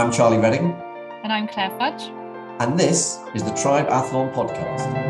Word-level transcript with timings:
I'm 0.00 0.10
Charlie 0.10 0.38
Reading. 0.38 0.72
And 1.24 1.30
I'm 1.30 1.46
Claire 1.46 1.68
Fudge. 1.78 2.04
And 2.58 2.80
this 2.80 3.18
is 3.34 3.42
the 3.42 3.50
Triathlon 3.50 4.32
Podcast. 4.32 5.09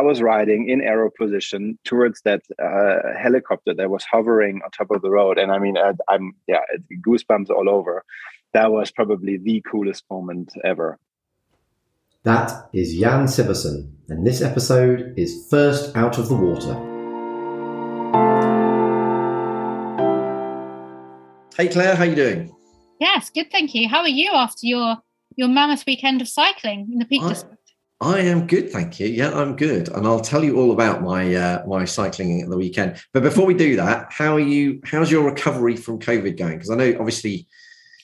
I 0.00 0.02
was 0.02 0.22
riding 0.22 0.70
in 0.70 0.80
arrow 0.80 1.10
position 1.10 1.78
towards 1.84 2.22
that 2.22 2.40
uh, 2.58 3.12
helicopter 3.18 3.74
that 3.74 3.90
was 3.90 4.02
hovering 4.10 4.62
on 4.64 4.70
top 4.70 4.90
of 4.90 5.02
the 5.02 5.10
road, 5.10 5.36
and 5.36 5.52
I 5.52 5.58
mean, 5.58 5.76
I, 5.76 5.92
I'm 6.08 6.32
yeah, 6.48 6.60
goosebumps 7.06 7.50
all 7.50 7.68
over. 7.68 8.02
That 8.54 8.72
was 8.72 8.90
probably 8.90 9.36
the 9.36 9.62
coolest 9.70 10.04
moment 10.10 10.52
ever. 10.64 10.98
That 12.22 12.70
is 12.72 12.98
Jan 12.98 13.26
Sibbersen, 13.26 13.92
and 14.08 14.26
this 14.26 14.40
episode 14.40 15.12
is 15.18 15.46
First 15.50 15.94
Out 15.94 16.16
of 16.16 16.30
the 16.30 16.36
Water. 16.46 16.72
Hey 21.58 21.68
Claire, 21.68 21.94
how 21.94 22.04
you 22.04 22.14
doing? 22.14 22.56
Yes, 22.98 23.28
good, 23.28 23.50
thank 23.52 23.74
you. 23.74 23.86
How 23.86 24.00
are 24.00 24.08
you 24.08 24.30
after 24.32 24.66
your 24.66 24.96
your 25.36 25.48
mammoth 25.48 25.84
weekend 25.86 26.22
of 26.22 26.28
cycling 26.28 26.88
in 26.90 26.98
the 26.98 27.04
Peak 27.04 27.22
I, 27.22 27.28
District? 27.28 27.59
I 28.02 28.20
am 28.20 28.46
good, 28.46 28.70
thank 28.70 28.98
you. 28.98 29.08
Yeah, 29.08 29.30
I'm 29.32 29.56
good, 29.56 29.90
and 29.90 30.06
I'll 30.06 30.20
tell 30.20 30.42
you 30.42 30.58
all 30.58 30.72
about 30.72 31.02
my 31.02 31.34
uh, 31.34 31.66
my 31.66 31.84
cycling 31.84 32.40
at 32.40 32.48
the 32.48 32.56
weekend. 32.56 32.96
But 33.12 33.22
before 33.22 33.44
we 33.44 33.52
do 33.52 33.76
that, 33.76 34.10
how 34.10 34.34
are 34.36 34.40
you? 34.40 34.80
How's 34.84 35.10
your 35.10 35.24
recovery 35.24 35.76
from 35.76 35.98
COVID 35.98 36.38
going? 36.38 36.54
Because 36.54 36.70
I 36.70 36.76
know 36.76 36.96
obviously 36.98 37.46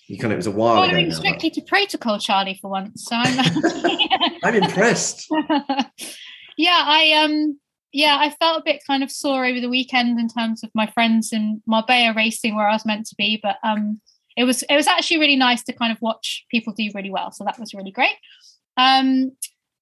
you 0.09 0.19
kind 0.19 0.33
of 0.33 0.37
it 0.37 0.37
was 0.37 0.47
a 0.47 0.51
while 0.51 0.85
Following 0.87 1.07
ago. 1.07 1.17
strictly 1.17 1.51
to 1.51 1.63
protocol, 1.63 2.19
Charlie, 2.19 2.59
for 2.61 2.71
once. 2.71 3.05
So 3.07 3.17
I'm 3.17 3.39
I'm 4.45 4.55
impressed. 4.55 5.29
yeah, 6.57 6.83
I 6.85 7.13
um 7.25 7.59
yeah, 7.93 8.19
I 8.21 8.31
felt 8.31 8.61
a 8.61 8.65
bit 8.65 8.83
kind 8.87 9.03
of 9.03 9.11
sore 9.11 9.47
over 9.47 9.61
the 9.61 9.71
weekend 9.71 10.21
in 10.21 10.29
terms 10.29 10.63
of 10.63 10.71
my 10.75 10.87
friends 10.89 11.33
in 11.33 11.63
Marbella 11.67 12.15
racing 12.15 12.55
where 12.55 12.69
I 12.69 12.75
was 12.75 12.87
meant 12.87 13.07
to 13.07 13.15
be, 13.17 13.41
but 13.43 13.57
um 13.65 14.01
it 14.37 14.45
was 14.45 14.63
it 14.65 14.77
was 14.77 14.87
actually 14.87 15.19
really 15.19 15.37
nice 15.37 15.65
to 15.65 15.73
kind 15.73 15.91
of 15.91 16.01
watch 16.01 16.45
people 16.51 16.73
do 16.73 16.91
really 16.95 17.11
well. 17.11 17.33
So 17.33 17.45
that 17.45 17.59
was 17.59 17.75
really 17.75 17.93
great. 17.93 18.17
Um 18.77 19.33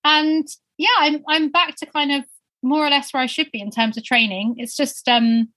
and 0.05 0.47
yeah, 0.79 0.89
I'm 0.99 1.23
I'm 1.29 1.51
back 1.51 1.77
to 1.77 1.87
kind 1.87 2.13
of 2.13 2.25
more 2.63 2.87
or 2.87 2.91
less 2.91 3.13
where 3.13 3.23
I 3.23 3.27
should 3.27 3.51
be 3.51 3.61
in 3.61 3.71
terms 3.71 3.97
of 3.97 4.05
training. 4.05 4.55
It's 4.59 4.77
just 4.77 5.09
um 5.09 5.49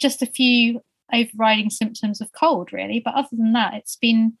just 0.00 0.22
a 0.22 0.26
few 0.26 0.80
overriding 1.12 1.70
symptoms 1.70 2.20
of 2.20 2.32
cold, 2.32 2.72
really. 2.72 3.00
But 3.04 3.14
other 3.14 3.28
than 3.32 3.52
that, 3.52 3.74
it's 3.74 3.96
been 3.96 4.36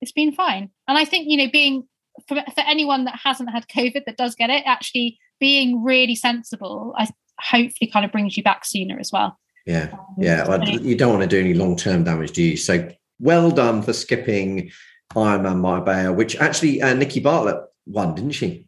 it's 0.00 0.12
been 0.12 0.32
fine. 0.32 0.70
And 0.88 0.98
I 0.98 1.04
think 1.04 1.28
you 1.28 1.36
know, 1.36 1.50
being 1.50 1.86
for, 2.28 2.36
for 2.54 2.60
anyone 2.66 3.04
that 3.04 3.20
hasn't 3.22 3.50
had 3.50 3.68
COVID 3.68 4.04
that 4.06 4.16
does 4.16 4.34
get 4.34 4.50
it, 4.50 4.62
actually 4.66 5.18
being 5.38 5.82
really 5.82 6.14
sensible, 6.14 6.94
I 6.96 7.08
hopefully 7.38 7.90
kind 7.90 8.04
of 8.04 8.12
brings 8.12 8.36
you 8.36 8.42
back 8.42 8.64
sooner 8.64 8.98
as 8.98 9.10
well. 9.12 9.38
Yeah, 9.66 9.88
um, 9.92 10.14
yeah. 10.18 10.48
Well, 10.48 10.66
you 10.68 10.96
don't 10.96 11.10
want 11.10 11.22
to 11.22 11.28
do 11.28 11.38
any 11.38 11.54
long 11.54 11.76
term 11.76 12.04
damage, 12.04 12.32
do 12.32 12.42
you? 12.42 12.56
So 12.56 12.90
well 13.18 13.50
done 13.50 13.82
for 13.82 13.92
skipping 13.92 14.70
Ironman 15.14 15.58
Marbella, 15.58 16.12
which 16.12 16.36
actually 16.36 16.80
uh, 16.80 16.94
Nikki 16.94 17.20
Bartlett 17.20 17.62
won, 17.86 18.14
didn't 18.14 18.32
she? 18.32 18.66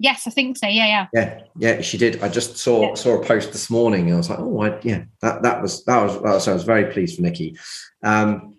Yes, 0.00 0.26
I 0.26 0.30
think 0.30 0.56
so. 0.56 0.66
Yeah, 0.68 0.86
yeah, 0.86 1.06
yeah, 1.12 1.40
yeah. 1.56 1.80
She 1.80 1.98
did. 1.98 2.22
I 2.22 2.28
just 2.28 2.56
saw 2.56 2.88
yeah. 2.88 2.94
saw 2.94 3.20
a 3.20 3.24
post 3.24 3.52
this 3.52 3.68
morning, 3.68 4.06
and 4.06 4.14
I 4.14 4.16
was 4.16 4.30
like, 4.30 4.38
oh, 4.38 4.62
I, 4.62 4.78
yeah, 4.82 5.04
that 5.22 5.42
that 5.42 5.60
was 5.60 5.84
that 5.84 6.02
was. 6.02 6.14
That 6.14 6.34
was 6.34 6.48
I 6.48 6.54
was 6.54 6.64
very 6.64 6.92
pleased 6.92 7.16
for 7.16 7.22
Nikki. 7.22 7.56
Um, 8.04 8.54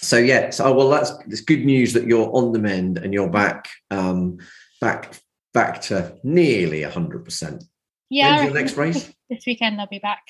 so 0.00 0.16
yeah, 0.18 0.50
so 0.50 0.72
well, 0.72 0.90
that's 0.90 1.12
it's 1.26 1.40
good 1.40 1.64
news 1.64 1.94
that 1.94 2.06
you're 2.06 2.30
on 2.32 2.52
the 2.52 2.60
mend 2.60 2.98
and 2.98 3.12
you're 3.12 3.30
back, 3.30 3.68
um, 3.90 4.38
back 4.80 5.18
back 5.52 5.80
to 5.82 6.16
nearly 6.22 6.82
hundred 6.82 7.24
percent. 7.24 7.64
Yeah, 8.08 8.36
When's 8.36 8.44
your 8.44 8.54
next 8.54 8.76
race 8.76 9.12
this 9.30 9.44
weekend. 9.46 9.80
I'll 9.80 9.88
be 9.88 9.98
back. 9.98 10.22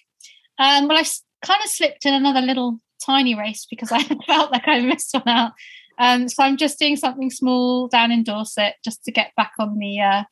Um, 0.58 0.88
well, 0.88 0.96
I 0.96 1.04
kind 1.44 1.60
of 1.62 1.70
slipped 1.70 2.06
in 2.06 2.14
another 2.14 2.40
little 2.40 2.80
tiny 3.04 3.34
race 3.34 3.66
because 3.68 3.92
I 3.92 4.02
felt 4.26 4.50
like 4.50 4.66
I 4.66 4.80
missed 4.80 5.12
one 5.12 5.28
out. 5.28 5.52
Um, 5.98 6.28
so 6.28 6.42
I'm 6.42 6.56
just 6.56 6.78
doing 6.78 6.96
something 6.96 7.30
small 7.30 7.88
down 7.88 8.10
in 8.10 8.24
Dorset 8.24 8.76
just 8.84 9.04
to 9.04 9.12
get 9.12 9.32
back 9.36 9.52
on 9.58 9.78
the 9.78 10.00
uh, 10.00 10.22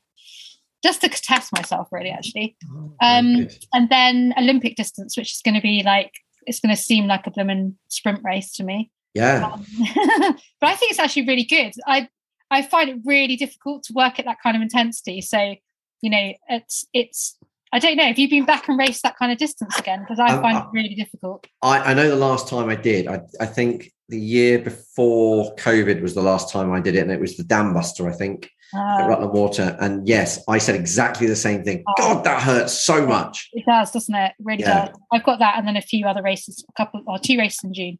just 0.82 1.00
to 1.00 1.09
test 1.09 1.53
myself 1.53 1.88
really 1.93 2.10
actually 2.10 2.56
oh, 2.70 2.94
um, 3.00 3.48
and 3.72 3.88
then 3.88 4.34
olympic 4.38 4.76
distance 4.76 5.16
which 5.16 5.32
is 5.32 5.43
going 5.44 5.54
to 5.54 5.60
be 5.60 5.82
like 5.82 6.12
it's 6.47 6.60
going 6.60 6.75
to 6.75 6.81
seem 6.81 7.06
like 7.06 7.26
a 7.26 7.31
blooming 7.31 7.76
sprint 7.88 8.20
race 8.25 8.53
to 8.53 8.65
me 8.65 8.91
yeah 9.15 9.53
um, 9.53 9.66
but 10.60 10.71
i 10.71 10.75
think 10.75 10.91
it's 10.91 11.00
actually 11.00 11.26
really 11.26 11.44
good 11.44 11.72
i 11.87 12.09
i 12.50 12.62
find 12.62 12.91
it 12.91 12.98
really 13.04 13.37
difficult 13.37 13.82
to 13.82 13.92
work 13.92 14.19
at 14.19 14.25
that 14.25 14.38
kind 14.42 14.56
of 14.56 14.62
intensity 14.62 15.21
so 15.21 15.54
you 16.00 16.10
know 16.10 16.32
it's 16.48 16.84
it's 16.92 17.37
I 17.72 17.78
don't 17.78 17.97
know. 17.97 18.04
Have 18.04 18.19
you 18.19 18.28
been 18.28 18.44
back 18.44 18.69
and 18.69 18.78
raced 18.78 19.03
that 19.03 19.16
kind 19.16 19.32
of 19.32 19.38
distance 19.38 19.78
again? 19.78 20.00
Because 20.00 20.19
I 20.19 20.34
um, 20.34 20.42
find 20.42 20.59
it 20.59 20.65
really 20.75 20.94
difficult. 20.94 21.47
I, 21.62 21.78
I 21.78 21.94
know 21.94 22.09
the 22.09 22.16
last 22.16 22.47
time 22.47 22.69
I 22.69 22.75
did, 22.75 23.09
I, 23.09 23.22
I 23.41 23.47
think 23.47 23.91
the 24.10 24.21
year 24.21 24.59
before 24.59 25.54
COVID 25.56 26.03
was 26.03 26.15
the 26.15 26.21
last 26.21 26.53
time 26.53 26.71
I 26.71 26.81
did 26.81 26.97
it, 26.97 27.00
and 27.00 27.10
it 27.10 27.19
was 27.19 27.38
the 27.38 27.44
Dam 27.44 27.72
Buster, 27.72 28.09
I 28.10 28.12
think, 28.12 28.50
uh, 28.75 29.06
Rutland 29.09 29.33
Water. 29.33 29.77
And 29.81 30.06
yes, 30.06 30.43
I 30.49 30.59
said 30.59 30.75
exactly 30.75 31.27
the 31.27 31.37
same 31.37 31.62
thing. 31.62 31.84
Oh, 31.87 31.94
God, 31.97 32.25
that 32.25 32.43
hurts 32.43 32.72
so 32.72 33.06
much. 33.06 33.49
It 33.53 33.65
does, 33.66 33.91
doesn't 33.91 34.15
it? 34.15 34.33
it 34.38 34.44
really 34.44 34.62
yeah. 34.62 34.87
does. 34.87 34.97
I've 35.12 35.25
got 35.25 35.38
that, 35.38 35.59
and 35.59 35.66
then 35.66 35.77
a 35.77 35.83
few 35.83 36.06
other 36.06 36.22
races, 36.22 36.65
a 36.69 36.72
couple 36.72 37.03
or 37.06 37.19
two 37.19 37.38
races 37.38 37.60
in 37.65 37.75
June, 37.75 37.99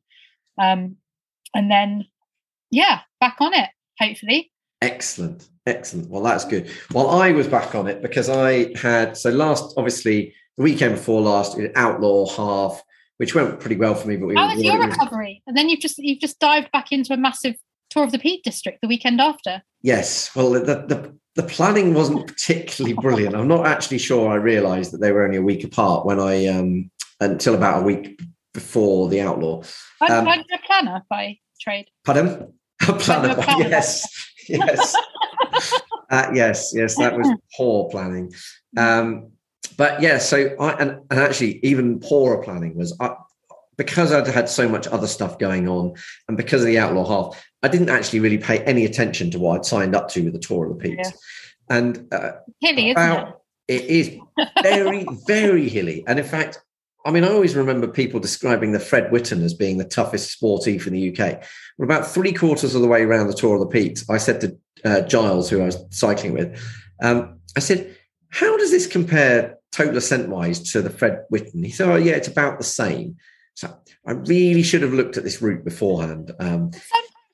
um, 0.59 0.97
and 1.55 1.71
then 1.71 2.07
yeah, 2.71 3.01
back 3.21 3.37
on 3.41 3.55
it. 3.55 3.69
Hopefully. 4.01 4.51
Excellent. 4.81 5.49
Excellent. 5.67 6.11
Well, 6.11 6.23
that's 6.23 6.45
good. 6.45 6.69
Well, 6.93 7.09
I 7.09 7.31
was 7.31 7.47
back 7.47 7.75
on 7.77 7.87
it 7.87 8.03
because 8.03 8.29
I 8.29 8.77
had 8.77 9.17
so 9.17 9.31
last, 9.31 9.75
obviously, 9.77 10.35
the 10.57 10.65
weekend 10.65 10.97
before 10.97 11.21
last, 11.21 11.57
Outlaw 11.77 12.27
half, 12.27 12.83
which 13.19 13.35
went 13.35 13.61
pretty 13.61 13.77
well 13.77 13.95
for 13.95 14.09
me. 14.09 14.17
But 14.17 14.27
we, 14.27 14.35
how 14.35 14.53
was 14.53 14.63
your 14.63 14.81
recovery? 14.81 15.43
And 15.47 15.57
then 15.57 15.69
you've 15.69 15.81
just 15.81 15.99
you've 15.99 16.19
just 16.19 16.41
dived 16.41 16.73
back 16.73 16.91
into 16.91 17.13
a 17.13 17.17
massive 17.17 17.55
tour 17.93 18.05
of 18.05 18.13
the 18.13 18.19
Peak 18.19 18.43
District 18.43 18.81
the 18.81 18.89
weekend 18.89 19.21
after. 19.21 19.63
Yes. 19.83 20.35
Well, 20.35 20.51
the 20.51 20.61
the, 20.61 21.15
the 21.35 21.43
planning 21.43 21.95
wasn't 21.95 22.27
particularly 22.27 22.95
brilliant. 22.95 23.35
I'm 23.35 23.49
not 23.49 23.67
actually 23.67 23.99
sure 23.99 24.31
I 24.31 24.37
realised 24.37 24.93
that 24.93 25.01
they 25.01 25.13
were 25.13 25.25
only 25.25 25.39
a 25.39 25.43
week 25.43 25.65
apart 25.65 26.07
when 26.07 26.21
I 26.21 26.47
um 26.47 26.91
until 27.21 27.55
about 27.55 27.83
a 27.83 27.85
week 27.85 28.21
before 28.55 29.09
the 29.09 29.21
Outlaw. 29.21 29.63
Um, 30.01 30.29
I'm 30.29 30.41
a 30.41 30.59
planner 30.67 31.03
by 31.09 31.39
trade. 31.61 31.87
Pardon? 32.05 32.53
A 32.89 32.93
planner. 32.93 33.35
planner. 33.35 33.69
Yes. 33.71 34.07
Yes. 34.49 34.97
uh, 36.11 36.31
yes, 36.35 36.73
yes, 36.75 36.97
that 36.97 37.17
was 37.17 37.29
poor 37.57 37.89
planning. 37.91 38.33
Um, 38.77 39.31
but 39.77 40.03
yeah, 40.03 40.19
so 40.19 40.55
I 40.59 40.73
and, 40.73 40.91
and 41.11 41.21
actually 41.21 41.61
even 41.65 42.01
poorer 42.01 42.43
planning 42.43 42.77
was 42.77 42.97
I, 43.01 43.15
because 43.77 44.13
I'd 44.13 44.27
had 44.27 44.49
so 44.49 44.69
much 44.69 44.87
other 44.89 45.07
stuff 45.07 45.39
going 45.39 45.69
on, 45.69 45.95
and 46.29 46.37
because 46.37 46.63
of 46.63 46.67
the 46.67 46.79
outlaw 46.79 47.07
half, 47.07 47.45
I 47.63 47.69
didn't 47.69 47.91
actually 47.91 48.21
really 48.21 48.39
pay 48.39 48.59
any 48.65 48.85
attention 48.85 49.31
to 49.31 49.39
what 49.39 49.57
I'd 49.57 49.65
signed 49.65 49.95
up 49.95 50.09
to 50.11 50.25
with 50.25 50.33
the 50.33 50.39
tour 50.39 50.67
of 50.67 50.77
the 50.77 50.83
peaks. 50.83 51.11
Yeah. 51.11 51.77
And 51.77 52.13
uh, 52.13 52.33
hilly, 52.61 52.91
about, 52.91 53.41
it? 53.69 53.83
it 53.83 53.85
is 53.85 54.19
very, 54.63 55.07
very 55.27 55.69
hilly. 55.69 56.05
And 56.07 56.19
in 56.19 56.25
fact, 56.25 56.61
I 57.05 57.11
mean, 57.11 57.25
I 57.25 57.29
always 57.29 57.57
remember 57.57 57.89
people 57.89 58.21
describing 58.21 58.73
the 58.73 58.81
Fred 58.81 59.11
Whitten 59.11 59.43
as 59.43 59.55
being 59.55 59.79
the 59.79 59.85
toughest 59.85 60.31
sportive 60.31 60.87
in 60.87 60.93
the 60.93 61.11
UK. 61.11 61.43
We're 61.79 61.85
about 61.85 62.07
three 62.07 62.33
quarters 62.33 62.75
of 62.75 62.83
the 62.83 62.89
way 62.89 63.03
around 63.03 63.27
the 63.27 63.35
Tour 63.35 63.55
of 63.55 63.61
the 63.61 63.67
Peaks. 63.67 64.09
I 64.09 64.19
said 64.19 64.41
to 64.41 64.59
uh, 64.85 65.01
Giles, 65.03 65.51
who 65.51 65.63
I 65.63 65.67
was 65.67 65.83
cycling 65.91 66.33
with, 66.33 66.61
um, 67.03 67.41
I 67.57 67.61
said, 67.61 67.97
"How 68.31 68.57
does 68.57 68.71
this 68.71 68.87
compare 68.87 69.59
total 69.73 69.97
ascent 69.97 70.29
wise 70.29 70.61
to 70.73 70.83
the 70.83 70.91
Fred 70.91 71.25
Whitten?" 71.33 71.65
He 71.65 71.71
said, 71.73 71.89
"Oh, 71.89 71.97
yeah, 71.97 72.13
it's 72.13 72.29
about 72.29 72.59
the 72.59 72.65
same." 72.65 73.17
So 73.55 73.77
I 74.07 74.13
really 74.13 74.63
should 74.63 74.83
have 74.83 74.93
looked 74.93 75.17
at 75.17 75.25
this 75.25 75.43
route 75.43 75.65
beforehand. 75.65 76.33
Um, 76.39 76.71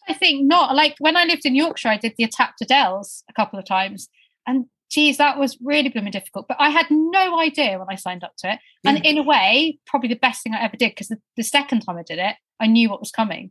I 0.08 0.14
think 0.14 0.46
not. 0.46 0.75
Like 0.75 0.96
when 0.99 1.16
I 1.16 1.25
lived 1.25 1.44
in 1.44 1.55
Yorkshire, 1.55 1.88
I 1.88 1.96
did 1.96 2.14
the 2.16 2.26
Etape 2.26 2.56
du 2.58 2.66
Dales 2.66 3.22
a 3.28 3.32
couple 3.32 3.58
of 3.58 3.66
times, 3.66 4.08
and 4.46 4.66
geez, 4.90 5.19
that 5.19 5.38
was 5.38 5.58
really 5.62 5.88
blooming 5.88 6.12
difficult. 6.12 6.46
But 6.49 6.56
I 6.60 6.70
had 6.70 6.87
no 6.90 7.38
idea 7.38 7.78
when 7.78 7.88
I 7.90 7.96
signed 7.96 8.25
up 8.25 8.32
to 8.38 8.52
it. 8.52 8.58
And 8.84 9.05
in 9.05 9.19
a 9.19 9.22
way, 9.22 9.78
probably 9.87 10.08
the 10.08 10.16
best 10.16 10.43
thing 10.43 10.55
I 10.55 10.62
ever 10.62 10.76
did 10.76 10.90
because 10.90 11.08
the, 11.08 11.19
the, 11.37 11.43
second 11.43 11.81
time 11.81 11.99
I 11.99 12.02
did 12.02 12.19
it, 12.19 12.37
I 12.58 12.66
knew 12.66 12.88
what 12.88 13.00
was 13.00 13.10
coming. 13.10 13.50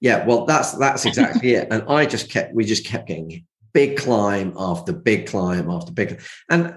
Yeah, 0.00 0.24
well, 0.24 0.44
that's 0.44 0.72
that's 0.72 1.04
exactly 1.04 1.54
it. 1.54 1.68
And 1.70 1.82
I 1.88 2.06
just 2.06 2.30
kept 2.30 2.54
we 2.54 2.64
just 2.64 2.84
kept 2.84 3.08
getting 3.08 3.44
big 3.72 3.96
climb 3.96 4.54
after 4.56 4.92
big 4.92 5.26
climb 5.26 5.70
after 5.70 5.92
big 5.92 6.22
and 6.50 6.76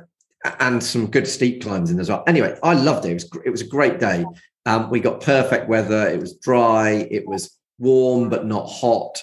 and 0.59 0.83
some 0.83 1.07
good 1.07 1.27
steep 1.27 1.61
climbs 1.61 1.91
in 1.91 1.99
as 1.99 2.09
well. 2.09 2.23
Anyway, 2.27 2.57
I 2.63 2.73
loved 2.73 3.05
it. 3.05 3.11
It 3.11 3.13
was 3.13 3.29
it 3.45 3.49
was 3.49 3.61
a 3.61 3.67
great 3.67 3.99
day. 3.99 4.25
Um, 4.65 4.89
we 4.89 4.99
got 4.99 5.21
perfect 5.21 5.67
weather. 5.69 6.07
It 6.07 6.19
was 6.19 6.35
dry. 6.35 7.07
It 7.11 7.27
was 7.27 7.58
warm 7.79 8.29
but 8.29 8.45
not 8.45 8.67
hot. 8.69 9.21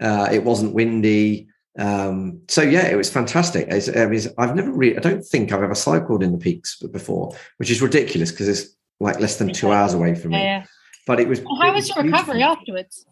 Uh, 0.00 0.28
it 0.32 0.44
wasn't 0.44 0.74
windy. 0.74 1.48
Um, 1.78 2.40
so 2.48 2.62
yeah, 2.62 2.86
it 2.86 2.96
was 2.96 3.10
fantastic. 3.10 3.68
It's, 3.68 3.88
I've 4.36 4.56
never 4.56 4.72
really, 4.72 4.96
I 4.96 5.00
don't 5.00 5.24
think 5.24 5.52
I've 5.52 5.62
ever 5.62 5.74
cycled 5.74 6.22
in 6.22 6.32
the 6.32 6.38
peaks 6.38 6.76
before, 6.80 7.36
which 7.58 7.70
is 7.70 7.80
ridiculous 7.80 8.30
because 8.32 8.48
it's 8.48 8.74
like 9.00 9.20
less 9.20 9.36
than 9.36 9.52
two 9.52 9.70
hours 9.70 9.94
away 9.94 10.14
from 10.16 10.32
me. 10.32 10.38
Yeah, 10.42 10.64
But 11.06 11.20
it 11.20 11.28
was. 11.28 11.40
well, 11.40 11.54
how 11.60 11.72
was 11.72 11.88
your 11.88 12.02
recovery 12.04 12.42
afterwards? 12.42 13.04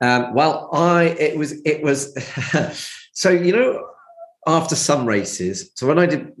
Um, 0.00 0.34
well, 0.34 0.68
I 0.72 1.04
it 1.04 1.36
was 1.38 1.52
it 1.64 1.82
was 1.82 2.12
so 3.12 3.30
you 3.30 3.52
know 3.52 3.84
after 4.46 4.74
some 4.76 5.06
races. 5.06 5.70
So 5.76 5.86
when 5.86 5.98
I 5.98 6.06
did 6.06 6.32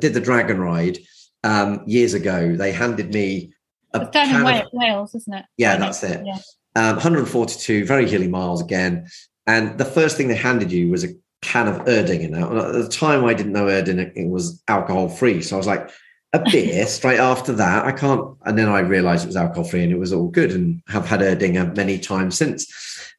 did 0.00 0.14
the 0.14 0.20
dragon 0.20 0.60
ride 0.60 0.98
um, 1.44 1.82
years 1.86 2.14
ago, 2.14 2.56
they 2.56 2.72
handed 2.72 3.12
me 3.14 3.52
a 3.94 4.02
It's 4.02 4.10
down 4.10 4.28
in 4.46 4.60
of- 4.60 4.66
Wales, 4.72 5.14
isn't 5.14 5.32
it? 5.32 5.44
yeah, 5.56 5.76
that's 5.76 6.02
it. 6.02 6.24
Yeah. 6.26 6.38
Um, 6.74 6.94
142, 6.94 7.84
very 7.84 8.08
hilly 8.08 8.28
miles 8.28 8.62
again. 8.62 9.08
And 9.46 9.78
the 9.78 9.84
first 9.84 10.16
thing 10.16 10.28
they 10.28 10.34
handed 10.34 10.72
you 10.72 10.90
was 10.90 11.04
a 11.04 11.14
can 11.42 11.68
of 11.68 11.84
Erding 11.86 12.20
in 12.20 12.34
it. 12.34 12.42
And 12.42 12.58
at 12.58 12.72
the 12.72 12.88
time, 12.88 13.24
I 13.24 13.34
didn't 13.34 13.52
know 13.52 13.66
Erding 13.66 14.12
it 14.16 14.28
was 14.28 14.62
alcohol 14.68 15.08
free. 15.08 15.42
So 15.42 15.56
I 15.56 15.58
was 15.58 15.66
like, 15.66 15.90
a 16.32 16.38
beer 16.50 16.86
straight 16.86 17.18
after 17.18 17.52
that. 17.52 17.84
I 17.84 17.92
can't. 17.92 18.36
And 18.44 18.58
then 18.58 18.68
I 18.68 18.80
realized 18.80 19.24
it 19.24 19.28
was 19.28 19.36
alcohol 19.36 19.64
free 19.64 19.82
and 19.82 19.92
it 19.92 19.98
was 19.98 20.12
all 20.12 20.28
good 20.28 20.52
and 20.52 20.82
have 20.88 21.06
had 21.06 21.20
Erdinger 21.20 21.76
many 21.76 21.98
times 21.98 22.36
since. 22.36 22.66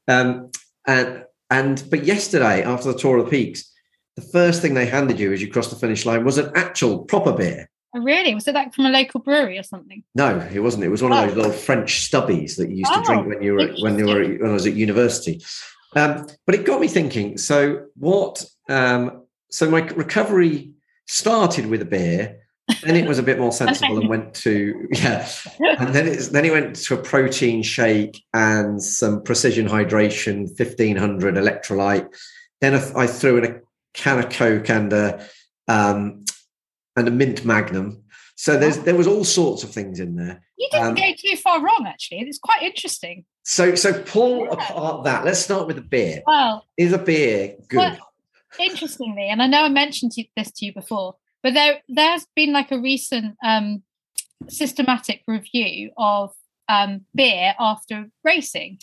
Um, 0.08 0.50
and, 0.88 1.24
and, 1.50 1.84
but 1.90 2.04
yesterday, 2.04 2.64
after 2.64 2.92
the 2.92 2.98
Tour 2.98 3.18
of 3.18 3.26
the 3.26 3.32
Peaks, 3.32 3.72
the 4.16 4.22
first 4.22 4.62
thing 4.62 4.74
they 4.74 4.86
handed 4.86 5.20
you 5.20 5.34
as 5.34 5.42
you 5.42 5.50
crossed 5.50 5.70
the 5.70 5.76
finish 5.76 6.06
line 6.06 6.26
was 6.26 6.38
an 6.38 6.52
actual 6.56 7.00
proper 7.00 7.32
beer. 7.32 7.70
Oh, 7.95 8.00
really? 8.00 8.34
Was 8.34 8.48
it 8.48 8.56
like 8.56 8.74
from 8.74 8.86
a 8.86 8.90
local 8.90 9.19
brewery 9.19 9.57
or 9.60 9.63
something? 9.63 10.04
No, 10.16 10.40
it 10.54 10.60
wasn't. 10.60 10.84
It 10.84 10.90
was 10.90 11.04
one 11.04 11.12
of 11.12 11.19
Oh. 11.19 11.28
those 11.28 11.36
little 11.36 11.51
French 11.51 12.10
stubbies 12.10 12.56
that 12.57 12.69
you 12.69 12.78
used 12.78 12.92
to 12.94 13.00
Oh, 13.00 13.04
drink 13.04 13.28
when 13.28 13.42
you 13.44 13.54
were 13.54 13.68
when 13.81 14.00
you 14.00 14.06
were 14.07 14.24
when 14.40 14.50
I 14.50 14.54
was 14.54 14.66
at 14.66 14.74
university. 14.74 15.42
Um, 15.95 16.25
but 16.48 16.56
it 16.56 16.66
got 16.66 16.81
me 16.81 16.88
thinking. 16.88 17.38
So 17.38 17.86
what? 17.95 18.44
Um, 18.68 19.24
so 19.51 19.69
my 19.69 19.81
recovery 19.81 20.72
started 21.06 21.68
with 21.68 21.81
a 21.84 21.86
beer. 21.86 22.40
Then 22.81 22.95
it 22.95 23.07
was 23.07 23.19
a 23.19 23.24
bit 23.24 23.38
more 23.40 23.51
sensible 23.63 24.00
and 24.00 24.10
went 24.10 24.34
to 24.36 24.88
yeah, 24.92 25.28
and 25.60 25.94
then 25.94 26.07
it's 26.07 26.30
then 26.30 26.45
it 26.45 26.51
went 26.51 26.75
to 26.78 26.95
a 26.95 26.98
protein 26.98 27.62
shake 27.62 28.24
and 28.34 28.81
some 28.81 29.22
precision 29.22 29.68
hydration, 29.68 30.50
fifteen 30.57 30.95
hundred 30.95 31.36
electrolyte. 31.36 32.07
Then 32.60 32.74
I, 32.74 33.04
I 33.04 33.07
threw 33.07 33.38
in 33.38 33.45
a 33.51 33.60
can 33.94 34.18
of 34.18 34.30
Coke 34.31 34.69
and 34.72 34.92
a 34.94 35.24
um, 35.68 36.24
and 36.95 37.07
a 37.07 37.12
mint 37.12 37.45
Magnum. 37.45 38.04
So 38.36 38.57
there's 38.57 38.80
there 38.80 38.95
was 38.95 39.07
all 39.07 39.24
sorts 39.24 39.63
of 39.63 39.72
things 39.72 40.00
in 40.00 40.16
there. 40.16 40.44
You 40.57 40.68
didn't 40.72 40.88
Um, 40.88 40.95
go 40.95 41.12
too 41.18 41.36
far 41.38 41.62
wrong, 41.62 41.86
actually. 41.88 42.19
It's 42.22 42.40
quite 42.40 42.63
interesting. 42.63 43.25
So 43.44 43.75
so 43.75 44.01
pull 44.04 44.45
Yeah. 44.45 44.54
apart 44.54 45.04
that. 45.06 45.25
Let's 45.25 45.40
start 45.40 45.68
with 45.68 45.75
the 45.75 45.81
beer. 45.84 46.24
Well, 46.25 46.66
Is 46.78 46.94
a 46.94 46.98
beer 46.98 47.56
good? 47.68 47.78
Well, 47.78 48.12
interestingly, 48.60 49.28
and 49.30 49.42
I 49.42 49.48
know 49.48 49.63
I 49.63 49.69
mentioned 49.69 50.13
this 50.36 50.51
to 50.51 50.66
you 50.66 50.74
before, 50.74 51.16
but 51.44 51.54
there 51.54 51.81
there's 51.88 52.25
been 52.36 52.54
like 52.54 52.72
a 52.72 52.80
recent 52.80 53.36
um, 53.44 53.84
systematic 54.50 55.22
review 55.28 55.92
of 55.98 56.34
um, 56.69 57.06
beer 57.13 57.54
after 57.60 58.10
racing, 58.24 58.80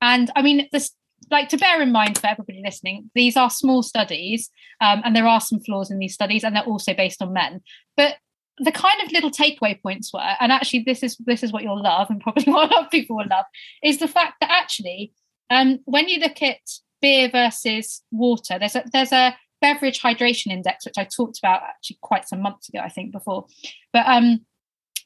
and 0.00 0.30
I 0.36 0.42
mean 0.42 0.68
this. 0.72 0.92
Like 1.30 1.48
to 1.50 1.58
bear 1.58 1.80
in 1.80 1.92
mind 1.92 2.18
for 2.18 2.26
everybody 2.26 2.60
listening, 2.64 3.10
these 3.14 3.36
are 3.36 3.50
small 3.50 3.82
studies, 3.82 4.50
um, 4.80 5.02
and 5.04 5.14
there 5.14 5.26
are 5.26 5.40
some 5.40 5.60
flaws 5.60 5.90
in 5.90 5.98
these 5.98 6.14
studies, 6.14 6.42
and 6.42 6.54
they're 6.54 6.64
also 6.64 6.92
based 6.94 7.22
on 7.22 7.32
men. 7.32 7.60
But 7.96 8.16
the 8.58 8.72
kind 8.72 9.00
of 9.02 9.12
little 9.12 9.30
takeaway 9.30 9.80
points 9.80 10.12
were, 10.12 10.36
and 10.40 10.52
actually 10.52 10.84
this 10.86 11.02
is 11.02 11.16
this 11.18 11.42
is 11.42 11.52
what 11.52 11.62
you'll 11.62 11.82
love, 11.82 12.10
and 12.10 12.20
probably 12.20 12.44
what 12.52 12.70
a 12.70 12.74
lot 12.74 12.84
of 12.86 12.90
people 12.90 13.16
will 13.16 13.28
love, 13.28 13.46
is 13.82 13.98
the 13.98 14.08
fact 14.08 14.34
that 14.40 14.50
actually, 14.50 15.12
um, 15.50 15.78
when 15.84 16.08
you 16.08 16.18
look 16.18 16.42
at 16.42 16.58
beer 17.00 17.30
versus 17.30 18.02
water, 18.10 18.58
there's 18.58 18.76
a 18.76 18.84
there's 18.92 19.12
a 19.12 19.36
beverage 19.60 20.00
hydration 20.00 20.50
index 20.50 20.86
which 20.86 20.96
I 20.96 21.04
talked 21.04 21.38
about 21.38 21.62
actually 21.62 21.98
quite 22.00 22.26
some 22.26 22.40
months 22.40 22.68
ago, 22.68 22.80
I 22.80 22.88
think 22.88 23.12
before, 23.12 23.46
but 23.92 24.06
um, 24.06 24.44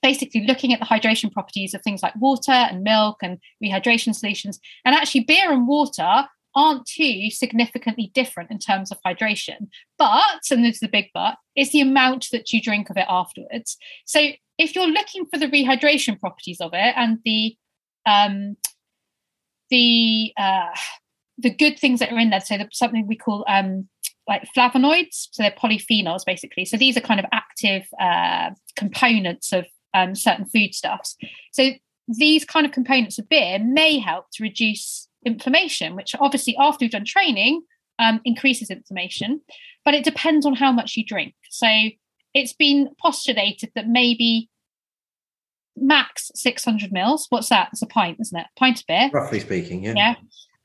basically 0.02 0.46
looking 0.46 0.72
at 0.72 0.80
the 0.80 0.86
hydration 0.86 1.30
properties 1.32 1.74
of 1.74 1.82
things 1.82 2.02
like 2.02 2.14
water 2.16 2.52
and 2.52 2.82
milk 2.82 3.18
and 3.22 3.38
rehydration 3.62 4.14
solutions, 4.14 4.60
and 4.84 4.94
actually 4.94 5.24
beer 5.24 5.52
and 5.52 5.66
water 5.66 6.24
aren't 6.56 6.86
too 6.86 7.30
significantly 7.30 8.12
different 8.14 8.50
in 8.50 8.58
terms 8.58 8.92
of 8.92 8.98
hydration. 9.04 9.68
But, 9.98 10.40
and 10.50 10.64
this 10.64 10.76
is 10.76 10.80
the 10.80 10.88
big 10.88 11.06
but, 11.12 11.36
is 11.56 11.72
the 11.72 11.80
amount 11.80 12.28
that 12.30 12.52
you 12.52 12.60
drink 12.60 12.90
of 12.90 12.96
it 12.96 13.06
afterwards. 13.08 13.76
So 14.04 14.30
if 14.56 14.74
you're 14.74 14.86
looking 14.86 15.26
for 15.26 15.38
the 15.38 15.48
rehydration 15.48 16.18
properties 16.20 16.60
of 16.60 16.70
it 16.72 16.94
and 16.96 17.18
the 17.24 17.56
um, 18.06 18.56
the 19.70 20.32
uh, 20.36 20.76
the 21.38 21.50
good 21.50 21.78
things 21.78 21.98
that 22.00 22.12
are 22.12 22.18
in 22.18 22.30
there, 22.30 22.40
so 22.40 22.58
the, 22.58 22.68
something 22.70 23.06
we 23.06 23.16
call 23.16 23.44
um, 23.48 23.88
like 24.28 24.46
flavonoids, 24.56 25.28
so 25.32 25.42
they're 25.42 25.50
polyphenols 25.50 26.24
basically. 26.24 26.64
So 26.64 26.76
these 26.76 26.96
are 26.96 27.00
kind 27.00 27.18
of 27.18 27.26
active 27.32 27.86
uh, 27.98 28.50
components 28.76 29.52
of 29.52 29.66
um, 29.94 30.14
certain 30.14 30.44
foodstuffs. 30.44 31.16
So 31.52 31.70
these 32.08 32.44
kind 32.44 32.66
of 32.66 32.72
components 32.72 33.18
of 33.18 33.28
beer 33.28 33.58
may 33.58 33.98
help 33.98 34.26
to 34.34 34.42
reduce 34.42 35.08
inflammation, 35.24 35.96
which 35.96 36.14
obviously 36.20 36.56
after 36.58 36.84
you've 36.84 36.92
done 36.92 37.04
training 37.04 37.62
um, 37.98 38.20
increases 38.24 38.70
inflammation, 38.70 39.40
but 39.84 39.94
it 39.94 40.04
depends 40.04 40.44
on 40.44 40.54
how 40.54 40.72
much 40.72 40.96
you 40.96 41.04
drink. 41.04 41.34
So 41.48 41.68
it's 42.34 42.52
been 42.52 42.90
postulated 43.00 43.70
that 43.74 43.88
maybe 43.88 44.50
max 45.76 46.30
600 46.34 46.92
mils. 46.92 47.26
What's 47.30 47.48
that? 47.48 47.68
It's 47.72 47.82
a 47.82 47.86
pint, 47.86 48.18
isn't 48.20 48.38
it? 48.38 48.46
A 48.56 48.58
Pint 48.58 48.80
of 48.80 48.86
beer. 48.86 49.10
Roughly 49.12 49.40
speaking, 49.40 49.82
yeah. 49.82 49.94
Yeah. 49.96 50.14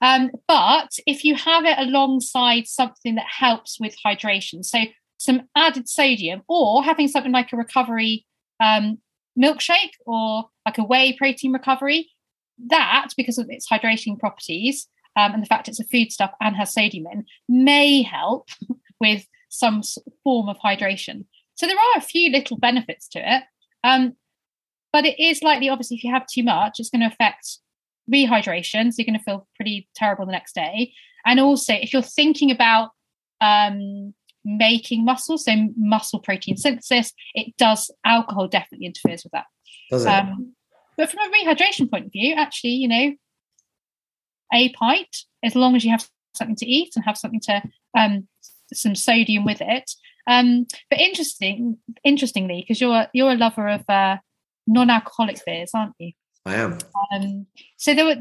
Um, 0.01 0.31
but 0.47 0.91
if 1.05 1.23
you 1.23 1.35
have 1.35 1.65
it 1.65 1.77
alongside 1.77 2.67
something 2.67 3.15
that 3.15 3.25
helps 3.27 3.79
with 3.79 3.95
hydration, 4.05 4.63
so 4.63 4.79
some 5.17 5.41
added 5.55 5.89
sodium, 5.89 6.41
or 6.47 6.83
having 6.83 7.07
something 7.09 7.33
like 7.33 7.51
a 7.51 7.57
recovery 7.57 8.25
um, 8.61 8.99
milkshake 9.37 9.93
or 10.05 10.49
like 10.65 10.77
a 10.77 10.83
whey 10.83 11.15
protein 11.17 11.51
recovery, 11.51 12.09
that 12.67 13.09
because 13.17 13.37
of 13.37 13.49
its 13.49 13.67
hydrating 13.69 14.19
properties 14.19 14.87
um, 15.15 15.33
and 15.33 15.41
the 15.41 15.47
fact 15.47 15.67
it's 15.67 15.79
a 15.79 15.85
foodstuff 15.85 16.31
and 16.41 16.55
has 16.55 16.73
sodium 16.73 17.05
in, 17.11 17.25
may 17.47 18.01
help 18.01 18.49
with 18.99 19.25
some 19.49 19.81
form 20.23 20.49
of 20.49 20.57
hydration. 20.57 21.25
So 21.55 21.67
there 21.67 21.75
are 21.75 21.97
a 21.97 22.01
few 22.01 22.31
little 22.31 22.57
benefits 22.57 23.07
to 23.09 23.19
it. 23.19 23.43
Um, 23.83 24.15
but 24.91 25.05
it 25.05 25.19
is 25.19 25.43
likely, 25.43 25.69
obviously, 25.69 25.97
if 25.97 26.03
you 26.03 26.11
have 26.11 26.25
too 26.25 26.43
much, 26.43 26.79
it's 26.79 26.89
going 26.89 27.01
to 27.01 27.07
affect 27.07 27.59
rehydration. 28.11 28.91
So 28.91 28.95
you're 28.97 29.05
going 29.05 29.19
to 29.19 29.23
feel 29.23 29.47
pretty 29.55 29.87
terrible 29.95 30.25
the 30.25 30.31
next 30.31 30.55
day. 30.55 30.93
And 31.25 31.39
also, 31.39 31.73
if 31.73 31.93
you're 31.93 32.01
thinking 32.01 32.49
about 32.49 32.91
um, 33.41 34.13
making 34.45 35.05
muscle, 35.05 35.37
so 35.37 35.51
muscle 35.77 36.19
protein 36.19 36.57
synthesis, 36.57 37.13
it 37.35 37.55
does, 37.57 37.91
alcohol 38.05 38.47
definitely 38.47 38.87
interferes 38.87 39.23
with 39.23 39.31
that. 39.31 39.45
Does 39.89 40.05
it? 40.05 40.09
Um, 40.09 40.53
but 40.97 41.09
from 41.09 41.19
a 41.19 41.35
rehydration 41.35 41.89
point 41.89 42.07
of 42.07 42.11
view, 42.11 42.35
actually, 42.35 42.71
you 42.71 42.87
know, 42.87 43.13
a 44.53 44.69
pint, 44.73 45.15
as 45.43 45.55
long 45.55 45.75
as 45.75 45.85
you 45.85 45.91
have 45.91 46.07
something 46.35 46.55
to 46.57 46.65
eat 46.65 46.91
and 46.95 47.05
have 47.05 47.17
something 47.17 47.41
to 47.41 47.61
um, 47.97 48.27
some 48.73 48.95
sodium 48.95 49.45
with 49.45 49.61
it. 49.61 49.91
Um, 50.27 50.67
but 50.89 50.99
interesting, 50.99 51.77
interestingly, 52.03 52.61
because 52.61 52.81
you're 52.81 53.07
you're 53.13 53.31
a 53.31 53.35
lover 53.35 53.67
of 53.67 53.83
uh, 53.89 54.17
non-alcoholic 54.67 55.43
beers, 55.45 55.71
aren't 55.73 55.95
you? 55.99 56.11
I 56.49 56.55
am. 56.55 56.77
Um, 57.11 57.45
so 57.77 57.93
there 57.93 58.05
were 58.05 58.17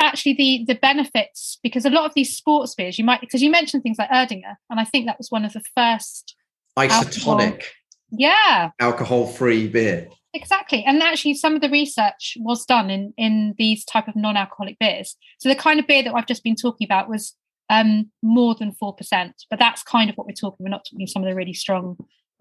actually 0.00 0.34
the 0.34 0.64
the 0.66 0.74
benefits 0.74 1.58
because 1.62 1.84
a 1.84 1.90
lot 1.90 2.04
of 2.04 2.12
these 2.14 2.36
sports 2.36 2.74
beers 2.74 2.98
you 2.98 3.04
might 3.04 3.20
because 3.20 3.42
you 3.42 3.50
mentioned 3.50 3.82
things 3.82 3.98
like 3.98 4.10
Erdinger, 4.10 4.56
and 4.68 4.80
I 4.80 4.84
think 4.84 5.06
that 5.06 5.18
was 5.18 5.30
one 5.30 5.44
of 5.44 5.52
the 5.52 5.62
first. 5.76 6.36
Isotonic, 6.78 7.64
Yeah, 8.10 8.70
alcohol-free 8.78 9.68
beer. 9.68 10.08
exactly. 10.32 10.84
And 10.84 11.02
actually, 11.02 11.34
some 11.34 11.54
of 11.54 11.60
the 11.60 11.68
research 11.70 12.36
was 12.40 12.64
done 12.64 12.90
in 12.90 13.12
in 13.16 13.54
these 13.58 13.84
type 13.84 14.08
of 14.08 14.16
non-alcoholic 14.16 14.78
beers. 14.78 15.16
So 15.40 15.48
the 15.48 15.56
kind 15.56 15.80
of 15.80 15.86
beer 15.86 16.02
that 16.02 16.14
I've 16.14 16.26
just 16.26 16.44
been 16.44 16.56
talking 16.56 16.86
about 16.86 17.08
was 17.08 17.34
um, 17.68 18.10
more 18.22 18.54
than 18.54 18.72
four 18.72 18.94
percent, 18.94 19.34
but 19.50 19.58
that's 19.58 19.82
kind 19.82 20.10
of 20.10 20.16
what 20.16 20.26
we're 20.26 20.32
talking. 20.32 20.64
We're 20.64 20.70
not 20.70 20.86
talking 20.90 21.06
some 21.06 21.22
of 21.22 21.28
the 21.28 21.34
really 21.34 21.54
strong. 21.54 21.96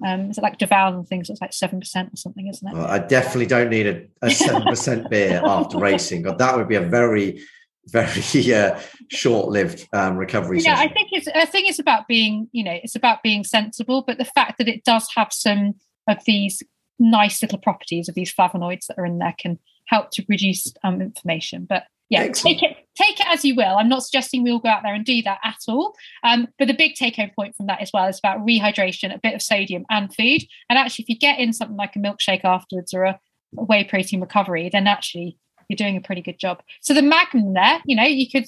Um, 0.05 0.29
is 0.29 0.37
it 0.37 0.41
like 0.41 0.57
Duvel 0.57 0.93
and 0.95 1.07
things? 1.07 1.29
It's 1.29 1.41
like 1.41 1.53
seven 1.53 1.79
percent 1.79 2.13
or 2.13 2.17
something, 2.17 2.47
isn't 2.47 2.67
it? 2.67 2.73
Well, 2.73 2.87
I 2.87 2.99
definitely 2.99 3.47
don't 3.47 3.69
need 3.69 3.87
a, 3.87 4.07
a 4.21 4.27
7% 4.29 5.09
beer 5.09 5.41
after 5.43 5.77
racing. 5.77 6.21
God, 6.21 6.37
that 6.37 6.55
would 6.55 6.67
be 6.67 6.75
a 6.75 6.81
very, 6.81 7.41
very 7.87 8.53
uh, 8.53 8.79
short-lived 9.09 9.87
um, 9.93 10.15
recovery 10.17 10.59
yeah 10.59 10.75
i 10.77 10.87
think 10.87 11.09
it's 11.11 11.27
i 11.29 11.45
think 11.45 11.69
it's 11.69 11.79
about 11.79 12.07
being 12.07 12.47
you 12.51 12.63
know 12.63 12.77
it's 12.83 12.95
about 12.95 13.23
being 13.23 13.43
sensible 13.43 14.03
but 14.05 14.17
the 14.17 14.25
fact 14.25 14.57
that 14.57 14.67
it 14.67 14.83
does 14.83 15.07
have 15.15 15.29
some 15.31 15.73
of 16.07 16.23
these 16.25 16.61
nice 16.99 17.41
little 17.41 17.57
properties 17.57 18.07
of 18.09 18.15
these 18.15 18.33
flavonoids 18.33 18.85
that 18.87 18.97
are 18.97 19.05
in 19.05 19.17
there 19.17 19.33
can 19.39 19.57
help 19.87 20.11
to 20.11 20.23
reduce 20.27 20.71
um, 20.83 21.01
inflammation 21.01 21.65
but 21.67 21.85
yeah 22.09 22.21
Excellent. 22.21 22.59
take 22.59 22.69
it 22.69 22.77
take 22.99 23.19
it 23.19 23.27
as 23.27 23.45
you 23.45 23.55
will. 23.55 23.77
I'm 23.77 23.89
not 23.89 24.03
suggesting 24.03 24.43
we 24.43 24.51
all 24.51 24.59
go 24.59 24.69
out 24.69 24.83
there 24.83 24.93
and 24.93 25.05
do 25.05 25.21
that 25.23 25.39
at 25.43 25.59
all. 25.67 25.95
Um, 26.23 26.47
but 26.57 26.67
the 26.67 26.73
big 26.73 26.95
take 26.95 27.15
home 27.15 27.31
point 27.35 27.55
from 27.55 27.67
that 27.67 27.81
as 27.81 27.91
well 27.93 28.07
is 28.07 28.19
about 28.19 28.45
rehydration 28.45 29.13
a 29.13 29.19
bit 29.19 29.35
of 29.35 29.41
sodium 29.41 29.85
and 29.89 30.13
food. 30.13 30.43
And 30.69 30.77
actually 30.77 31.03
if 31.03 31.09
you 31.09 31.17
get 31.17 31.39
in 31.39 31.53
something 31.53 31.77
like 31.77 31.95
a 31.95 31.99
milkshake 31.99 32.43
afterwards 32.43 32.93
or 32.93 33.03
a 33.03 33.19
whey 33.53 33.83
protein 33.83 34.21
recovery 34.21 34.69
then 34.71 34.85
actually 34.85 35.37
you're 35.67 35.77
doing 35.77 35.97
a 35.97 36.01
pretty 36.01 36.21
good 36.21 36.39
job. 36.39 36.61
So 36.81 36.93
the 36.93 37.01
magnum 37.01 37.53
there 37.53 37.81
you 37.85 37.95
know 37.95 38.03
you 38.03 38.29
could 38.29 38.45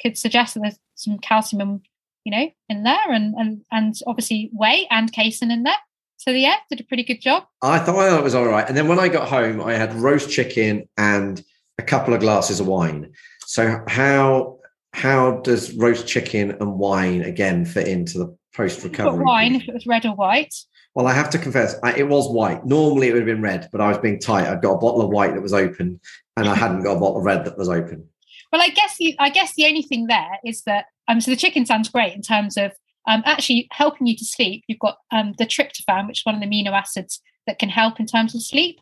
could 0.00 0.18
suggest 0.18 0.54
that 0.54 0.60
there's 0.60 0.78
some 0.94 1.18
calcium 1.18 1.60
and 1.60 1.80
you 2.24 2.32
know 2.32 2.50
in 2.68 2.84
there 2.84 3.10
and 3.10 3.34
and 3.36 3.62
and 3.72 3.94
obviously 4.06 4.50
whey 4.52 4.86
and 4.90 5.12
casein 5.12 5.50
in 5.50 5.62
there. 5.62 5.74
So 6.16 6.30
yeah 6.30 6.56
did 6.70 6.80
a 6.80 6.84
pretty 6.84 7.04
good 7.04 7.20
job. 7.20 7.44
I 7.62 7.78
thought 7.78 8.18
it 8.18 8.22
was 8.22 8.34
all 8.34 8.46
right. 8.46 8.66
And 8.66 8.76
then 8.76 8.88
when 8.88 8.98
I 8.98 9.08
got 9.08 9.28
home, 9.28 9.60
I 9.60 9.74
had 9.74 9.94
roast 9.94 10.30
chicken 10.30 10.88
and 10.96 11.42
a 11.78 11.82
couple 11.82 12.14
of 12.14 12.20
glasses 12.20 12.60
of 12.60 12.66
wine. 12.66 13.12
So 13.54 13.80
how 13.86 14.58
how 14.94 15.36
does 15.42 15.74
roast 15.74 16.08
chicken 16.08 16.56
and 16.58 16.76
wine 16.76 17.22
again 17.22 17.64
fit 17.64 17.86
into 17.86 18.18
the 18.18 18.36
post 18.52 18.82
recovery? 18.82 19.24
Wine, 19.24 19.54
if 19.54 19.68
it 19.68 19.74
was 19.74 19.86
red 19.86 20.04
or 20.04 20.16
white. 20.16 20.52
Well, 20.96 21.06
I 21.06 21.12
have 21.12 21.30
to 21.30 21.38
confess, 21.38 21.76
I, 21.84 21.92
it 21.92 22.08
was 22.08 22.28
white. 22.28 22.66
Normally, 22.66 23.06
it 23.06 23.12
would 23.12 23.20
have 23.20 23.26
been 23.26 23.42
red, 23.42 23.68
but 23.70 23.80
I 23.80 23.90
was 23.90 23.98
being 23.98 24.18
tight. 24.18 24.48
I'd 24.48 24.60
got 24.60 24.72
a 24.72 24.78
bottle 24.78 25.02
of 25.02 25.10
white 25.10 25.34
that 25.34 25.40
was 25.40 25.52
open, 25.52 26.00
and 26.36 26.48
I 26.48 26.56
hadn't 26.56 26.82
got 26.82 26.96
a 26.96 26.98
bottle 26.98 27.18
of 27.18 27.24
red 27.24 27.44
that 27.44 27.56
was 27.56 27.68
open. 27.68 28.08
Well, 28.50 28.60
I 28.60 28.70
guess 28.70 28.96
you, 28.98 29.14
I 29.20 29.30
guess 29.30 29.54
the 29.54 29.66
only 29.66 29.82
thing 29.82 30.08
there 30.08 30.40
is 30.44 30.62
that 30.62 30.86
um, 31.06 31.20
so 31.20 31.30
the 31.30 31.36
chicken 31.36 31.64
sounds 31.64 31.88
great 31.88 32.12
in 32.12 32.22
terms 32.22 32.56
of 32.56 32.72
um, 33.06 33.22
actually 33.24 33.68
helping 33.70 34.08
you 34.08 34.16
to 34.16 34.24
sleep. 34.24 34.64
You've 34.66 34.80
got 34.80 34.98
um, 35.12 35.32
the 35.38 35.46
tryptophan, 35.46 36.08
which 36.08 36.18
is 36.22 36.26
one 36.26 36.34
of 36.34 36.40
the 36.40 36.48
amino 36.48 36.72
acids 36.72 37.20
that 37.46 37.60
can 37.60 37.68
help 37.68 38.00
in 38.00 38.06
terms 38.06 38.34
of 38.34 38.42
sleep. 38.42 38.80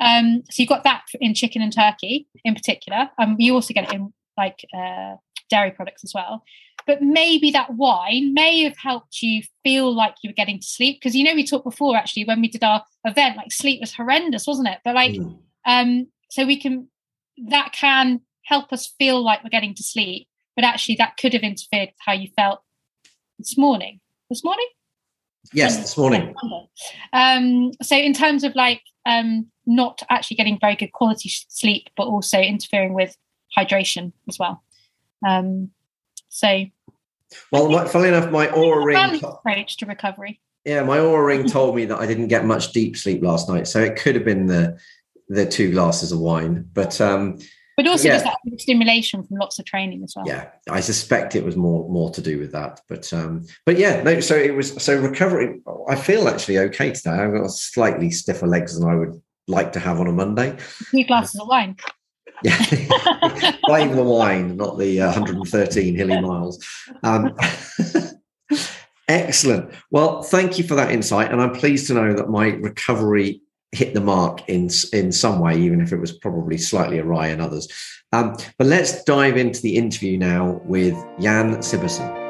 Um, 0.00 0.42
so 0.50 0.62
you've 0.62 0.68
got 0.68 0.84
that 0.84 1.04
in 1.20 1.34
chicken 1.34 1.62
and 1.62 1.72
turkey 1.72 2.26
in 2.44 2.54
particular. 2.54 3.10
Um, 3.18 3.36
you 3.38 3.54
also 3.54 3.74
get 3.74 3.84
it 3.84 3.94
in 3.94 4.12
like 4.36 4.64
uh, 4.76 5.16
dairy 5.50 5.70
products 5.70 6.04
as 6.04 6.12
well. 6.14 6.42
But 6.86 7.00
maybe 7.00 7.50
that 7.52 7.74
wine 7.74 8.34
may 8.34 8.62
have 8.64 8.76
helped 8.76 9.22
you 9.22 9.42
feel 9.62 9.94
like 9.94 10.16
you 10.22 10.30
were 10.30 10.34
getting 10.34 10.58
to 10.58 10.66
sleep 10.66 11.00
because 11.00 11.16
you 11.16 11.24
know 11.24 11.34
we 11.34 11.46
talked 11.46 11.64
before 11.64 11.96
actually 11.96 12.24
when 12.24 12.40
we 12.40 12.48
did 12.48 12.62
our 12.62 12.84
event 13.04 13.36
like 13.36 13.52
sleep 13.52 13.80
was 13.80 13.94
horrendous, 13.94 14.46
wasn't 14.46 14.68
it? 14.68 14.78
But 14.84 14.94
like, 14.94 15.12
mm. 15.12 15.38
um, 15.64 16.08
so 16.28 16.44
we 16.44 16.60
can 16.60 16.88
that 17.48 17.72
can 17.72 18.20
help 18.44 18.72
us 18.72 18.92
feel 18.98 19.22
like 19.22 19.42
we're 19.42 19.50
getting 19.50 19.74
to 19.74 19.82
sleep, 19.82 20.28
but 20.56 20.64
actually 20.64 20.96
that 20.96 21.16
could 21.16 21.32
have 21.32 21.42
interfered 21.42 21.88
with 21.88 21.96
how 22.00 22.12
you 22.12 22.28
felt 22.36 22.60
this 23.38 23.56
morning. 23.56 24.00
This 24.28 24.44
morning? 24.44 24.68
Yes, 25.52 25.76
this 25.78 25.96
morning. 25.96 26.34
Um, 27.12 27.72
so 27.82 27.96
in 27.96 28.12
terms 28.12 28.44
of 28.44 28.54
like 28.54 28.82
um, 29.06 29.50
not 29.66 30.02
actually 30.10 30.36
getting 30.36 30.58
very 30.60 30.76
good 30.76 30.92
quality 30.92 31.30
sleep, 31.48 31.88
but 31.96 32.04
also 32.04 32.38
interfering 32.38 32.94
with 32.94 33.16
hydration 33.56 34.12
as 34.28 34.38
well. 34.38 34.62
Um, 35.26 35.70
so, 36.28 36.66
well, 37.50 37.70
my, 37.70 37.86
funnily 37.86 38.10
enough, 38.10 38.30
my 38.30 38.48
Oura 38.48 38.84
ring 38.84 39.20
approach 39.24 39.76
to 39.78 39.86
recovery. 39.86 40.40
Yeah, 40.64 40.82
my 40.82 40.98
Oura 40.98 41.26
ring 41.26 41.46
told 41.48 41.76
me 41.76 41.84
that 41.86 41.98
I 41.98 42.06
didn't 42.06 42.28
get 42.28 42.44
much 42.44 42.72
deep 42.72 42.96
sleep 42.96 43.22
last 43.22 43.48
night, 43.48 43.66
so 43.66 43.80
it 43.80 43.96
could 43.96 44.14
have 44.14 44.24
been 44.24 44.46
the 44.46 44.78
the 45.28 45.46
two 45.46 45.70
glasses 45.72 46.12
of 46.12 46.18
wine. 46.18 46.68
But 46.72 47.00
um, 47.00 47.38
but 47.76 47.88
also 47.88 48.08
yeah. 48.08 48.18
that 48.18 48.38
stimulation 48.58 49.24
from 49.24 49.38
lots 49.38 49.58
of 49.58 49.64
training 49.64 50.04
as 50.04 50.14
well. 50.14 50.26
Yeah, 50.28 50.50
I 50.70 50.80
suspect 50.80 51.34
it 51.34 51.44
was 51.44 51.56
more 51.56 51.88
more 51.88 52.10
to 52.10 52.20
do 52.20 52.38
with 52.38 52.52
that. 52.52 52.80
But 52.88 53.12
um, 53.12 53.46
but 53.66 53.78
yeah, 53.78 54.02
no. 54.02 54.20
So 54.20 54.36
it 54.36 54.54
was 54.54 54.82
so 54.82 54.96
recovery. 55.00 55.60
I 55.88 55.96
feel 55.96 56.28
actually 56.28 56.58
okay 56.58 56.92
today. 56.92 57.10
I've 57.10 57.32
got 57.32 57.50
slightly 57.50 58.10
stiffer 58.10 58.46
legs 58.46 58.78
than 58.78 58.88
I 58.88 58.94
would 58.94 59.20
like 59.48 59.72
to 59.72 59.80
have 59.80 60.00
on 60.00 60.06
a 60.06 60.12
Monday. 60.12 60.56
Two 60.90 61.04
glasses 61.04 61.40
of 61.40 61.48
wine. 61.48 61.76
Yeah, 62.42 62.56
blame 63.66 63.94
the 63.94 64.02
wine, 64.02 64.56
not 64.56 64.78
the 64.78 65.00
uh, 65.00 65.12
113 65.12 65.94
hilly 65.94 66.20
miles. 66.20 66.64
Um, 67.02 67.36
excellent. 69.08 69.72
Well, 69.90 70.22
thank 70.22 70.58
you 70.58 70.64
for 70.64 70.74
that 70.74 70.90
insight, 70.90 71.30
and 71.30 71.40
I'm 71.40 71.54
pleased 71.54 71.86
to 71.88 71.94
know 71.94 72.14
that 72.14 72.28
my 72.28 72.48
recovery 72.48 73.40
hit 73.72 73.94
the 73.94 74.00
mark 74.00 74.48
in 74.48 74.68
in 74.92 75.12
some 75.12 75.40
way, 75.40 75.58
even 75.60 75.80
if 75.80 75.92
it 75.92 75.98
was 75.98 76.12
probably 76.12 76.58
slightly 76.58 76.98
awry 76.98 77.28
in 77.28 77.40
others. 77.40 77.68
Um, 78.12 78.36
but 78.58 78.66
let's 78.66 79.02
dive 79.04 79.36
into 79.36 79.60
the 79.60 79.76
interview 79.76 80.16
now 80.18 80.60
with 80.64 80.94
Jan 81.20 81.56
Sibbersen. 81.56 82.23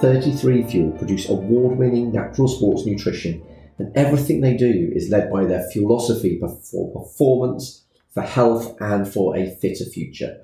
33 0.00 0.64
Fuel 0.64 0.90
produce 0.92 1.28
award 1.28 1.78
winning 1.78 2.12
natural 2.12 2.48
sports 2.48 2.86
nutrition, 2.86 3.42
and 3.78 3.94
everything 3.96 4.40
they 4.40 4.56
do 4.56 4.90
is 4.94 5.10
led 5.10 5.30
by 5.30 5.44
their 5.44 5.68
philosophy 5.72 6.38
for 6.38 6.92
performance, 6.92 7.84
for 8.12 8.22
health, 8.22 8.76
and 8.80 9.06
for 9.06 9.36
a 9.36 9.50
fitter 9.56 9.84
future. 9.84 10.38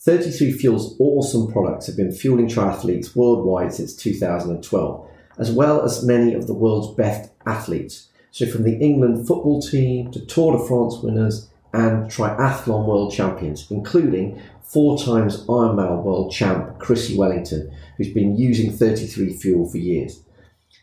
33 0.00 0.52
Fuel's 0.52 0.96
awesome 1.00 1.50
products 1.52 1.86
have 1.86 1.96
been 1.96 2.12
fueling 2.12 2.48
triathletes 2.48 3.14
worldwide 3.14 3.72
since 3.72 3.94
2012 3.94 5.08
as 5.38 5.52
well 5.52 5.82
as 5.82 6.04
many 6.04 6.34
of 6.34 6.46
the 6.46 6.54
world's 6.54 6.94
best 6.96 7.30
athletes. 7.46 8.08
So, 8.30 8.46
from 8.46 8.64
the 8.64 8.76
England 8.78 9.26
football 9.26 9.62
team 9.62 10.10
to 10.10 10.24
Tour 10.26 10.58
de 10.58 10.66
France 10.66 10.98
winners 11.02 11.48
and 11.72 12.10
triathlon 12.10 12.86
world 12.86 13.12
champions, 13.12 13.70
including 13.70 14.40
four 14.68 14.98
times 14.98 15.46
Ironman 15.46 16.02
world 16.02 16.30
champ 16.30 16.78
Chrissie 16.78 17.16
Wellington, 17.16 17.74
who's 17.96 18.12
been 18.12 18.36
using 18.36 18.70
33 18.70 19.32
Fuel 19.34 19.68
for 19.68 19.78
years. 19.78 20.22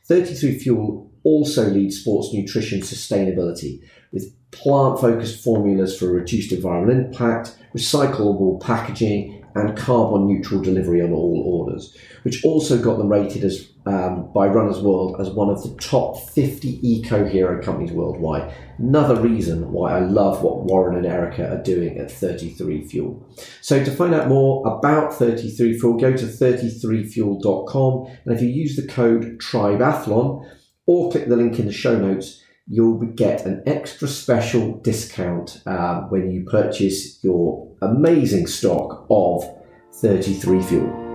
33 0.07 0.59
Fuel 0.59 1.11
also 1.23 1.69
leads 1.69 1.99
sports 1.99 2.33
nutrition 2.33 2.81
sustainability 2.81 3.81
with 4.11 4.33
plant 4.51 4.99
focused 4.99 5.43
formulas 5.43 5.97
for 5.97 6.07
reduced 6.07 6.51
environmental 6.51 7.05
impact, 7.05 7.57
recyclable 7.75 8.59
packaging, 8.61 9.44
and 9.55 9.77
carbon 9.77 10.27
neutral 10.27 10.61
delivery 10.61 11.01
on 11.01 11.11
all 11.11 11.41
orders, 11.45 11.97
which 12.23 12.43
also 12.43 12.77
got 12.77 12.97
them 12.97 13.09
rated 13.09 13.43
as 13.43 13.69
um, 13.85 14.31
by 14.33 14.47
Runners 14.47 14.79
World 14.79 15.15
as 15.19 15.29
one 15.29 15.49
of 15.49 15.61
the 15.61 15.75
top 15.75 16.19
50 16.19 16.79
eco 16.87 17.25
hero 17.25 17.61
companies 17.61 17.91
worldwide. 17.91 18.53
Another 18.77 19.15
reason 19.15 19.71
why 19.71 19.97
I 19.97 19.99
love 19.99 20.41
what 20.41 20.63
Warren 20.63 20.97
and 20.97 21.05
Erica 21.05 21.49
are 21.51 21.63
doing 21.63 21.97
at 21.99 22.11
33 22.11 22.85
Fuel. 22.85 23.25
So 23.61 23.83
to 23.83 23.91
find 23.91 24.13
out 24.13 24.27
more 24.27 24.67
about 24.67 25.13
33 25.13 25.79
Fuel, 25.79 25.97
go 25.97 26.15
to 26.17 26.25
33fuel.com 26.25 28.17
and 28.25 28.35
if 28.35 28.41
you 28.41 28.49
use 28.49 28.75
the 28.75 28.87
code 28.87 29.39
TRIBATHLON 29.39 30.49
or 30.87 31.11
click 31.11 31.27
the 31.27 31.37
link 31.37 31.59
in 31.59 31.67
the 31.67 31.71
show 31.71 31.97
notes, 31.97 32.43
you'll 32.67 32.97
get 32.97 33.45
an 33.45 33.61
extra 33.65 34.07
special 34.07 34.77
discount 34.79 35.61
uh, 35.65 36.01
when 36.03 36.31
you 36.31 36.43
purchase 36.45 37.23
your 37.23 37.71
amazing 37.81 38.47
stock 38.47 39.05
of 39.09 39.43
33 39.93 40.61
Fuel. 40.63 41.05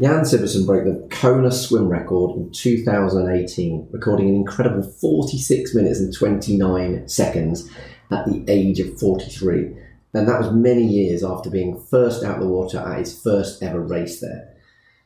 Jan 0.00 0.22
Sibbersen 0.22 0.64
broke 0.64 0.84
the 0.84 1.08
Kona 1.10 1.50
swim 1.50 1.88
record 1.88 2.36
in 2.36 2.52
2018, 2.52 3.88
recording 3.90 4.28
an 4.28 4.36
incredible 4.36 4.82
46 4.82 5.74
minutes 5.74 5.98
and 5.98 6.14
29 6.16 7.08
seconds 7.08 7.68
at 8.10 8.24
the 8.24 8.44
age 8.46 8.78
of 8.78 8.98
43. 8.98 9.76
And 10.14 10.28
that 10.28 10.40
was 10.40 10.52
many 10.52 10.84
years 10.84 11.24
after 11.24 11.50
being 11.50 11.84
first 11.90 12.24
out 12.24 12.36
of 12.36 12.40
the 12.40 12.48
water 12.48 12.78
at 12.78 13.00
his 13.00 13.20
first 13.20 13.62
ever 13.62 13.80
race 13.80 14.20
there. 14.20 14.54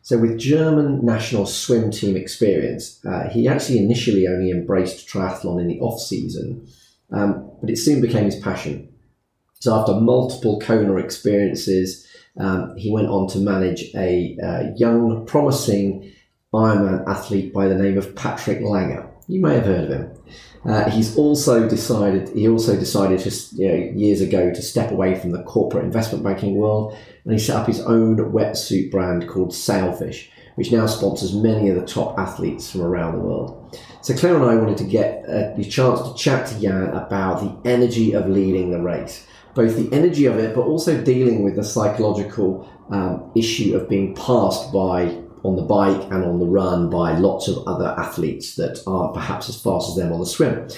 So, 0.05 0.19
with 0.19 0.37
German 0.37 1.05
national 1.05 1.47
swim 1.47 1.93
team 1.93 2.17
experience, 2.17 3.01
uh, 3.07 3.29
he 3.29 3.47
actually 3.47 3.79
initially 3.79 4.27
only 4.27 4.51
embraced 4.51 5.09
triathlon 5.09 5.61
in 5.61 5.69
the 5.69 5.79
off 5.81 6.01
season, 6.01 6.67
um, 7.13 7.49
but 7.61 7.71
it 7.71 7.77
soon 7.77 8.01
became 8.01 8.25
his 8.25 8.37
passion. 8.37 8.93
So, 9.61 9.73
after 9.75 9.95
multiple 9.95 10.59
Kona 10.61 10.97
experiences, 10.97 12.05
um, 12.37 12.77
he 12.77 12.91
went 12.91 13.09
on 13.09 13.29
to 13.29 13.39
manage 13.39 13.95
a 13.95 14.37
uh, 14.43 14.75
young, 14.77 15.25
promising 15.25 16.13
Ironman 16.53 17.07
athlete 17.07 17.53
by 17.53 17.69
the 17.69 17.77
name 17.77 17.97
of 17.97 18.17
Patrick 18.17 18.61
Lange. 18.61 19.09
You 19.29 19.41
may 19.41 19.55
have 19.55 19.65
heard 19.65 19.85
of 19.85 19.91
him. 19.91 20.11
Uh, 20.65 20.91
he's 20.91 21.17
also 21.17 21.69
decided. 21.69 22.29
He 22.31 22.49
also 22.49 22.79
decided 22.79 23.21
just 23.21 23.53
you 23.55 23.69
know, 23.69 23.75
years 23.75 24.21
ago 24.21 24.53
to 24.53 24.63
step 24.63 24.91
away 24.91 25.19
from 25.19 25.31
the 25.31 25.43
corporate 25.43 25.85
investment 25.85 26.23
banking 26.23 26.55
world, 26.55 26.97
and 27.25 27.33
he 27.33 27.39
set 27.39 27.57
up 27.57 27.67
his 27.67 27.81
own 27.81 28.17
wetsuit 28.17 28.91
brand 28.91 29.29
called 29.29 29.55
Sailfish, 29.55 30.31
which 30.55 30.71
now 30.71 30.87
sponsors 30.87 31.35
many 31.35 31.69
of 31.69 31.77
the 31.77 31.87
top 31.87 32.19
athletes 32.19 32.71
from 32.71 32.83
around 32.83 33.15
the 33.15 33.25
world. 33.25 33.79
So 34.03 34.15
Claire 34.15 34.37
and 34.37 34.45
I 34.45 34.55
wanted 34.57 34.79
to 34.79 34.85
get 34.85 35.25
uh, 35.25 35.55
the 35.57 35.65
chance 35.65 36.01
to 36.03 36.15
chat 36.15 36.47
to 36.49 36.61
Jan 36.61 36.91
about 36.91 37.41
the 37.41 37.71
energy 37.71 38.13
of 38.13 38.29
leading 38.29 38.71
the 38.71 38.81
race 38.81 39.27
both 39.55 39.77
the 39.77 39.95
energy 39.95 40.27
of 40.27 40.39
it, 40.39 40.55
but 40.55 40.63
also 40.63 41.03
dealing 41.03 41.43
with 41.43 41.57
the 41.57 41.65
psychological 41.65 42.69
um, 42.91 43.31
issue 43.35 43.77
of 43.77 43.89
being 43.89 44.15
passed 44.15 44.73
by 44.73 45.22
on 45.45 45.57
the 45.57 45.63
bike 45.63 46.03
and 46.11 46.25
on 46.25 46.39
the 46.39 46.47
run 46.47 46.91
by 46.91 47.17
lots 47.19 47.49
of 47.49 47.67
other 47.67 47.95
athletes 47.99 48.57
that 48.57 48.83
are 48.87 49.13
perhaps 49.13 49.49
as 49.49 49.61
fast 49.61 49.91
as 49.91 49.97
them 49.97 50.13
on 50.13 50.21
the 50.21 50.27
swim. 50.27 50.69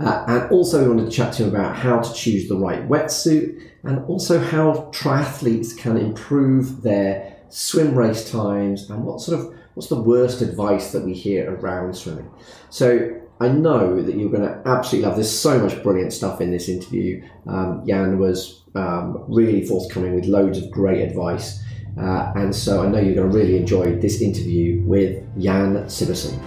Uh, 0.00 0.24
and 0.28 0.50
also, 0.52 0.82
we 0.82 0.88
wanted 0.88 1.10
to 1.10 1.16
chat 1.16 1.32
to 1.32 1.42
him 1.42 1.54
about 1.54 1.74
how 1.74 2.00
to 2.00 2.12
choose 2.14 2.48
the 2.48 2.56
right 2.56 2.88
wetsuit 2.88 3.60
and 3.82 4.04
also 4.06 4.38
how 4.38 4.88
triathletes 4.92 5.76
can 5.76 5.96
improve 5.96 6.82
their 6.82 7.36
swim 7.48 7.94
race 7.94 8.30
times 8.30 8.88
and 8.90 9.04
what 9.04 9.20
sort 9.20 9.40
of 9.40 9.54
what's 9.74 9.88
the 9.88 10.00
worst 10.00 10.40
advice 10.40 10.92
that 10.92 11.04
we 11.04 11.14
hear 11.14 11.52
around 11.54 11.94
swimming. 11.94 12.30
So 12.70 13.20
I 13.40 13.48
know 13.48 14.02
that 14.02 14.16
you're 14.16 14.30
going 14.30 14.42
to 14.42 14.60
absolutely 14.66 15.08
love. 15.08 15.16
There's 15.16 15.30
so 15.30 15.58
much 15.60 15.82
brilliant 15.82 16.12
stuff 16.12 16.40
in 16.40 16.50
this 16.50 16.68
interview. 16.68 17.22
Um, 17.46 17.84
Jan 17.86 18.18
was 18.18 18.62
um, 18.74 19.24
really 19.28 19.64
forthcoming 19.64 20.14
with 20.14 20.26
loads 20.26 20.58
of 20.58 20.70
great 20.70 21.00
advice, 21.00 21.62
uh, 21.98 22.32
and 22.36 22.54
so 22.54 22.82
I 22.82 22.88
know 22.88 23.00
you're 23.00 23.14
going 23.14 23.30
to 23.30 23.36
really 23.36 23.56
enjoy 23.56 23.96
this 23.96 24.20
interview 24.20 24.82
with 24.82 25.22
Jan 25.40 25.74
Sibbersen. 25.86 26.38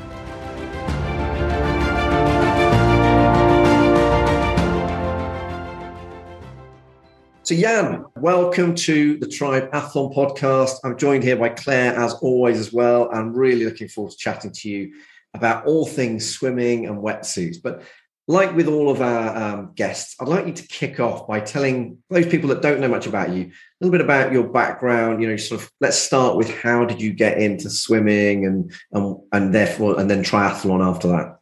So, 7.44 7.56
Jan, 7.56 8.06
welcome 8.16 8.76
to 8.76 9.18
the 9.18 9.26
Triathlon 9.26 10.16
podcast. 10.16 10.76
I'm 10.86 10.98
joined 10.98 11.24
here 11.24 11.36
by 11.36 11.50
Claire, 11.50 11.96
as 11.96 12.14
always, 12.14 12.58
as 12.58 12.72
well. 12.72 13.10
I'm 13.12 13.34
really 13.34 13.66
looking 13.66 13.90
forward 13.90 14.12
to 14.12 14.18
chatting 14.18 14.52
to 14.52 14.70
you 14.70 14.94
about 15.34 15.66
all 15.66 15.86
things 15.86 16.30
swimming 16.30 16.86
and 16.86 17.00
wetsuits. 17.00 17.58
But 17.62 17.84
like 18.28 18.56
with 18.56 18.68
all 18.68 18.90
of 18.90 19.02
our 19.02 19.36
um, 19.36 19.72
guests, 19.76 20.16
I'd 20.20 20.28
like 20.28 20.46
you 20.46 20.54
to 20.54 20.68
kick 20.68 21.00
off 21.00 21.28
by 21.28 21.40
telling 21.40 21.98
those 22.10 22.28
people 22.28 22.50
that 22.50 22.62
don't 22.62 22.80
know 22.80 22.88
much 22.88 23.08
about 23.08 23.30
you 23.30 23.46
a 23.46 23.52
little 23.80 23.92
bit 23.92 24.02
about 24.02 24.32
your 24.32 24.48
background. 24.48 25.22
You 25.22 25.30
know, 25.30 25.38
sort 25.38 25.62
of. 25.62 25.72
Let's 25.82 25.98
start 25.98 26.38
with 26.38 26.50
how 26.50 26.86
did 26.86 27.02
you 27.02 27.14
get 27.14 27.38
into 27.38 27.70
swimming, 27.70 28.46
and 28.46 28.72
and 28.92 29.18
and 29.32 29.54
therefore, 29.54 30.00
and 30.00 30.10
then 30.10 30.24
triathlon 30.24 30.86
after 30.86 31.08
that. 31.10 31.38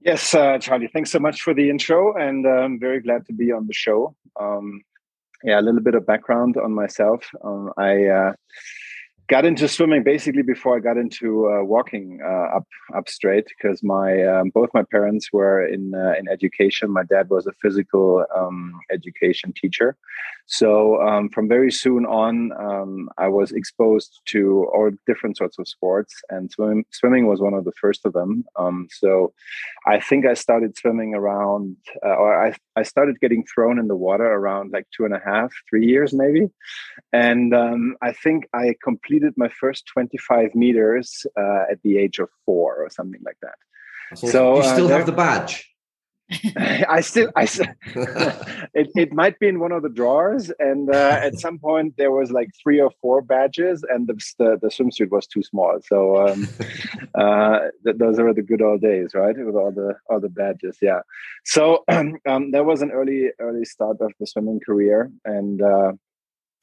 Yes, 0.00 0.34
uh, 0.34 0.58
Charlie. 0.58 0.90
Thanks 0.92 1.10
so 1.10 1.18
much 1.18 1.40
for 1.40 1.54
the 1.54 1.70
intro, 1.70 2.14
and 2.14 2.46
I'm 2.46 2.64
um, 2.64 2.78
very 2.78 3.00
glad 3.00 3.26
to 3.26 3.32
be 3.32 3.52
on 3.52 3.66
the 3.66 3.72
show. 3.72 4.14
Um, 4.38 4.82
yeah, 5.42 5.58
a 5.58 5.62
little 5.62 5.80
bit 5.80 5.94
of 5.94 6.06
background 6.06 6.56
on 6.56 6.72
myself. 6.72 7.28
Um, 7.42 7.72
I. 7.78 8.06
Uh, 8.06 8.32
got 9.28 9.44
into 9.44 9.68
swimming 9.68 10.02
basically 10.02 10.42
before 10.42 10.76
I 10.76 10.80
got 10.80 10.96
into 10.96 11.48
uh, 11.48 11.64
walking 11.64 12.20
uh, 12.22 12.56
up 12.56 12.66
up 12.94 13.08
straight 13.08 13.46
because 13.46 13.82
my 13.82 14.22
um, 14.24 14.50
both 14.50 14.70
my 14.74 14.82
parents 14.82 15.32
were 15.32 15.66
in 15.66 15.94
uh, 15.94 16.14
in 16.18 16.28
education. 16.28 16.90
My 16.90 17.04
dad 17.04 17.30
was 17.30 17.46
a 17.46 17.52
physical 17.52 18.26
um, 18.36 18.78
education 18.92 19.52
teacher, 19.52 19.96
so 20.46 21.00
um, 21.00 21.30
from 21.30 21.48
very 21.48 21.72
soon 21.72 22.04
on, 22.04 22.52
um, 22.52 23.08
I 23.16 23.28
was 23.28 23.52
exposed 23.52 24.20
to 24.26 24.66
all 24.74 24.90
different 25.06 25.38
sorts 25.38 25.58
of 25.58 25.66
sports, 25.66 26.14
and 26.28 26.50
swim, 26.50 26.84
swimming 26.90 27.26
was 27.26 27.40
one 27.40 27.54
of 27.54 27.64
the 27.64 27.72
first 27.80 28.04
of 28.04 28.12
them. 28.12 28.44
Um, 28.56 28.88
so 28.90 29.32
I 29.86 30.00
think 30.00 30.26
I 30.26 30.34
started 30.34 30.76
swimming 30.76 31.14
around, 31.14 31.76
uh, 32.04 32.14
or 32.16 32.46
I 32.46 32.54
I 32.76 32.82
started 32.82 33.20
getting 33.20 33.44
thrown 33.54 33.78
in 33.78 33.88
the 33.88 33.96
water 33.96 34.26
around 34.26 34.72
like 34.72 34.86
two 34.94 35.06
and 35.06 35.14
a 35.14 35.20
half, 35.24 35.50
three 35.70 35.86
years 35.86 36.12
maybe, 36.12 36.50
and 37.12 37.54
um, 37.54 37.96
I 38.02 38.12
think 38.12 38.46
I 38.52 38.74
completed 38.82 39.32
my 39.36 39.48
first 39.48 39.86
25 39.86 40.54
meters 40.54 41.26
uh, 41.38 41.64
at 41.70 41.80
the 41.82 41.96
age 41.96 42.18
of 42.18 42.28
four 42.44 42.76
or 42.82 42.90
something 42.90 43.22
like 43.24 43.38
that. 43.40 44.18
So 44.18 44.56
you 44.56 44.60
uh, 44.60 44.72
still 44.74 44.86
uh, 44.86 44.90
have 44.90 45.06
the 45.06 45.12
badge. 45.12 45.73
I 46.88 47.00
still, 47.02 47.30
I, 47.36 47.42
it, 48.74 48.90
it 48.94 49.12
might 49.12 49.38
be 49.38 49.48
in 49.48 49.60
one 49.60 49.72
of 49.72 49.82
the 49.82 49.90
drawers, 49.90 50.50
and 50.58 50.88
uh, 50.88 51.20
at 51.22 51.38
some 51.38 51.58
point 51.58 51.94
there 51.98 52.10
was 52.10 52.30
like 52.30 52.48
three 52.62 52.80
or 52.80 52.90
four 53.02 53.20
badges, 53.20 53.84
and 53.90 54.06
the 54.06 54.14
the, 54.38 54.58
the 54.60 54.68
swimsuit 54.68 55.10
was 55.10 55.26
too 55.26 55.42
small. 55.42 55.78
So 55.84 56.26
um, 56.26 56.48
uh, 57.14 57.58
th- 57.84 57.96
those 57.98 58.18
are 58.18 58.32
the 58.32 58.42
good 58.42 58.62
old 58.62 58.80
days, 58.80 59.10
right? 59.14 59.36
With 59.36 59.54
all 59.54 59.70
the 59.70 59.96
all 60.08 60.18
the 60.18 60.30
badges, 60.30 60.78
yeah. 60.80 61.00
So 61.44 61.84
um, 61.88 62.50
that 62.52 62.64
was 62.64 62.80
an 62.80 62.90
early 62.90 63.30
early 63.38 63.66
start 63.66 63.98
of 64.00 64.12
the 64.18 64.26
swimming 64.26 64.60
career, 64.64 65.12
and 65.26 65.60
uh, 65.60 65.92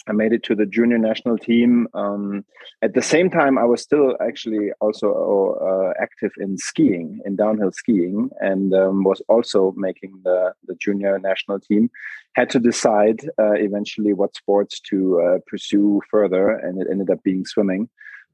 I 0.08 0.14
made 0.14 0.34
it 0.34 0.44
to 0.44 0.56
the 0.56 0.66
junior 0.66 0.98
national 0.98 1.38
team. 1.38 1.88
Um, 1.94 2.44
at 2.82 2.94
the 2.94 3.02
same 3.02 3.30
time, 3.30 3.58
I 3.58 3.66
was 3.66 3.82
still 3.82 4.18
actually 4.20 4.72
also 4.80 5.58
uh, 5.62 6.02
active 6.02 6.32
in 6.40 6.58
skiing, 6.58 7.20
in 7.26 7.36
downhill 7.36 7.72
skiing, 7.72 8.30
and 8.40 8.74
um, 8.74 9.04
was 9.04 9.22
also 9.30 9.74
making 9.78 10.20
the, 10.24 10.54
the 10.68 10.76
junior 10.76 11.20
national 11.20 11.60
team. 11.60 11.90
Had 12.34 12.50
to 12.52 12.60
decide 12.60 13.22
uh, 13.40 13.54
eventually 13.54 14.14
what 14.14 14.36
sports 14.36 14.80
to 14.90 15.22
uh, 15.22 15.38
pursue 15.48 16.02
further, 16.10 16.50
and 16.50 16.82
it 16.82 16.88
ended 16.90 17.10
up 17.10 17.22
being 17.24 17.46
swimming 17.46 17.90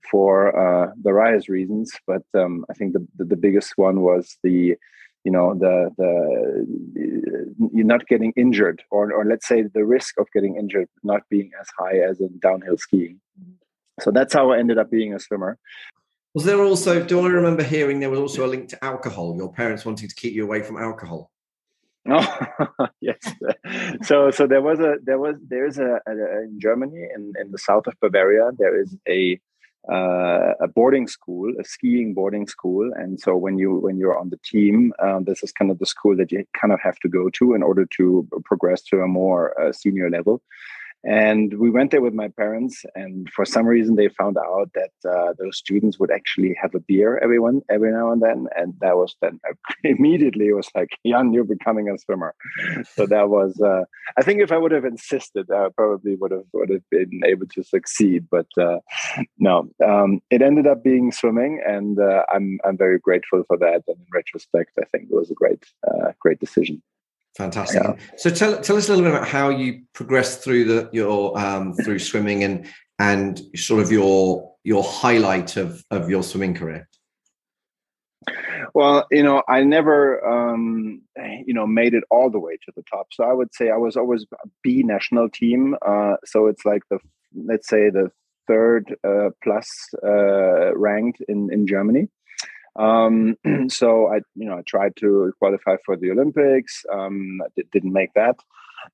for 0.10 0.56
uh, 0.56 0.92
various 1.02 1.50
reasons. 1.50 1.92
But 2.06 2.24
um, 2.34 2.66
I 2.70 2.74
think 2.74 2.94
the, 2.94 3.06
the, 3.18 3.26
the 3.26 3.36
biggest 3.36 3.74
one 3.76 4.02
was 4.02 4.38
the 4.44 4.76
you 5.24 5.32
know 5.32 5.54
the 5.54 5.90
the 5.98 6.12
uh, 7.34 7.68
you're 7.74 7.86
not 7.86 8.08
getting 8.08 8.34
injured 8.36 8.84
or 8.92 9.12
or 9.12 9.26
let's 9.26 9.48
say 9.48 9.62
the 9.62 9.86
risk 9.86 10.18
of 10.20 10.28
getting 10.34 10.56
injured 10.56 10.90
not 11.04 11.22
being 11.30 11.52
as 11.60 11.68
high 11.78 11.98
as 11.98 12.20
in 12.20 12.40
downhill 12.40 12.78
skiing. 12.78 13.20
So 14.00 14.12
that's 14.12 14.34
how 14.34 14.52
i 14.52 14.60
ended 14.60 14.78
up 14.78 14.92
being 14.92 15.14
a 15.14 15.20
swimmer. 15.20 15.58
Was 16.34 16.46
there 16.46 16.62
also 16.62 17.04
do 17.04 17.20
i 17.22 17.28
remember 17.28 17.64
hearing 17.64 18.00
there 18.00 18.10
was 18.10 18.20
also 18.20 18.46
a 18.46 18.52
link 18.54 18.70
to 18.70 18.84
alcohol? 18.84 19.36
Your 19.36 19.52
parents 19.52 19.86
wanting 19.86 20.10
to 20.10 20.16
keep 20.16 20.34
you 20.34 20.44
away 20.44 20.62
from 20.62 20.78
alcohol. 20.78 21.32
No 22.06 22.20
oh, 22.80 22.88
yes. 23.02 23.20
So 24.04 24.32
so 24.32 24.48
there 24.48 24.62
was 24.62 24.80
a 24.80 24.96
there 25.04 25.20
was 25.20 25.36
there 25.48 25.66
is 25.66 25.78
a, 25.78 26.00
a, 26.08 26.12
in 26.44 26.60
Germany 26.60 27.02
in 27.16 27.34
in 27.42 27.52
the 27.52 27.58
south 27.58 27.88
of 27.88 27.96
Bavaria 28.02 28.52
there 28.58 28.80
is 28.82 28.96
a 29.08 29.40
uh, 29.92 30.54
a 30.60 30.68
boarding 30.68 31.08
school, 31.08 31.54
a 31.60 31.64
skiing 31.64 32.14
boarding 32.14 32.48
school, 32.48 32.92
and 32.96 33.20
so 33.20 33.36
when 33.36 33.58
you 33.58 33.76
when 33.76 33.98
you're 33.98 34.18
on 34.18 34.30
the 34.30 34.40
team, 34.44 34.94
um, 35.00 35.24
this 35.24 35.44
is 35.44 35.52
kind 35.52 35.72
of 35.72 35.80
the 35.80 35.86
school 35.86 36.16
that 36.18 36.32
you 36.32 36.46
kind 36.60 36.74
of 36.74 36.80
have 36.82 37.00
to 37.00 37.10
go 37.10 37.30
to 37.32 37.54
in 37.54 37.64
order 37.64 37.86
to 37.98 38.28
progress 38.46 38.82
to 38.84 39.02
a 39.02 39.08
more 39.08 39.60
uh, 39.62 39.72
senior 39.72 40.10
level. 40.10 40.42
And 41.08 41.54
we 41.58 41.70
went 41.70 41.92
there 41.92 42.02
with 42.02 42.14
my 42.14 42.28
parents, 42.28 42.84
and 42.94 43.30
for 43.34 43.46
some 43.46 43.66
reason, 43.66 43.96
they 43.96 44.10
found 44.10 44.38
out 44.38 44.72
that 44.74 44.92
uh, 45.10 45.34
those 45.40 45.58
students 45.58 45.98
would 46.00 46.12
actually 46.12 46.54
have 46.62 46.76
a 46.76 46.82
beer 46.82 47.18
every 47.20 47.40
one 47.40 47.62
every 47.70 47.94
now 47.94 48.12
and 48.12 48.22
then, 48.22 48.48
and 48.58 48.74
that 48.82 48.98
was 48.98 49.16
then 49.22 49.40
immediately 49.86 50.48
it 50.48 50.54
was 50.54 50.70
like, 50.76 50.90
"Jan, 51.06 51.32
you're 51.32 51.46
becoming 51.46 51.90
a 51.90 51.98
swimmer." 51.98 52.36
so 52.94 53.06
that 53.06 53.30
was, 53.30 53.58
uh, 53.62 53.84
I 54.18 54.22
think, 54.22 54.42
if 54.42 54.52
I 54.52 54.58
would 54.58 54.74
have 54.74 54.84
insisted, 54.84 55.50
I 55.50 55.70
probably 55.78 56.16
would 56.16 56.32
have 56.32 56.44
would 56.52 56.72
have 56.72 56.84
been 56.92 57.22
able 57.26 57.48
to 57.54 57.64
succeed. 57.64 58.28
But 58.30 58.48
uh, 58.60 58.80
no, 59.38 59.70
um, 59.86 60.20
it 60.30 60.42
ended 60.42 60.68
up 60.68 60.84
being 60.84 61.14
swimming, 61.14 61.64
and 61.66 61.98
uh, 62.02 62.24
I'm 62.34 62.60
I'm 62.66 62.78
very 62.78 63.00
grateful 63.00 63.44
for 63.48 63.58
that. 63.60 63.84
And 63.88 63.96
in 63.98 64.06
retrospect, 64.14 64.72
I 64.78 64.84
think 64.92 65.06
it 65.10 65.16
was 65.16 65.32
a 65.32 65.36
great 65.36 65.64
uh, 65.90 66.12
great 66.20 66.42
decision. 66.42 66.82
Fantastic. 67.38 67.84
Yeah. 67.84 67.94
So 68.18 68.32
tell 68.32 68.60
tell 68.62 68.78
us 68.78 68.90
a 68.90 68.92
little 68.92 69.06
bit 69.06 69.14
about 69.14 69.28
how 69.28 69.50
you 69.50 69.84
progressed 69.94 70.44
through 70.44 70.66
the 70.66 70.90
your 70.92 71.38
um, 71.38 71.74
through 71.74 72.00
swimming 72.00 72.44
and 72.44 72.66
and 72.98 73.40
sort 73.56 73.82
of 73.82 73.92
your 73.92 74.52
your 74.64 74.84
highlight 74.84 75.56
of 75.56 75.84
of 75.92 76.10
your 76.10 76.24
swimming 76.24 76.56
career. 76.56 76.90
Well, 78.74 79.06
you 79.12 79.24
know, 79.24 79.44
I 79.48 79.64
never, 79.64 80.26
um, 80.28 81.02
you 81.46 81.54
know, 81.54 81.66
made 81.66 81.94
it 81.94 82.04
all 82.12 82.30
the 82.30 82.40
way 82.40 82.58
to 82.58 82.72
the 82.76 82.84
top. 82.84 83.08
So 83.12 83.24
I 83.24 83.34
would 83.34 83.54
say 83.54 83.70
I 83.70 83.78
was 83.78 83.96
always 83.96 84.26
B 84.62 84.84
national 84.84 85.30
team. 85.30 85.76
Uh, 85.84 86.16
so 86.26 86.48
it's 86.48 86.66
like 86.66 86.84
the, 86.90 87.00
let's 87.34 87.68
say 87.68 87.90
the 87.90 88.12
third 88.48 88.96
uh, 89.04 89.30
plus 89.44 89.68
uh, 90.04 90.76
ranked 90.76 91.22
in 91.28 91.52
in 91.52 91.68
Germany. 91.68 92.10
Um, 92.78 93.38
so 93.70 94.08
I, 94.08 94.18
you 94.36 94.46
know, 94.46 94.58
I 94.58 94.62
tried 94.62 94.96
to 94.98 95.34
qualify 95.40 95.78
for 95.86 95.98
the 95.98 96.12
Olympics. 96.12 96.86
Um, 96.92 97.42
I 97.44 97.50
did, 97.56 97.84
not 97.84 97.94
make 97.94 98.14
that. 98.14 98.38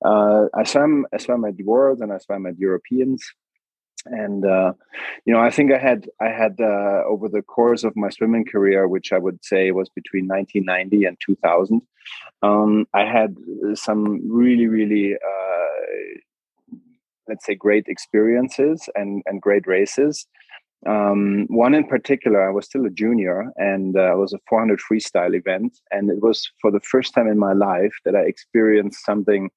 Uh, 0.04 0.46
I 0.54 0.64
swam, 0.64 1.06
I 1.14 1.18
swam 1.18 1.46
at 1.46 1.58
the 1.58 1.64
World 1.64 2.00
and 2.00 2.12
I 2.12 2.18
swam 2.18 2.46
at 2.46 2.58
Europeans. 2.58 3.24
And 4.06 4.46
uh, 4.46 4.74
you 5.26 5.34
know, 5.34 5.40
I 5.40 5.50
think 5.50 5.72
I 5.72 5.78
had 5.78 6.10
I 6.20 6.28
had 6.28 6.60
uh, 6.60 7.04
over 7.08 7.30
the 7.30 7.42
course 7.42 7.86
of 7.86 7.96
my 7.96 8.10
swimming 8.10 8.46
career, 8.46 8.86
which 8.86 9.14
I 9.14 9.18
would 9.18 9.44
say 9.46 9.72
was 9.72 9.88
between 9.90 10.28
1990 10.28 11.06
and 11.06 11.18
2000, 11.26 11.82
um, 12.42 12.86
I 12.94 13.06
had 13.06 13.38
some 13.76 14.30
really, 14.30 14.68
really 14.68 15.14
uh, 15.16 16.78
let's 17.30 17.46
say 17.46 17.56
great 17.56 17.88
experiences 17.88 18.90
and 18.94 19.24
and 19.26 19.42
great 19.42 19.66
races 19.68 20.28
um, 20.86 21.46
one 21.50 21.74
in 21.74 21.86
particular, 21.86 22.48
I 22.48 22.52
was 22.52 22.66
still 22.66 22.86
a 22.86 22.90
junior, 22.90 23.52
and 23.58 23.96
uh, 23.96 24.14
it 24.14 24.18
was 24.18 24.34
a 24.34 24.40
400 24.50 24.80
freestyle 24.80 25.36
event, 25.36 25.78
and 25.92 26.10
it 26.10 26.22
was 26.22 26.50
for 26.62 26.72
the 26.72 26.82
first 26.82 27.14
time 27.14 27.28
in 27.28 27.38
my 27.38 27.54
life 27.54 27.94
that 28.06 28.16
I 28.16 28.22
experienced 28.22 29.06
something 29.06 29.50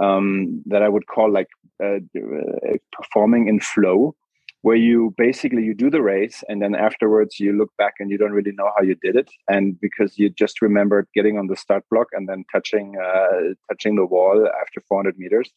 um, 0.00 0.62
that 0.66 0.82
I 0.82 0.88
would 0.88 1.06
call 1.06 1.32
like 1.32 1.48
uh, 1.82 1.96
uh, 2.16 2.76
performing 2.92 3.48
in 3.48 3.60
flow, 3.60 4.14
where 4.62 4.76
you 4.76 5.14
basically 5.16 5.64
you 5.64 5.74
do 5.74 5.90
the 5.90 6.02
race, 6.02 6.44
and 6.48 6.62
then 6.62 6.74
afterwards 6.76 7.40
you 7.40 7.52
look 7.52 7.70
back 7.76 7.94
and 7.98 8.10
you 8.10 8.18
don't 8.18 8.32
really 8.32 8.52
know 8.52 8.70
how 8.76 8.82
you 8.82 8.94
did 9.02 9.16
it, 9.16 9.30
and 9.48 9.80
because 9.80 10.16
you 10.16 10.30
just 10.30 10.62
remembered 10.62 11.08
getting 11.14 11.38
on 11.38 11.48
the 11.48 11.56
start 11.56 11.84
block 11.90 12.08
and 12.12 12.28
then 12.28 12.44
touching 12.52 12.94
uh, 13.02 13.54
touching 13.68 13.96
the 13.96 14.06
wall 14.06 14.48
after 14.60 14.80
400 14.88 15.18
meters 15.18 15.50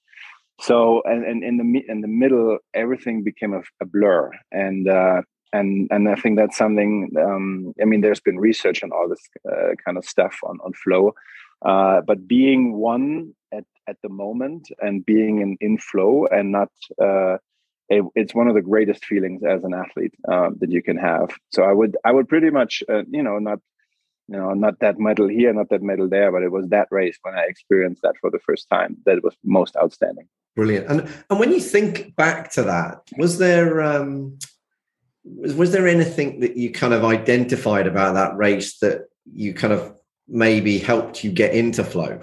so 0.62 1.02
and, 1.06 1.26
and 1.26 1.44
in 1.44 1.58
the 1.58 1.84
in 1.92 2.02
the 2.02 2.08
middle 2.08 2.58
everything 2.74 3.24
became 3.24 3.54
a, 3.54 3.62
a 3.82 3.86
blur 3.86 4.32
and 4.52 4.88
uh, 4.88 5.22
and 5.54 5.88
and 5.92 6.08
I 6.10 6.16
think 6.16 6.38
that's 6.38 6.58
something. 6.58 7.12
Um, 7.20 7.74
I 7.82 7.86
mean, 7.86 8.02
there's 8.02 8.20
been 8.20 8.38
research 8.38 8.84
on 8.84 8.92
all 8.92 9.10
this 9.10 9.22
uh, 9.50 9.76
kind 9.84 9.98
of 9.98 10.06
stuff 10.06 10.38
on 10.44 10.60
on 10.64 10.74
flow, 10.74 11.14
uh, 11.66 12.02
but 12.02 12.28
being 12.28 12.74
one 12.74 13.34
at 13.54 13.66
at 13.88 13.98
the 14.02 14.10
moment 14.10 14.70
and 14.80 15.06
being 15.06 15.42
in 15.42 15.58
in 15.62 15.78
flow 15.78 16.26
and 16.28 16.52
not. 16.52 16.72
Uh, 17.02 17.38
it, 17.90 18.06
it's 18.16 18.34
one 18.34 18.48
of 18.48 18.56
the 18.56 18.62
greatest 18.62 19.04
feelings 19.04 19.42
as 19.44 19.66
an 19.66 19.74
athlete 19.74 20.14
uh, 20.32 20.52
that 20.62 20.72
you 20.72 20.82
can 20.82 20.96
have. 20.96 21.30
So 21.52 21.64
I 21.64 21.74
would 21.74 21.98
I 22.06 22.14
would 22.14 22.30
pretty 22.30 22.50
much 22.50 22.82
uh, 22.88 23.04
you 23.10 23.22
know 23.22 23.38
not 23.38 23.60
you 24.32 24.38
know 24.38 24.54
not 24.54 24.80
that 24.80 24.98
medal 24.98 25.28
here, 25.28 25.54
not 25.54 25.70
that 25.70 25.82
medal 25.82 26.08
there, 26.08 26.32
but 26.32 26.44
it 26.44 26.52
was 26.52 26.68
that 26.70 26.88
race 26.90 27.18
when 27.22 27.36
I 27.36 27.44
experienced 27.48 28.02
that 28.04 28.16
for 28.22 28.32
the 28.32 28.40
first 28.40 28.70
time 28.70 28.98
that 29.06 29.24
was 29.24 29.36
most 29.44 29.76
outstanding. 29.76 30.28
Brilliant. 30.56 30.88
And 30.90 31.10
and 31.30 31.40
when 31.40 31.52
you 31.52 31.60
think 31.60 32.16
back 32.16 32.52
to 32.52 32.64
that, 32.64 33.02
was 33.18 33.38
there 33.38 33.82
um, 33.82 34.38
was, 35.26 35.54
was 35.54 35.72
there 35.72 35.88
anything 35.88 36.40
that 36.40 36.56
you 36.56 36.72
kind 36.72 36.94
of 36.94 37.04
identified 37.04 37.88
about 37.88 38.14
that 38.14 38.38
race 38.38 38.80
that 38.80 39.08
you 39.32 39.54
kind 39.54 39.74
of 39.74 39.94
maybe 40.28 40.80
helped 40.80 41.24
you 41.24 41.32
get 41.32 41.54
into 41.54 41.84
flow? 41.84 42.22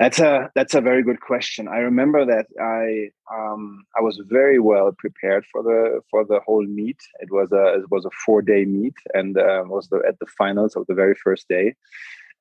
That's 0.00 0.18
a 0.18 0.50
that's 0.54 0.74
a 0.74 0.80
very 0.80 1.02
good 1.02 1.20
question. 1.20 1.68
I 1.68 1.80
remember 1.90 2.24
that 2.24 2.46
I 2.58 3.10
um, 3.32 3.84
I 3.94 4.00
was 4.00 4.18
very 4.26 4.58
well 4.58 4.92
prepared 4.96 5.44
for 5.52 5.62
the 5.62 6.00
for 6.10 6.24
the 6.24 6.40
whole 6.46 6.64
meet. 6.64 7.00
It 7.20 7.30
was 7.30 7.52
a 7.52 7.80
it 7.80 7.90
was 7.90 8.06
a 8.06 8.16
four 8.24 8.40
day 8.40 8.64
meet 8.64 8.94
and 9.12 9.36
uh, 9.36 9.62
was 9.66 9.88
the, 9.90 10.02
at 10.08 10.18
the 10.18 10.30
finals 10.38 10.74
of 10.74 10.86
the 10.86 10.94
very 10.94 11.14
first 11.14 11.48
day 11.48 11.74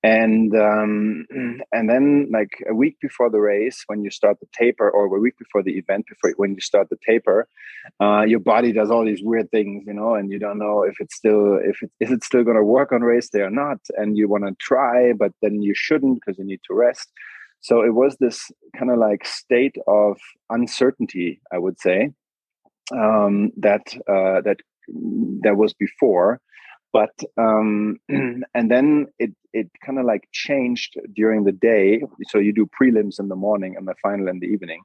and 0.03 0.55
um, 0.55 1.25
and 1.71 1.89
then 1.89 2.29
like 2.31 2.51
a 2.69 2.73
week 2.73 2.97
before 3.01 3.29
the 3.29 3.39
race 3.39 3.83
when 3.87 4.03
you 4.03 4.09
start 4.09 4.39
the 4.39 4.47
taper 4.53 4.89
or 4.89 5.05
a 5.05 5.19
week 5.19 5.37
before 5.37 5.61
the 5.61 5.77
event 5.77 6.05
before 6.07 6.33
when 6.37 6.53
you 6.53 6.61
start 6.61 6.89
the 6.89 6.97
taper 7.05 7.47
uh, 8.01 8.21
your 8.21 8.39
body 8.39 8.71
does 8.71 8.89
all 8.89 9.05
these 9.05 9.21
weird 9.23 9.51
things 9.51 9.83
you 9.85 9.93
know 9.93 10.15
and 10.15 10.31
you 10.31 10.39
don't 10.39 10.59
know 10.59 10.83
if 10.83 10.95
it's 10.99 11.15
still 11.15 11.59
if 11.63 11.81
it 11.81 11.91
is 11.99 12.11
it 12.11 12.23
still 12.23 12.43
going 12.43 12.55
to 12.55 12.63
work 12.63 12.91
on 12.91 13.01
race 13.01 13.29
day 13.29 13.41
or 13.41 13.49
not 13.49 13.79
and 13.97 14.17
you 14.17 14.27
want 14.29 14.45
to 14.45 14.55
try 14.59 15.11
but 15.13 15.31
then 15.41 15.61
you 15.61 15.73
shouldn't 15.75 16.15
because 16.15 16.37
you 16.39 16.45
need 16.45 16.61
to 16.65 16.73
rest 16.73 17.11
so 17.61 17.81
it 17.81 17.93
was 17.93 18.15
this 18.19 18.51
kind 18.77 18.91
of 18.91 18.97
like 18.97 19.25
state 19.25 19.75
of 19.87 20.17
uncertainty 20.49 21.41
i 21.51 21.57
would 21.57 21.79
say 21.79 22.11
um, 22.91 23.51
that 23.57 23.93
uh, 24.07 24.41
that 24.41 24.57
that 25.41 25.57
was 25.57 25.73
before. 25.73 26.39
But 26.91 27.11
um, 27.37 27.99
and 28.09 28.71
then 28.71 29.07
it 29.19 29.31
it 29.53 29.69
kind 29.85 29.99
of 29.99 30.05
like 30.05 30.27
changed 30.31 30.97
during 31.15 31.43
the 31.43 31.51
day. 31.51 32.03
So 32.29 32.39
you 32.39 32.53
do 32.53 32.67
prelims 32.79 33.19
in 33.19 33.29
the 33.29 33.35
morning 33.35 33.75
and 33.77 33.87
the 33.87 33.95
final 34.01 34.27
in 34.27 34.39
the 34.39 34.47
evening. 34.47 34.81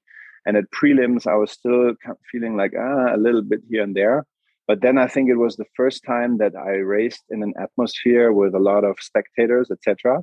And 0.46 0.58
at 0.58 0.70
prelims 0.70 1.26
i 1.26 1.34
was 1.34 1.50
still 1.50 1.94
feeling 2.30 2.56
like 2.56 2.72
ah, 2.78 3.14
a 3.14 3.16
little 3.16 3.42
bit 3.42 3.60
here 3.70 3.82
and 3.82 3.96
there. 3.96 4.26
But 4.66 4.80
then 4.82 4.98
i 4.98 5.06
think 5.06 5.28
it 5.28 5.36
was 5.36 5.56
the 5.56 5.72
first 5.76 6.04
time 6.04 6.38
that 6.38 6.54
i 6.56 6.72
raced 6.72 7.24
in 7.30 7.42
an 7.42 7.54
atmosphere 7.58 8.32
with 8.32 8.54
a 8.54 8.58
lot 8.58 8.84
of 8.84 8.96
spectators 8.98 9.70
etc 9.70 10.22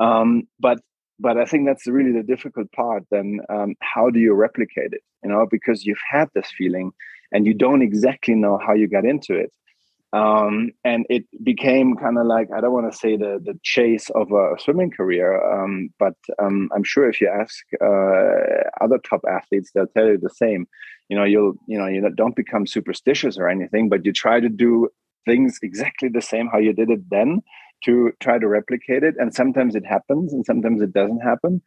um, 0.00 0.48
but 0.58 0.80
but 1.20 1.36
i 1.36 1.44
think 1.44 1.66
that's 1.66 1.86
really 1.86 2.12
the 2.12 2.22
difficult 2.22 2.70
part 2.72 3.04
then 3.10 3.40
um, 3.48 3.74
how 3.80 4.10
do 4.10 4.18
you 4.18 4.32
replicate 4.32 4.92
it 4.92 5.02
you 5.22 5.30
know? 5.30 5.46
Because 5.50 5.84
you've 5.84 6.02
had 6.10 6.28
this 6.34 6.50
feeling 6.56 6.92
and 7.32 7.46
you 7.46 7.54
don't 7.54 7.82
exactly 7.82 8.34
know 8.34 8.58
how 8.58 8.74
you 8.74 8.88
got 8.88 9.04
into 9.04 9.34
it. 9.34 9.52
Um, 10.12 10.72
and 10.84 11.06
it 11.08 11.24
became 11.44 11.94
kind 11.94 12.18
of 12.18 12.26
like 12.26 12.48
I 12.52 12.60
don't 12.60 12.72
want 12.72 12.90
to 12.90 12.98
say 12.98 13.16
the 13.16 13.40
the 13.44 13.56
chase 13.62 14.10
of 14.16 14.32
a 14.32 14.56
swimming 14.58 14.90
career, 14.90 15.40
um, 15.40 15.90
but 16.00 16.14
um, 16.42 16.68
I'm 16.74 16.82
sure 16.82 17.08
if 17.08 17.20
you 17.20 17.28
ask 17.28 17.62
uh, 17.80 18.84
other 18.84 18.98
top 19.08 19.20
athletes, 19.30 19.70
they'll 19.72 19.86
tell 19.86 20.06
you 20.06 20.18
the 20.18 20.28
same. 20.30 20.66
You 21.08 21.16
know, 21.16 21.22
you'll 21.22 21.54
you 21.68 21.78
know 21.78 21.86
you 21.86 22.02
don't 22.16 22.34
become 22.34 22.66
superstitious 22.66 23.38
or 23.38 23.48
anything, 23.48 23.88
but 23.88 24.04
you 24.04 24.12
try 24.12 24.40
to 24.40 24.48
do 24.48 24.88
things 25.26 25.60
exactly 25.62 26.08
the 26.08 26.22
same 26.22 26.48
how 26.48 26.58
you 26.58 26.72
did 26.72 26.90
it 26.90 27.08
then 27.08 27.40
to 27.84 28.12
try 28.20 28.38
to 28.38 28.48
replicate 28.48 29.02
it, 29.02 29.14
and 29.18 29.34
sometimes 29.34 29.74
it 29.74 29.86
happens, 29.86 30.32
and 30.32 30.44
sometimes 30.44 30.82
it 30.82 30.92
doesn't 30.92 31.20
happen 31.20 31.62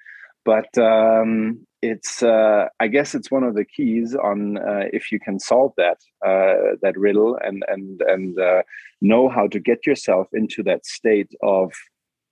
but 0.46 0.78
um, 0.78 1.66
it's 1.82 2.22
uh, 2.22 2.68
I 2.80 2.88
guess 2.88 3.16
it's 3.16 3.32
one 3.32 3.44
of 3.44 3.56
the 3.56 3.66
keys 3.66 4.16
on 4.16 4.58
uh, 4.58 4.86
if 4.92 5.12
you 5.12 5.20
can 5.20 5.40
solve 5.40 5.74
that 5.78 5.98
uh, 6.26 6.76
that 6.82 6.98
riddle 6.98 7.38
and 7.42 7.64
and 7.68 8.02
and 8.02 8.40
uh, 8.40 8.64
know 9.02 9.30
how 9.30 9.48
to 9.48 9.60
get 9.60 9.86
yourself 9.86 10.28
into 10.34 10.64
that 10.64 10.86
state 10.86 11.32
of 11.42 11.72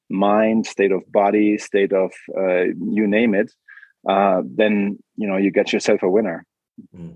mind, 0.09 0.65
state 0.65 0.91
of 0.91 1.09
body, 1.11 1.57
state 1.57 1.93
of 1.93 2.11
uh, 2.37 2.63
you 2.89 3.07
name 3.07 3.33
it, 3.33 3.51
uh, 4.09 4.41
then 4.45 4.99
you 5.15 5.27
know 5.27 5.37
you 5.37 5.51
get 5.51 5.71
yourself 5.71 6.03
a 6.03 6.09
winner. 6.09 6.45
Mm, 6.95 7.15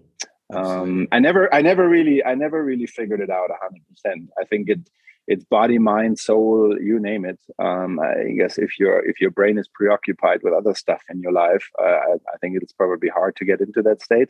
um, 0.53 1.07
I 1.11 1.19
never 1.19 1.53
I 1.53 1.61
never 1.61 1.87
really 1.87 2.23
I 2.23 2.35
never 2.35 2.63
really 2.63 2.87
figured 2.87 3.19
it 3.19 3.29
out 3.29 3.49
hundred 3.61 3.83
percent. 3.89 4.29
I 4.39 4.45
think 4.45 4.69
it 4.69 4.79
it's 5.27 5.43
body 5.45 5.79
mind 5.79 6.19
soul 6.19 6.75
you 6.79 6.99
name 6.99 7.25
it. 7.25 7.39
Um, 7.59 7.99
i 7.99 8.31
guess 8.37 8.57
if 8.57 8.79
your 8.79 9.03
if 9.05 9.19
your 9.21 9.31
brain 9.31 9.57
is 9.57 9.67
preoccupied 9.67 10.41
with 10.43 10.53
other 10.53 10.75
stuff 10.75 11.01
in 11.09 11.21
your 11.21 11.31
life 11.31 11.69
uh, 11.81 11.85
I, 11.85 12.13
I, 12.33 12.37
think 12.39 12.57
it's 12.61 12.73
probably 12.73 13.09
hard 13.09 13.35
to 13.37 13.45
get 13.45 13.61
into 13.61 13.81
that 13.83 14.01
state. 14.01 14.29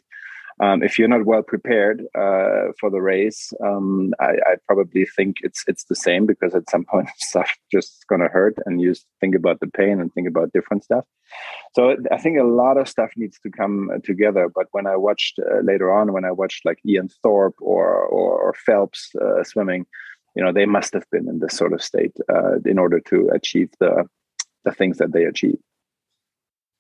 Um, 0.62 0.82
if 0.84 0.98
you're 0.98 1.10
not 1.10 1.26
well 1.26 1.44
prepared 1.44 2.02
uh, 2.18 2.72
for 2.80 2.90
the 2.90 3.02
race 3.02 3.52
um, 3.66 4.14
I, 4.22 4.32
I, 4.50 4.56
probably 4.68 5.06
think 5.06 5.38
it's 5.42 5.64
it's 5.68 5.86
the 5.86 5.96
same 5.96 6.26
because 6.26 6.56
at 6.56 6.70
some 6.70 6.86
point 6.92 7.10
stuff 7.18 7.52
just 7.72 8.06
to 8.10 8.30
hurt 8.32 8.56
and 8.66 8.80
you 8.80 8.96
think 9.20 9.36
about 9.36 9.60
the 9.60 9.68
pain 9.68 10.00
and 10.00 10.14
think 10.14 10.28
about 10.30 10.54
different 10.54 10.84
stuff. 10.86 11.06
So 11.76 11.98
i 12.12 12.18
think 12.18 12.40
a 12.40 12.44
lot 12.44 12.78
of 12.78 12.88
stuff 12.88 13.12
needs 13.18 13.38
to 13.40 13.50
come 13.50 13.90
together 14.04 14.50
but 14.58 14.68
when 14.72 14.88
i 14.88 14.96
watched 14.96 15.40
uh, 15.40 15.60
later 15.72 15.92
on 15.92 16.14
when 16.14 16.24
i 16.24 16.32
watched 16.32 16.66
like 16.66 16.80
ian 16.86 17.10
thorpe 17.22 17.60
or 17.60 17.88
or, 18.18 18.30
or 18.44 18.54
phelps 18.66 19.02
uh, 19.22 19.44
swimming 19.44 19.86
you 20.36 20.44
know 20.44 20.52
they 20.52 20.66
must 20.66 20.94
have 20.94 21.10
been 21.12 21.28
in 21.28 21.40
this 21.40 21.56
sort 21.56 21.74
of 21.74 21.82
state 21.82 22.16
uh, 22.30 22.60
in 22.66 22.78
order 22.78 23.00
to 23.00 23.30
achieve 23.30 23.70
the 23.80 24.06
the 24.64 24.72
things 24.72 24.98
that 24.98 25.12
they 25.14 25.24
achieve 25.24 25.60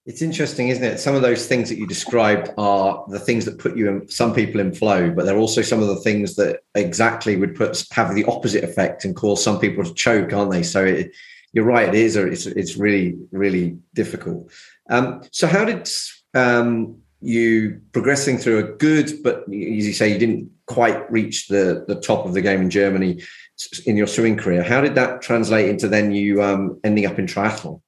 it's 0.06 0.22
interesting 0.22 0.70
isn't 0.70 0.84
it? 0.84 1.00
Some 1.00 1.16
of 1.16 1.24
those 1.24 1.48
things 1.48 1.68
that 1.70 1.80
you 1.80 1.88
described 1.88 2.52
are 2.60 3.04
the 3.10 3.20
things 3.20 3.44
that 3.46 3.58
put 3.58 3.76
you 3.76 3.90
in 3.90 4.08
some 4.08 4.34
people 4.34 4.62
in 4.62 4.72
flow 4.72 5.10
but 5.10 5.26
they're 5.26 5.38
also 5.38 5.64
some 5.64 5.82
of 5.82 5.88
the 5.88 5.96
things 5.98 6.36
that 6.36 6.60
exactly 6.76 7.36
would 7.36 7.56
put 7.56 7.84
have 7.92 8.14
the 8.14 8.26
opposite 8.26 8.64
effect 8.64 9.04
and 9.04 9.16
cause 9.16 9.44
some 9.44 9.60
people 9.60 9.84
to 9.84 9.94
choke 9.96 10.32
aren't 10.32 10.52
they? 10.52 10.62
So 10.62 10.86
it, 10.86 11.12
you're 11.54 11.66
right 11.66 11.90
it 11.90 11.96
is 11.96 12.18
or 12.18 12.28
it's, 12.28 12.46
it's 12.46 12.78
really 12.78 13.18
really 13.32 13.78
difficult. 13.96 14.52
Um, 14.92 15.24
so 15.32 15.48
how 15.48 15.66
did 15.66 15.90
um, 16.36 16.98
you 17.22 17.82
progressing 17.92 18.38
through 18.38 18.60
a 18.60 18.78
good 18.78 19.12
but 19.24 19.38
as 19.48 19.88
you 19.88 19.94
say 19.94 20.12
you 20.12 20.20
didn't 20.20 20.52
quite 20.68 21.12
reach 21.12 21.48
the 21.48 21.84
the 21.88 21.96
top 21.96 22.26
of 22.26 22.34
the 22.34 22.42
game 22.42 22.62
in 22.62 22.70
germany 22.70 23.22
in 23.86 23.98
your 23.98 24.08
swimming 24.08 24.38
career. 24.38 24.64
How 24.64 24.82
did 24.82 24.96
that 24.96 25.22
translate 25.22 25.70
into 25.70 25.88
then 25.88 26.12
you 26.12 26.44
um, 26.44 26.80
ending 26.84 27.06
up 27.06 27.20
in 27.20 27.26
triathlon? 27.26 27.82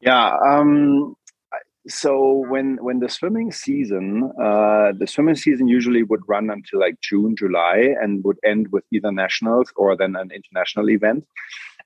Yeah. 0.00 0.36
Um, 0.36 1.16
so 1.88 2.44
when 2.48 2.76
when 2.82 3.00
the 3.00 3.08
swimming 3.08 3.52
season, 3.52 4.30
uh, 4.40 4.92
the 4.96 5.06
swimming 5.06 5.36
season 5.36 5.66
usually 5.66 6.02
would 6.02 6.20
run 6.26 6.50
until 6.50 6.80
like 6.80 7.00
June, 7.00 7.36
July, 7.36 7.94
and 8.00 8.22
would 8.24 8.38
end 8.44 8.68
with 8.72 8.84
either 8.92 9.12
nationals 9.12 9.72
or 9.76 9.96
then 9.96 10.16
an 10.16 10.30
international 10.30 10.90
event. 10.90 11.26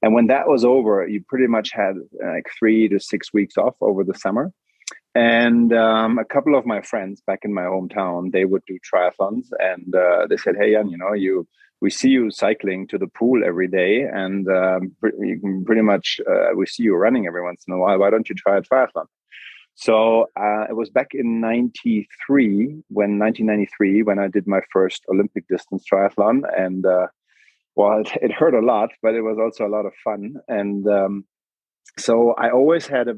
And 0.03 0.15
when 0.15 0.27
that 0.27 0.49
was 0.49 0.65
over, 0.65 1.07
you 1.09 1.25
pretty 1.27 1.47
much 1.47 1.71
had 1.73 1.97
like 2.21 2.47
three 2.59 2.89
to 2.89 2.99
six 3.01 3.33
weeks 3.33 3.57
off 3.57 3.75
over 3.81 4.05
the 4.05 4.15
summer. 4.15 4.53
And 5.15 5.73
um, 5.73 6.19
a 6.19 6.25
couple 6.25 6.57
of 6.57 6.67
my 6.67 6.83
friends 6.83 7.23
back 7.25 7.41
in 7.45 7.55
my 7.55 7.63
hometown, 7.63 8.33
they 8.33 8.45
would 8.45 8.63
do 8.67 8.79
triathlons, 8.81 9.47
and 9.61 9.95
uh, 9.95 10.27
they 10.29 10.37
said, 10.37 10.57
"Hey, 10.59 10.73
Jan, 10.73 10.89
you 10.89 10.99
know, 10.99 11.13
you 11.13 11.47
we 11.85 11.91
see 11.91 12.09
you 12.09 12.31
cycling 12.31 12.87
to 12.89 12.97
the 12.97 13.07
pool 13.07 13.45
every 13.45 13.69
day, 13.69 13.95
and 14.11 14.49
um, 14.49 14.97
pretty 15.67 15.83
much 15.83 16.19
uh, 16.27 16.57
we 16.57 16.65
see 16.65 16.85
you 16.85 16.95
running 16.97 17.27
every 17.27 17.43
once 17.43 17.63
in 17.69 17.75
a 17.75 17.79
while. 17.79 17.99
Why 17.99 18.09
don't 18.09 18.27
you 18.27 18.35
try 18.35 18.57
a 18.57 18.63
triathlon?" 18.63 19.09
So 19.75 20.29
uh, 20.45 20.65
it 20.71 20.77
was 20.77 20.89
back 20.89 21.09
in 21.13 21.43
'93, 21.43 22.85
when 22.89 23.19
1993, 23.19 24.03
when 24.03 24.19
I 24.19 24.29
did 24.29 24.47
my 24.47 24.63
first 24.73 25.05
Olympic 25.13 25.47
distance 25.47 25.85
triathlon, 25.85 26.37
and 26.57 26.87
uh, 26.87 27.09
well, 27.77 28.01
it, 28.01 28.09
it, 28.23 28.33
hurt 28.33 28.55
a 28.55 28.65
lot, 28.65 28.89
but 29.03 29.15
it 29.15 29.21
was 29.21 29.39
also 29.39 29.67
a 29.67 29.75
lot 29.77 29.85
of 29.85 29.93
fun. 30.03 30.37
And 30.49 30.89
um, 30.89 31.27
so 31.99 32.33
I 32.39 32.51
always 32.51 32.87
had 32.87 33.09
a 33.09 33.17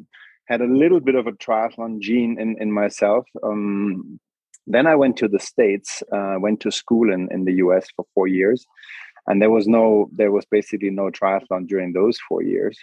had 0.49 0.61
a 0.61 0.73
little 0.83 1.03
bit 1.09 1.15
of 1.15 1.29
a 1.29 1.39
triathlon 1.45 2.01
gene 2.01 2.37
in 2.41 2.57
in 2.59 2.73
myself. 2.73 3.27
Um, 3.45 4.19
then 4.67 4.87
I 4.87 4.97
went 4.97 5.17
to 5.19 5.29
the 5.29 5.39
states, 5.39 6.03
uh, 6.13 6.37
went 6.39 6.61
to 6.61 6.71
school 6.71 7.13
in 7.13 7.29
in 7.31 7.45
the 7.45 7.55
US 7.65 7.87
for 7.95 8.05
four 8.15 8.29
years, 8.29 8.67
and 9.27 9.41
there 9.41 9.51
was 9.51 9.67
no 9.67 10.09
there 10.13 10.33
was 10.33 10.45
basically 10.47 10.91
no 10.91 11.11
triathlon 11.11 11.67
during 11.67 11.93
those 11.93 12.19
four 12.29 12.43
years. 12.43 12.79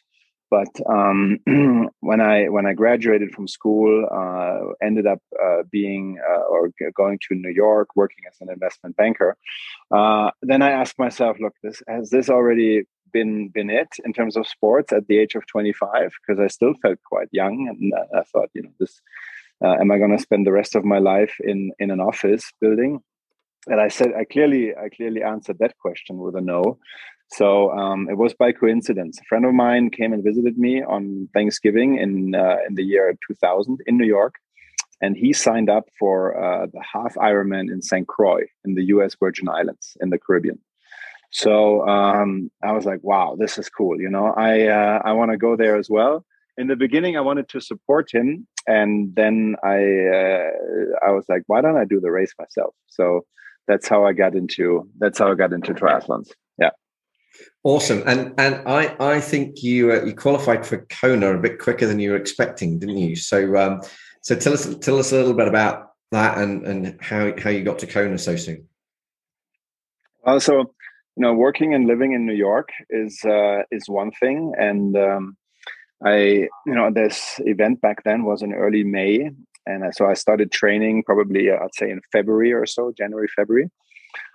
But 0.50 0.74
um, 0.88 1.40
when 2.02 2.22
I 2.22 2.48
when 2.48 2.66
I 2.68 2.74
graduated 2.74 3.32
from 3.34 3.48
school, 3.48 4.08
uh, 4.12 4.86
ended 4.86 5.08
up 5.08 5.20
uh, 5.44 5.64
being 5.72 6.20
uh, 6.30 6.44
or 6.54 6.72
going 6.96 7.20
to 7.28 7.36
New 7.36 7.50
York, 7.50 7.96
working 7.96 8.24
as 8.30 8.38
an 8.40 8.50
investment 8.50 8.96
banker. 8.96 9.36
Uh, 9.90 10.30
then 10.44 10.62
I 10.62 10.70
asked 10.70 11.00
myself, 11.00 11.38
look, 11.40 11.56
this 11.64 11.82
has 11.88 12.12
this 12.12 12.30
already 12.30 12.84
been 13.12 13.50
been 13.50 13.70
it 13.70 13.90
in 14.06 14.14
terms 14.14 14.36
of 14.36 14.48
sports 14.48 14.92
at 14.92 15.08
the 15.08 15.18
age 15.18 15.36
of 15.36 15.46
25 15.48 16.12
because 16.20 16.40
I 16.40 16.48
still 16.48 16.74
felt 16.82 17.00
quite 17.04 17.30
young 17.32 17.68
and 17.70 17.94
I 18.20 18.24
thought 18.24 18.50
you 18.54 18.64
know 18.64 18.74
this 18.80 19.02
uh, 19.64 19.76
am 19.80 19.92
I 19.92 19.98
going 19.98 20.16
to 20.16 20.22
spend 20.22 20.46
the 20.46 20.52
rest 20.52 20.76
of 20.76 20.84
my 20.84 21.00
life 21.00 21.36
in 21.40 21.72
in 21.80 21.92
an 21.92 22.00
office 22.00 22.52
building 22.60 23.02
and 23.68 23.80
I 23.80 23.88
said 23.88 24.14
I 24.18 24.26
clearly 24.26 24.76
I 24.76 24.90
clearly 24.90 25.24
answered 25.24 25.60
that 25.60 25.78
question 25.78 26.18
with 26.18 26.36
a 26.36 26.42
no 26.42 26.80
so 27.32 27.72
um, 27.72 28.10
it 28.10 28.18
was 28.18 28.34
by 28.34 28.52
coincidence 28.52 29.20
a 29.20 29.26
friend 29.26 29.46
of 29.46 29.54
mine 29.54 29.90
came 29.90 30.14
and 30.14 30.24
visited 30.24 30.58
me 30.58 30.84
on 30.84 31.30
Thanksgiving 31.34 31.98
in 31.98 32.36
uh, 32.36 32.58
in 32.68 32.76
the 32.76 32.84
year 32.84 33.18
2000 33.28 33.80
in 33.88 33.98
New 33.98 34.06
York 34.06 34.36
and 35.04 35.18
he 35.18 35.34
signed 35.34 35.70
up 35.70 35.90
for 36.00 36.18
uh, 36.42 36.66
the 36.68 36.82
half 36.82 37.16
Ironman 37.16 37.70
in 37.70 37.82
St. 37.82 38.08
Croix 38.08 38.44
in 38.64 38.76
the 38.76 38.86
U.S. 38.86 39.16
Virgin 39.20 39.50
Islands 39.50 39.98
in 40.00 40.10
the 40.12 40.18
Caribbean. 40.18 40.60
So 41.30 41.86
um, 41.86 42.50
I 42.64 42.72
was 42.72 42.86
like, 42.86 43.04
wow, 43.04 43.36
this 43.38 43.58
is 43.58 43.68
cool. 43.68 44.00
You 44.00 44.10
know, 44.10 44.28
I 44.28 44.68
uh, 44.68 45.02
I 45.04 45.12
want 45.12 45.32
to 45.32 45.38
go 45.38 45.58
there 45.58 45.78
as 45.78 45.90
well. 45.90 46.26
In 46.58 46.68
the 46.68 46.76
beginning, 46.76 47.18
I 47.18 47.22
wanted 47.22 47.50
to 47.50 47.62
support 47.62 48.14
him, 48.14 48.48
and 48.68 49.16
then 49.16 49.56
I 49.64 49.78
uh, 49.78 51.08
I 51.08 51.12
was 51.12 51.26
like, 51.28 51.44
why 51.48 51.62
don't 51.62 51.78
I 51.78 51.86
do 51.86 52.00
the 52.00 52.12
race 52.12 52.34
myself? 52.38 52.76
So 52.88 53.26
that's 53.68 53.88
how 53.88 54.06
I 54.06 54.14
got 54.14 54.36
into 54.36 54.88
that's 55.00 55.20
how 55.20 55.32
I 55.32 55.36
got 55.36 55.54
into 55.54 55.74
triathlons. 55.74 56.30
Yeah. 56.60 56.70
Awesome, 57.64 58.04
and 58.06 58.34
and 58.38 58.62
I 58.68 58.96
I 59.00 59.20
think 59.20 59.64
you 59.64 59.92
uh, 59.92 60.04
you 60.04 60.14
qualified 60.14 60.66
for 60.66 60.86
Kona 61.02 61.36
a 61.36 61.40
bit 61.40 61.60
quicker 61.60 61.88
than 61.88 62.00
you 62.00 62.12
were 62.12 62.18
expecting, 62.18 62.78
didn't 62.78 62.98
you? 62.98 63.16
So 63.16 63.58
um, 63.58 63.82
so 64.22 64.36
tell 64.36 64.54
us 64.54 64.76
tell 64.78 65.00
us 65.00 65.12
a 65.12 65.16
little 65.16 65.34
bit 65.34 65.48
about 65.48 65.90
that 66.12 66.38
and 66.38 66.66
and 66.68 67.02
how 67.02 67.34
how 67.40 67.50
you 67.50 67.64
got 67.64 67.80
to 67.80 67.88
Kona 67.88 68.18
so 68.18 68.36
soon. 68.36 68.68
Well, 70.26 70.40
so 70.40 70.74
you 71.16 71.22
know, 71.22 71.34
working 71.34 71.74
and 71.74 71.88
living 71.88 72.14
in 72.14 72.26
New 72.26 72.34
York 72.36 72.70
is 72.90 73.20
uh, 73.26 73.64
is 73.72 73.84
one 73.88 74.12
thing, 74.12 74.54
and 74.58 74.96
um, 74.96 75.38
I 76.06 76.50
you 76.66 76.76
know 76.76 76.92
this 76.92 77.40
event 77.46 77.82
back 77.82 78.04
then 78.04 78.24
was 78.24 78.42
in 78.42 78.54
early 78.54 78.84
May, 78.84 79.32
and 79.66 79.96
so 79.96 80.08
I 80.08 80.14
started 80.14 80.52
training 80.52 81.04
probably 81.04 81.50
uh, 81.50 81.64
I'd 81.64 81.76
say 81.76 81.90
in 81.90 82.02
February 82.12 82.54
or 82.54 82.66
so, 82.66 82.94
January 82.98 83.30
February, 83.36 83.70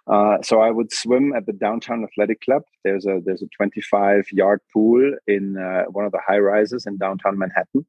uh, 0.08 0.38
so 0.42 0.60
I 0.60 0.70
would 0.70 0.92
swim 0.92 1.34
at 1.36 1.44
the 1.46 1.52
downtown 1.52 2.04
athletic 2.04 2.40
club. 2.40 2.62
There's 2.84 3.04
a 3.06 3.20
there's 3.24 3.42
a 3.42 3.48
25 3.56 4.32
yard 4.32 4.60
pool 4.72 5.12
in 5.26 5.58
uh, 5.58 5.84
one 5.90 6.06
of 6.06 6.12
the 6.12 6.20
high 6.26 6.38
rises 6.38 6.86
in 6.86 6.96
downtown 6.96 7.38
Manhattan. 7.38 7.86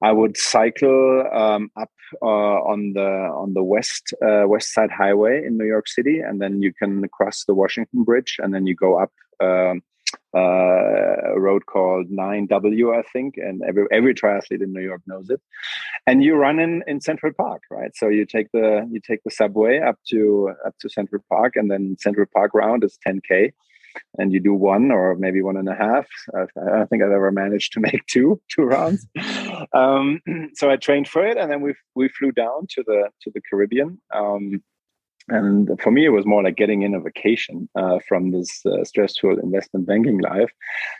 I 0.00 0.12
would 0.12 0.36
cycle 0.36 1.24
um, 1.32 1.70
up 1.76 1.90
uh, 2.22 2.26
on 2.72 2.92
the 2.92 3.08
on 3.08 3.54
the 3.54 3.64
west 3.64 4.14
uh, 4.24 4.44
west 4.46 4.72
side 4.72 4.92
highway 4.92 5.44
in 5.44 5.58
New 5.58 5.66
York 5.66 5.88
City, 5.88 6.20
and 6.20 6.40
then 6.40 6.62
you 6.62 6.72
can 6.72 7.08
cross 7.08 7.44
the 7.44 7.54
Washington 7.54 8.04
Bridge, 8.04 8.36
and 8.38 8.54
then 8.54 8.66
you 8.66 8.76
go 8.76 9.00
up. 9.00 9.12
Um, 9.40 9.82
uh, 10.34 11.34
a 11.34 11.40
road 11.40 11.66
called 11.66 12.10
9W, 12.10 12.96
I 12.96 13.02
think, 13.12 13.36
and 13.36 13.62
every 13.66 13.86
every 13.90 14.14
triathlete 14.14 14.62
in 14.62 14.72
New 14.72 14.82
York 14.82 15.02
knows 15.06 15.30
it. 15.30 15.40
And 16.06 16.22
you 16.22 16.34
run 16.34 16.58
in 16.58 16.82
in 16.86 17.00
Central 17.00 17.32
Park, 17.32 17.62
right? 17.70 17.90
So 17.94 18.08
you 18.08 18.26
take 18.26 18.50
the 18.52 18.86
you 18.90 19.00
take 19.00 19.22
the 19.24 19.30
subway 19.30 19.80
up 19.80 19.98
to 20.10 20.52
up 20.66 20.74
to 20.80 20.88
Central 20.88 21.22
Park, 21.30 21.56
and 21.56 21.70
then 21.70 21.96
Central 21.98 22.26
Park 22.34 22.52
round 22.54 22.84
is 22.84 22.98
10k, 23.06 23.52
and 24.18 24.32
you 24.32 24.40
do 24.40 24.54
one 24.54 24.90
or 24.90 25.14
maybe 25.16 25.42
one 25.42 25.56
and 25.56 25.68
a 25.68 25.74
half. 25.74 26.06
I, 26.34 26.42
I 26.60 26.76
don't 26.76 26.90
think 26.90 27.02
I've 27.02 27.10
ever 27.10 27.32
managed 27.32 27.72
to 27.74 27.80
make 27.88 28.04
two 28.06 28.40
two 28.54 28.62
rounds. 28.62 29.06
Um, 29.72 30.20
so 30.54 30.70
I 30.70 30.76
trained 30.76 31.08
for 31.08 31.26
it, 31.26 31.36
and 31.36 31.50
then 31.50 31.60
we 31.60 31.74
we 31.94 32.08
flew 32.08 32.32
down 32.32 32.66
to 32.70 32.82
the 32.86 33.08
to 33.22 33.30
the 33.34 33.40
Caribbean. 33.48 34.00
Um, 34.12 34.62
and 35.28 35.80
for 35.80 35.90
me, 35.90 36.06
it 36.06 36.10
was 36.10 36.26
more 36.26 36.42
like 36.42 36.56
getting 36.56 36.82
in 36.82 36.94
a 36.94 37.00
vacation 37.00 37.68
uh, 37.74 37.98
from 38.08 38.30
this 38.30 38.64
uh, 38.64 38.84
stressful 38.84 39.38
investment 39.38 39.86
banking 39.86 40.18
life. 40.18 40.50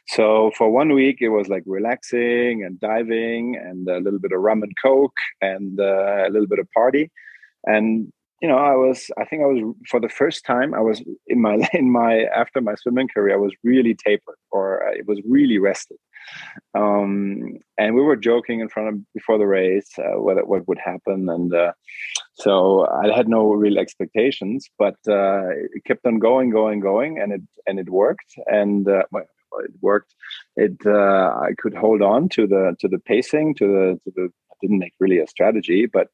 So 0.08 0.52
for 0.56 0.70
one 0.70 0.92
week, 0.92 1.18
it 1.20 1.30
was 1.30 1.48
like 1.48 1.62
relaxing 1.66 2.62
and 2.64 2.78
diving 2.78 3.56
and 3.56 3.88
a 3.88 3.98
little 3.98 4.18
bit 4.18 4.32
of 4.32 4.40
rum 4.40 4.62
and 4.62 4.72
coke 4.82 5.16
and 5.40 5.80
uh, 5.80 6.26
a 6.26 6.30
little 6.30 6.46
bit 6.46 6.58
of 6.58 6.70
party. 6.72 7.10
And 7.64 8.12
you 8.40 8.48
know, 8.48 8.58
I 8.58 8.74
was, 8.74 9.10
I 9.18 9.24
think 9.24 9.42
I 9.42 9.46
was 9.46 9.74
for 9.88 9.98
the 9.98 10.08
first 10.08 10.44
time, 10.44 10.72
I 10.72 10.80
was 10.80 11.02
in 11.26 11.40
my, 11.40 11.68
in 11.72 11.90
my, 11.90 12.24
after 12.34 12.60
my 12.60 12.74
swimming 12.76 13.08
career, 13.08 13.34
I 13.34 13.38
was 13.38 13.52
really 13.64 13.94
tapered 13.94 14.36
or 14.50 14.88
uh, 14.88 14.92
it 14.92 15.06
was 15.06 15.20
really 15.26 15.58
rested. 15.58 15.98
Um, 16.74 17.58
and 17.76 17.94
we 17.94 18.02
were 18.02 18.16
joking 18.16 18.60
in 18.60 18.68
front 18.68 18.88
of, 18.88 19.12
before 19.12 19.38
the 19.38 19.46
race, 19.46 19.90
uh, 19.98 20.20
what, 20.20 20.46
what 20.46 20.66
would 20.68 20.78
happen. 20.78 21.28
And 21.28 21.54
uh, 21.54 21.72
so 22.34 22.86
I 22.86 23.14
had 23.14 23.28
no 23.28 23.52
real 23.52 23.78
expectations, 23.78 24.68
but 24.78 24.96
uh, 25.08 25.48
it 25.74 25.84
kept 25.84 26.06
on 26.06 26.18
going, 26.18 26.50
going, 26.50 26.80
going, 26.80 27.18
and 27.18 27.32
it, 27.32 27.42
and 27.66 27.78
it 27.78 27.90
worked. 27.90 28.34
And 28.46 28.88
uh, 28.88 29.04
it 29.12 29.70
worked. 29.80 30.14
It, 30.56 30.76
uh, 30.84 31.32
I 31.40 31.50
could 31.58 31.74
hold 31.74 32.02
on 32.02 32.28
to 32.30 32.46
the, 32.46 32.76
to 32.80 32.88
the 32.88 32.98
pacing, 32.98 33.54
to 33.56 33.66
the, 33.66 34.00
to 34.04 34.12
the, 34.14 34.32
I 34.50 34.54
didn't 34.60 34.78
make 34.78 34.94
really 35.00 35.18
a 35.18 35.26
strategy, 35.26 35.86
but 35.86 36.08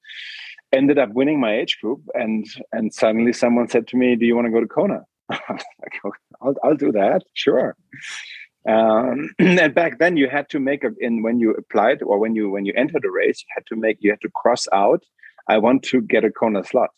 ended 0.75 0.99
up 0.99 1.11
winning 1.11 1.41
my 1.41 1.55
age 1.55 1.79
group 1.81 2.03
and 2.15 2.47
and 2.73 2.93
suddenly 2.93 3.33
someone 3.33 3.69
said 3.69 3.87
to 3.87 3.97
me 3.97 4.17
do 4.17 4.27
you 4.27 4.35
want 4.35 4.47
to 4.47 4.51
go 4.51 4.61
to 4.61 4.67
kona 4.67 5.05
like, 5.31 5.95
I'll, 6.43 6.55
I'll 6.63 6.77
do 6.77 6.93
that 6.93 7.23
sure 7.33 7.77
um, 8.69 9.31
and 9.39 9.75
back 9.75 9.99
then 9.99 10.17
you 10.17 10.29
had 10.29 10.49
to 10.51 10.61
make 10.61 10.85
a 10.85 10.91
in 10.99 11.23
when 11.23 11.39
you 11.39 11.53
applied 11.53 12.03
or 12.03 12.19
when 12.19 12.35
you 12.35 12.51
when 12.51 12.65
you 12.65 12.73
entered 12.77 13.05
a 13.05 13.11
race 13.11 13.41
you 13.41 13.53
had 13.55 13.67
to 13.67 13.77
make 13.77 13.99
you 14.01 14.11
had 14.11 14.21
to 14.21 14.31
cross 14.31 14.67
out 14.73 15.03
i 15.49 15.59
want 15.59 15.83
to 15.83 16.01
get 16.01 16.25
a 16.25 16.31
Kona 16.31 16.65
slot. 16.65 16.91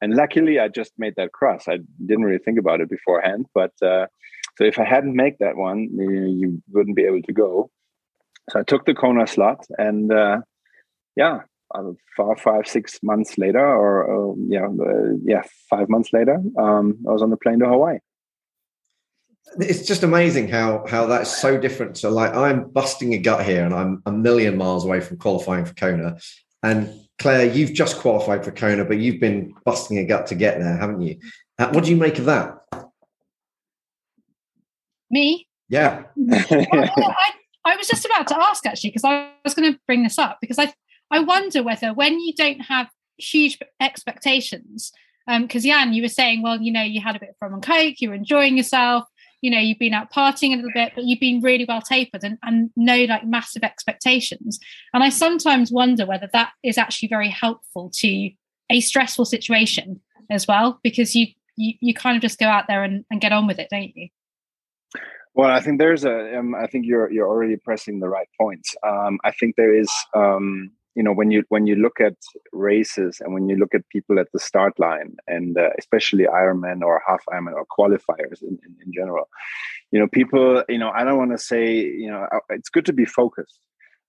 And 0.00 0.14
luckily 0.14 0.58
i 0.58 0.66
just 0.68 0.92
made 0.98 1.14
that 1.16 1.32
cross. 1.32 1.68
I 1.68 1.78
didn't 2.04 2.24
really 2.24 2.42
think 2.44 2.58
about 2.58 2.80
it 2.80 2.90
beforehand 2.90 3.46
but 3.54 3.72
uh, 3.82 4.06
so 4.56 4.64
if 4.64 4.78
i 4.78 4.84
hadn't 4.84 5.14
made 5.14 5.36
that 5.40 5.56
one 5.56 5.88
you, 5.92 6.10
you, 6.40 6.62
wouldn't 6.72 6.96
be 6.96 7.04
able 7.04 7.22
to 7.22 7.32
go. 7.32 7.70
So 8.50 8.60
i 8.60 8.62
took 8.62 8.84
the 8.84 8.94
Kona 8.94 9.26
slot 9.26 9.64
and 9.78 10.12
uh, 10.12 10.38
yeah 11.16 11.42
uh, 11.74 12.62
six 12.64 12.98
months 13.02 13.38
later, 13.38 13.66
or 13.66 14.32
uh, 14.32 14.34
yeah, 14.48 14.66
uh, 14.66 15.16
yeah, 15.24 15.42
five 15.70 15.88
months 15.88 16.10
later, 16.12 16.38
um, 16.58 16.98
I 17.08 17.12
was 17.12 17.22
on 17.22 17.30
the 17.30 17.36
plane 17.36 17.60
to 17.60 17.66
Hawaii. 17.66 17.98
It's 19.58 19.86
just 19.86 20.02
amazing 20.02 20.48
how 20.48 20.84
how 20.86 21.06
that's 21.06 21.36
so 21.36 21.58
different. 21.58 21.98
So, 21.98 22.10
like, 22.10 22.34
I'm 22.34 22.70
busting 22.70 23.12
a 23.14 23.18
gut 23.18 23.44
here, 23.44 23.64
and 23.64 23.74
I'm 23.74 24.02
a 24.06 24.12
million 24.12 24.56
miles 24.56 24.84
away 24.84 25.00
from 25.00 25.18
qualifying 25.18 25.64
for 25.64 25.74
Kona. 25.74 26.18
And 26.62 26.88
Claire, 27.18 27.46
you've 27.46 27.72
just 27.72 27.98
qualified 27.98 28.44
for 28.44 28.50
Kona, 28.50 28.84
but 28.84 28.98
you've 28.98 29.20
been 29.20 29.54
busting 29.64 29.98
a 29.98 30.04
gut 30.04 30.26
to 30.28 30.34
get 30.34 30.58
there, 30.58 30.76
haven't 30.76 31.02
you? 31.02 31.18
Uh, 31.58 31.70
what 31.72 31.84
do 31.84 31.90
you 31.90 31.96
make 31.96 32.18
of 32.18 32.24
that? 32.24 32.58
Me? 35.10 35.46
Yeah. 35.68 36.04
I, 36.30 37.32
I 37.64 37.76
was 37.76 37.86
just 37.86 38.04
about 38.04 38.26
to 38.28 38.42
ask 38.42 38.64
actually 38.66 38.90
because 38.90 39.04
I 39.04 39.30
was 39.44 39.54
going 39.54 39.72
to 39.72 39.78
bring 39.86 40.02
this 40.02 40.18
up 40.18 40.38
because 40.40 40.58
I 40.58 40.72
I 41.10 41.20
wonder 41.20 41.62
whether 41.62 41.92
when 41.92 42.18
you 42.20 42.32
don't 42.34 42.60
have 42.60 42.88
huge 43.18 43.58
expectations, 43.80 44.92
because 45.26 45.64
um, 45.64 45.68
Jan, 45.68 45.92
you 45.92 46.02
were 46.02 46.08
saying, 46.08 46.42
well, 46.42 46.60
you 46.60 46.72
know, 46.72 46.82
you 46.82 47.00
had 47.00 47.16
a 47.16 47.20
bit 47.20 47.30
of 47.30 47.34
rum 47.40 47.54
and 47.54 47.62
coke, 47.62 48.00
you 48.00 48.08
were 48.08 48.14
enjoying 48.14 48.56
yourself, 48.56 49.04
you 49.42 49.50
know, 49.50 49.58
you've 49.58 49.78
been 49.78 49.92
out 49.92 50.10
partying 50.10 50.52
a 50.52 50.56
little 50.56 50.70
bit, 50.72 50.92
but 50.94 51.04
you've 51.04 51.20
been 51.20 51.42
really 51.42 51.66
well 51.68 51.82
tapered 51.82 52.24
and, 52.24 52.38
and 52.42 52.70
no 52.76 53.04
like 53.04 53.26
massive 53.26 53.64
expectations. 53.64 54.58
And 54.94 55.02
I 55.02 55.10
sometimes 55.10 55.70
wonder 55.70 56.06
whether 56.06 56.30
that 56.32 56.52
is 56.62 56.78
actually 56.78 57.08
very 57.08 57.28
helpful 57.28 57.90
to 57.96 58.30
a 58.70 58.80
stressful 58.80 59.26
situation 59.26 60.00
as 60.30 60.46
well, 60.46 60.80
because 60.82 61.14
you 61.14 61.26
you, 61.56 61.74
you 61.80 61.92
kind 61.92 62.16
of 62.16 62.22
just 62.22 62.38
go 62.38 62.46
out 62.46 62.64
there 62.66 62.82
and, 62.82 63.04
and 63.10 63.20
get 63.20 63.32
on 63.32 63.46
with 63.46 63.58
it, 63.58 63.68
don't 63.70 63.94
you? 63.94 64.08
Well, 65.34 65.50
I 65.50 65.60
think 65.60 65.78
there's 65.78 66.04
a. 66.04 66.38
Um, 66.38 66.54
I 66.54 66.66
think 66.66 66.86
you're 66.86 67.10
you're 67.10 67.28
already 67.28 67.56
pressing 67.56 68.00
the 68.00 68.08
right 68.08 68.28
points. 68.40 68.74
Um, 68.86 69.18
I 69.24 69.32
think 69.32 69.56
there 69.56 69.74
is 69.74 69.90
um, 70.14 70.70
you 70.94 71.02
know 71.02 71.12
when 71.12 71.30
you 71.30 71.42
when 71.48 71.66
you 71.66 71.76
look 71.76 72.00
at 72.00 72.16
races 72.52 73.20
and 73.20 73.32
when 73.34 73.48
you 73.48 73.56
look 73.56 73.74
at 73.74 73.88
people 73.88 74.18
at 74.18 74.28
the 74.32 74.38
start 74.38 74.78
line 74.78 75.16
and 75.26 75.56
uh, 75.58 75.70
especially 75.78 76.24
ironman 76.24 76.82
or 76.82 77.02
half 77.06 77.22
ironman 77.32 77.54
or 77.54 77.66
qualifiers 77.66 78.42
in, 78.42 78.58
in, 78.64 78.76
in 78.84 78.92
general 78.92 79.28
you 79.90 79.98
know 79.98 80.08
people 80.08 80.62
you 80.68 80.78
know 80.78 80.90
i 80.90 81.04
don't 81.04 81.18
want 81.18 81.32
to 81.32 81.38
say 81.38 81.74
you 81.74 82.10
know 82.10 82.26
uh, 82.32 82.38
it's 82.50 82.68
good 82.68 82.84
to 82.84 82.92
be 82.92 83.04
focused 83.04 83.58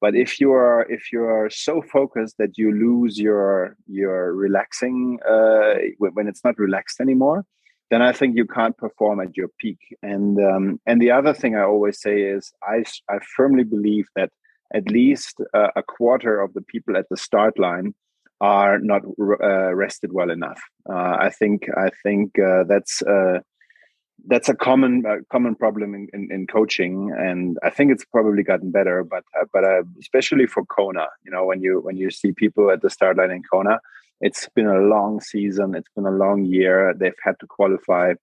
but 0.01 0.15
if 0.15 0.39
you 0.41 0.51
are 0.51 0.85
if 0.89 1.11
you 1.13 1.23
are 1.23 1.49
so 1.49 1.81
focused 1.81 2.35
that 2.37 2.57
you 2.57 2.71
lose 2.71 3.19
your 3.19 3.77
your 3.87 4.33
relaxing 4.33 5.19
uh, 5.29 5.75
when 5.97 6.27
it's 6.27 6.43
not 6.43 6.57
relaxed 6.57 6.99
anymore 6.99 7.45
then 7.89 8.01
i 8.01 8.11
think 8.11 8.35
you 8.35 8.45
can't 8.45 8.77
perform 8.77 9.19
at 9.19 9.37
your 9.37 9.49
peak. 9.59 9.77
And 10.01 10.39
um, 10.43 10.79
and 10.85 11.01
the 11.01 11.11
other 11.11 11.33
thing 11.33 11.55
i 11.55 11.63
always 11.63 12.01
say 12.01 12.21
is 12.21 12.51
i 12.63 12.83
i 13.09 13.19
firmly 13.35 13.63
believe 13.63 14.07
that 14.15 14.31
at 14.73 14.89
least 14.89 15.39
uh, 15.53 15.69
a 15.75 15.83
quarter 15.83 16.41
of 16.41 16.53
the 16.53 16.61
people 16.61 16.97
at 16.97 17.07
the 17.09 17.17
start 17.17 17.59
line 17.59 17.93
are 18.41 18.79
not 18.79 19.01
uh, 19.41 19.73
rested 19.73 20.11
well 20.11 20.29
enough. 20.29 20.61
Uh, 20.89 21.15
I 21.19 21.29
think 21.29 21.67
I 21.77 21.89
think 22.03 22.37
uh, 22.39 22.63
that's 22.67 23.01
uh, 23.03 23.39
that's 24.27 24.49
a 24.49 24.55
common 24.55 25.05
uh, 25.05 25.17
common 25.31 25.55
problem 25.55 25.95
in, 25.95 26.07
in, 26.13 26.29
in, 26.31 26.47
coaching, 26.47 27.13
and 27.17 27.57
I 27.63 27.69
think 27.69 27.91
it's 27.91 28.05
probably 28.05 28.43
gotten 28.43 28.71
better. 28.71 29.03
But 29.03 29.23
but 29.53 29.63
especially 29.99 30.47
for 30.47 30.65
Kona, 30.65 31.07
you 31.23 31.31
know, 31.31 31.45
when 31.45 31.61
you 31.61 31.79
when 31.79 31.97
you 31.97 32.11
see 32.11 32.31
people 32.31 32.69
at 32.69 32.81
the 32.81 32.89
start 32.89 33.17
line 33.17 33.31
in 33.31 33.43
Kona, 33.43 33.79
it's 34.19 34.49
been 34.49 34.67
a 34.67 34.79
long 34.79 35.21
season. 35.21 35.75
It's 35.75 35.89
been 35.95 36.05
a 36.05 36.11
long 36.11 36.43
year. 36.45 36.93
They've 36.93 37.23
had 37.23 37.39
to 37.39 37.47
qualify. 37.47 38.13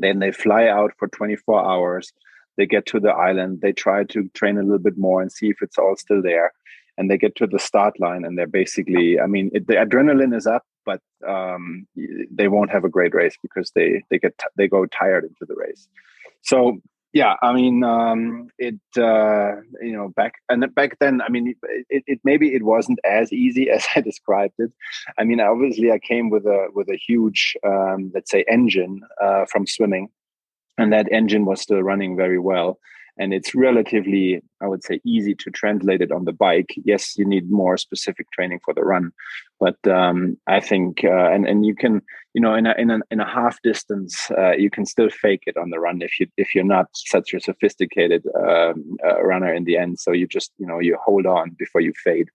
Then 0.00 0.20
they 0.20 0.32
fly 0.32 0.68
out 0.68 0.92
for 0.98 1.08
24 1.08 1.70
hours 1.70 2.10
they 2.56 2.66
get 2.66 2.86
to 2.86 3.00
the 3.00 3.10
island 3.10 3.60
they 3.60 3.72
try 3.72 4.04
to 4.04 4.28
train 4.34 4.58
a 4.58 4.62
little 4.62 4.78
bit 4.78 4.98
more 4.98 5.22
and 5.22 5.32
see 5.32 5.48
if 5.48 5.62
it's 5.62 5.78
all 5.78 5.96
still 5.96 6.22
there. 6.22 6.52
And 6.98 7.10
they 7.10 7.16
get 7.16 7.34
to 7.36 7.46
the 7.46 7.58
start 7.58 7.98
line 7.98 8.24
and 8.24 8.36
they're 8.36 8.46
basically 8.46 9.18
i 9.18 9.26
mean 9.26 9.50
it, 9.54 9.66
the 9.66 9.74
adrenaline 9.74 10.36
is 10.36 10.46
up 10.46 10.64
but 10.84 11.00
um, 11.26 11.86
they 12.30 12.48
won't 12.48 12.70
have 12.70 12.84
a 12.84 12.88
great 12.88 13.14
race 13.14 13.36
because 13.42 13.70
they 13.74 14.02
they 14.10 14.18
get 14.18 14.38
they 14.56 14.68
go 14.68 14.86
tired 14.86 15.24
into 15.24 15.44
the 15.46 15.54
race. 15.54 15.88
So 16.42 16.78
yeah 17.12 17.34
i 17.42 17.52
mean 17.52 17.84
um, 17.84 18.48
it 18.58 18.80
uh, 18.96 19.56
you 19.80 19.92
know 19.92 20.08
back 20.16 20.34
and 20.48 20.74
back 20.74 20.98
then 20.98 21.20
i 21.20 21.28
mean 21.28 21.54
it, 21.88 22.02
it 22.06 22.20
maybe 22.24 22.54
it 22.54 22.62
wasn't 22.62 22.98
as 23.04 23.32
easy 23.32 23.70
as 23.76 23.86
i 23.94 24.00
described 24.00 24.54
it. 24.58 24.72
I 25.18 25.24
mean 25.24 25.40
obviously 25.40 25.92
i 25.92 25.98
came 25.98 26.30
with 26.30 26.46
a 26.46 26.68
with 26.74 26.88
a 26.88 26.96
huge 26.96 27.56
um, 27.64 28.10
let's 28.14 28.30
say 28.30 28.44
engine 28.48 29.02
uh, 29.20 29.44
from 29.46 29.66
swimming 29.66 30.08
and 30.82 30.92
that 30.92 31.10
engine 31.12 31.44
was 31.44 31.60
still 31.60 31.82
running 31.82 32.16
very 32.16 32.38
well. 32.38 32.78
And 33.18 33.34
it's 33.34 33.54
relatively 33.54 34.42
i 34.62 34.66
would 34.66 34.82
say 34.82 35.00
easy 35.04 35.34
to 35.34 35.50
translate 35.50 36.00
it 36.00 36.12
on 36.12 36.24
the 36.24 36.32
bike. 36.32 36.72
Yes 36.84 37.16
you 37.18 37.26
need 37.26 37.50
more 37.50 37.76
specific 37.76 38.26
training 38.30 38.60
for 38.64 38.72
the 38.74 38.84
run 38.92 39.12
but 39.60 39.78
um, 39.86 40.16
i 40.56 40.60
think 40.60 41.04
uh, 41.04 41.28
and 41.34 41.46
and 41.50 41.66
you 41.68 41.74
can 41.82 41.94
you 42.34 42.40
know 42.40 42.54
in 42.54 42.66
a 42.66 42.74
in 42.82 42.90
a, 42.90 42.98
in 43.10 43.20
a 43.20 43.30
half 43.38 43.60
distance 43.62 44.14
uh, 44.38 44.54
you 44.64 44.70
can 44.70 44.86
still 44.86 45.10
fake 45.10 45.44
it 45.46 45.56
on 45.62 45.68
the 45.70 45.78
run 45.78 46.00
if 46.08 46.18
you 46.18 46.26
if 46.44 46.54
you're 46.54 46.72
not 46.76 46.86
such 46.94 47.34
a 47.34 47.40
sophisticated 47.40 48.22
um, 48.44 48.96
uh, 49.06 49.22
runner 49.22 49.52
in 49.52 49.64
the 49.64 49.76
end. 49.76 50.00
So 50.04 50.10
you 50.12 50.26
just 50.26 50.50
you 50.60 50.66
know 50.66 50.78
you 50.86 50.96
hold 51.06 51.26
on 51.26 51.50
before 51.64 51.82
you 51.82 51.92
fade. 52.06 52.28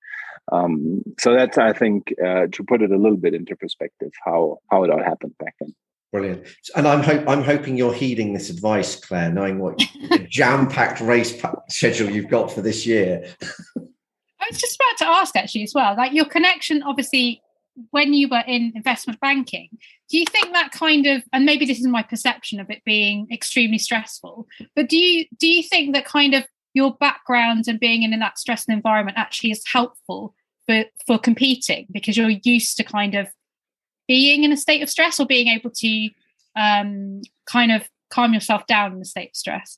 Um, 0.52 1.04
so 1.20 1.34
that's 1.34 1.58
i 1.58 1.74
think 1.74 2.14
uh, 2.28 2.46
to 2.56 2.64
put 2.70 2.82
it 2.86 2.92
a 2.92 3.02
little 3.04 3.22
bit 3.26 3.34
into 3.34 3.56
perspective 3.56 4.12
how 4.26 4.60
how 4.72 4.84
it 4.84 4.92
all 4.94 5.04
happened 5.12 5.36
back 5.44 5.56
then 5.60 5.74
Brilliant. 6.12 6.48
And 6.76 6.88
I'm 6.88 7.04
hope 7.04 7.28
I'm 7.28 7.44
hoping 7.44 7.76
you're 7.76 7.94
heeding 7.94 8.34
this 8.34 8.50
advice, 8.50 8.96
Claire, 8.96 9.32
knowing 9.32 9.60
what 9.60 9.78
jam-packed 10.30 11.02
race 11.02 11.42
schedule 11.70 12.10
you've 12.10 12.30
got 12.30 12.52
for 12.52 12.62
this 12.62 12.86
year. 12.86 13.26
I 13.78 14.48
was 14.50 14.60
just 14.60 14.78
about 14.78 15.06
to 15.06 15.12
ask 15.20 15.36
actually 15.36 15.64
as 15.64 15.74
well, 15.76 15.96
like 15.98 16.14
your 16.14 16.26
connection, 16.26 16.82
obviously, 16.84 17.42
when 17.92 18.14
you 18.14 18.30
were 18.30 18.44
in 18.48 18.72
investment 18.76 19.20
banking, 19.20 19.70
do 20.10 20.18
you 20.18 20.26
think 20.26 20.54
that 20.54 20.72
kind 20.72 21.06
of, 21.06 21.24
and 21.34 21.46
maybe 21.46 21.66
this 21.66 21.80
is 21.80 21.88
my 21.88 22.02
perception 22.02 22.60
of 22.60 22.70
it 22.70 22.82
being 22.86 23.28
extremely 23.32 23.78
stressful, 23.78 24.48
but 24.76 24.88
do 24.88 24.98
you 24.98 25.26
do 25.38 25.48
you 25.48 25.62
think 25.62 25.94
that 25.94 26.06
kind 26.06 26.34
of 26.34 26.46
your 26.74 26.96
background 26.96 27.66
and 27.68 27.80
being 27.80 28.04
in, 28.04 28.14
in 28.14 28.20
that 28.20 28.40
stressful 28.40 28.74
environment 28.74 29.18
actually 29.18 29.52
is 29.52 29.64
helpful 29.72 30.34
for 30.66 30.86
for 31.06 31.18
competing 31.18 31.88
because 31.92 32.16
you're 32.16 32.40
used 32.44 32.78
to 32.78 32.84
kind 32.84 33.16
of 33.16 33.28
being 34.08 34.44
in 34.44 34.52
a 34.52 34.58
state 34.58 34.82
of 34.82 34.90
stress 34.90 35.20
or 35.20 35.26
being 35.26 35.48
able 35.48 35.70
to 35.72 36.10
um, 36.56 37.22
kind 37.46 37.72
of 37.72 37.90
calm 38.10 38.34
yourself 38.34 38.66
down 38.68 38.94
in 38.94 39.02
a 39.02 39.06
state 39.06 39.30
of 39.30 39.36
stress? 39.36 39.78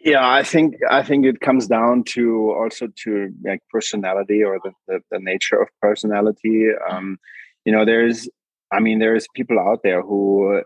Yeah, 0.00 0.28
I 0.28 0.42
think 0.42 0.74
I 0.90 1.02
think 1.02 1.26
it 1.26 1.40
comes 1.40 1.66
down 1.66 2.04
to 2.14 2.52
also 2.52 2.88
to 3.04 3.32
like 3.44 3.60
personality 3.70 4.42
or 4.42 4.60
the, 4.62 4.72
the, 4.86 5.00
the 5.10 5.18
nature 5.18 5.60
of 5.60 5.68
personality. 5.80 6.68
Um, 6.88 7.18
you 7.64 7.72
know, 7.72 7.84
there's 7.84 8.28
I 8.70 8.80
mean, 8.80 8.98
there's 8.98 9.26
people 9.34 9.58
out 9.58 9.80
there 9.82 10.02
who, 10.02 10.62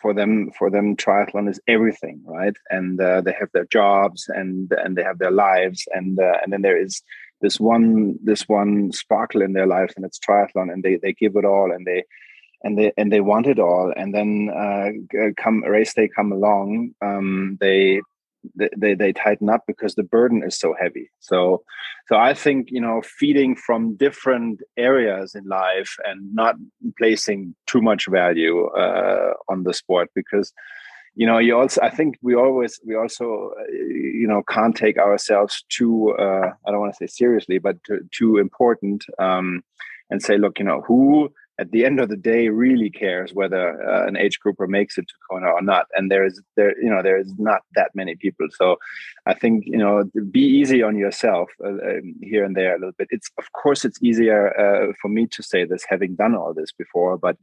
for 0.00 0.14
them, 0.14 0.50
for 0.58 0.70
them, 0.70 0.96
triathlon 0.96 1.50
is 1.50 1.60
everything, 1.68 2.22
right? 2.24 2.54
And 2.70 2.98
uh, 2.98 3.20
they 3.20 3.34
have 3.38 3.50
their 3.52 3.66
jobs 3.66 4.24
and 4.28 4.72
and 4.72 4.96
they 4.96 5.02
have 5.02 5.18
their 5.18 5.30
lives, 5.30 5.86
and 5.92 6.18
uh, 6.18 6.38
and 6.42 6.52
then 6.52 6.62
there 6.62 6.80
is 6.80 7.02
this 7.42 7.60
one 7.60 8.18
this 8.22 8.48
one 8.48 8.92
sparkle 8.92 9.42
in 9.42 9.52
their 9.52 9.66
lives 9.66 9.92
and 9.96 10.04
it's 10.04 10.18
triathlon 10.18 10.72
and 10.72 10.82
they 10.82 10.96
they 10.96 11.12
give 11.12 11.36
it 11.36 11.44
all 11.44 11.70
and 11.72 11.86
they 11.86 12.04
and 12.64 12.78
they 12.78 12.92
and 12.96 13.12
they 13.12 13.20
want 13.20 13.46
it 13.46 13.58
all. 13.58 13.92
And 13.96 14.14
then 14.14 14.50
uh, 14.54 15.32
come 15.36 15.62
race 15.62 15.94
day 15.94 16.08
come 16.08 16.32
along 16.32 16.94
um, 17.02 17.58
they 17.60 18.00
they 18.76 18.94
they 18.94 19.12
tighten 19.12 19.48
up 19.48 19.62
because 19.66 19.94
the 19.94 20.02
burden 20.02 20.42
is 20.42 20.58
so 20.58 20.74
heavy. 20.80 21.10
So 21.20 21.62
so 22.08 22.16
i 22.16 22.34
think 22.34 22.68
you 22.70 22.80
know 22.80 23.00
feeding 23.02 23.54
from 23.54 23.94
different 23.96 24.60
areas 24.76 25.34
in 25.34 25.44
life 25.44 25.96
and 26.04 26.34
not 26.34 26.56
placing 26.98 27.54
too 27.66 27.80
much 27.80 28.06
value 28.08 28.66
uh, 28.66 29.34
on 29.48 29.62
the 29.64 29.72
sport 29.72 30.08
because 30.14 30.52
you 31.14 31.26
know 31.26 31.38
you 31.38 31.56
also 31.56 31.80
i 31.82 31.90
think 31.90 32.16
we 32.22 32.34
always 32.34 32.80
we 32.84 32.94
also 32.94 33.52
uh, 33.58 33.72
you 33.72 34.26
know 34.26 34.42
can't 34.48 34.76
take 34.76 34.98
ourselves 34.98 35.64
too 35.68 36.10
uh, 36.18 36.50
i 36.66 36.70
don't 36.70 36.80
want 36.80 36.92
to 36.92 36.96
say 36.96 37.06
seriously 37.06 37.58
but 37.58 37.82
too, 37.84 38.00
too 38.12 38.38
important 38.38 39.04
um, 39.18 39.62
and 40.10 40.22
say 40.22 40.38
look 40.38 40.58
you 40.58 40.64
know 40.64 40.82
who 40.82 41.30
at 41.58 41.70
the 41.70 41.84
end 41.84 42.00
of 42.00 42.08
the 42.08 42.16
day 42.16 42.48
really 42.48 42.90
cares 42.90 43.34
whether 43.34 43.64
uh, 43.82 44.06
an 44.06 44.16
age 44.16 44.40
grouper 44.40 44.66
makes 44.66 44.96
it 44.96 45.06
to 45.08 45.14
Kona 45.30 45.48
or 45.48 45.62
not. 45.62 45.86
And 45.94 46.10
there 46.10 46.24
is 46.24 46.40
there 46.56 46.78
you 46.82 46.90
know 46.90 47.02
there 47.02 47.18
is 47.18 47.32
not 47.38 47.62
that 47.74 47.90
many 47.94 48.16
people. 48.16 48.46
So 48.50 48.76
I 49.26 49.34
think 49.34 49.64
you 49.66 49.76
know 49.76 50.04
be 50.30 50.40
easy 50.40 50.82
on 50.82 50.96
yourself 50.96 51.50
uh, 51.64 51.68
um, 51.68 52.14
here 52.22 52.44
and 52.44 52.56
there 52.56 52.74
a 52.74 52.78
little 52.78 52.98
bit. 52.98 53.08
It's 53.10 53.30
of 53.38 53.52
course 53.52 53.84
it's 53.84 54.02
easier 54.02 54.42
uh, 54.58 54.92
for 55.00 55.08
me 55.08 55.26
to 55.26 55.42
say 55.42 55.64
this 55.64 55.84
having 55.88 56.14
done 56.14 56.34
all 56.34 56.54
this 56.54 56.72
before, 56.72 57.18
but 57.18 57.36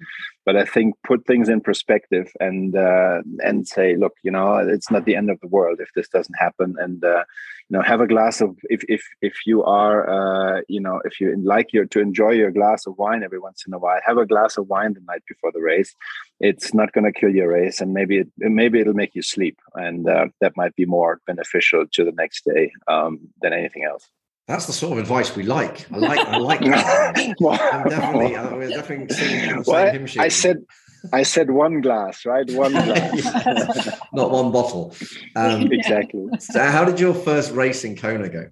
but 0.46 0.56
I 0.56 0.66
think 0.66 0.96
put 1.06 1.26
things 1.26 1.48
in 1.48 1.62
perspective 1.62 2.32
and 2.40 2.76
uh, 2.76 3.22
and 3.40 3.68
say 3.68 3.96
look 3.96 4.14
you 4.24 4.32
know 4.32 4.58
it's 4.58 4.90
not 4.90 5.06
the 5.06 5.16
end 5.16 5.30
of 5.30 5.40
the 5.40 5.48
world 5.48 5.80
if 5.80 5.90
this 5.94 6.10
doesn't 6.10 6.36
happen 6.36 6.76
and 6.80 7.04
uh, 7.04 7.24
you 7.70 7.78
know 7.78 7.84
have 7.84 8.02
a 8.02 8.08
glass 8.08 8.42
of 8.42 8.58
if 8.64 8.82
if 8.88 9.02
if 9.22 9.34
you 9.46 9.64
are 9.64 10.10
uh, 10.10 10.62
you 10.68 10.80
know 10.80 11.02
if 11.06 11.20
you 11.20 11.36
like 11.44 11.72
your 11.72 11.86
to 11.86 12.00
enjoy 12.00 12.32
your 12.32 12.52
glass 12.52 12.88
of 12.88 12.98
wine 12.98 13.24
every 13.24 13.40
once 13.40 13.64
in 13.68 13.74
a 13.74 13.80
while 13.80 14.00
have 14.06 14.18
a 14.18 14.26
glass 14.26 14.58
of 14.58 14.68
wine 14.68 14.94
the 14.94 15.02
night 15.02 15.22
before 15.28 15.52
the 15.52 15.62
race 15.62 15.96
it's 16.40 16.74
not 16.74 16.92
going 16.94 17.06
to 17.06 17.20
kill 17.20 17.34
your 17.34 17.50
race 17.50 17.80
and 17.82 17.94
maybe 17.94 18.18
it, 18.18 18.28
maybe 18.38 18.80
it'll 18.80 18.94
make 18.94 19.14
you 19.14 19.22
sleep 19.22 19.58
and 19.76 20.10
uh, 20.10 20.26
that 20.42 20.54
might 20.58 20.76
be 20.76 20.86
more 20.86 21.22
beneficial 21.28 21.86
to 21.92 22.04
the 22.04 22.12
next 22.14 22.46
day 22.46 22.72
um, 22.88 23.20
than 23.42 23.54
anything 23.54 23.84
else 23.84 24.10
that's 24.48 24.66
the 24.66 24.74
sort 24.74 24.94
of 24.94 24.98
advice 24.98 25.36
we 25.36 25.44
like. 25.44 25.86
I 25.94 25.98
like. 25.98 26.28
I 26.28 26.38
like 26.38 26.60
that. 26.62 27.36
well, 27.40 27.60
I'm 27.72 27.88
definitely. 27.88 28.36
Uh, 28.36 28.56
we're 28.56 28.70
definitely 28.70 29.16
singing 29.16 29.64
well, 29.68 30.08
I 30.18 30.28
said 30.30 30.66
I 31.14 31.24
said 31.24 31.52
one 31.52 31.82
glass, 31.82 32.26
right? 32.26 32.50
One 32.52 32.72
glass, 32.86 34.00
not 34.14 34.32
one 34.32 34.52
bottle. 34.52 34.96
Um, 35.36 35.64
exactly. 35.72 36.28
So, 36.40 36.64
how 36.64 36.86
did 36.86 37.00
your 37.00 37.14
first 37.14 37.52
race 37.54 37.84
in 37.84 37.96
Kona 37.96 38.30
go? 38.30 38.50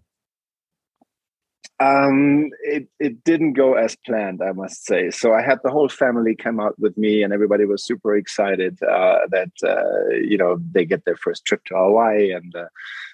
Um, 1.80 2.50
it 2.64 2.88
it 3.00 3.24
didn't 3.24 3.54
go 3.54 3.76
as 3.76 3.96
planned, 4.04 4.42
I 4.42 4.52
must 4.52 4.86
say. 4.86 5.12
So 5.12 5.34
I 5.34 5.44
had 5.44 5.60
the 5.64 5.70
whole 5.70 5.90
family 5.90 6.36
come 6.36 6.60
out 6.60 6.74
with 6.80 6.98
me, 6.98 7.22
and 7.22 7.32
everybody 7.32 7.66
was 7.66 7.86
super 7.86 8.16
excited 8.16 8.82
uh, 8.82 9.20
that 9.30 9.52
uh, 9.64 10.16
you 10.16 10.38
know 10.38 10.58
they 10.72 10.86
get 10.86 11.06
their 11.06 11.16
first 11.18 11.46
trip 11.46 11.64
to 11.66 11.76
Hawaii, 11.76 12.32
and 12.32 12.56
uh, 12.56 12.66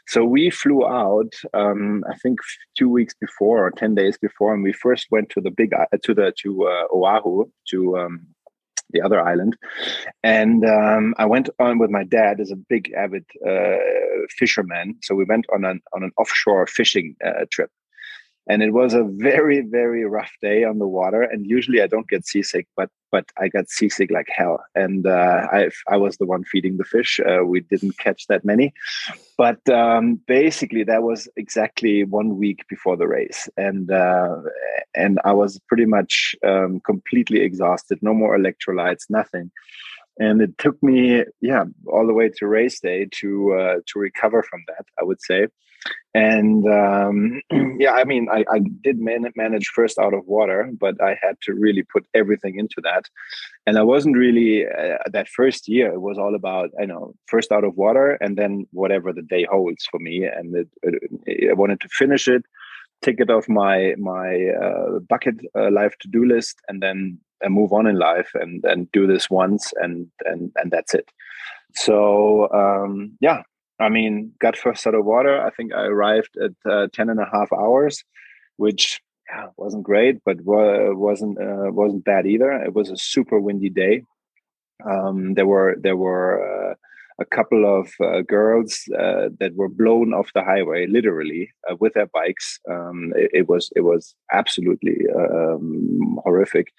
so 0.08 0.24
we 0.24 0.50
flew 0.50 0.88
out. 0.88 1.34
Um, 1.54 2.06
I 2.10 2.16
think 2.16 2.40
two 2.78 2.88
weeks 2.88 3.14
before 3.20 3.66
or 3.68 3.72
ten 3.72 3.96
days 3.96 4.18
before, 4.18 4.54
and 4.54 4.64
we 4.64 4.72
first 4.72 5.08
went 5.12 5.30
to 5.32 5.42
the 5.42 5.52
big 5.52 5.74
uh, 5.74 5.86
to 6.04 6.14
the 6.14 6.32
to 6.44 6.66
uh, 6.66 6.96
Oahu 6.96 7.50
to 7.72 7.98
um, 7.98 8.28
the 8.94 9.02
other 9.02 9.22
island. 9.22 9.58
And 10.24 10.66
um, 10.66 11.14
I 11.18 11.26
went 11.26 11.50
on 11.60 11.80
with 11.80 11.90
my 11.90 12.04
dad 12.04 12.40
as 12.40 12.52
a 12.52 12.56
big 12.56 12.94
avid 12.94 13.26
uh, 13.48 13.78
fisherman. 14.38 14.96
So 15.02 15.16
we 15.16 15.26
went 15.26 15.46
on 15.54 15.66
an 15.66 15.82
on 15.94 16.04
an 16.04 16.12
offshore 16.18 16.68
fishing 16.68 17.16
uh, 17.26 17.46
trip 17.50 17.72
and 18.48 18.62
it 18.62 18.72
was 18.72 18.94
a 18.94 19.04
very 19.04 19.62
very 19.62 20.06
rough 20.06 20.32
day 20.42 20.64
on 20.64 20.80
the 20.80 20.88
water. 20.88 21.22
And 21.22 21.46
usually 21.48 21.82
i 21.82 21.88
don't 21.88 22.10
get 22.10 22.26
seasick 22.26 22.68
but 22.76 22.90
but 23.12 23.26
i 23.38 23.48
got 23.48 23.70
seasick 23.70 24.12
like 24.12 24.28
hell. 24.30 24.64
And 24.76 25.08
uh, 25.08 25.48
i 25.52 25.70
i 25.88 25.98
was 25.98 26.18
the 26.18 26.26
one 26.26 26.44
feeding 26.44 26.78
the 26.78 26.84
fish. 26.84 27.20
Uh, 27.20 27.44
we 27.46 27.62
didn't 27.62 27.98
catch 27.98 28.28
that 28.28 28.46
many. 28.46 28.74
But 29.38 29.68
um, 29.70 30.20
basically 30.28 30.84
that 30.84 31.04
was 31.04 31.28
exactly 31.36 32.04
one 32.04 32.38
week 32.38 32.66
before 32.70 32.98
the 32.98 33.08
race. 33.08 33.50
And 33.58 33.92
uh, 33.92 34.38
and 34.96 35.20
i 35.24 35.32
was 35.32 35.60
pretty 35.68 35.86
much 35.86 36.36
um, 36.46 36.82
completely 36.82 37.42
exhausted. 37.42 38.00
No 38.02 38.14
more 38.14 38.38
electrolytes 38.38 39.10
nothing. 39.10 39.52
And 40.20 40.42
it 40.42 40.58
took 40.60 40.82
me 40.84 41.24
yeah 41.42 41.64
all 41.88 42.06
the 42.06 42.14
way 42.14 42.30
to 42.38 42.48
race 42.48 42.80
day 42.80 43.08
to 43.20 43.54
uh, 43.54 43.76
to 43.88 44.00
recover 44.00 44.44
from 44.44 44.62
that 44.68 44.86
i 45.00 45.04
would 45.04 45.22
say 45.22 45.48
and 46.14 46.68
um, 46.68 47.42
yeah 47.80 47.94
i 47.94 48.04
mean 48.04 48.28
i, 48.32 48.46
I 48.52 48.60
did 48.82 49.00
man- 49.00 49.32
manage 49.36 49.68
first 49.68 49.98
out 49.98 50.14
of 50.14 50.26
water 50.28 50.70
but 50.80 51.02
i 51.02 51.18
had 51.22 51.36
to 51.44 51.54
really 51.54 51.84
put 51.84 52.06
everything 52.14 52.58
into 52.58 52.82
that. 52.84 53.06
And 53.66 53.78
i 53.78 53.84
wasn't 53.84 54.18
really 54.18 54.66
uh, 54.66 54.98
that 55.12 55.28
first 55.28 55.68
year 55.68 55.94
it 55.94 56.02
was 56.02 56.18
all 56.18 56.36
about 56.36 56.70
you 56.80 56.88
know 56.88 57.14
first 57.28 57.52
out 57.52 57.64
of 57.64 57.76
water 57.76 58.18
and 58.22 58.38
then 58.38 58.68
whatever 58.72 59.14
the 59.14 59.22
day 59.22 59.46
holds 59.50 59.86
for 59.90 60.00
me. 60.00 60.26
And 60.26 60.56
it, 60.56 60.70
it, 60.84 61.50
i 61.50 61.54
wanted 61.54 61.80
to 61.82 61.90
finish 61.90 62.28
it 62.28 62.44
take 63.02 63.20
it 63.20 63.30
off 63.30 63.48
my 63.50 63.94
my 63.98 64.50
uh, 64.50 65.00
bucket 65.10 65.36
uh, 65.56 65.70
life 65.72 65.96
to 66.00 66.08
do 66.08 66.26
list 66.26 66.56
and 66.68 66.82
then 66.82 67.20
and 67.42 67.54
move 67.54 67.74
on 67.74 67.86
in 67.88 67.98
life 67.98 68.32
and 68.36 68.64
and 68.66 68.92
do 68.92 69.06
this 69.06 69.30
once 69.30 69.74
and 69.82 70.08
and 70.26 70.52
and 70.56 70.72
that's 70.72 70.94
it. 70.94 71.10
So 71.76 72.50
um 72.52 73.18
yeah 73.20 73.44
i 73.84 73.90
mean 73.90 74.32
got 74.40 74.58
first 74.58 74.86
out 74.88 74.96
of 74.96 75.06
water 75.06 75.36
i 75.48 75.50
think 75.52 75.74
i 75.74 75.84
arrived 75.84 76.34
at 76.46 76.54
uh, 76.72 76.88
10 76.94 77.10
and 77.10 77.20
a 77.20 77.30
half 77.32 77.52
hours 77.54 78.04
which 78.58 79.02
yeah, 79.30 79.48
wasn't 79.58 79.84
great 79.84 80.20
but 80.26 80.38
wasn't 80.42 81.38
uh, 81.40 81.72
wasn't 81.72 82.04
bad 82.04 82.26
either. 82.26 82.52
It 82.52 82.74
was 82.74 82.90
a 82.90 82.98
super 82.98 83.40
windy 83.40 83.70
day. 83.70 84.04
Um 84.86 85.34
there 85.36 85.48
were 85.48 85.76
there 85.80 85.96
were 85.96 86.72
uh, 86.72 86.76
a 87.20 87.26
couple 87.26 87.64
of 87.80 87.92
uh, 88.04 88.22
girls 88.22 88.82
uh, 88.98 89.30
that 89.40 89.56
were 89.56 89.70
blown 89.70 90.14
off 90.14 90.34
the 90.34 90.44
highway, 90.44 90.88
literally 90.88 91.52
uh, 91.70 91.76
with 91.80 91.94
their 91.94 92.08
bikes. 92.08 92.60
Um, 92.70 93.14
it, 93.16 93.30
it, 93.34 93.50
was 93.50 93.72
it 93.76 93.82
was 93.82 94.16
absolutely 94.32 94.98
um, 95.16 96.20
horrific, 96.24 96.74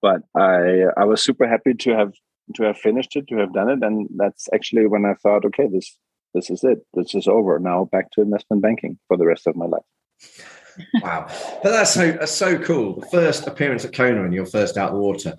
but 0.00 0.22
I 0.36 0.84
I 0.96 1.04
was 1.04 1.20
super 1.20 1.48
happy 1.48 1.74
to 1.74 1.90
have 1.96 2.12
to 2.56 2.62
have 2.64 2.78
finished 2.78 3.16
it, 3.16 3.26
to 3.28 3.36
have 3.38 3.52
done 3.52 3.70
it, 3.70 3.82
and 3.82 4.08
that's 4.16 4.48
actually 4.54 4.86
when 4.86 5.04
I 5.04 5.14
thought, 5.14 5.44
okay, 5.46 5.66
this 5.66 5.98
this 6.34 6.50
is 6.50 6.64
it, 6.64 6.84
this 6.94 7.14
is 7.14 7.28
over. 7.28 7.58
Now 7.58 7.84
back 7.84 8.10
to 8.12 8.22
investment 8.22 8.62
banking 8.62 8.98
for 9.08 9.16
the 9.16 9.26
rest 9.26 9.46
of 9.46 9.56
my 9.56 9.66
life. 9.66 9.82
wow, 11.02 11.26
but 11.62 11.70
that's 11.70 11.94
so 11.94 12.12
that's 12.12 12.32
so 12.32 12.58
cool. 12.58 13.00
The 13.00 13.06
first 13.06 13.46
appearance 13.46 13.84
at 13.84 13.94
Kona 13.94 14.24
and 14.24 14.34
your 14.34 14.46
first 14.46 14.76
out 14.76 14.92
the 14.92 14.98
water. 14.98 15.34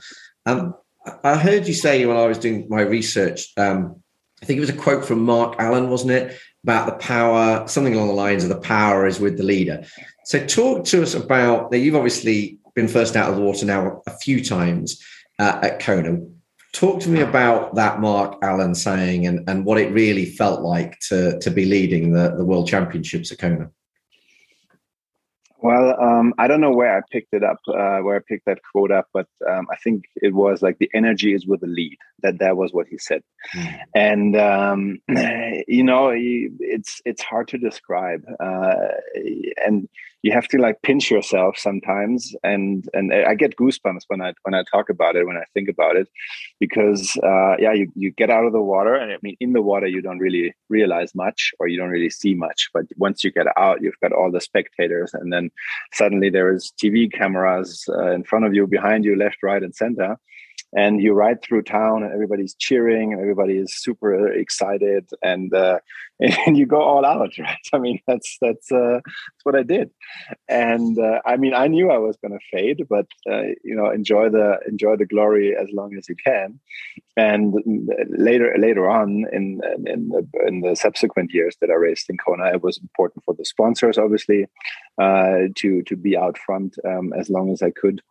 Um, 0.46 0.76
I 1.24 1.38
heard 1.38 1.68
you 1.68 1.74
say 1.74 2.06
while 2.06 2.24
I 2.24 2.28
was 2.28 2.38
doing 2.38 2.68
my 2.70 2.82
research 2.82 3.52
um, 3.58 4.04
I 4.44 4.46
think 4.46 4.58
it 4.58 4.60
was 4.60 4.70
a 4.70 4.74
quote 4.74 5.06
from 5.06 5.24
Mark 5.24 5.56
Allen, 5.58 5.90
wasn't 5.90 6.12
it? 6.12 6.38
About 6.66 6.86
the 6.86 6.96
power, 6.96 7.66
something 7.66 7.96
along 7.96 8.10
the 8.10 8.14
lines 8.14 8.44
of 8.44 8.50
the 8.50 8.60
power 8.60 9.08
is 9.08 9.18
with 9.18 9.38
the 9.38 9.44
leader. 9.44 9.86
So, 10.26 10.46
talk 10.46 10.84
to 10.88 11.02
us 11.02 11.14
about 11.14 11.72
that. 11.72 11.80
You've 11.80 11.96
obviously 11.96 12.60
been 12.76 12.90
first 12.90 13.16
out 13.16 13.30
of 13.30 13.38
the 13.38 13.42
water 13.42 13.66
now 13.66 14.02
a 14.06 14.18
few 14.18 14.44
times 14.44 15.02
uh, 15.40 15.60
at 15.64 15.80
Kona. 15.80 16.18
Talk 16.74 17.00
to 17.02 17.10
me 17.10 17.22
about 17.22 17.76
that 17.76 18.02
Mark 18.02 18.40
Allen 18.42 18.74
saying 18.74 19.28
and, 19.28 19.48
and 19.48 19.64
what 19.64 19.78
it 19.78 19.94
really 19.94 20.26
felt 20.26 20.62
like 20.62 21.00
to, 21.08 21.40
to 21.40 21.52
be 21.52 21.66
leading 21.66 22.14
the, 22.14 22.36
the 22.36 22.44
World 22.44 22.68
Championships 22.68 23.32
at 23.32 23.38
Kona. 23.38 23.70
Well, 25.64 25.98
um, 25.98 26.34
I 26.40 26.48
don't 26.48 26.60
know 26.60 26.74
where 26.74 26.98
I 26.98 27.02
picked 27.10 27.34
it 27.34 27.42
up, 27.42 27.60
uh, 27.70 28.00
where 28.00 28.18
I 28.18 28.20
picked 28.28 28.48
that 28.48 28.60
quote 28.70 28.92
up, 28.92 29.08
but 29.14 29.28
um, 29.50 29.66
I 29.72 29.78
think 29.78 30.04
it 30.16 30.34
was 30.34 30.62
like 30.62 30.78
the 30.78 30.90
energy 30.94 31.34
is 31.34 31.48
with 31.48 31.62
the 31.62 31.68
lead. 31.68 31.98
That 32.22 32.40
that 32.40 32.58
was 32.58 32.74
what 32.74 32.88
he 32.88 32.98
said, 32.98 33.24
mm. 33.56 33.80
and 33.96 34.36
um, 34.36 35.00
you 35.66 35.84
know, 35.86 36.12
it's 36.14 37.02
it's 37.06 37.24
hard 37.24 37.48
to 37.48 37.58
describe, 37.58 38.26
uh, 38.42 38.76
and 39.66 39.88
you 40.24 40.32
have 40.32 40.48
to 40.48 40.58
like 40.58 40.82
pinch 40.82 41.12
yourself 41.12 41.58
sometimes 41.58 42.34
and 42.44 42.90
and 42.94 43.14
i 43.14 43.36
get 43.36 43.56
goosebumps 43.58 44.04
when 44.08 44.22
i 44.22 44.34
when 44.44 44.56
i 44.56 44.64
talk 44.72 44.90
about 44.90 45.16
it 45.16 45.28
when 45.28 45.38
i 45.38 45.44
think 45.54 45.70
about 45.70 45.96
it 45.96 46.08
because 46.60 47.16
uh, 47.24 47.56
yeah 47.60 47.74
you, 47.74 47.92
you 47.96 48.10
get 48.12 48.30
out 48.30 48.46
of 48.46 48.54
the 48.54 48.62
water 48.62 48.96
and 48.96 49.12
i 49.12 49.18
mean 49.22 49.36
in 49.40 49.54
the 49.54 49.62
water 49.62 49.86
you 49.86 50.02
don't 50.02 50.20
really 50.20 50.54
realize 50.70 51.14
much 51.14 51.52
or 51.60 51.68
you 51.68 51.78
don't 51.78 51.90
really 51.90 52.10
see 52.10 52.34
much 52.34 52.70
but 52.74 52.86
once 52.98 53.24
you 53.24 53.32
get 53.32 53.48
out 53.58 53.82
you've 53.82 54.00
got 54.02 54.14
all 54.14 54.32
the 54.32 54.42
spectators 54.42 55.14
and 55.14 55.32
then 55.32 55.52
suddenly 55.92 56.30
there 56.30 56.52
is 56.54 56.74
tv 56.82 57.12
cameras 57.12 57.86
uh, 57.90 58.12
in 58.12 58.24
front 58.24 58.46
of 58.46 58.54
you 58.54 58.66
behind 58.66 59.06
you 59.06 59.16
left 59.16 59.38
right 59.44 59.62
and 59.62 59.76
center 59.76 60.18
and 60.76 61.02
you 61.02 61.14
ride 61.14 61.42
through 61.42 61.62
town 61.64 62.04
and 62.04 62.12
everybody's 62.12 62.56
cheering 62.56 63.14
and 63.14 63.22
everybody 63.22 63.58
is 63.58 63.76
super 63.76 64.28
excited 64.28 65.10
and 65.22 65.54
uh, 65.54 65.80
and 66.20 66.58
you 66.58 66.66
go 66.66 66.82
all 66.82 67.06
out 67.06 67.32
right? 67.38 67.58
I 67.74 67.78
mean 67.78 68.00
that's 68.08 68.38
that's 68.42 68.72
uh, 68.72 69.00
that's 69.04 69.44
what 69.44 69.56
i 69.56 69.64
did. 69.64 69.90
And 70.48 70.98
uh, 71.00 71.20
i 71.26 71.38
mean 71.38 71.54
i 71.54 71.68
knew 71.68 71.90
i 71.90 71.98
was 71.98 72.18
going 72.18 72.38
to 72.38 72.46
fade 72.52 72.86
but 72.90 73.08
uh, 73.30 73.44
you 73.64 73.76
know 73.76 73.90
enjoy 73.90 74.30
the 74.30 74.60
enjoy 74.68 74.96
the 74.96 75.06
glory 75.06 75.56
as 75.56 75.70
long 75.72 75.96
as 75.98 76.08
you 76.10 76.16
can. 76.16 76.60
And 77.16 77.54
later 78.10 78.56
later 78.58 78.90
on 78.90 79.26
in 79.32 79.62
in 79.86 80.10
the, 80.10 80.28
in 80.48 80.62
the 80.62 80.76
subsequent 80.76 81.34
years 81.34 81.56
that 81.62 81.70
i 81.70 81.74
raced 81.74 82.10
in 82.10 82.18
kona 82.18 82.52
it 82.54 82.64
was 82.64 82.80
important 82.80 83.24
for 83.24 83.34
the 83.36 83.46
sponsors 83.46 83.98
obviously 83.98 84.48
uh, 85.00 85.48
to 85.56 85.82
to 85.84 85.96
be 85.96 86.18
out 86.18 86.38
front 86.38 86.76
um, 86.86 87.14
as 87.14 87.30
long 87.30 87.52
as 87.52 87.62
i 87.62 87.70
could. 87.72 88.02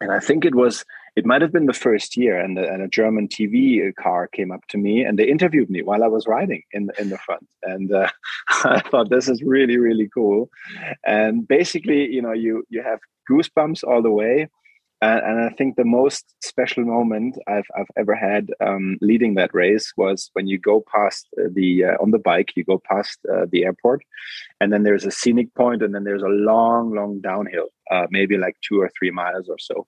And 0.00 0.12
I 0.12 0.20
think 0.20 0.44
it 0.44 0.54
was 0.54 0.84
it 1.18 1.26
might 1.26 1.42
have 1.42 1.52
been 1.52 1.66
the 1.66 1.72
first 1.72 2.16
year, 2.16 2.38
and, 2.38 2.56
and, 2.58 2.80
a 2.80 2.86
German 2.86 3.26
TV 3.26 3.92
car 3.96 4.28
came 4.28 4.52
up 4.52 4.64
to 4.68 4.78
me 4.78 5.02
and 5.04 5.18
they 5.18 5.28
interviewed 5.28 5.68
me 5.68 5.82
while 5.82 6.04
I 6.04 6.06
was 6.06 6.28
riding 6.28 6.62
in 6.72 6.90
in 6.96 7.08
the 7.10 7.18
front, 7.18 7.46
and 7.64 7.92
uh, 7.92 8.08
I 8.76 8.80
thought 8.88 9.10
this 9.10 9.28
is 9.28 9.42
really 9.42 9.78
really 9.78 10.08
cool. 10.14 10.48
And 11.04 11.46
basically, 11.56 12.00
you 12.16 12.22
know, 12.22 12.32
you 12.44 12.64
you 12.68 12.84
have 12.90 13.00
goosebumps 13.28 13.82
all 13.82 14.02
the 14.02 14.16
way. 14.22 14.48
And, 15.00 15.20
and 15.28 15.36
I 15.48 15.50
think 15.56 15.76
the 15.76 15.92
most 16.00 16.24
special 16.42 16.84
moment 16.84 17.38
I've, 17.46 17.70
I've 17.78 17.92
ever 17.96 18.16
had 18.16 18.50
um, 18.60 18.96
leading 19.00 19.34
that 19.34 19.54
race 19.54 19.92
was 19.96 20.28
when 20.32 20.48
you 20.48 20.58
go 20.58 20.84
past 20.92 21.28
the 21.58 21.84
uh, 21.88 22.02
on 22.02 22.10
the 22.10 22.24
bike, 22.30 22.50
you 22.56 22.64
go 22.64 22.80
past 22.92 23.16
uh, 23.32 23.46
the 23.52 23.64
airport, 23.64 24.00
and 24.60 24.72
then 24.72 24.82
there's 24.82 25.06
a 25.06 25.16
scenic 25.20 25.54
point, 25.54 25.82
and 25.82 25.94
then 25.94 26.04
there's 26.04 26.28
a 26.30 26.36
long, 26.52 26.94
long 26.98 27.20
downhill, 27.20 27.68
uh, 27.92 28.06
maybe 28.10 28.36
like 28.36 28.56
two 28.66 28.80
or 28.80 28.90
three 28.96 29.12
miles 29.12 29.48
or 29.48 29.58
so 29.58 29.86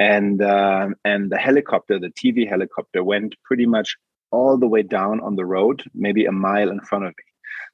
and 0.00 0.40
uh, 0.42 0.88
and 1.04 1.30
the 1.30 1.36
helicopter, 1.36 2.00
the 2.00 2.08
TV 2.08 2.48
helicopter, 2.48 3.04
went 3.04 3.36
pretty 3.44 3.66
much 3.66 3.96
all 4.32 4.56
the 4.56 4.66
way 4.66 4.82
down 4.82 5.20
on 5.20 5.36
the 5.36 5.44
road, 5.44 5.82
maybe 5.94 6.24
a 6.24 6.32
mile 6.32 6.70
in 6.70 6.80
front 6.80 7.04
of 7.04 7.10
me. 7.10 7.24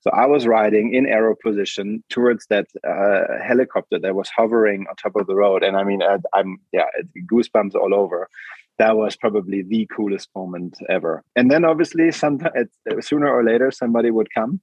So 0.00 0.10
I 0.10 0.26
was 0.26 0.46
riding 0.46 0.92
in 0.92 1.06
aero 1.06 1.36
position 1.40 2.02
towards 2.10 2.46
that 2.48 2.66
uh, 2.86 3.42
helicopter 3.42 3.98
that 4.00 4.14
was 4.14 4.28
hovering 4.28 4.86
on 4.88 4.96
top 4.96 5.16
of 5.16 5.26
the 5.28 5.36
road, 5.36 5.62
and 5.62 5.76
I 5.76 5.84
mean, 5.84 6.02
I, 6.02 6.18
I'm 6.34 6.58
yeah, 6.72 6.86
goosebumps 7.32 7.76
all 7.76 7.94
over. 7.94 8.28
That 8.78 8.96
was 8.96 9.16
probably 9.16 9.62
the 9.62 9.88
coolest 9.96 10.28
moment 10.34 10.76
ever. 10.90 11.22
And 11.34 11.50
then 11.50 11.64
obviously, 11.64 12.10
some 12.10 12.40
sooner 13.00 13.28
or 13.32 13.42
later, 13.44 13.70
somebody 13.70 14.10
would 14.10 14.28
come, 14.34 14.60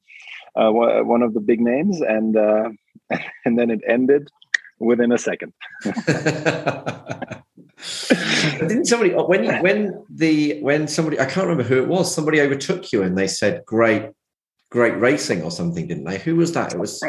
uh, 0.56 0.70
one 0.70 1.22
of 1.24 1.34
the 1.34 1.40
big 1.40 1.62
names, 1.62 2.02
and 2.02 2.36
uh, 2.36 2.70
and 3.46 3.58
then 3.58 3.72
it 3.72 3.80
ended 3.88 4.30
within 4.80 5.14
a 5.14 5.18
second. 5.18 5.54
Didn't 8.60 8.86
somebody 8.86 9.14
when 9.14 9.62
when 9.62 10.04
the 10.10 10.62
when 10.62 10.88
somebody 10.88 11.20
I 11.20 11.26
can't 11.26 11.48
remember 11.48 11.64
who 11.64 11.82
it 11.82 11.88
was 11.88 12.14
somebody 12.14 12.40
overtook 12.40 12.92
you 12.92 13.04
and 13.04 13.18
they 13.18 13.28
said 13.28 13.64
great 13.66 14.12
great 14.70 14.98
racing 15.00 15.44
or 15.44 15.52
something 15.52 15.88
didn't 15.88 16.06
they? 16.06 16.20
Who 16.20 16.36
was 16.36 16.54
that? 16.54 16.74
It 16.74 16.80
was 16.80 17.04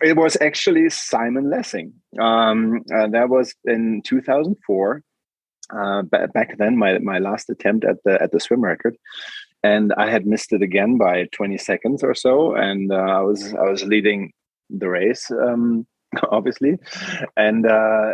it 0.00 0.16
was 0.16 0.36
actually 0.40 0.88
Simon 0.90 1.50
Lessing. 1.50 1.92
Um, 2.18 2.82
uh, 2.94 3.08
that 3.08 3.28
was 3.28 3.54
in 3.64 4.02
2004. 4.02 5.02
Uh, 5.74 6.02
back 6.02 6.58
then, 6.58 6.76
my 6.76 6.98
my 6.98 7.18
last 7.18 7.48
attempt 7.50 7.84
at 7.84 7.96
the 8.04 8.20
at 8.20 8.32
the 8.32 8.40
swim 8.40 8.62
record, 8.62 8.96
and 9.62 9.92
I 9.94 10.10
had 10.10 10.26
missed 10.26 10.52
it 10.52 10.62
again 10.62 10.98
by 10.98 11.28
20 11.32 11.56
seconds 11.58 12.02
or 12.02 12.14
so, 12.14 12.54
and 12.54 12.92
uh, 12.92 12.96
I 12.96 13.20
was 13.20 13.54
I 13.54 13.70
was 13.70 13.84
leading 13.84 14.32
the 14.68 14.88
race. 14.88 15.30
Um, 15.30 15.86
obviously. 16.30 16.78
And 17.36 17.66
uh, 17.66 18.08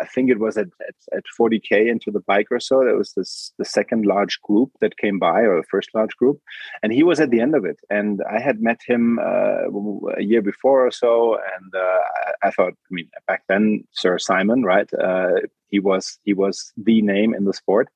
I 0.00 0.06
think 0.06 0.30
it 0.30 0.38
was 0.38 0.56
at, 0.56 0.68
at, 0.88 0.94
at 1.16 1.24
40K 1.38 1.88
into 1.90 2.10
the 2.10 2.20
bike 2.20 2.48
or 2.50 2.60
so. 2.60 2.84
That 2.84 2.96
was 2.96 3.12
this, 3.12 3.52
the 3.58 3.64
second 3.64 4.06
large 4.06 4.40
group 4.42 4.70
that 4.80 4.96
came 4.96 5.18
by, 5.18 5.42
or 5.42 5.56
the 5.56 5.66
first 5.70 5.90
large 5.94 6.16
group. 6.16 6.40
And 6.82 6.92
he 6.92 7.02
was 7.02 7.20
at 7.20 7.30
the 7.30 7.40
end 7.40 7.54
of 7.54 7.64
it. 7.64 7.78
And 7.90 8.20
I 8.30 8.40
had 8.40 8.60
met 8.60 8.80
him 8.86 9.18
uh, 9.18 9.68
a 10.16 10.22
year 10.22 10.42
before 10.42 10.86
or 10.86 10.90
so. 10.90 11.34
And 11.34 11.74
uh, 11.74 11.98
I, 12.42 12.50
thought, 12.50 12.72
I 12.72 12.90
mean, 12.90 13.08
back 13.26 13.42
then, 13.48 13.84
Sir 13.92 14.18
Simon, 14.18 14.62
right? 14.62 14.88
Uh, 14.94 15.32
he 15.68 15.78
was 15.78 16.18
he 16.24 16.34
was 16.34 16.70
the 16.76 17.00
name 17.00 17.32
in 17.32 17.46
the 17.46 17.54
sport 17.54 17.88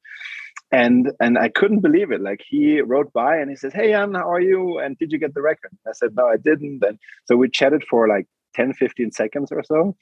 and 0.73 1.13
and 1.21 1.39
I 1.39 1.49
couldn't 1.49 1.81
believe 1.81 2.11
it. 2.11 2.21
Like 2.21 2.43
he 2.47 2.81
wrote 2.81 3.13
by 3.13 3.37
and 3.37 3.51
he 3.51 3.57
says, 3.57 3.73
"Hey, 3.73 3.91
Jan, 3.91 4.15
how 4.15 4.31
are 4.31 4.41
you? 4.41 4.79
And 4.79 4.99
did 4.99 5.13
you 5.13 5.19
get 5.19 5.35
the 5.35 5.43
record?" 5.43 5.71
I 5.87 5.93
said, 5.93 6.15
"No, 6.17 6.27
I 6.27 6.37
didn't." 6.37 6.83
And 6.83 6.99
so 7.27 7.37
we 7.37 7.49
chatted 7.49 7.85
for 7.89 8.09
like 8.09 8.27
10, 8.57 8.73
15 8.75 9.13
seconds 9.13 9.53
or 9.53 9.63
so. 9.63 9.97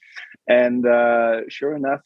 And 0.48 0.86
uh, 0.86 1.42
sure 1.48 1.74
enough, 1.74 2.00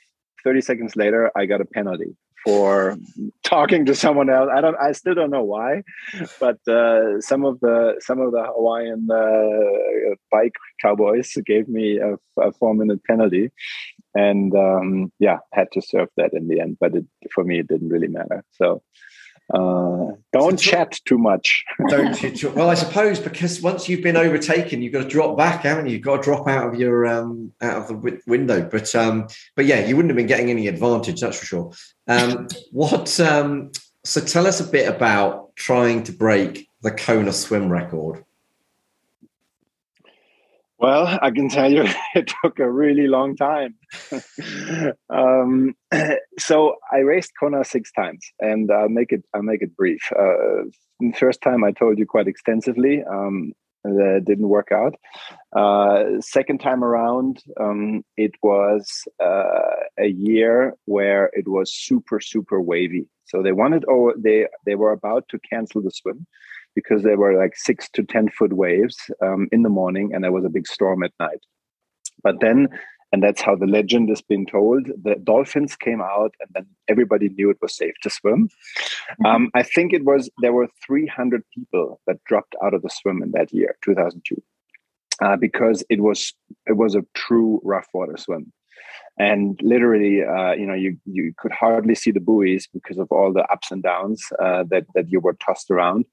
30 0.45 0.61
seconds 0.63 0.97
later, 0.97 1.31
I 1.37 1.47
got 1.47 1.61
a 1.61 1.65
penalty 1.65 2.17
for 2.45 2.97
talking 3.43 3.85
to 3.87 3.95
someone 3.95 4.31
else. 4.31 4.49
I 4.55 4.61
don't. 4.61 4.77
I 4.81 4.93
still 4.93 5.15
don't 5.15 5.31
know 5.31 5.43
why, 5.43 5.83
but 6.41 6.57
uh, 6.69 7.21
some 7.21 7.45
of 7.45 7.61
the 7.61 7.97
some 8.01 8.21
of 8.21 8.33
the 8.33 8.45
Hawaiian 8.45 9.09
uh, 9.11 10.15
bike 10.31 10.55
cowboys 10.81 11.37
gave 11.45 11.69
me 11.69 11.99
a, 11.99 12.15
a 12.41 12.53
four 12.53 12.75
minute 12.75 13.03
penalty, 13.05 13.51
and 14.15 14.55
um, 14.55 15.13
yeah, 15.19 15.39
had 15.53 15.69
to 15.73 15.83
serve 15.83 16.09
that 16.17 16.33
in 16.33 16.49
the 16.49 16.61
end. 16.61 16.79
But 16.81 16.95
it, 16.95 17.07
for 17.35 17.45
me, 17.45 17.59
it 17.59 17.69
didn't 17.69 17.89
really 17.89 18.09
matter. 18.09 18.45
So 18.53 18.83
uh, 19.55 20.13
don't 20.33 20.61
so, 20.61 20.71
chat 20.71 21.01
too 21.07 21.17
much. 21.17 21.65
don't 21.89 22.45
well, 22.55 22.69
I 22.69 22.75
suppose 22.75 23.19
because 23.19 23.63
once 23.63 23.89
you've 23.89 24.03
been 24.03 24.17
overtaken, 24.17 24.83
you've 24.83 24.93
got 24.93 25.05
to 25.05 25.09
drop 25.09 25.39
back, 25.39 25.63
haven't 25.63 25.87
you? 25.87 25.93
You've 25.93 26.03
got 26.03 26.19
to 26.19 26.23
drop 26.23 26.47
out 26.47 26.69
of 26.69 26.79
your 26.79 27.07
um, 27.07 27.53
out 27.63 27.83
of 27.83 27.89
the 27.89 27.95
w- 27.95 28.21
window. 28.27 28.69
But 28.71 28.95
um, 28.95 29.27
but 29.57 29.65
yeah, 29.65 29.87
you 29.87 29.97
wouldn't 29.97 30.11
have 30.11 30.17
been 30.17 30.27
getting 30.27 30.51
any 30.51 30.69
advantage, 30.69 31.21
that's 31.21 31.39
for 31.39 31.47
sure. 31.47 31.73
Um, 32.07 32.49
what? 32.73 33.19
Um, 33.21 33.71
so 34.05 34.21
tell 34.21 34.47
us 34.47 34.61
a 34.61 34.65
bit 34.65 34.89
about 34.89 35.55
trying 35.57 36.03
to 36.05 36.13
break 36.13 36.69
the 36.83 36.91
Kona 36.91 37.33
swim 37.33 37.71
record. 37.71 38.25
Well, 40.79 41.19
I 41.21 41.33
can 41.33 41.49
tell 41.49 41.71
you 41.71 41.85
it 42.15 42.33
took 42.43 42.61
a 42.61 42.71
really 42.71 43.09
long 43.09 43.37
time. 43.37 43.75
um, 45.11 45.75
so 46.39 46.77
I 46.93 46.99
raced 46.99 47.33
Kona 47.39 47.65
six 47.65 47.91
times, 47.93 48.25
and 48.39 48.71
I'll 48.71 48.89
make 48.89 49.13
it. 49.13 49.25
I'll 49.35 49.43
make 49.43 49.63
it 49.63 49.77
brief. 49.77 50.01
Uh, 50.17 50.71
first 51.17 51.43
time 51.43 51.65
I 51.65 51.73
told 51.73 51.99
you 51.99 52.07
quite 52.07 52.29
extensively. 52.29 53.03
Um, 53.03 53.53
that 53.85 54.23
didn't 54.27 54.49
work 54.49 54.69
out. 54.73 54.95
Uh, 55.57 56.21
second 56.21 56.59
time 56.59 56.85
around, 56.85 57.43
um, 57.61 58.05
it 58.17 58.33
was 58.43 59.05
uh, 59.23 59.85
a 59.99 60.09
year 60.09 60.75
where 60.85 61.31
it 61.33 61.49
was 61.49 61.73
super 61.73 62.21
super 62.21 62.61
wavy. 62.61 63.09
So 63.25 63.43
they 63.43 63.53
wanted, 63.53 63.85
oh, 63.89 64.13
they 64.17 64.47
they 64.65 64.75
were 64.77 64.93
about 64.93 65.29
to 65.31 65.39
cancel 65.51 65.83
the 65.83 65.91
swim 65.91 66.27
because 66.79 67.03
there 67.03 67.17
were 67.17 67.35
like 67.43 67.57
six 67.57 67.89
to 67.95 68.05
10 68.05 68.29
foot 68.31 68.53
waves 68.53 68.97
um, 69.21 69.49
in 69.51 69.63
the 69.63 69.77
morning 69.81 70.11
and 70.13 70.23
there 70.23 70.37
was 70.39 70.45
a 70.45 70.55
big 70.57 70.67
storm 70.67 71.03
at 71.03 71.11
night. 71.19 71.43
But 72.23 72.37
then, 72.41 72.69
and 73.13 73.21
that's 73.21 73.41
how 73.41 73.57
the 73.57 73.67
legend 73.67 74.11
is 74.11 74.23
being 74.23 74.47
told, 74.47 74.87
the 75.03 75.17
dolphins 75.17 75.75
came 75.75 76.01
out 76.01 76.33
and 76.41 76.51
then 76.55 76.67
everybody 76.89 77.31
knew 77.31 77.51
it 77.51 77.59
was 77.61 77.75
safe 77.77 77.95
to 78.03 78.11
swim. 78.11 78.49
Mm-hmm. 78.49 79.27
Um, 79.27 79.51
I 79.55 79.65
think 79.65 79.93
it 79.93 80.05
was, 80.05 80.31
there 80.41 80.53
were 80.53 80.69
300 80.87 81.43
people 81.53 82.01
that 82.07 82.23
dropped 82.25 82.55
out 82.63 82.75
of 82.75 82.83
the 82.83 82.91
swim 82.91 83.23
in 83.25 83.33
that 83.33 83.53
year, 83.53 83.77
2002. 83.85 84.41
Uh, 85.21 85.37
because 85.37 85.83
it 85.91 86.01
was 86.01 86.33
it 86.69 86.77
was 86.77 86.95
a 86.95 87.05
true 87.15 87.61
rough 87.65 87.89
water 87.93 88.17
swim. 88.17 88.53
and 89.19 89.59
literally, 89.63 90.23
uh, 90.23 90.53
you 90.53 90.67
know, 90.69 90.79
you 90.85 90.97
you 91.07 91.33
could 91.41 91.51
hardly 91.51 91.97
see 92.03 92.13
the 92.13 92.27
buoys 92.29 92.69
because 92.73 92.99
of 92.99 93.09
all 93.11 93.33
the 93.33 93.45
ups 93.55 93.73
and 93.73 93.83
downs 93.83 94.21
uh, 94.45 94.63
that 94.71 94.85
that 94.95 95.11
you 95.11 95.21
were 95.21 95.37
tossed 95.45 95.71
around. 95.73 96.05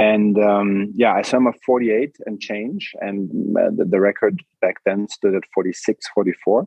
And 0.00 0.38
um, 0.38 0.92
yeah, 0.94 1.12
I 1.12 1.20
swam 1.20 1.46
a 1.46 1.52
48 1.66 2.16
and 2.24 2.40
change, 2.40 2.94
and 3.02 3.30
uh, 3.54 3.68
the, 3.76 3.84
the, 3.84 4.00
record 4.00 4.42
back 4.62 4.76
then 4.86 5.08
stood 5.08 5.34
at 5.34 5.42
46, 5.52 6.06
44. 6.14 6.66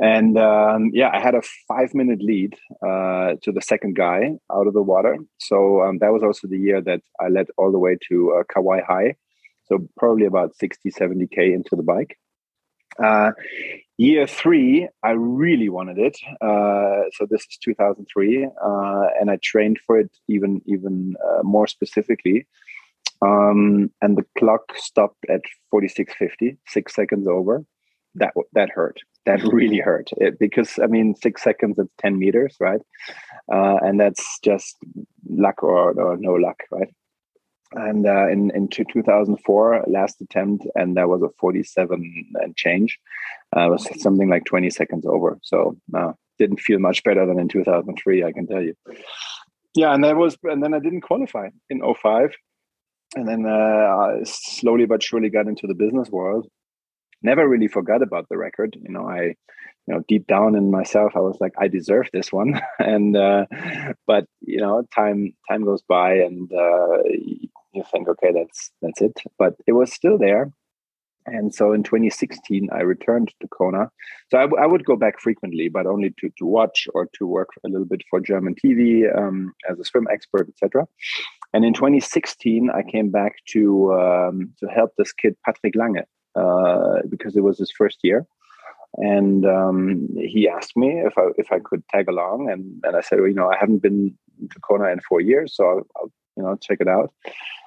And 0.00 0.38
um, 0.38 0.90
yeah, 0.92 1.10
I 1.12 1.18
had 1.20 1.34
a 1.34 1.42
five 1.66 1.94
minute 1.94 2.22
lead 2.22 2.54
uh, 2.80 3.34
to 3.42 3.50
the 3.50 3.60
second 3.60 3.96
guy 3.96 4.34
out 4.52 4.68
of 4.68 4.74
the 4.74 4.82
water. 4.82 5.16
So 5.38 5.82
um, 5.82 5.98
that 5.98 6.12
was 6.12 6.22
also 6.22 6.46
the 6.46 6.58
year 6.58 6.80
that 6.82 7.00
I 7.20 7.26
led 7.26 7.46
all 7.56 7.72
the 7.72 7.80
way 7.80 7.96
to 8.08 8.36
uh, 8.38 8.42
Kawaihae. 8.44 9.14
So 9.64 9.88
probably 9.96 10.26
about 10.26 10.54
60, 10.54 10.92
70K 10.92 11.52
into 11.52 11.74
the 11.74 11.82
bike. 11.82 12.16
Uh, 13.02 13.32
year 13.98 14.26
three, 14.26 14.88
I 15.02 15.10
really 15.10 15.68
wanted 15.68 15.98
it. 15.98 16.16
Uh, 16.40 17.10
so 17.12 17.26
this 17.28 17.42
is 17.42 17.58
2003, 17.62 18.46
uh, 18.46 19.06
and 19.20 19.30
I 19.30 19.38
trained 19.42 19.78
for 19.86 19.98
it 19.98 20.10
even 20.28 20.62
even 20.66 21.16
uh, 21.28 21.42
more 21.42 21.66
specifically. 21.66 22.46
Um, 23.20 23.90
and 24.00 24.16
the 24.16 24.24
clock 24.38 24.76
stopped 24.76 25.24
at 25.28 25.40
46.50, 25.74 26.56
six 26.68 26.94
seconds 26.94 27.26
over. 27.26 27.64
That 28.14 28.32
that 28.52 28.70
hurt. 28.70 29.00
That 29.26 29.42
really 29.52 29.78
hurt. 29.78 30.10
It, 30.16 30.38
because 30.38 30.78
I 30.82 30.86
mean, 30.86 31.14
six 31.16 31.42
seconds 31.42 31.78
is 31.78 31.88
10 31.98 32.18
meters, 32.18 32.56
right? 32.60 32.80
Uh, 33.52 33.78
and 33.82 34.00
that's 34.00 34.38
just 34.44 34.76
luck 35.28 35.62
or, 35.62 36.00
or 36.00 36.16
no 36.16 36.34
luck, 36.34 36.62
right? 36.70 36.88
And 37.72 38.06
uh, 38.06 38.28
in 38.28 38.50
in 38.54 38.68
2004 38.68 39.84
last 39.86 40.20
attempt 40.20 40.66
and 40.74 40.96
that 40.96 41.08
was 41.08 41.22
a 41.22 41.28
47 41.38 42.32
and 42.34 42.56
change. 42.56 42.98
Uh, 43.56 43.66
it 43.66 43.70
was 43.70 44.02
something 44.02 44.28
like 44.28 44.44
20 44.44 44.70
seconds 44.70 45.04
over. 45.06 45.38
So 45.42 45.76
uh, 45.94 46.12
didn't 46.38 46.60
feel 46.60 46.78
much 46.78 47.02
better 47.02 47.26
than 47.26 47.38
in 47.38 47.48
2003 47.48 48.24
i 48.24 48.32
can 48.32 48.46
tell 48.46 48.62
you. 48.62 48.74
Yeah 49.74 49.92
and 49.94 50.04
that 50.04 50.16
was 50.16 50.36
and 50.44 50.62
then 50.62 50.74
i 50.74 50.78
didn't 50.78 51.02
qualify 51.02 51.48
in 51.68 51.82
05 51.82 52.34
and 53.16 53.26
then 53.26 53.46
uh, 53.46 53.50
I 53.50 54.20
slowly 54.24 54.84
but 54.84 55.02
surely 55.02 55.30
got 55.30 55.46
into 55.46 55.66
the 55.66 55.74
business 55.74 56.10
world. 56.10 56.46
Never 57.22 57.48
really 57.48 57.68
forgot 57.68 58.02
about 58.02 58.28
the 58.28 58.36
record. 58.36 58.76
You 58.80 58.92
know 58.92 59.08
i 59.08 59.34
you 59.88 59.94
know 59.94 60.02
deep 60.06 60.26
down 60.26 60.54
in 60.54 60.70
myself 60.70 61.12
i 61.16 61.20
was 61.20 61.38
like 61.40 61.54
i 61.58 61.66
deserve 61.66 62.06
this 62.12 62.30
one 62.32 62.60
and 62.78 63.16
uh 63.16 63.46
but 64.06 64.26
you 64.40 64.60
know 64.60 64.82
time 64.94 65.32
time 65.48 65.64
goes 65.64 65.82
by 65.82 66.12
and 66.12 66.52
uh 66.52 66.98
you 67.78 67.84
think, 67.90 68.08
okay, 68.08 68.32
that's 68.32 68.70
that's 68.82 69.00
it. 69.00 69.20
But 69.38 69.54
it 69.66 69.72
was 69.72 69.92
still 69.92 70.18
there. 70.18 70.52
And 71.26 71.54
so 71.54 71.72
in 71.72 71.82
2016, 71.82 72.68
I 72.72 72.80
returned 72.80 73.34
to 73.40 73.48
Kona. 73.48 73.90
So 74.30 74.38
I, 74.38 74.42
w- 74.42 74.62
I 74.62 74.66
would 74.66 74.86
go 74.86 74.96
back 74.96 75.20
frequently, 75.20 75.68
but 75.68 75.86
only 75.86 76.14
to, 76.20 76.30
to 76.38 76.46
watch 76.46 76.88
or 76.94 77.06
to 77.18 77.26
work 77.26 77.50
a 77.66 77.68
little 77.68 77.84
bit 77.84 78.00
for 78.08 78.18
German 78.18 78.54
TV 78.54 79.04
um, 79.14 79.52
as 79.70 79.78
a 79.78 79.84
swim 79.84 80.06
expert, 80.10 80.48
etc. 80.48 80.86
And 81.52 81.66
in 81.66 81.74
2016, 81.74 82.70
I 82.74 82.82
came 82.90 83.10
back 83.10 83.32
to 83.52 83.92
um, 83.92 84.54
to 84.60 84.66
help 84.68 84.92
this 84.96 85.12
kid 85.12 85.36
Patrick 85.44 85.74
Lange 85.76 86.04
uh, 86.34 87.02
because 87.10 87.36
it 87.36 87.42
was 87.42 87.58
his 87.58 87.72
first 87.76 87.98
year, 88.02 88.26
and 88.94 89.44
um, 89.46 90.08
he 90.16 90.48
asked 90.48 90.76
me 90.76 91.00
if 91.04 91.16
I 91.18 91.28
if 91.36 91.52
I 91.52 91.58
could 91.58 91.86
tag 91.88 92.08
along, 92.08 92.50
and 92.50 92.80
and 92.84 92.96
I 92.96 93.00
said, 93.00 93.18
well, 93.20 93.28
you 93.28 93.34
know, 93.34 93.50
I 93.50 93.56
haven't 93.58 93.82
been 93.82 94.16
to 94.50 94.60
Kona 94.60 94.88
in 94.88 95.00
four 95.00 95.20
years, 95.20 95.54
so 95.54 95.64
I'll, 95.66 95.86
I'll 95.96 96.12
you 96.36 96.42
know 96.42 96.56
check 96.60 96.78
it 96.80 96.88
out. 96.88 97.12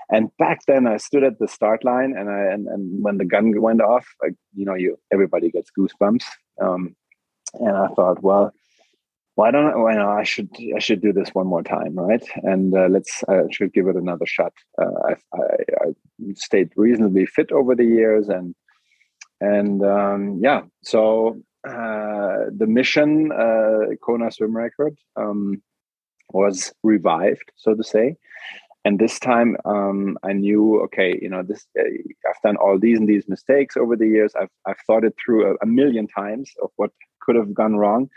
And 0.10 0.30
back 0.38 0.60
then, 0.68 0.88
I 0.88 0.98
stood 0.98 1.24
at 1.24 1.40
the 1.40 1.48
start 1.48 1.86
line, 1.86 2.14
and 2.18 2.30
I 2.30 2.42
and, 2.54 2.68
and 2.68 3.04
when 3.04 3.18
the 3.18 3.26
gun 3.26 3.60
went 3.62 3.82
off, 3.82 4.08
like 4.22 4.34
you 4.56 4.66
know, 4.66 4.76
you 4.76 4.98
everybody 5.12 5.52
gets 5.52 5.72
goosebumps. 5.78 6.26
Um, 6.62 6.96
and 7.60 7.76
I 7.76 7.88
thought, 7.88 8.22
well, 8.24 8.54
why 9.36 9.52
don't 9.52 9.72
I? 9.74 9.76
Well, 9.76 10.10
I 10.10 10.24
should 10.24 10.50
I 10.76 10.80
should 10.80 11.02
do 11.02 11.14
this 11.14 11.30
one 11.30 11.48
more 11.48 11.64
time, 11.64 11.96
right? 11.96 12.24
And 12.44 12.76
uh, 12.76 12.88
let's 12.90 13.24
I 13.30 13.44
should 13.52 13.74
give 13.74 13.88
it 13.88 13.96
another 13.96 14.26
shot. 14.26 14.54
Uh, 14.82 14.92
I, 15.10 15.16
I, 15.34 15.86
I, 15.86 15.94
stayed 16.36 16.70
reasonably 16.76 17.26
fit 17.26 17.52
over 17.52 17.74
the 17.74 17.86
years, 17.86 18.28
and 18.28 18.54
and 19.42 19.84
um, 19.84 20.40
yeah, 20.40 20.62
so 20.84 21.42
uh, 21.68 22.46
the 22.56 22.68
mission 22.68 23.32
uh, 23.32 23.96
Kona 24.02 24.32
swim 24.32 24.56
record 24.56 24.98
um, 25.16 25.62
was 26.30 26.74
revived, 26.84 27.52
so 27.56 27.74
to 27.74 27.84
say. 27.84 28.18
And 28.84 28.98
this 28.98 29.20
time 29.20 29.58
um, 29.66 30.18
i 30.24 30.34
knew 30.34 30.82
okay 30.86 31.20
you 31.22 31.30
know 31.30 31.44
this 31.44 31.68
uh, 31.80 31.84
i've 32.28 32.42
done 32.44 32.56
all 32.56 32.80
these 32.80 32.98
and 32.98 33.08
these 33.08 33.30
mistakes 33.30 33.78
over 33.78 33.96
the 33.96 34.08
years. 34.08 34.34
I've, 34.40 34.50
I've 34.66 34.80
thought 34.88 35.04
it 35.04 35.16
through 35.24 35.52
a, 35.52 35.56
a, 35.62 35.68
million 35.68 36.08
times 36.08 36.52
of 36.64 36.72
what 36.78 36.92
could 37.20 37.36
have 37.36 37.54
gone 37.54 37.76
wrong. 37.76 38.10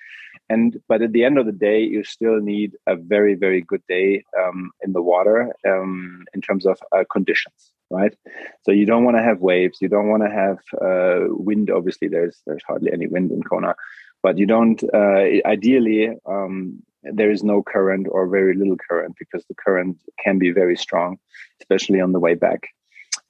And 0.49 0.81
but 0.89 1.03
at 1.03 1.13
the 1.13 1.25
end 1.25 1.39
of 1.39 1.45
the 1.45 1.53
day 1.53 1.83
you 1.83 2.03
still 2.03 2.41
need 2.41 2.77
a 2.87 2.97
very 2.97 3.35
very 3.35 3.61
good 3.61 3.83
day 3.89 4.25
um, 4.43 4.71
in 4.83 4.95
the 4.95 5.03
water 5.03 5.55
um, 5.67 6.25
in 6.35 6.41
terms 6.41 6.65
of 6.65 6.79
uh, 6.93 7.05
conditions 7.11 7.73
right 7.95 8.15
so 8.63 8.73
you 8.73 8.87
don't 8.87 9.05
want 9.05 9.17
to 9.17 9.23
have 9.23 9.41
waves 9.41 9.79
you 9.81 9.89
don't 9.89 10.09
want 10.09 10.23
to 10.23 10.31
have 10.31 10.59
uh, 10.89 11.27
wind 11.29 11.71
obviously 11.71 12.09
there's 12.09 12.43
there's 12.47 12.63
hardly 12.67 12.93
any 12.93 13.07
wind 13.07 13.31
in 13.31 13.43
kona 13.43 13.75
but 14.23 14.39
you 14.39 14.47
don't 14.47 14.83
uh, 14.93 15.25
ideally 15.47 16.11
um, 16.27 16.83
there 17.05 17.31
is 17.31 17.43
no 17.43 17.63
current 17.63 18.07
or 18.11 18.29
very 18.29 18.55
little 18.55 18.77
current 18.77 19.15
because 19.19 19.45
the 19.47 19.55
current 19.55 19.99
can 20.23 20.39
be 20.39 20.51
very 20.51 20.77
strong, 20.77 21.19
especially 21.61 22.01
on 22.01 22.13
the 22.13 22.21
way 22.21 22.35
back. 22.35 22.69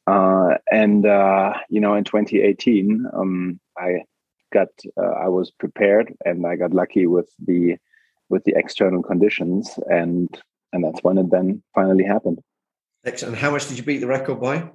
Uh, 0.06 0.54
and 0.70 1.06
uh, 1.06 1.54
you 1.68 1.80
know, 1.80 1.94
in 1.94 2.04
2018, 2.04 3.06
um, 3.12 3.60
I 3.76 4.04
got 4.52 4.68
uh, 4.96 5.14
I 5.24 5.28
was 5.28 5.50
prepared 5.50 6.14
and 6.24 6.46
I 6.46 6.56
got 6.56 6.72
lucky 6.72 7.06
with 7.06 7.28
the 7.44 7.76
with 8.28 8.44
the 8.44 8.54
external 8.56 9.02
conditions, 9.02 9.78
and 9.88 10.28
and 10.72 10.84
that's 10.84 11.02
when 11.02 11.18
it 11.18 11.30
then 11.30 11.62
finally 11.74 12.04
happened. 12.04 12.40
Excellent. 13.06 13.36
How 13.36 13.50
much 13.50 13.68
did 13.68 13.76
you 13.76 13.84
beat 13.84 13.98
the 13.98 14.06
record 14.06 14.40
by? 14.40 14.70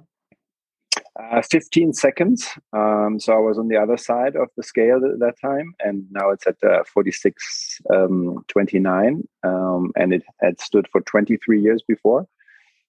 Uh, 1.18 1.42
15 1.42 1.92
seconds. 1.92 2.48
Um, 2.72 3.18
so 3.18 3.32
I 3.32 3.38
was 3.38 3.58
on 3.58 3.68
the 3.68 3.76
other 3.76 3.96
side 3.96 4.36
of 4.36 4.48
the 4.56 4.62
scale 4.62 5.00
at 5.04 5.18
that 5.18 5.34
time, 5.40 5.74
and 5.80 6.04
now 6.10 6.30
it's 6.30 6.46
at 6.46 6.56
uh, 6.62 6.84
46 6.84 7.80
um, 7.92 8.44
29, 8.48 9.22
um, 9.42 9.92
and 9.96 10.12
it 10.12 10.22
had 10.40 10.60
stood 10.60 10.86
for 10.92 11.00
23 11.00 11.60
years 11.60 11.82
before. 11.86 12.26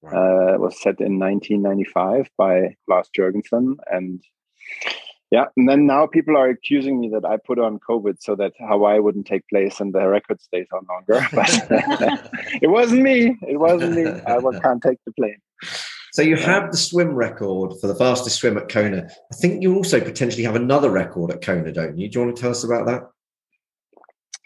Uh, 0.03 0.55
it 0.55 0.59
was 0.59 0.81
set 0.81 0.99
in 0.99 1.19
1995 1.19 2.29
by 2.37 2.75
Lars 2.87 3.09
Jørgensen, 3.17 3.75
and 3.91 4.23
yeah, 5.31 5.45
and 5.55 5.69
then 5.69 5.87
now 5.87 6.07
people 6.07 6.35
are 6.35 6.49
accusing 6.49 6.99
me 6.99 7.09
that 7.09 7.23
I 7.23 7.37
put 7.37 7.57
on 7.57 7.79
COVID 7.79 8.17
so 8.19 8.35
that 8.35 8.51
Hawaii 8.59 8.99
wouldn't 8.99 9.25
take 9.25 9.47
place 9.47 9.79
and 9.79 9.93
the 9.93 10.05
record 10.07 10.41
stays 10.41 10.67
on 10.73 10.85
longer. 10.89 11.25
But 11.33 11.49
it 12.61 12.69
wasn't 12.69 13.01
me. 13.01 13.37
It 13.47 13.57
wasn't 13.57 13.95
me. 13.95 14.07
I 14.07 14.59
can't 14.59 14.83
take 14.83 14.97
the 15.05 15.13
plane. 15.13 15.37
So 16.11 16.21
you 16.21 16.35
have 16.35 16.69
the 16.71 16.77
swim 16.77 17.15
record 17.15 17.79
for 17.79 17.87
the 17.87 17.95
fastest 17.95 18.39
swim 18.39 18.57
at 18.57 18.67
Kona. 18.67 19.07
I 19.31 19.35
think 19.35 19.63
you 19.63 19.73
also 19.73 20.01
potentially 20.01 20.43
have 20.43 20.57
another 20.57 20.89
record 20.89 21.31
at 21.31 21.41
Kona, 21.41 21.71
don't 21.71 21.97
you? 21.97 22.09
Do 22.09 22.19
you 22.19 22.25
want 22.25 22.35
to 22.35 22.41
tell 22.41 22.51
us 22.51 22.65
about 22.65 22.85
that? 22.87 23.03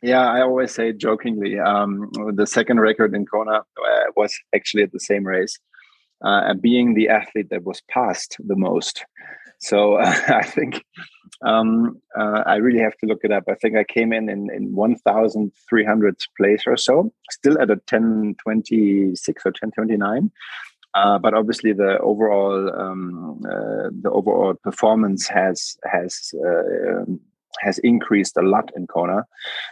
Yeah, 0.03 0.29
I 0.29 0.41
always 0.41 0.71
say 0.71 0.93
jokingly, 0.93 1.57
um, 1.57 2.11
the 2.35 2.45
second 2.45 2.79
record 2.79 3.15
in 3.15 3.25
Kona 3.25 3.53
uh, 3.53 4.03
was 4.15 4.37
actually 4.53 4.83
at 4.83 4.91
the 4.91 4.99
same 4.99 5.25
race, 5.25 5.57
uh, 6.23 6.53
being 6.53 6.93
the 6.93 7.09
athlete 7.09 7.49
that 7.49 7.63
was 7.63 7.81
passed 7.89 8.37
the 8.45 8.55
most. 8.55 9.03
So 9.59 9.95
uh, 9.95 10.13
I 10.27 10.43
think 10.43 10.83
um, 11.43 12.01
uh, 12.17 12.43
I 12.45 12.55
really 12.55 12.79
have 12.79 12.97
to 12.97 13.05
look 13.05 13.21
it 13.23 13.31
up. 13.31 13.43
I 13.49 13.55
think 13.55 13.75
I 13.77 13.83
came 13.83 14.13
in 14.13 14.29
in, 14.29 14.49
in 14.53 14.73
1,300th 14.73 16.27
place 16.37 16.63
or 16.65 16.77
so, 16.77 17.13
still 17.31 17.55
at 17.61 17.69
a 17.69 17.79
1026 17.89 19.45
or 19.45 19.49
1029. 19.49 20.31
Uh, 20.93 21.19
but 21.19 21.33
obviously, 21.33 21.73
the 21.73 21.99
overall 21.99 22.71
um, 22.73 23.41
uh, 23.45 23.89
the 24.01 24.09
overall 24.09 24.53
performance 24.53 25.27
has 25.27 25.75
has 25.83 26.33
uh, 26.41 27.01
um, 27.01 27.19
has 27.59 27.79
increased 27.79 28.37
a 28.37 28.41
lot 28.41 28.71
in 28.77 28.87
Kona. 28.87 29.25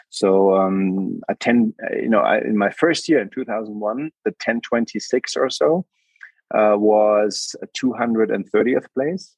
So 0.10 0.54
um, 0.56 1.22
a 1.30 1.36
ten, 1.36 1.74
you 1.96 2.10
know, 2.10 2.20
I, 2.20 2.40
in 2.40 2.58
my 2.58 2.72
first 2.72 3.08
year 3.08 3.22
in 3.22 3.30
2001, 3.30 4.12
the 4.26 4.32
1026 4.32 5.38
or 5.38 5.50
so 5.50 5.86
uh, 6.54 6.76
was 6.76 7.56
a 7.62 7.68
230th 7.68 8.86
place. 8.94 9.34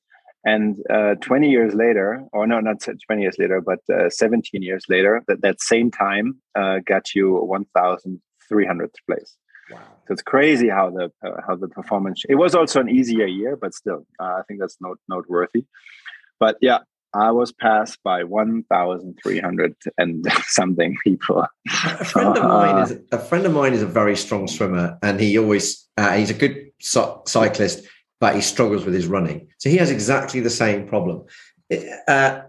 And 0.45 0.77
uh, 0.91 1.15
20 1.21 1.49
years 1.49 1.73
later, 1.73 2.23
or 2.31 2.45
no, 2.45 2.59
not 2.59 2.79
20 2.79 3.21
years 3.21 3.35
later, 3.39 3.61
but 3.61 3.79
uh, 3.91 4.09
17 4.09 4.61
years 4.61 4.85
later, 4.87 5.23
that, 5.27 5.41
that 5.41 5.59
same 5.59 5.89
time 5.89 6.39
got 6.85 7.15
you 7.15 7.31
1,300th 7.75 8.89
place. 9.07 9.35
Wow. 9.71 9.79
So 10.07 10.13
it's 10.13 10.21
crazy 10.21 10.69
how 10.69 10.91
the 10.91 11.11
uh, 11.25 11.41
how 11.47 11.55
the 11.55 11.67
performance. 11.67 12.23
It 12.29 12.35
was 12.35 12.53
also 12.53 12.79
an 12.79 12.89
easier 12.89 13.25
year, 13.25 13.55
but 13.55 13.73
still, 13.73 14.05
uh, 14.19 14.35
I 14.39 14.41
think 14.47 14.59
that's 14.59 14.77
note 14.79 14.99
noteworthy. 15.09 15.65
But 16.39 16.57
yeah, 16.61 16.79
I 17.13 17.31
was 17.31 17.51
passed 17.51 17.99
by 18.03 18.23
one 18.23 18.63
thousand 18.69 19.17
three 19.23 19.39
hundred 19.39 19.75
and 19.97 20.25
something 20.47 20.95
people. 21.03 21.47
A 21.83 22.05
friend 22.05 22.37
of 22.37 22.43
mine 22.43 22.83
is 22.83 22.99
a 23.11 23.17
friend 23.17 23.45
of 23.45 23.53
mine 23.53 23.73
is 23.73 23.81
a 23.81 23.87
very 23.87 24.15
strong 24.15 24.47
swimmer, 24.47 24.99
and 25.01 25.19
he 25.19 25.37
always 25.39 25.87
uh, 25.97 26.13
he's 26.13 26.29
a 26.29 26.35
good 26.35 26.69
cyclist, 26.79 27.87
but 28.20 28.36
he 28.36 28.41
struggles 28.41 28.86
with 28.86 28.93
his 28.93 29.07
running. 29.07 29.47
So 29.57 29.70
he 29.70 29.78
has 29.78 29.91
exactly 29.91 30.39
the 30.39 30.49
same 30.49 30.88
problem. 30.88 31.24
Uh, 32.07 32.41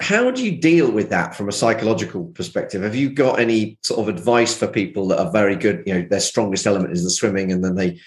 how 0.00 0.30
do 0.30 0.44
you 0.44 0.56
deal 0.56 0.90
with 0.90 1.10
that 1.10 1.34
from 1.34 1.48
a 1.48 1.52
psychological 1.52 2.26
perspective? 2.26 2.82
Have 2.82 2.94
you 2.94 3.10
got 3.10 3.38
any 3.38 3.78
sort 3.82 4.00
of 4.00 4.08
advice 4.08 4.56
for 4.56 4.66
people 4.66 5.08
that 5.08 5.18
are 5.18 5.30
very 5.30 5.56
good? 5.56 5.82
You 5.86 5.94
know, 5.94 6.06
their 6.08 6.20
strongest 6.20 6.66
element 6.66 6.92
is 6.92 7.04
the 7.04 7.10
swimming, 7.10 7.52
and 7.52 7.64
then 7.64 7.74
they 7.74 8.00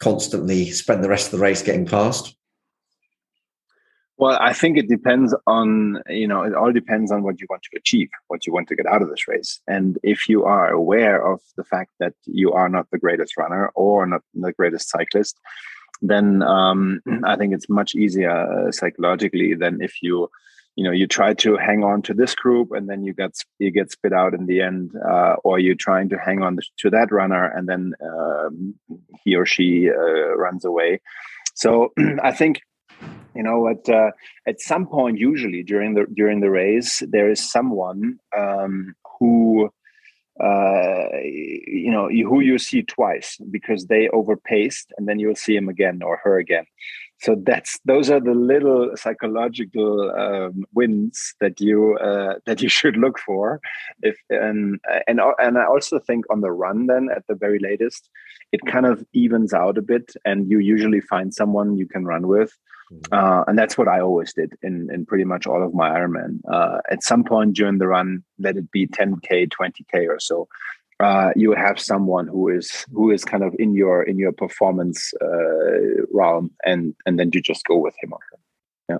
constantly 0.00 0.70
spend 0.70 1.02
the 1.02 1.08
rest 1.08 1.26
of 1.26 1.32
the 1.32 1.44
race 1.44 1.62
getting 1.62 1.86
past. 1.86 2.36
Well, 4.16 4.36
I 4.40 4.52
think 4.52 4.76
it 4.76 4.88
depends 4.88 5.32
on, 5.46 6.02
you 6.08 6.26
know, 6.26 6.42
it 6.42 6.52
all 6.52 6.72
depends 6.72 7.12
on 7.12 7.22
what 7.22 7.40
you 7.40 7.46
want 7.48 7.62
to 7.62 7.76
achieve, 7.76 8.08
what 8.26 8.46
you 8.46 8.52
want 8.52 8.66
to 8.68 8.74
get 8.74 8.86
out 8.86 9.00
of 9.00 9.10
this 9.10 9.28
race. 9.28 9.60
And 9.68 9.96
if 10.02 10.28
you 10.28 10.44
are 10.44 10.70
aware 10.70 11.24
of 11.24 11.40
the 11.56 11.62
fact 11.62 11.92
that 12.00 12.14
you 12.24 12.52
are 12.52 12.68
not 12.68 12.90
the 12.90 12.98
greatest 12.98 13.36
runner 13.36 13.70
or 13.76 14.06
not 14.06 14.22
the 14.34 14.52
greatest 14.52 14.90
cyclist, 14.90 15.38
then 16.00 16.42
um, 16.42 17.00
I 17.24 17.36
think 17.36 17.54
it's 17.54 17.68
much 17.68 17.94
easier 17.94 18.30
uh, 18.30 18.72
psychologically 18.72 19.54
than 19.54 19.80
if 19.80 19.94
you, 20.02 20.30
you 20.76 20.84
know, 20.84 20.92
you 20.92 21.06
try 21.06 21.34
to 21.34 21.56
hang 21.56 21.82
on 21.82 22.02
to 22.02 22.14
this 22.14 22.34
group 22.34 22.70
and 22.72 22.88
then 22.88 23.02
you 23.02 23.12
get 23.12 23.32
you 23.58 23.70
get 23.70 23.90
spit 23.90 24.12
out 24.12 24.34
in 24.34 24.46
the 24.46 24.60
end, 24.60 24.92
uh, 25.08 25.36
or 25.44 25.58
you're 25.58 25.74
trying 25.74 26.08
to 26.10 26.18
hang 26.18 26.42
on 26.42 26.58
to 26.78 26.90
that 26.90 27.10
runner 27.10 27.46
and 27.46 27.68
then 27.68 27.94
um, 28.02 28.74
he 29.24 29.34
or 29.34 29.44
she 29.44 29.90
uh, 29.90 30.36
runs 30.36 30.64
away. 30.64 31.00
So 31.54 31.92
I 32.22 32.32
think 32.32 32.60
you 33.34 33.42
know 33.42 33.68
at 33.68 33.88
uh, 33.88 34.12
at 34.46 34.60
some 34.60 34.86
point 34.86 35.18
usually 35.18 35.62
during 35.62 35.94
the 35.94 36.06
during 36.14 36.40
the 36.40 36.50
race 36.50 37.02
there 37.08 37.30
is 37.30 37.50
someone 37.50 38.18
um, 38.36 38.94
who 39.18 39.70
uh, 40.42 41.08
you 41.22 41.90
know 41.90 42.08
who 42.08 42.40
you 42.40 42.58
see 42.58 42.82
twice 42.82 43.38
because 43.50 43.86
they 43.86 44.08
overpaced 44.08 44.86
and 44.96 45.08
then 45.08 45.18
you'll 45.18 45.34
see 45.34 45.56
him 45.56 45.68
again 45.68 46.00
or 46.02 46.18
her 46.22 46.38
again 46.38 46.64
so 47.20 47.34
that's 47.42 47.80
those 47.84 48.10
are 48.10 48.20
the 48.20 48.34
little 48.34 48.90
psychological 48.96 50.10
um, 50.12 50.64
wins 50.72 51.34
that 51.40 51.60
you 51.60 51.96
uh, 51.98 52.34
that 52.46 52.62
you 52.62 52.68
should 52.68 52.96
look 52.96 53.18
for 53.18 53.60
if 54.02 54.16
and 54.30 54.80
and 55.06 55.20
and 55.38 55.58
i 55.58 55.64
also 55.64 55.98
think 55.98 56.24
on 56.30 56.40
the 56.40 56.52
run 56.52 56.86
then 56.86 57.08
at 57.14 57.26
the 57.26 57.34
very 57.34 57.58
latest 57.58 58.08
it 58.52 58.64
kind 58.66 58.86
of 58.86 59.04
evens 59.12 59.52
out 59.52 59.76
a 59.76 59.82
bit 59.82 60.12
and 60.24 60.50
you 60.50 60.58
usually 60.58 61.00
find 61.00 61.34
someone 61.34 61.76
you 61.76 61.86
can 61.86 62.04
run 62.04 62.26
with. 62.26 62.56
Uh, 63.12 63.44
and 63.46 63.58
that's 63.58 63.76
what 63.76 63.88
I 63.88 64.00
always 64.00 64.32
did 64.32 64.54
in, 64.62 64.88
in 64.92 65.04
pretty 65.04 65.24
much 65.24 65.46
all 65.46 65.62
of 65.62 65.74
my 65.74 65.90
Ironman. 65.90 66.40
Uh, 66.50 66.78
at 66.90 67.02
some 67.02 67.22
point 67.24 67.54
during 67.54 67.78
the 67.78 67.86
run, 67.86 68.24
let 68.38 68.56
it 68.56 68.70
be 68.70 68.86
10k, 68.86 69.50
20k 69.50 70.08
or 70.08 70.18
so, 70.18 70.48
uh, 71.00 71.30
you 71.36 71.52
have 71.52 71.78
someone 71.78 72.26
who 72.26 72.48
is 72.48 72.84
who 72.92 73.10
is 73.10 73.24
kind 73.24 73.44
of 73.44 73.54
in 73.58 73.74
your 73.74 74.02
in 74.02 74.18
your 74.18 74.32
performance 74.32 75.12
uh, 75.22 76.02
realm, 76.12 76.50
and 76.64 76.94
and 77.06 77.18
then 77.18 77.30
you 77.32 77.40
just 77.40 77.64
go 77.66 77.76
with 77.76 77.94
him. 78.02 78.12
or 78.12 78.18
Yeah. 78.88 78.96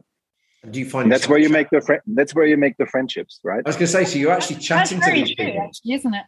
Do 0.71 0.79
you 0.79 0.89
find 0.89 1.11
that's 1.11 1.29
where 1.29 1.41
you 1.41 1.49
make 1.49 1.71
the 1.71 1.81
fri- 1.81 2.01
that's 2.07 2.35
where 2.37 2.47
you 2.47 2.57
make 2.57 2.77
the 2.77 2.87
friendships, 2.87 3.41
right? 3.43 3.63
I 3.67 3.69
was 3.69 3.75
going 3.77 3.87
to 3.87 3.93
say, 3.93 4.05
so 4.05 4.19
you're 4.19 4.31
actually 4.31 4.61
chatting 4.61 5.01
that's 5.01 5.11
to 5.11 5.17
these 5.17 5.35
true, 5.35 5.47
people, 5.47 5.63
actually, 5.63 5.95
isn't 5.95 6.15
it? 6.15 6.25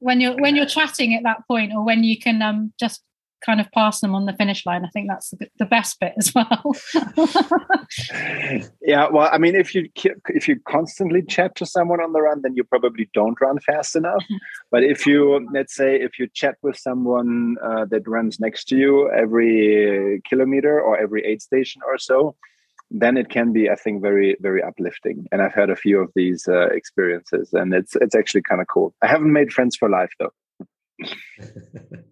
When 0.00 0.20
you're 0.20 0.36
when 0.36 0.56
you're 0.56 0.66
chatting 0.66 1.14
at 1.14 1.22
that 1.22 1.46
point, 1.46 1.72
or 1.72 1.84
when 1.84 2.02
you 2.02 2.18
can 2.18 2.42
um, 2.42 2.72
just 2.80 3.02
kind 3.44 3.60
of 3.60 3.70
pass 3.72 4.00
them 4.00 4.14
on 4.14 4.26
the 4.26 4.32
finish 4.32 4.64
line. 4.66 4.84
I 4.84 4.88
think 4.88 5.08
that's 5.08 5.30
the, 5.30 5.48
the 5.58 5.64
best 5.66 5.98
bit 6.00 6.14
as 6.16 6.34
well. 6.34 6.74
yeah, 8.82 9.08
well, 9.10 9.28
I 9.32 9.38
mean, 9.38 9.54
if 9.54 9.74
you 9.74 9.88
if 10.28 10.48
you 10.48 10.58
constantly 10.66 11.22
chat 11.22 11.54
to 11.56 11.66
someone 11.66 12.00
on 12.00 12.12
the 12.12 12.22
run, 12.22 12.42
then 12.42 12.54
you 12.54 12.64
probably 12.64 13.08
don't 13.14 13.40
run 13.40 13.58
fast 13.60 13.96
enough. 13.96 14.24
but 14.70 14.82
if 14.82 15.06
you 15.06 15.46
let's 15.52 15.74
say 15.74 15.96
if 15.96 16.18
you 16.18 16.28
chat 16.32 16.56
with 16.62 16.76
someone 16.76 17.56
uh, 17.62 17.84
that 17.86 18.08
runs 18.08 18.40
next 18.40 18.64
to 18.68 18.76
you 18.76 19.10
every 19.10 20.22
kilometer 20.28 20.80
or 20.80 20.98
every 20.98 21.24
aid 21.24 21.42
station 21.42 21.82
or 21.86 21.98
so, 21.98 22.34
then 22.90 23.16
it 23.16 23.28
can 23.28 23.52
be, 23.52 23.68
I 23.68 23.74
think, 23.74 24.02
very 24.02 24.36
very 24.40 24.62
uplifting. 24.62 25.26
And 25.30 25.42
I've 25.42 25.54
had 25.54 25.70
a 25.70 25.76
few 25.76 26.00
of 26.00 26.10
these 26.14 26.48
uh, 26.48 26.68
experiences, 26.68 27.50
and 27.52 27.74
it's 27.74 27.96
it's 27.96 28.14
actually 28.14 28.42
kind 28.42 28.60
of 28.60 28.66
cool. 28.68 28.94
I 29.02 29.08
haven't 29.08 29.32
made 29.32 29.52
friends 29.52 29.76
for 29.76 29.88
life 29.88 30.12
though. 30.18 30.32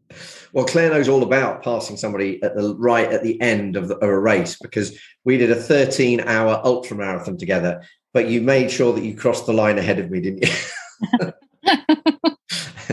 well, 0.53 0.65
Claire 0.65 0.91
knows 0.91 1.09
all 1.09 1.23
about 1.23 1.63
passing 1.63 1.97
somebody 1.97 2.43
at 2.43 2.55
the 2.55 2.75
right 2.77 3.11
at 3.11 3.23
the 3.23 3.41
end 3.41 3.77
of, 3.77 3.89
the, 3.89 3.97
of 3.97 4.09
a 4.09 4.19
race 4.19 4.57
because 4.61 4.99
we 5.25 5.37
did 5.37 5.51
a 5.51 5.57
13 5.57 6.21
hour 6.21 6.61
ultra 6.65 6.97
marathon 6.97 7.37
together, 7.37 7.83
but 8.13 8.29
you 8.29 8.41
made 8.41 8.71
sure 8.71 8.93
that 8.93 9.05
you 9.05 9.17
crossed 9.17 9.47
the 9.47 9.53
line 9.53 9.79
ahead 9.79 9.99
of 9.99 10.11
me, 10.11 10.21
didn't 10.21 10.47
you? 10.47 11.33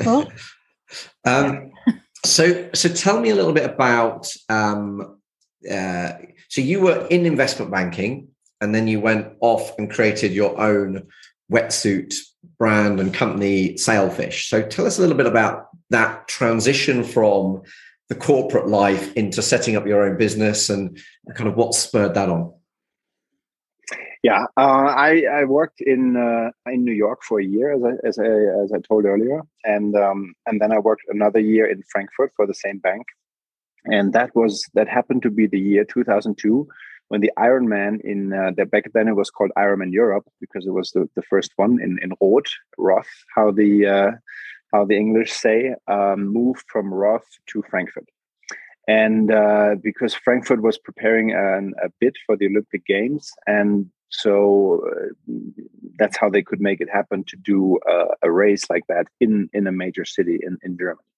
um, 1.25 1.71
so, 2.25 2.69
so 2.73 2.89
tell 2.89 3.19
me 3.19 3.29
a 3.29 3.35
little 3.35 3.53
bit 3.53 3.69
about. 3.69 4.27
Um, 4.49 5.17
uh, 5.69 6.13
so 6.49 6.61
you 6.61 6.81
were 6.81 7.07
in 7.07 7.25
investment 7.25 7.71
banking, 7.71 8.29
and 8.59 8.73
then 8.73 8.87
you 8.87 8.99
went 8.99 9.33
off 9.41 9.77
and 9.77 9.91
created 9.91 10.31
your 10.31 10.59
own 10.59 11.07
wetsuit 11.51 12.15
brand 12.61 12.99
and 12.99 13.11
company, 13.11 13.75
Sailfish. 13.75 14.47
So 14.47 14.61
tell 14.61 14.85
us 14.85 14.99
a 14.99 15.01
little 15.01 15.17
bit 15.17 15.25
about 15.25 15.69
that 15.89 16.27
transition 16.27 17.03
from 17.03 17.63
the 18.07 18.13
corporate 18.13 18.67
life 18.67 19.11
into 19.13 19.41
setting 19.41 19.75
up 19.75 19.87
your 19.87 20.03
own 20.07 20.15
business 20.15 20.69
and 20.69 20.95
kind 21.33 21.49
of 21.49 21.55
what 21.55 21.73
spurred 21.73 22.13
that 22.13 22.29
on? 22.29 22.53
Yeah, 24.21 24.43
uh, 24.57 24.93
I, 25.07 25.23
I 25.39 25.45
worked 25.45 25.81
in 25.81 26.15
uh, 26.15 26.51
in 26.71 26.85
New 26.85 26.93
York 26.93 27.21
for 27.27 27.39
a 27.39 27.43
year, 27.43 27.71
as 27.73 27.81
I 27.83 28.07
as 28.07 28.19
I, 28.19 28.63
as 28.63 28.71
I 28.71 28.79
told 28.87 29.05
earlier, 29.05 29.41
and 29.63 29.95
um, 29.95 30.35
and 30.45 30.61
then 30.61 30.71
I 30.71 30.77
worked 30.77 31.05
another 31.07 31.39
year 31.39 31.65
in 31.65 31.81
Frankfurt 31.91 32.31
for 32.35 32.45
the 32.45 32.53
same 32.53 32.77
bank, 32.77 33.07
and 33.85 34.13
that 34.13 34.35
was 34.35 34.63
that 34.75 34.87
happened 34.87 35.23
to 35.23 35.31
be 35.31 35.47
the 35.47 35.59
year 35.59 35.83
2002 35.83 36.67
when 37.11 37.19
the 37.19 37.33
Ironman 37.37 37.99
in 38.11 38.31
uh, 38.31 38.51
the 38.55 38.65
back 38.65 38.85
then 38.93 39.09
it 39.09 39.17
was 39.17 39.29
called 39.29 39.51
Ironman 39.57 39.91
Europe 39.91 40.25
because 40.39 40.65
it 40.65 40.71
was 40.79 40.91
the, 40.91 41.09
the 41.17 41.21
first 41.31 41.51
one 41.57 41.73
in 41.85 41.99
in 42.01 42.11
Roth, 42.21 42.53
Roth, 42.77 43.13
how 43.35 43.51
the 43.51 43.71
uh, 43.97 44.11
how 44.73 44.85
the 44.85 44.95
English 44.95 45.31
say, 45.33 45.75
um, 45.89 46.19
moved 46.39 46.63
from 46.71 46.93
Roth 46.93 47.29
to 47.47 47.61
Frankfurt. 47.69 48.07
And 48.87 49.29
uh, 49.29 49.75
because 49.83 50.13
Frankfurt 50.13 50.61
was 50.61 50.77
preparing 50.77 51.27
an, 51.33 51.73
a 51.83 51.89
bid 51.99 52.15
for 52.25 52.37
the 52.37 52.47
Olympic 52.47 52.85
Games, 52.85 53.29
and 53.45 53.91
so 54.07 54.81
uh, 54.89 55.09
that's 55.99 56.17
how 56.17 56.29
they 56.29 56.43
could 56.43 56.61
make 56.61 56.79
it 56.79 56.89
happen 56.89 57.25
to 57.27 57.35
do 57.51 57.77
a 58.23 58.31
race 58.31 58.65
like 58.69 58.85
that 58.87 59.05
in, 59.19 59.49
in 59.51 59.67
a 59.67 59.77
major 59.83 60.05
city 60.05 60.39
in, 60.47 60.57
in 60.63 60.77
Germany. 60.77 61.11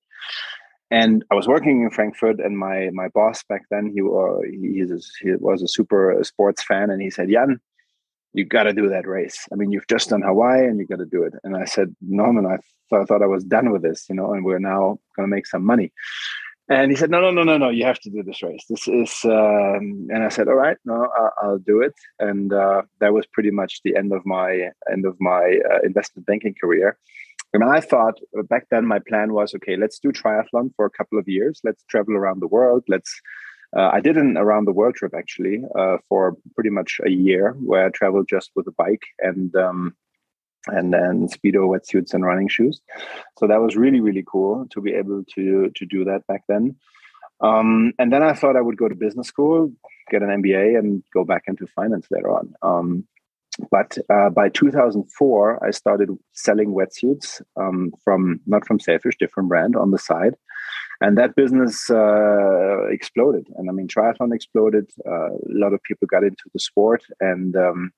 And 0.92 1.24
I 1.32 1.36
was 1.36 1.48
working 1.48 1.82
in 1.82 1.90
Frankfurt, 1.90 2.40
and 2.40 2.58
my 2.58 2.90
my 2.94 3.08
boss 3.10 3.44
back 3.44 3.64
then 3.72 3.92
he, 3.94 4.02
uh, 4.02 4.40
he, 4.50 4.86
he 5.22 5.32
was 5.40 5.64
a 5.64 5.68
super 5.68 6.20
sports 6.24 6.64
fan, 6.64 6.92
and 6.92 7.02
he 7.02 7.10
said, 7.10 7.30
"Jan, 7.30 7.60
you 8.34 8.46
got 8.46 8.64
to 8.64 8.74
do 8.74 8.90
that 8.90 9.08
race. 9.08 9.48
I 9.52 9.56
mean, 9.56 9.72
you've 9.72 9.88
just 9.88 10.10
done 10.10 10.22
Hawaii 10.22 10.66
and 10.66 10.80
you 10.80 10.86
got 10.88 11.00
to 11.00 11.06
do 11.06 11.24
it. 11.24 11.34
And 11.44 11.56
I 11.56 11.66
said, 11.66 11.96
Norman, 12.02 12.46
I, 12.46 12.58
th- 12.58 13.02
I 13.02 13.06
thought 13.06 13.22
I 13.22 13.28
was 13.28 13.44
done 13.44 13.72
with 13.72 13.84
this, 13.84 14.08
you 14.10 14.16
know, 14.16 14.34
and 14.34 14.44
we're 14.44 14.60
now 14.60 14.98
going 15.16 15.28
to 15.30 15.36
make 15.36 15.48
some 15.48 15.64
money. 15.64 15.94
And 16.70 16.90
he 16.90 16.98
said, 16.98 17.12
no, 17.12 17.20
no, 17.20 17.30
no, 17.30 17.44
no, 17.44 17.58
no, 17.58 17.70
you 17.70 17.86
have 17.86 18.00
to 18.00 18.10
do 18.10 18.24
this 18.24 18.42
race. 18.42 18.64
This 18.70 18.88
is, 18.88 19.20
um, 19.26 20.08
and 20.10 20.24
I 20.24 20.30
said, 20.30 20.48
all 20.48 20.56
right, 20.56 20.78
no, 20.86 21.10
I'll, 21.18 21.34
I'll 21.42 21.58
do 21.60 21.82
it. 21.82 21.94
And 22.20 22.54
uh, 22.54 22.84
that 23.00 23.14
was 23.14 23.26
pretty 23.28 23.52
much 23.52 23.82
the 23.84 23.96
end 23.96 24.14
of 24.14 24.26
my 24.26 24.70
end 24.92 25.06
of 25.06 25.18
my 25.20 25.60
uh, 25.70 25.80
investment 25.84 26.26
banking 26.26 26.56
career. 26.60 26.98
And 27.54 27.64
I 27.64 27.80
thought 27.80 28.20
uh, 28.38 28.44
back 28.44 28.68
then 28.72 28.86
my 28.86 29.00
plan 29.08 29.34
was, 29.34 29.54
okay, 29.56 29.76
let's 29.76 30.00
do 30.00 30.12
triathlon 30.12 30.72
for 30.76 30.86
a 30.86 30.90
couple 30.90 31.20
of 31.20 31.28
years. 31.28 31.62
Let's 31.64 31.84
travel 31.84 32.16
around 32.16 32.42
the 32.42 32.48
world. 32.48 32.84
Let's 32.88 33.22
uh, 33.76 33.90
I 33.92 34.02
did 34.02 34.18
an 34.18 34.38
around 34.38 34.66
the 34.66 34.72
world 34.72 34.96
trip 34.96 35.14
actually 35.18 35.64
uh, 35.78 35.98
for 36.08 36.38
pretty 36.54 36.70
much 36.70 37.00
a 37.06 37.10
year, 37.10 37.54
where 37.64 37.86
I 37.86 37.90
traveled 37.90 38.28
just 38.30 38.52
with 38.56 38.68
a 38.68 38.72
bike 38.72 39.04
and 39.20 39.56
um, 39.56 39.96
and 40.68 40.94
then 40.94 41.28
speedo 41.28 41.68
wetsuits 41.68 42.14
and 42.14 42.24
running 42.24 42.48
shoes. 42.48 42.82
So 43.40 43.48
that 43.48 43.62
was 43.62 43.76
really 43.76 44.00
really 44.00 44.24
cool 44.28 44.68
to 44.72 44.82
be 44.82 44.94
able 44.94 45.24
to 45.36 45.72
to 45.76 45.86
do 45.86 46.06
that 46.06 46.26
back 46.28 46.44
then. 46.48 46.76
Um, 47.42 47.94
and 48.00 48.14
then 48.14 48.24
I 48.24 48.34
thought 48.34 48.56
I 48.56 48.62
would 48.62 48.78
go 48.78 48.88
to 48.88 48.96
business 48.96 49.28
school, 49.28 49.72
get 50.10 50.22
an 50.22 50.30
MBA, 50.30 50.78
and 50.78 51.04
go 51.14 51.26
back 51.26 51.44
into 51.48 51.68
finance 51.68 52.08
later 52.12 52.32
on. 52.32 52.54
Um, 52.62 53.08
but 53.72 53.98
uh, 54.10 54.30
by 54.30 54.50
2004, 54.50 55.66
I 55.66 55.72
started 55.72 56.10
selling 56.32 56.74
wetsuits 56.74 57.42
um, 57.56 57.92
from 58.04 58.40
not 58.46 58.66
from 58.66 58.80
Sailfish, 58.80 59.18
different 59.18 59.50
brand 59.50 59.76
on 59.76 59.92
the 59.92 60.00
side, 60.00 60.36
and 61.02 61.18
that 61.18 61.36
business 61.36 61.90
uh, 61.90 62.88
exploded. 62.90 63.48
And 63.58 63.70
I 63.70 63.74
mean, 63.74 63.88
triathlon 63.88 64.34
exploded. 64.34 64.90
Uh, 65.06 65.34
a 65.34 65.38
lot 65.50 65.74
of 65.74 65.84
people 65.84 66.08
got 66.08 66.24
into 66.24 66.44
the 66.54 66.60
sport, 66.60 67.04
and 67.20 67.56
um, 67.56 67.92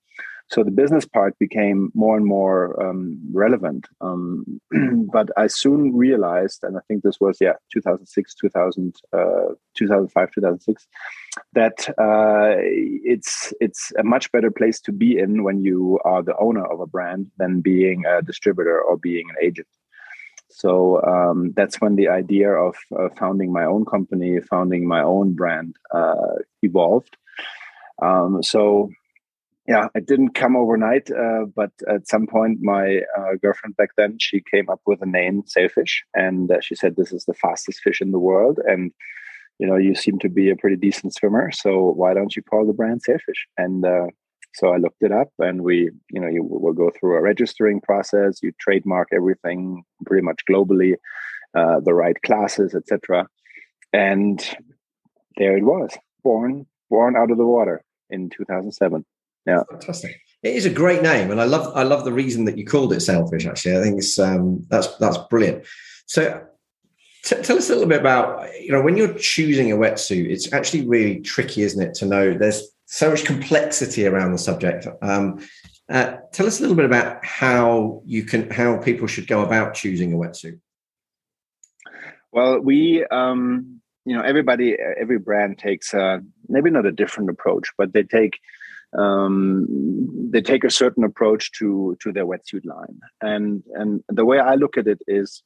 so 0.47 0.63
the 0.63 0.71
business 0.71 1.05
part 1.05 1.37
became 1.39 1.91
more 1.95 2.15
and 2.15 2.25
more 2.25 2.81
um, 2.81 3.19
relevant. 3.33 3.87
Um, 3.99 4.61
but 5.11 5.29
I 5.37 5.47
soon 5.47 5.95
realized, 5.95 6.63
and 6.63 6.77
I 6.77 6.81
think 6.87 7.03
this 7.03 7.19
was 7.19 7.37
yeah, 7.41 7.53
2006, 7.73 8.35
2000, 8.35 8.95
uh, 9.11 9.17
2005, 9.75 10.31
2006, 10.31 10.87
that 11.53 11.89
uh, 11.97 12.55
it's 12.59 13.53
it's 13.59 13.91
a 13.97 14.03
much 14.03 14.31
better 14.31 14.51
place 14.51 14.79
to 14.81 14.91
be 14.91 15.17
in 15.17 15.43
when 15.43 15.63
you 15.63 15.99
are 16.05 16.21
the 16.21 16.37
owner 16.37 16.65
of 16.65 16.79
a 16.79 16.87
brand 16.87 17.31
than 17.37 17.61
being 17.61 18.05
a 18.05 18.21
distributor 18.21 18.79
or 18.79 18.97
being 18.97 19.27
an 19.29 19.35
agent. 19.41 19.67
So 20.49 21.01
um, 21.03 21.53
that's 21.55 21.81
when 21.81 21.95
the 21.95 22.07
idea 22.07 22.51
of 22.51 22.75
uh, 22.97 23.09
founding 23.17 23.51
my 23.51 23.65
own 23.65 23.83
company, 23.83 24.39
founding 24.41 24.87
my 24.87 25.01
own 25.01 25.33
brand 25.33 25.75
uh, 25.91 26.35
evolved. 26.61 27.17
Um, 28.01 28.43
so 28.43 28.91
yeah, 29.67 29.87
it 29.95 30.05
didn't 30.05 30.35
come 30.35 30.55
overnight, 30.55 31.09
uh, 31.09 31.45
but 31.55 31.71
at 31.89 32.07
some 32.07 32.27
point, 32.27 32.59
my 32.61 33.01
uh, 33.17 33.33
girlfriend 33.41 33.75
back 33.77 33.89
then 33.97 34.17
she 34.19 34.41
came 34.51 34.69
up 34.69 34.81
with 34.85 35.01
a 35.01 35.07
name, 35.07 35.43
Sailfish, 35.47 36.03
and 36.13 36.51
uh, 36.51 36.61
she 36.61 36.75
said, 36.75 36.95
"This 36.95 37.11
is 37.11 37.25
the 37.25 37.33
fastest 37.33 37.79
fish 37.79 37.99
in 37.99 38.11
the 38.11 38.19
world." 38.19 38.59
And 38.65 38.91
you 39.57 39.65
know, 39.65 39.77
you 39.77 39.95
seem 39.95 40.19
to 40.19 40.29
be 40.29 40.49
a 40.49 40.55
pretty 40.55 40.75
decent 40.75 41.15
swimmer, 41.15 41.51
so 41.51 41.93
why 41.95 42.13
don't 42.13 42.35
you 42.35 42.43
call 42.43 42.67
the 42.67 42.73
brand 42.73 43.01
Sailfish? 43.01 43.47
And 43.57 43.85
uh, 43.85 44.07
so 44.53 44.69
I 44.69 44.77
looked 44.77 45.01
it 45.01 45.11
up, 45.11 45.29
and 45.39 45.63
we, 45.63 45.89
you 46.11 46.21
know, 46.21 46.27
you 46.27 46.43
will 46.43 46.73
go 46.73 46.91
through 46.91 47.17
a 47.17 47.21
registering 47.21 47.81
process. 47.81 48.39
You 48.43 48.51
trademark 48.59 49.09
everything 49.13 49.83
pretty 50.05 50.23
much 50.23 50.41
globally, 50.47 50.93
uh, 51.57 51.79
the 51.79 51.93
right 51.93 52.21
classes, 52.21 52.75
etc. 52.75 53.27
And 53.91 54.45
there 55.37 55.57
it 55.57 55.63
was, 55.63 55.97
born 56.23 56.67
born 56.89 57.15
out 57.15 57.31
of 57.31 57.37
the 57.37 57.45
water 57.45 57.83
in 58.11 58.29
2007. 58.29 59.03
Yeah, 59.45 59.63
fantastic. 59.69 60.19
It 60.43 60.55
is 60.55 60.65
a 60.65 60.69
great 60.69 61.01
name, 61.01 61.31
and 61.31 61.41
I 61.41 61.45
love 61.45 61.75
I 61.75 61.83
love 61.83 62.05
the 62.05 62.13
reason 62.13 62.45
that 62.45 62.57
you 62.57 62.65
called 62.65 62.93
it 62.93 63.01
Sailfish. 63.01 63.45
Actually, 63.45 63.77
I 63.77 63.81
think 63.81 63.97
it's 63.97 64.17
um, 64.19 64.65
that's 64.69 64.95
that's 64.97 65.17
brilliant. 65.29 65.65
So 66.05 66.45
T- 67.25 67.41
tell 67.41 67.57
us 67.57 67.71
a 67.71 67.73
little 67.73 67.89
bit 67.89 67.99
about 67.99 68.47
you 68.61 68.71
know 68.71 68.83
when 68.83 68.97
you're 68.97 69.15
choosing 69.15 69.71
a 69.71 69.75
wetsuit 69.75 70.29
it's 70.29 70.53
actually 70.53 70.85
really 70.85 71.21
tricky 71.21 71.63
isn't 71.63 71.81
it 71.81 71.95
to 71.95 72.05
know 72.05 72.37
there's 72.37 72.67
so 72.85 73.09
much 73.09 73.25
complexity 73.25 74.05
around 74.05 74.31
the 74.31 74.37
subject 74.37 74.85
um, 75.01 75.39
uh, 75.89 76.17
tell 76.31 76.45
us 76.45 76.59
a 76.59 76.61
little 76.61 76.75
bit 76.75 76.85
about 76.85 77.25
how 77.25 78.03
you 78.05 78.23
can 78.23 78.47
how 78.51 78.77
people 78.77 79.07
should 79.07 79.25
go 79.25 79.41
about 79.41 79.73
choosing 79.73 80.13
a 80.13 80.15
wetsuit 80.15 80.59
well 82.31 82.59
we 82.59 83.03
um, 83.05 83.81
you 84.05 84.15
know 84.15 84.21
everybody 84.21 84.77
every 85.01 85.17
brand 85.17 85.57
takes 85.57 85.95
a, 85.95 86.21
maybe 86.47 86.69
not 86.69 86.85
a 86.85 86.91
different 86.91 87.31
approach 87.31 87.69
but 87.75 87.91
they 87.91 88.03
take 88.03 88.37
um, 88.97 89.67
they 90.31 90.41
take 90.41 90.63
a 90.63 90.69
certain 90.69 91.03
approach 91.03 91.51
to 91.53 91.97
to 92.01 92.11
their 92.11 92.25
wetsuit 92.25 92.65
line. 92.65 92.99
And 93.21 93.63
and 93.73 94.03
the 94.09 94.25
way 94.25 94.39
i 94.39 94.55
look 94.55 94.77
at 94.77 94.87
it 94.87 95.01
is 95.07 95.43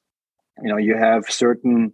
you 0.62 0.70
know 0.70 0.78
you 0.78 0.96
have 0.98 1.26
certain 1.26 1.94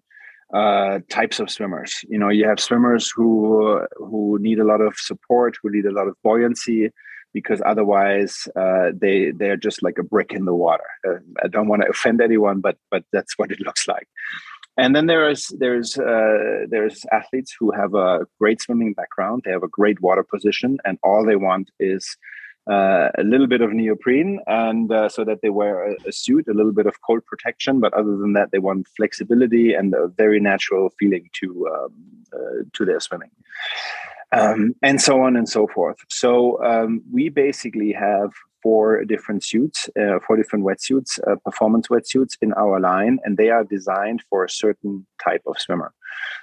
uh, 0.53 0.99
types 1.09 1.39
of 1.39 1.49
swimmers. 1.49 1.93
You 2.07 2.19
know 2.19 2.29
you 2.29 2.47
have 2.47 2.59
swimmers 2.59 3.11
who 3.15 3.81
who 3.97 4.37
need 4.39 4.59
a 4.59 4.65
lot 4.65 4.81
of 4.81 4.95
support 4.97 5.55
who 5.61 5.69
need 5.71 5.85
a 5.85 5.91
lot 5.91 6.07
of 6.07 6.15
buoyancy 6.23 6.91
because 7.33 7.61
otherwise 7.65 8.47
uh, 8.55 8.91
they 8.95 9.31
they're 9.31 9.57
just 9.57 9.83
like 9.83 9.97
a 9.97 10.03
brick 10.03 10.31
in 10.31 10.45
the 10.45 10.55
water. 10.55 10.89
Uh, 11.07 11.19
i 11.43 11.47
don't 11.47 11.67
want 11.67 11.81
to 11.81 11.89
offend 11.89 12.21
anyone 12.21 12.61
but 12.61 12.77
but 12.91 13.03
that's 13.11 13.37
what 13.37 13.51
it 13.51 13.59
looks 13.67 13.87
like 13.87 14.07
and 14.77 14.95
then 14.95 15.05
there's 15.05 15.47
there's 15.59 15.97
uh, 15.97 16.65
there's 16.69 17.05
athletes 17.11 17.55
who 17.57 17.71
have 17.71 17.93
a 17.93 18.25
great 18.39 18.61
swimming 18.61 18.93
background. 18.93 19.43
They 19.45 19.51
have 19.51 19.63
a 19.63 19.69
great 19.69 20.01
water 20.01 20.23
position 20.23 20.77
and 20.83 20.97
all 21.03 21.25
they 21.25 21.37
want 21.37 21.71
is 21.79 22.17
uh, 22.69 23.09
a 23.17 23.23
little 23.23 23.47
bit 23.47 23.61
of 23.61 23.71
neoprene 23.71 24.39
and 24.47 24.91
uh, 24.91 25.07
so 25.07 25.23
that 25.23 25.41
they 25.41 25.49
wear 25.49 25.91
a, 25.91 25.95
a, 26.07 26.11
suit 26.11 26.47
a 26.47 26.53
little 26.53 26.71
bit 26.71 26.87
of 26.87 27.01
cold 27.01 27.25
protection. 27.25 27.79
But 27.79 27.93
other 27.93 28.17
than 28.17 28.33
that 28.33 28.51
they 28.51 28.59
want 28.59 28.87
flexibility 28.97 29.73
and 29.73 29.93
a 29.93 30.07
very 30.07 30.39
natural 30.39 30.91
feeling 30.99 31.29
to 31.41 31.67
um, 31.73 31.93
uh, 32.33 32.63
to 32.73 32.85
their 32.85 32.99
swimming. 32.99 33.31
Um, 34.31 34.75
and 34.81 34.99
so 34.99 35.21
on 35.21 35.37
and 35.37 35.47
so 35.47 35.67
forth. 35.67 35.97
So 36.09 36.61
um, 36.61 37.01
we 37.13 37.29
basically 37.29 37.93
have 37.93 38.31
four 38.65 39.05
different 39.13 39.41
suits, 39.43 39.79
uh, 40.01 40.17
four 40.25 40.35
different 40.37 40.65
wetsuits, 40.69 41.11
uh, 41.27 41.35
performance 41.47 41.87
wetsuits 41.93 42.33
in 42.41 42.51
our 42.63 42.79
line, 42.79 43.15
and 43.23 43.37
they 43.37 43.49
are 43.55 43.63
designed 43.63 44.21
for 44.27 44.39
a 44.43 44.49
certain 44.63 44.93
type 45.23 45.43
of 45.45 45.55
swimmer. 45.59 45.91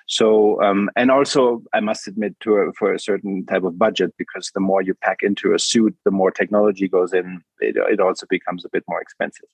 So, 0.06 0.28
um, 0.66 0.88
and 1.00 1.10
also, 1.10 1.64
I 1.78 1.80
must 1.80 2.06
admit, 2.06 2.32
to 2.42 2.50
a, 2.60 2.72
for 2.78 2.88
a 2.92 3.04
certain 3.08 3.44
type 3.50 3.64
of 3.64 3.76
budget, 3.86 4.10
because 4.22 4.46
the 4.54 4.64
more 4.68 4.82
you 4.82 4.94
pack 4.94 5.18
into 5.28 5.52
a 5.52 5.58
suit, 5.58 5.94
the 6.04 6.16
more 6.20 6.30
technology 6.30 6.86
goes 6.96 7.12
in. 7.12 7.26
It, 7.58 7.74
it 7.94 8.00
also 8.06 8.26
becomes 8.36 8.64
a 8.64 8.72
bit 8.74 8.84
more 8.90 9.02
expensive. 9.02 9.50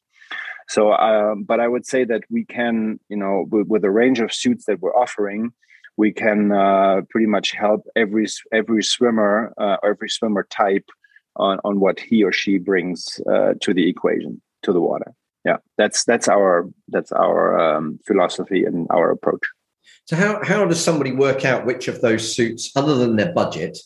So, 0.74 0.92
um, 0.92 1.44
but 1.50 1.60
I 1.60 1.68
would 1.72 1.86
say 1.86 2.04
that 2.04 2.22
we 2.28 2.44
can, 2.44 3.00
you 3.08 3.16
know, 3.22 3.46
with, 3.50 3.66
with 3.72 3.84
a 3.84 3.90
range 4.02 4.20
of 4.20 4.30
suits 4.42 4.66
that 4.66 4.80
we're 4.82 5.00
offering, 5.04 5.52
we 5.96 6.12
can 6.12 6.52
uh, 6.52 7.00
pretty 7.10 7.30
much 7.36 7.48
help 7.64 7.80
every 8.02 8.26
every 8.52 8.82
swimmer, 8.94 9.32
uh, 9.64 9.78
every 9.90 10.10
swimmer 10.18 10.44
type 10.62 10.88
on, 11.38 11.58
on 11.64 11.80
what 11.80 12.00
he 12.00 12.22
or 12.22 12.32
she 12.32 12.58
brings 12.58 13.20
uh, 13.30 13.54
to 13.60 13.72
the 13.72 13.88
equation 13.88 14.40
to 14.62 14.72
the 14.72 14.80
water. 14.80 15.14
Yeah 15.44 15.58
that's 15.76 16.04
that's 16.04 16.28
our 16.28 16.68
that's 16.88 17.12
our 17.12 17.58
um, 17.58 17.98
philosophy 18.06 18.64
and 18.64 18.86
our 18.90 19.10
approach. 19.10 19.46
So 20.06 20.16
how 20.16 20.44
how 20.44 20.64
does 20.66 20.82
somebody 20.82 21.12
work 21.12 21.44
out 21.44 21.64
which 21.64 21.88
of 21.88 22.00
those 22.00 22.34
suits 22.34 22.72
other 22.76 22.94
than 22.96 23.16
their 23.16 23.32
budget 23.32 23.78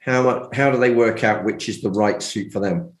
how 0.00 0.48
how 0.52 0.70
do 0.70 0.78
they 0.78 0.94
work 0.94 1.22
out 1.24 1.44
which 1.44 1.68
is 1.68 1.82
the 1.82 1.90
right 1.90 2.22
suit 2.22 2.52
for 2.52 2.60
them? 2.60 2.92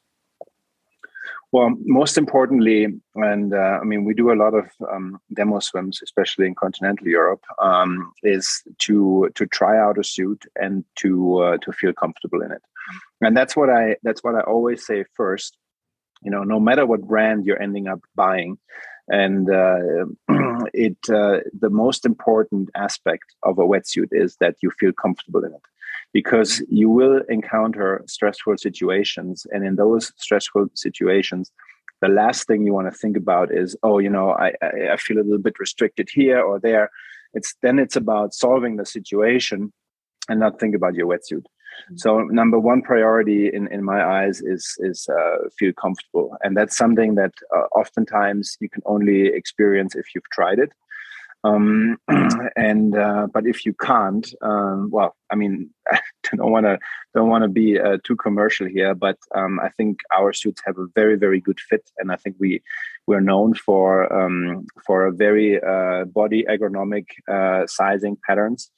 Well, 1.52 1.74
most 1.84 2.16
importantly, 2.16 2.86
and 3.16 3.52
uh, 3.52 3.78
I 3.80 3.84
mean, 3.84 4.04
we 4.04 4.14
do 4.14 4.30
a 4.30 4.38
lot 4.38 4.54
of 4.54 4.66
um, 4.92 5.18
demo 5.34 5.58
swims, 5.58 6.00
especially 6.00 6.46
in 6.46 6.54
continental 6.54 7.08
Europe, 7.08 7.42
um, 7.60 8.12
is 8.22 8.62
to 8.80 9.30
to 9.34 9.46
try 9.46 9.76
out 9.76 9.98
a 9.98 10.04
suit 10.04 10.44
and 10.54 10.84
to 10.96 11.38
uh, 11.38 11.56
to 11.62 11.72
feel 11.72 11.92
comfortable 11.92 12.42
in 12.42 12.52
it 12.52 12.62
and 13.20 13.36
that's 13.36 13.56
what 13.56 13.70
i 13.70 13.96
that's 14.02 14.22
what 14.22 14.34
i 14.34 14.40
always 14.40 14.86
say 14.86 15.04
first 15.14 15.56
you 16.22 16.30
know 16.30 16.42
no 16.42 16.60
matter 16.60 16.86
what 16.86 17.02
brand 17.02 17.44
you're 17.44 17.60
ending 17.60 17.88
up 17.88 18.00
buying. 18.14 18.58
And 19.12 19.50
uh, 19.50 20.06
it 20.72 20.98
uh, 21.10 21.40
the 21.58 21.70
most 21.70 22.06
important 22.06 22.70
aspect 22.76 23.34
of 23.42 23.58
a 23.58 23.62
wetsuit 23.62 24.08
is 24.12 24.36
that 24.40 24.56
you 24.62 24.70
feel 24.78 24.92
comfortable 24.92 25.44
in 25.44 25.52
it. 25.52 25.62
Because 26.12 26.62
you 26.68 26.88
will 26.88 27.22
encounter 27.28 28.02
stressful 28.06 28.58
situations 28.58 29.46
and 29.50 29.64
in 29.64 29.76
those 29.76 30.12
stressful 30.16 30.68
situations 30.74 31.50
the 32.00 32.08
last 32.08 32.46
thing 32.46 32.64
you 32.64 32.72
want 32.72 32.90
to 32.90 32.98
think 32.98 33.14
about 33.14 33.52
is 33.52 33.76
oh 33.82 33.98
you 33.98 34.08
know 34.08 34.30
I, 34.30 34.52
I 34.62 34.96
feel 34.96 35.18
a 35.18 35.26
little 35.28 35.38
bit 35.38 35.58
restricted 35.58 36.08
here 36.08 36.40
or 36.40 36.58
there. 36.58 36.90
It's 37.34 37.54
then 37.62 37.78
it's 37.78 37.96
about 37.96 38.34
solving 38.34 38.76
the 38.76 38.86
situation 38.86 39.72
and 40.28 40.40
not 40.40 40.58
think 40.58 40.74
about 40.74 40.94
your 40.94 41.06
wetsuit 41.06 41.44
so 41.96 42.20
number 42.20 42.58
one 42.58 42.82
priority 42.82 43.50
in, 43.52 43.66
in 43.72 43.84
my 43.84 44.04
eyes 44.04 44.40
is 44.40 44.76
is 44.78 45.08
uh, 45.08 45.48
feel 45.58 45.72
comfortable, 45.72 46.36
and 46.42 46.56
that's 46.56 46.76
something 46.76 47.14
that 47.16 47.32
uh, 47.54 47.66
oftentimes 47.76 48.56
you 48.60 48.68
can 48.68 48.82
only 48.86 49.26
experience 49.26 49.94
if 49.94 50.14
you've 50.14 50.30
tried 50.32 50.58
it. 50.58 50.72
Um, 51.42 51.96
and 52.56 52.96
uh, 52.96 53.26
but 53.32 53.46
if 53.46 53.64
you 53.64 53.72
can't, 53.72 54.30
um, 54.42 54.90
well, 54.90 55.16
I 55.30 55.36
mean, 55.36 55.70
I 55.88 56.00
don't 56.36 56.50
want 56.50 56.66
to 56.66 56.78
don't 57.14 57.28
want 57.28 57.42
to 57.44 57.48
be 57.48 57.78
uh, 57.78 57.98
too 58.04 58.16
commercial 58.16 58.66
here, 58.66 58.94
but 58.94 59.18
um, 59.34 59.58
I 59.60 59.70
think 59.70 60.00
our 60.16 60.32
suits 60.32 60.62
have 60.66 60.78
a 60.78 60.86
very 60.94 61.16
very 61.16 61.40
good 61.40 61.58
fit, 61.60 61.90
and 61.98 62.12
I 62.12 62.16
think 62.16 62.36
we 62.38 62.62
we're 63.06 63.20
known 63.20 63.54
for 63.54 64.12
um, 64.12 64.66
for 64.86 65.06
a 65.06 65.12
very 65.12 65.60
uh, 65.62 66.04
body 66.04 66.44
ergonomic 66.48 67.06
uh, 67.28 67.66
sizing 67.66 68.16
patterns. 68.26 68.70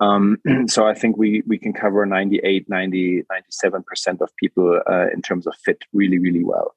Um, 0.00 0.38
so 0.66 0.86
I 0.86 0.94
think 0.94 1.16
we 1.16 1.42
we 1.46 1.58
can 1.58 1.72
cover 1.72 2.04
98, 2.06 2.68
90, 2.68 3.24
97% 3.24 4.20
of 4.20 4.34
people 4.36 4.80
uh, 4.90 5.08
in 5.12 5.22
terms 5.22 5.46
of 5.46 5.54
fit 5.64 5.82
really, 5.92 6.18
really 6.18 6.44
well. 6.44 6.74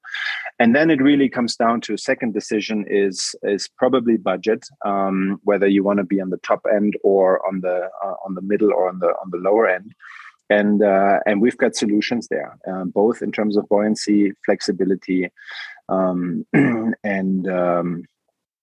And 0.59 0.76
then 0.76 0.89
it 0.89 1.01
really 1.01 1.30
comes 1.30 1.55
down 1.55 1.82
to 1.82 1.93
a 1.93 1.97
second 1.97 2.34
decision 2.34 2.86
is 2.88 3.36
is 3.43 3.68
probably 3.68 4.18
budget, 4.18 4.65
um, 4.86 5.39
whether 5.43 5.68
you 5.68 5.84
want 5.84 5.97
to 5.97 6.03
be 6.03 6.20
on 6.22 6.30
the 6.30 6.38
top 6.38 6.65
end 6.74 6.97
or 7.03 7.45
on 7.47 7.61
the 7.61 7.89
uh, 8.03 8.15
on 8.26 8.36
the 8.36 8.41
middle 8.41 8.74
or 8.74 8.89
on 8.89 8.99
the 8.99 9.07
on 9.07 9.30
the 9.32 9.38
lower 9.38 9.68
end. 9.68 9.93
And 10.49 10.82
uh, 10.82 11.20
and 11.26 11.41
we've 11.41 11.57
got 11.57 11.76
solutions 11.76 12.30
there, 12.30 12.57
uh, 12.72 12.86
both 12.86 13.22
in 13.22 13.32
terms 13.34 13.57
of 13.57 13.68
buoyancy, 13.68 14.32
flexibility, 14.45 15.30
um, 15.89 16.45
and 17.03 17.47
um, 17.49 18.05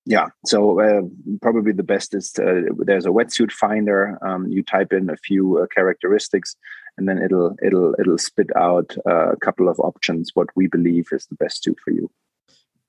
yeah 0.06 0.26
so 0.44 0.80
uh, 0.80 1.02
probably 1.40 1.72
the 1.72 1.82
best 1.82 2.14
is 2.14 2.38
uh, 2.38 2.62
there's 2.78 3.06
a 3.06 3.10
wetsuit 3.10 3.50
finder 3.50 4.18
um, 4.26 4.46
you 4.48 4.62
type 4.62 4.92
in 4.92 5.08
a 5.10 5.16
few 5.16 5.58
uh, 5.58 5.66
characteristics 5.68 6.56
and 6.96 7.08
then 7.08 7.22
it'll 7.22 7.56
it'll 7.62 7.94
it'll 7.98 8.18
spit 8.18 8.48
out 8.56 8.96
uh, 9.06 9.32
a 9.32 9.36
couple 9.36 9.68
of 9.68 9.78
options 9.80 10.30
what 10.34 10.48
we 10.54 10.66
believe 10.66 11.08
is 11.12 11.26
the 11.26 11.34
best 11.36 11.64
suit 11.64 11.78
for 11.84 11.90
you. 11.90 12.10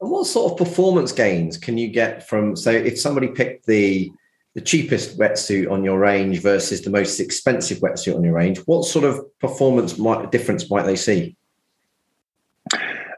And 0.02 0.12
what 0.12 0.28
sort 0.28 0.52
of 0.52 0.58
performance 0.58 1.12
gains 1.12 1.58
can 1.58 1.78
you 1.78 1.88
get 1.88 2.28
from 2.28 2.56
so 2.56 2.72
if 2.72 3.00
somebody 3.00 3.28
picked 3.28 3.66
the 3.66 4.12
the 4.54 4.62
cheapest 4.62 5.18
wetsuit 5.18 5.70
on 5.70 5.84
your 5.84 6.00
range 6.00 6.42
versus 6.42 6.82
the 6.82 6.90
most 6.90 7.20
expensive 7.20 7.80
wetsuit 7.80 8.16
on 8.16 8.24
your 8.24 8.34
range 8.34 8.60
what 8.66 8.86
sort 8.86 9.06
of 9.06 9.22
performance 9.40 9.98
might 9.98 10.32
difference 10.32 10.70
might 10.70 10.84
they 10.84 10.96
see 10.96 11.36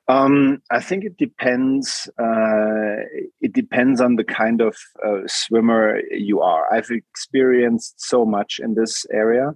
um, 0.07 0.61
I 0.71 0.79
think 0.79 1.03
it 1.03 1.17
depends. 1.17 2.09
Uh, 2.17 3.03
it 3.41 3.53
depends 3.53 3.99
on 3.99 4.15
the 4.15 4.23
kind 4.23 4.61
of 4.61 4.77
uh, 5.05 5.21
swimmer 5.27 5.99
you 6.11 6.41
are. 6.41 6.71
I've 6.73 6.89
experienced 6.89 7.95
so 7.97 8.25
much 8.25 8.59
in 8.63 8.75
this 8.75 9.05
area, 9.11 9.53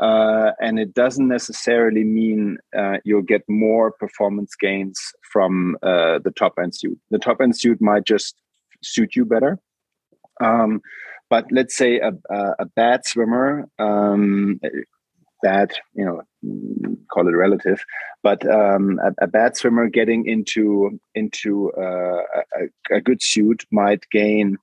uh, 0.00 0.52
and 0.60 0.78
it 0.78 0.94
doesn't 0.94 1.28
necessarily 1.28 2.04
mean 2.04 2.56
uh, 2.76 2.98
you'll 3.04 3.22
get 3.22 3.42
more 3.48 3.92
performance 3.92 4.54
gains 4.54 4.98
from 5.30 5.76
uh, 5.82 6.20
the 6.24 6.32
top 6.34 6.54
end 6.62 6.74
suit. 6.74 6.98
The 7.10 7.18
top 7.18 7.42
end 7.42 7.56
suit 7.58 7.80
might 7.80 8.04
just 8.04 8.34
suit 8.82 9.14
you 9.14 9.26
better. 9.26 9.58
Um, 10.40 10.80
but 11.28 11.46
let's 11.50 11.76
say 11.76 11.98
a, 11.98 12.12
a, 12.30 12.54
a 12.60 12.66
bad 12.66 13.06
swimmer 13.06 13.68
um, 13.78 14.60
bad, 15.42 15.72
you 15.94 16.04
know, 16.04 16.22
call 17.12 17.28
it 17.28 17.32
relative, 17.32 17.84
but 18.22 18.48
um, 18.50 19.00
a, 19.02 19.24
a, 19.24 19.26
bad 19.26 19.56
swimmer 19.56 19.88
getting 19.88 20.26
into 20.26 20.98
into 21.14 21.72
uh, 21.72 22.22
a, 22.60 22.96
a, 22.96 23.00
good 23.00 23.22
suit 23.22 23.64
might 23.70 24.04
gain 24.10 24.56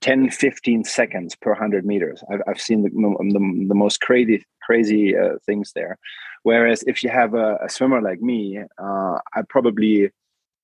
10, 0.00 0.30
15 0.30 0.84
seconds 0.84 1.34
per 1.36 1.52
100 1.52 1.86
meters. 1.86 2.22
I've, 2.30 2.42
I've 2.48 2.60
seen 2.60 2.82
the, 2.82 2.90
the, 2.90 3.66
the 3.68 3.74
most 3.74 4.00
crazy 4.00 4.44
crazy 4.62 5.16
uh, 5.16 5.34
things 5.46 5.72
there. 5.74 5.98
Whereas 6.42 6.82
if 6.84 7.02
you 7.04 7.10
have 7.10 7.34
a, 7.34 7.58
a 7.64 7.68
swimmer 7.68 8.02
like 8.02 8.20
me, 8.20 8.58
uh, 8.58 9.18
I 9.34 9.42
probably 9.48 10.10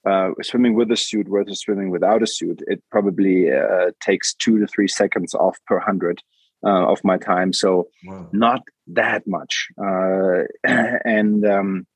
uh, 0.05 0.31
swimming 0.43 0.75
with 0.75 0.91
a 0.91 0.97
suit 0.97 1.29
versus 1.29 1.61
swimming 1.61 1.91
without 1.91 2.23
a 2.23 2.27
suit, 2.27 2.63
it 2.67 2.83
probably 2.91 3.53
uh, 3.53 3.91
takes 4.01 4.35
two 4.35 4.59
to 4.59 4.67
three 4.67 4.89
seconds 4.89 5.35
off 5.35 5.59
per 5.67 5.79
hundred 5.79 6.23
uh, 6.65 6.87
of 6.93 7.03
my 7.05 7.17
time. 7.17 7.53
So 7.53 7.89
wow. 8.05 8.29
not 8.33 8.63
that 8.89 9.27
much. 9.27 9.69
Uh, 9.81 10.43
and 11.05 11.47
um, 11.47 11.87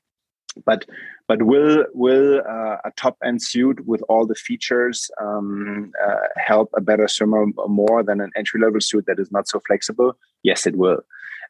but 0.67 0.85
but 1.29 1.43
will 1.43 1.87
will 1.95 2.41
uh, 2.41 2.77
a 2.85 2.91
top 2.97 3.17
end 3.25 3.43
suit 3.43 3.87
with 3.87 4.03
all 4.09 4.27
the 4.27 4.35
features 4.35 5.11
um, 5.21 5.93
uh, 6.07 6.29
help 6.37 6.71
a 6.77 6.81
better 6.81 7.09
swimmer 7.09 7.47
more 7.67 8.03
than 8.03 8.21
an 8.21 8.31
entry 8.37 8.61
level 8.61 8.81
suit 8.81 9.07
that 9.07 9.19
is 9.19 9.33
not 9.33 9.49
so 9.49 9.61
flexible? 9.67 10.17
Yes, 10.43 10.67
it 10.67 10.77
will. 10.77 11.01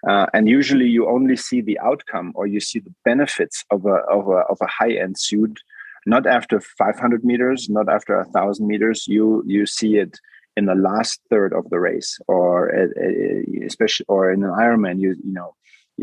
Uh, 0.09 0.27
and 0.35 0.49
usually, 0.49 0.87
you 0.87 1.09
only 1.09 1.37
see 1.37 1.61
the 1.61 1.79
outcome 1.79 2.33
or 2.35 2.47
you 2.47 2.61
see 2.61 2.81
the 2.81 2.95
benefits 3.05 3.65
of 3.71 3.87
a 3.87 3.99
of 4.11 4.29
a 4.29 4.43
of 4.51 4.59
a 4.61 4.67
high 4.67 4.93
end 4.93 5.19
suit 5.19 5.61
not 6.07 6.27
after 6.27 6.61
500 6.61 7.25
meters, 7.25 7.69
not 7.69 7.89
after 7.89 8.19
a 8.19 8.25
thousand 8.25 8.67
meters. 8.67 9.07
You 9.07 9.43
you 9.47 9.67
see 9.67 9.97
it 9.97 10.19
in 10.57 10.66
the 10.66 10.74
last 10.74 11.20
third 11.30 11.53
of 11.53 11.68
the 11.70 11.80
race, 11.80 12.18
or 12.28 12.74
uh, 12.74 12.84
uh, 12.84 13.66
especially 13.66 14.07
or 14.09 14.32
in 14.32 14.42
an 14.42 14.50
Ironman. 14.50 15.00
You 15.00 15.11
you 15.24 15.32
know 15.32 15.55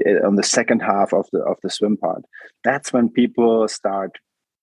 uh, 0.05 0.25
on 0.25 0.35
the 0.35 0.43
second 0.43 0.81
half 0.81 1.13
of 1.13 1.27
the 1.31 1.39
of 1.39 1.57
the 1.63 1.69
swim 1.69 1.97
part. 1.97 2.23
That's 2.63 2.93
when 2.93 3.09
people 3.09 3.67
start. 3.67 4.17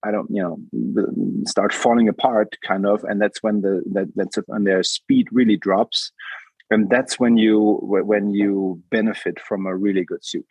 I 0.05 0.13
don't, 0.13 0.31
you 0.31 0.41
know, 0.41 1.45
start 1.47 1.73
falling 1.73 2.09
apart, 2.09 2.57
kind 2.65 2.87
of, 2.87 3.03
and 3.03 3.21
that's 3.21 3.43
when 3.43 3.63
the 3.63 3.83
that, 3.93 4.07
that's 4.15 4.37
when 4.47 4.63
their 4.63 4.85
speed 4.85 5.27
really 5.33 5.57
drops, 5.57 6.13
and 6.71 6.91
that's 6.91 7.19
when 7.19 7.37
you 7.37 7.79
when 7.83 8.31
you 8.31 8.83
benefit 8.91 9.41
from 9.41 9.67
a 9.67 9.77
really 9.77 10.05
good 10.05 10.25
suit 10.25 10.47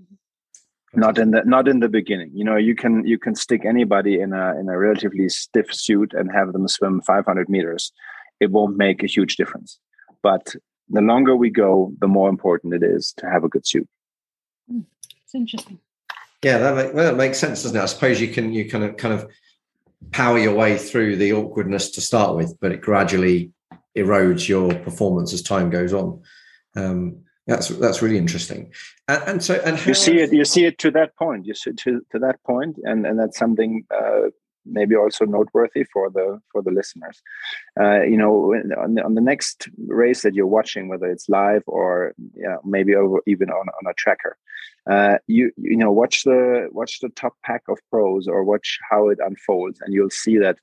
mm-hmm. 0.00 1.00
not 1.00 1.18
in 1.18 1.30
the 1.30 1.42
not 1.44 1.68
in 1.68 1.80
the 1.80 1.88
beginning 1.88 2.30
you 2.34 2.44
know 2.44 2.56
you 2.56 2.74
can 2.74 3.06
you 3.06 3.18
can 3.18 3.34
stick 3.34 3.64
anybody 3.64 4.20
in 4.20 4.32
a 4.32 4.58
in 4.58 4.68
a 4.68 4.78
relatively 4.78 5.28
stiff 5.28 5.72
suit 5.72 6.12
and 6.14 6.30
have 6.32 6.52
them 6.52 6.68
swim 6.68 7.00
500 7.02 7.48
meters 7.48 7.92
it 8.40 8.50
won't 8.50 8.76
make 8.76 9.02
a 9.02 9.06
huge 9.06 9.36
difference. 9.36 9.78
But 10.22 10.54
the 10.88 11.00
longer 11.00 11.34
we 11.34 11.50
go 11.50 11.92
the 11.98 12.08
more 12.08 12.28
important 12.28 12.74
it 12.74 12.82
is 12.82 13.12
to 13.16 13.26
have 13.26 13.44
a 13.44 13.48
good 13.48 13.66
suit 13.66 13.88
hmm, 14.68 14.80
it's 15.22 15.34
interesting. 15.34 15.78
Yeah 16.42 16.58
that, 16.58 16.76
make, 16.76 16.94
well, 16.94 17.06
that 17.06 17.16
makes 17.16 17.38
sense 17.38 17.62
doesn't 17.62 17.76
it? 17.76 17.82
I 17.82 17.86
suppose 17.86 18.20
you 18.20 18.28
can 18.28 18.52
you 18.52 18.68
kind 18.68 18.84
of 18.84 18.96
kind 18.96 19.14
of 19.14 19.30
power 20.10 20.38
your 20.38 20.54
way 20.54 20.76
through 20.76 21.16
the 21.16 21.32
awkwardness 21.32 21.90
to 21.92 22.00
start 22.00 22.36
with 22.36 22.58
but 22.60 22.72
it 22.72 22.80
gradually 22.80 23.50
erodes 23.96 24.48
your 24.48 24.74
performance 24.74 25.32
as 25.32 25.42
time 25.42 25.70
goes 25.70 25.92
on. 25.92 26.20
Um, 26.76 27.18
that's 27.46 27.68
that's 27.68 28.00
really 28.00 28.16
interesting, 28.16 28.72
and, 29.06 29.22
and 29.26 29.44
so 29.44 29.60
and 29.66 29.84
you 29.84 29.92
see 29.92 30.18
it 30.18 30.32
you 30.32 30.46
see 30.46 30.64
it 30.64 30.78
to 30.78 30.90
that 30.92 31.14
point. 31.16 31.44
You 31.44 31.54
see 31.54 31.72
to 31.72 32.00
to 32.10 32.18
that 32.20 32.42
point, 32.42 32.78
and 32.82 33.06
and 33.06 33.18
that's 33.18 33.38
something 33.38 33.84
uh, 33.94 34.30
maybe 34.66 34.96
also 34.96 35.24
noteworthy 35.24 35.84
for 35.84 36.10
the 36.10 36.40
for 36.50 36.62
the 36.62 36.70
listeners. 36.70 37.22
Uh, 37.78 38.02
you 38.02 38.16
know, 38.16 38.54
on 38.78 38.94
the, 38.94 39.04
on 39.04 39.14
the 39.14 39.20
next 39.20 39.68
race 39.86 40.22
that 40.22 40.34
you're 40.34 40.46
watching, 40.46 40.88
whether 40.88 41.06
it's 41.06 41.28
live 41.28 41.62
or 41.66 42.14
yeah, 42.34 42.56
maybe 42.64 42.94
over 42.94 43.20
even 43.26 43.50
on 43.50 43.66
on 43.68 43.90
a 43.90 43.94
tracker, 43.94 44.36
uh, 44.90 45.18
you 45.26 45.50
you 45.56 45.76
know 45.76 45.92
watch 45.92 46.24
the 46.24 46.68
watch 46.72 47.00
the 47.00 47.08
top 47.10 47.34
pack 47.44 47.62
of 47.68 47.78
pros 47.90 48.28
or 48.28 48.44
watch 48.44 48.78
how 48.90 49.08
it 49.08 49.18
unfolds, 49.24 49.80
and 49.80 49.94
you'll 49.94 50.10
see 50.10 50.38
that 50.38 50.58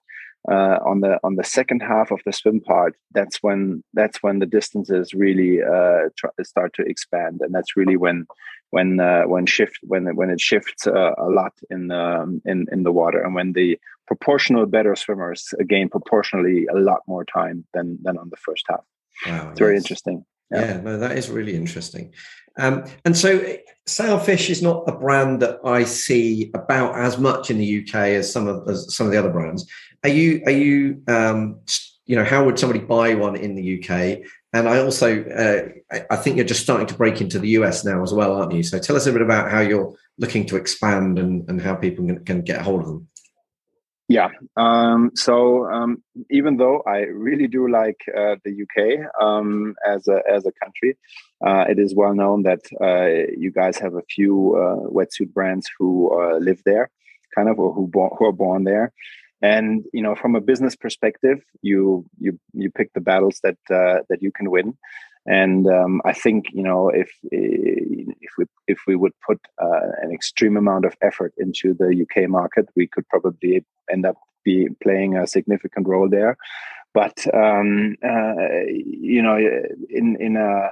uh, 0.50 0.80
on 0.86 1.02
the 1.02 1.20
on 1.24 1.36
the 1.36 1.44
second 1.44 1.82
half 1.82 2.12
of 2.12 2.20
the 2.26 2.34
swim 2.34 2.62
part, 2.62 2.96
that's 3.12 3.38
when 3.42 3.84
that's 3.94 4.24
when 4.24 4.40
the 4.40 4.46
distances 4.46 5.14
really 5.14 5.62
uh, 5.62 6.10
start 6.44 6.74
to 6.74 6.84
expand, 6.84 7.42
and 7.42 7.54
that's 7.54 7.78
really 7.78 7.98
when 7.98 8.26
when 8.72 9.00
uh, 9.00 9.24
when 9.24 9.46
shift 9.46 9.78
when 9.84 10.16
when 10.16 10.30
it 10.30 10.42
shifts 10.42 10.88
uh, 10.88 11.12
a 11.18 11.30
lot 11.30 11.54
in 11.70 11.88
the 11.88 12.00
um, 12.00 12.42
in 12.46 12.66
in 12.72 12.84
the 12.84 12.92
water, 12.92 13.22
and 13.22 13.36
when 13.36 13.54
the 13.54 13.80
proportional 14.08 14.66
better 14.66 14.96
swimmers 14.96 15.54
gain 15.68 15.90
proportionally 15.90 16.66
a 16.74 16.78
lot 16.78 17.02
more 17.08 17.24
time 17.24 17.66
than 17.74 18.00
than 18.02 18.18
on 18.18 18.30
the 18.30 18.38
first 18.38 18.66
half. 18.68 18.84
Wow, 19.28 19.52
it's 19.52 19.60
very 19.60 19.78
interesting. 19.78 20.26
Yeah. 20.52 20.66
yeah, 20.66 20.82
no, 20.82 20.98
that 20.98 21.18
is 21.18 21.30
really 21.30 21.56
interesting. 21.56 22.14
Um, 22.58 22.86
and 23.06 23.18
so 23.18 23.58
Sailfish 23.86 24.50
is 24.50 24.62
not 24.62 24.84
a 24.88 24.92
brand 24.92 25.42
that 25.42 25.60
I 25.64 25.84
see 25.84 26.52
about 26.54 26.96
as 26.96 27.18
much 27.18 27.50
in 27.50 27.58
the 27.58 27.82
UK 27.82 27.96
as 27.96 28.32
some 28.32 28.48
of 28.48 28.68
as 28.70 28.96
some 28.96 29.06
of 29.06 29.12
the 29.12 29.20
other 29.20 29.32
brands. 29.32 29.70
Are 30.04 30.10
you 30.10 30.42
are 30.46 30.52
you 30.52 31.02
um, 31.08 31.60
you 32.06 32.16
know 32.16 32.24
how 32.24 32.46
would 32.46 32.60
somebody 32.60 32.80
buy 32.80 33.16
one 33.16 33.36
in 33.36 33.56
the 33.56 33.80
UK? 33.80 34.28
And 34.54 34.68
I 34.68 34.80
also 34.80 35.24
uh, 35.24 35.98
I 36.10 36.16
think 36.18 36.36
you're 36.36 36.46
just 36.46 36.64
starting 36.64 36.88
to 36.88 36.94
break 36.94 37.22
into 37.22 37.40
the 37.40 37.50
US 37.50 37.86
now 37.86 38.04
as 38.04 38.14
well, 38.14 38.36
aren't 38.36 38.52
you? 38.52 38.64
So 38.64 38.80
tell 38.80 38.96
us 38.96 39.08
a 39.08 39.14
bit 39.14 39.22
about 39.22 39.50
how 39.50 39.62
you're 39.62 39.96
looking 40.18 40.46
to 40.48 40.58
expand 40.58 41.18
and, 41.18 41.48
and 41.50 41.62
how 41.62 41.76
people 41.76 42.06
can, 42.06 42.24
can 42.26 42.42
get 42.42 42.62
hold 42.62 42.82
of 42.82 42.88
them. 42.88 43.08
Yeah. 44.08 44.30
Um, 44.58 45.12
so 45.16 45.66
um, 45.72 46.04
even 46.30 46.58
though 46.58 46.84
I 46.86 47.00
really 47.04 47.48
do 47.48 47.70
like 47.70 48.02
uh, 48.10 48.36
the 48.44 48.64
UK 48.64 49.10
um, 49.22 49.74
as 49.88 50.10
a 50.10 50.22
as 50.30 50.46
a 50.46 50.52
country, 50.62 50.98
uh, 51.46 51.66
it 51.70 51.80
is 51.80 51.96
well 51.96 52.14
known 52.14 52.44
that 52.44 52.62
uh, 52.82 53.32
you 53.38 53.52
guys 53.52 53.78
have 53.78 53.96
a 53.96 54.04
few 54.04 54.56
uh, 54.56 54.90
wetsuit 54.90 55.34
brands 55.34 55.70
who 55.78 56.12
uh, 56.14 56.38
live 56.38 56.62
there, 56.66 56.90
kind 57.36 57.50
of, 57.50 57.60
or 57.60 57.74
who 57.74 57.88
bo- 57.88 58.16
who 58.18 58.26
are 58.26 58.34
born 58.34 58.64
there. 58.64 58.94
And 59.42 59.84
you 59.92 60.04
know, 60.04 60.16
from 60.16 60.36
a 60.36 60.42
business 60.42 60.76
perspective, 60.76 61.40
you 61.62 62.06
you 62.20 62.40
you 62.54 62.70
pick 62.70 62.94
the 62.94 63.02
battles 63.02 63.40
that 63.44 63.58
uh, 63.72 64.00
that 64.10 64.22
you 64.22 64.32
can 64.32 64.52
win. 64.52 64.78
And 65.26 65.68
um, 65.68 66.02
I 66.06 66.14
think 66.14 66.46
you 66.52 66.64
know 66.64 66.90
if 66.90 67.10
if 67.32 68.32
we 68.38 68.46
if 68.68 68.80
we 68.86 68.96
would 68.96 69.14
put 69.26 69.40
uh, 69.62 69.88
an 70.02 70.12
extreme 70.12 70.58
amount 70.58 70.86
of 70.86 70.96
effort 71.02 71.34
into 71.38 71.74
the 71.74 72.06
UK 72.06 72.30
market, 72.30 72.68
we 72.76 72.86
could 72.88 73.08
probably 73.10 73.66
end 73.92 74.06
up 74.06 74.18
be 74.44 74.68
playing 74.82 75.18
a 75.18 75.28
significant 75.28 75.88
role 75.88 76.10
there. 76.10 76.38
But 76.94 77.26
um, 77.34 77.96
uh, 78.04 78.66
you 78.68 79.22
know, 79.22 79.38
in 79.90 80.18
in 80.20 80.38
a 80.38 80.72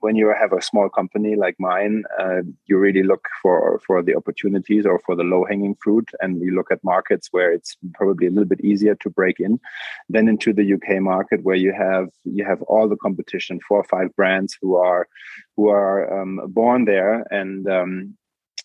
when 0.00 0.16
you 0.16 0.32
have 0.38 0.52
a 0.52 0.62
small 0.62 0.88
company 0.88 1.36
like 1.36 1.56
mine, 1.58 2.04
uh, 2.18 2.42
you 2.66 2.78
really 2.78 3.02
look 3.02 3.28
for 3.42 3.80
for 3.86 4.02
the 4.02 4.16
opportunities 4.16 4.86
or 4.86 5.00
for 5.06 5.14
the 5.16 5.22
low 5.22 5.44
hanging 5.44 5.76
fruit, 5.82 6.08
and 6.20 6.40
you 6.40 6.54
look 6.54 6.70
at 6.70 6.84
markets 6.84 7.28
where 7.30 7.52
it's 7.52 7.76
probably 7.94 8.26
a 8.26 8.30
little 8.30 8.48
bit 8.48 8.60
easier 8.60 8.94
to 8.96 9.10
break 9.10 9.40
in, 9.40 9.58
than 10.08 10.28
into 10.28 10.52
the 10.52 10.74
UK 10.74 11.00
market 11.00 11.42
where 11.42 11.56
you 11.56 11.72
have 11.72 12.08
you 12.24 12.44
have 12.44 12.62
all 12.62 12.88
the 12.88 12.96
competition, 12.96 13.60
four 13.68 13.78
or 13.78 13.84
five 13.84 14.14
brands 14.16 14.56
who 14.60 14.76
are 14.76 15.08
who 15.56 15.68
are 15.68 16.20
um, 16.20 16.40
born 16.48 16.84
there, 16.84 17.26
and 17.30 17.68
um, 17.68 18.16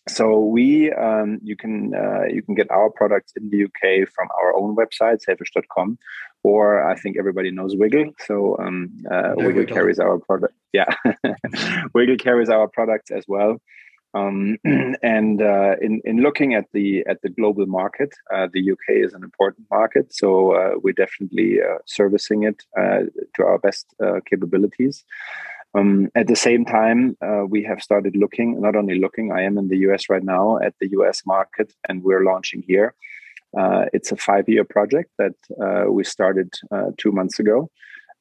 so 0.08 0.40
we 0.40 0.92
um, 0.92 1.38
you 1.42 1.56
can 1.56 1.94
uh, 1.94 2.24
you 2.28 2.42
can 2.42 2.54
get 2.54 2.70
our 2.70 2.90
products 2.90 3.32
in 3.36 3.50
the 3.50 3.64
UK 3.64 4.08
from 4.08 4.28
our 4.42 4.54
own 4.56 4.74
website 4.74 5.20
sailfish.com 5.24 5.98
or 6.42 6.84
I 6.90 6.96
think 6.96 7.16
everybody 7.18 7.50
knows 7.50 7.76
Wiggle. 7.76 8.12
So 8.26 8.56
um, 8.58 8.90
uh, 9.10 9.34
Wiggle, 9.36 9.52
Wiggle 9.54 9.74
carries 9.74 10.00
our 10.00 10.18
product. 10.18 10.54
Yeah, 10.72 10.92
Wiggle 11.94 12.16
carries 12.16 12.48
our 12.48 12.66
products 12.68 13.10
as 13.10 13.24
well. 13.28 13.60
Um, 14.14 14.58
and 14.64 15.40
uh, 15.40 15.76
in 15.80 16.02
in 16.04 16.18
looking 16.18 16.54
at 16.54 16.66
the 16.72 17.04
at 17.06 17.22
the 17.22 17.30
global 17.30 17.66
market, 17.66 18.14
uh, 18.34 18.48
the 18.52 18.72
UK 18.72 18.96
is 19.06 19.14
an 19.14 19.22
important 19.22 19.66
market. 19.70 20.12
So 20.12 20.52
uh, 20.52 20.72
we're 20.82 20.94
definitely 20.94 21.60
uh, 21.62 21.78
servicing 21.86 22.42
it 22.42 22.62
uh, 22.78 23.04
to 23.36 23.44
our 23.44 23.58
best 23.58 23.94
capabilities. 24.28 25.04
Um, 25.74 26.10
at 26.14 26.26
the 26.26 26.36
same 26.36 26.64
time, 26.64 27.16
uh, 27.22 27.44
we 27.48 27.62
have 27.64 27.80
started 27.80 28.14
looking, 28.16 28.60
not 28.60 28.76
only 28.76 28.98
looking, 28.98 29.32
I 29.32 29.42
am 29.42 29.56
in 29.56 29.68
the 29.68 29.78
US 29.88 30.10
right 30.10 30.22
now 30.22 30.58
at 30.58 30.74
the 30.80 30.90
US 30.98 31.22
market 31.24 31.72
and 31.88 32.02
we're 32.02 32.24
launching 32.24 32.62
here. 32.62 32.94
Uh, 33.56 33.86
it's 33.92 34.12
a 34.12 34.16
five 34.16 34.48
year 34.48 34.64
project 34.64 35.10
that 35.18 35.34
uh, 35.60 35.90
we 35.90 36.04
started 36.04 36.52
uh, 36.70 36.90
two 36.98 37.12
months 37.12 37.38
ago. 37.38 37.70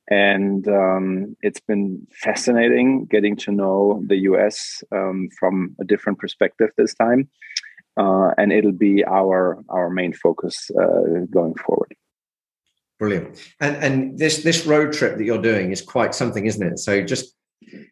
And 0.09 0.67
um, 0.67 1.37
it's 1.41 1.61
been 1.61 2.05
fascinating 2.11 3.05
getting 3.05 3.35
to 3.37 3.51
know 3.51 4.03
the 4.07 4.17
US 4.31 4.83
um, 4.91 5.29
from 5.37 5.75
a 5.79 5.85
different 5.85 6.19
perspective 6.19 6.69
this 6.77 6.93
time. 6.93 7.29
Uh, 7.97 8.31
and 8.37 8.53
it'll 8.53 8.71
be 8.71 9.03
our, 9.05 9.61
our 9.69 9.89
main 9.89 10.13
focus 10.13 10.71
uh, 10.81 11.25
going 11.29 11.55
forward. 11.55 11.93
Brilliant. 12.99 13.51
And 13.59 13.75
and 13.77 14.19
this 14.19 14.43
this 14.43 14.67
road 14.67 14.93
trip 14.93 15.17
that 15.17 15.23
you're 15.23 15.41
doing 15.41 15.71
is 15.71 15.81
quite 15.81 16.13
something, 16.13 16.45
isn't 16.45 16.61
it? 16.61 16.77
So 16.77 17.01
just 17.01 17.35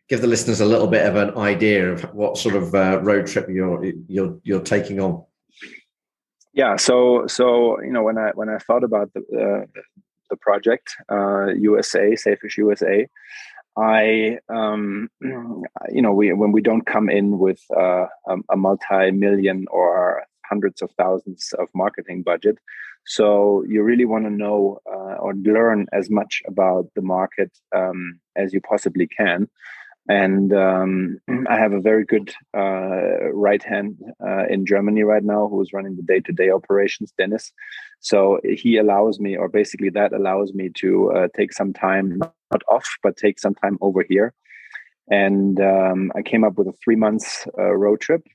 give 0.08 0.22
the 0.22 0.28
listeners 0.28 0.62
a 0.62 0.66
little 0.66 0.88
bit 0.88 1.06
of 1.06 1.16
an 1.16 1.38
idea 1.38 1.92
of 1.92 2.02
what 2.14 2.38
sort 2.38 2.56
of 2.56 2.74
uh, 2.76 3.00
road 3.02 3.28
trip 3.28 3.48
you're 3.50 3.84
you're 4.08 4.40
you're 4.44 4.62
taking 4.62 5.00
on. 5.00 5.24
Yeah, 6.54 6.76
so 6.76 7.28
so 7.28 7.82
you 7.82 7.92
know 7.92 8.04
when 8.04 8.18
I 8.18 8.32
when 8.34 8.50
I 8.50 8.58
thought 8.58 8.84
about 8.84 9.12
the 9.14 9.22
uh, 9.22 9.82
the 10.30 10.38
project 10.38 10.96
uh, 11.12 11.48
USA 11.48 12.16
Sailfish 12.16 12.58
USA, 12.58 13.08
I, 13.78 14.40
um, 14.50 15.10
you 15.22 16.02
know, 16.02 16.14
we 16.14 16.34
when 16.34 16.52
we 16.52 16.62
don't 16.62 16.86
come 16.86 17.10
in 17.10 17.40
with 17.40 17.62
uh, 17.76 18.08
a, 18.28 18.38
a 18.52 18.58
multi-million 18.58 19.66
or 19.72 20.26
hundreds 20.46 20.82
of 20.82 20.92
thousands 20.98 21.54
of 21.58 21.68
marketing 21.74 22.24
budget, 22.24 22.58
so 23.06 23.64
you 23.68 23.82
really 23.84 24.06
want 24.06 24.26
to 24.26 24.30
know 24.30 24.80
uh, 24.88 25.16
or 25.16 25.34
learn 25.34 25.88
as 25.94 26.10
much 26.10 26.42
about 26.48 26.88
the 26.96 27.02
market 27.02 27.52
um, 27.76 28.20
as 28.36 28.54
you 28.54 28.62
possibly 28.62 29.08
can. 29.08 29.48
And 30.10 30.52
um, 30.54 31.20
I 31.50 31.58
have 31.58 31.74
a 31.74 31.80
very 31.80 32.04
good 32.04 32.34
uh, 32.58 33.32
right 33.32 33.64
hand 33.64 34.00
uh, 34.26 34.46
in 34.50 34.66
Germany 34.66 35.04
right 35.04 35.24
now 35.24 35.48
who 35.48 35.62
is 35.62 35.72
running 35.72 35.96
the 35.96 36.04
day 36.04 36.20
to 36.22 36.34
day 36.34 36.50
operations, 36.50 37.14
Dennis. 37.18 37.54
So 38.00 38.40
he 38.44 38.78
allows 38.78 39.20
me, 39.20 39.38
or 39.38 39.48
basically 39.48 39.90
that 39.92 40.14
allows 40.14 40.54
me 40.54 40.70
to 40.76 41.12
uh, 41.12 41.28
take 41.36 41.54
some 41.54 41.74
time, 41.74 42.18
not 42.52 42.64
off, 42.68 42.88
but 43.04 43.18
take 43.18 43.40
some 43.40 43.56
time 43.56 43.78
over 43.82 44.04
here. 44.08 44.34
And 45.12 45.60
um, 45.60 46.12
I 46.16 46.22
came 46.22 46.44
up 46.44 46.58
with 46.58 46.68
a 46.68 46.74
three 46.84 46.96
months 46.96 47.48
uh, 47.58 47.76
road 47.76 48.02
trip. 48.02 48.26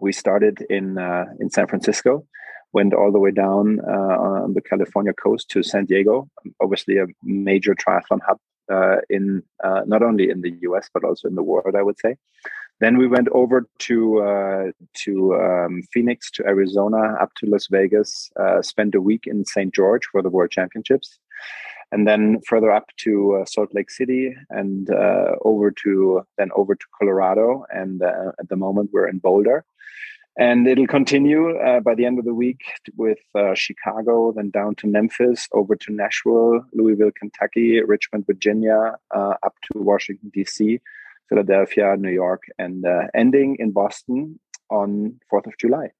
We 0.00 0.12
started 0.12 0.64
in 0.70 0.98
uh, 0.98 1.26
in 1.40 1.50
San 1.50 1.66
Francisco, 1.66 2.26
went 2.72 2.94
all 2.94 3.12
the 3.12 3.18
way 3.18 3.30
down 3.30 3.80
uh, 3.80 4.16
on 4.44 4.54
the 4.54 4.60
California 4.60 5.12
coast 5.12 5.48
to 5.50 5.62
San 5.62 5.86
Diego, 5.86 6.28
obviously 6.60 6.98
a 6.98 7.06
major 7.22 7.74
triathlon 7.74 8.20
hub 8.26 8.38
uh, 8.70 8.96
in 9.08 9.42
uh, 9.64 9.82
not 9.86 10.02
only 10.02 10.28
in 10.28 10.42
the 10.42 10.52
US 10.62 10.88
but 10.92 11.04
also 11.04 11.28
in 11.28 11.34
the 11.34 11.42
world, 11.42 11.74
I 11.74 11.82
would 11.82 11.98
say. 11.98 12.16
Then 12.80 12.96
we 12.96 13.08
went 13.08 13.28
over 13.30 13.66
to 13.78 14.22
uh, 14.22 14.64
to 15.04 15.34
um, 15.34 15.82
Phoenix, 15.92 16.30
to 16.32 16.46
Arizona, 16.46 17.16
up 17.20 17.30
to 17.38 17.46
Las 17.46 17.66
Vegas. 17.70 18.30
Uh, 18.38 18.62
spent 18.62 18.94
a 18.94 19.00
week 19.00 19.26
in 19.26 19.44
St. 19.44 19.74
George 19.74 20.06
for 20.12 20.22
the 20.22 20.28
World 20.28 20.52
Championships, 20.52 21.18
and 21.90 22.06
then 22.06 22.40
further 22.46 22.70
up 22.70 22.84
to 22.98 23.40
uh, 23.40 23.44
Salt 23.46 23.70
Lake 23.74 23.90
City, 23.90 24.32
and 24.50 24.88
over 25.42 25.72
to 25.82 26.22
then 26.36 26.50
over 26.54 26.76
to 26.76 26.86
Colorado. 26.96 27.64
And 27.70 28.00
at 28.02 28.48
the 28.48 28.56
moment, 28.56 28.90
we're 28.92 29.08
in 29.08 29.18
Boulder 29.18 29.64
and 30.38 30.68
it'll 30.68 30.86
continue 30.86 31.58
uh, 31.58 31.80
by 31.80 31.94
the 31.96 32.06
end 32.06 32.18
of 32.18 32.24
the 32.24 32.32
week 32.32 32.60
with 32.96 33.18
uh, 33.34 33.54
Chicago, 33.54 34.32
then 34.32 34.50
down 34.50 34.76
to 34.76 34.86
Memphis, 34.86 35.48
over 35.52 35.74
to 35.74 35.92
Nashville, 35.92 36.64
Louisville, 36.72 37.10
Kentucky, 37.18 37.82
Richmond, 37.82 38.24
Virginia, 38.26 38.94
uh, 39.14 39.34
up 39.42 39.54
to 39.72 39.80
Washington 39.80 40.30
D.C., 40.32 40.78
Philadelphia, 41.28 41.96
New 41.98 42.12
York, 42.12 42.44
and 42.58 42.86
uh, 42.86 43.08
ending 43.14 43.56
in 43.58 43.72
Boston 43.72 44.38
on 44.70 45.18
Fourth 45.28 45.46
of 45.46 45.58
July. 45.58 45.90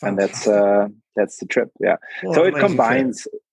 Fantastic. 0.00 0.08
And 0.08 0.18
that's 0.18 0.48
uh, 0.48 0.88
that's 1.14 1.36
the 1.38 1.46
trip. 1.46 1.70
Yeah. 1.78 1.96
What 2.22 2.34
so 2.34 2.44
it 2.44 2.56
combines. 2.56 3.22
Trip 3.22 3.43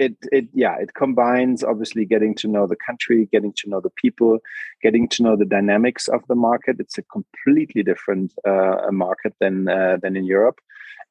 it 0.00 0.16
it 0.32 0.46
yeah 0.54 0.76
it 0.84 0.94
combines 0.94 1.62
obviously 1.62 2.04
getting 2.04 2.34
to 2.34 2.48
know 2.48 2.66
the 2.66 2.82
country 2.88 3.28
getting 3.30 3.52
to 3.52 3.68
know 3.68 3.80
the 3.80 3.94
people 4.02 4.38
getting 4.82 5.06
to 5.08 5.22
know 5.22 5.36
the 5.36 5.44
dynamics 5.44 6.08
of 6.08 6.26
the 6.26 6.34
market. 6.34 6.76
It's 6.80 6.98
a 6.98 7.02
completely 7.02 7.82
different 7.82 8.32
uh, 8.46 8.90
market 8.90 9.34
than 9.40 9.68
uh, 9.68 9.98
than 10.02 10.16
in 10.16 10.24
europe. 10.24 10.58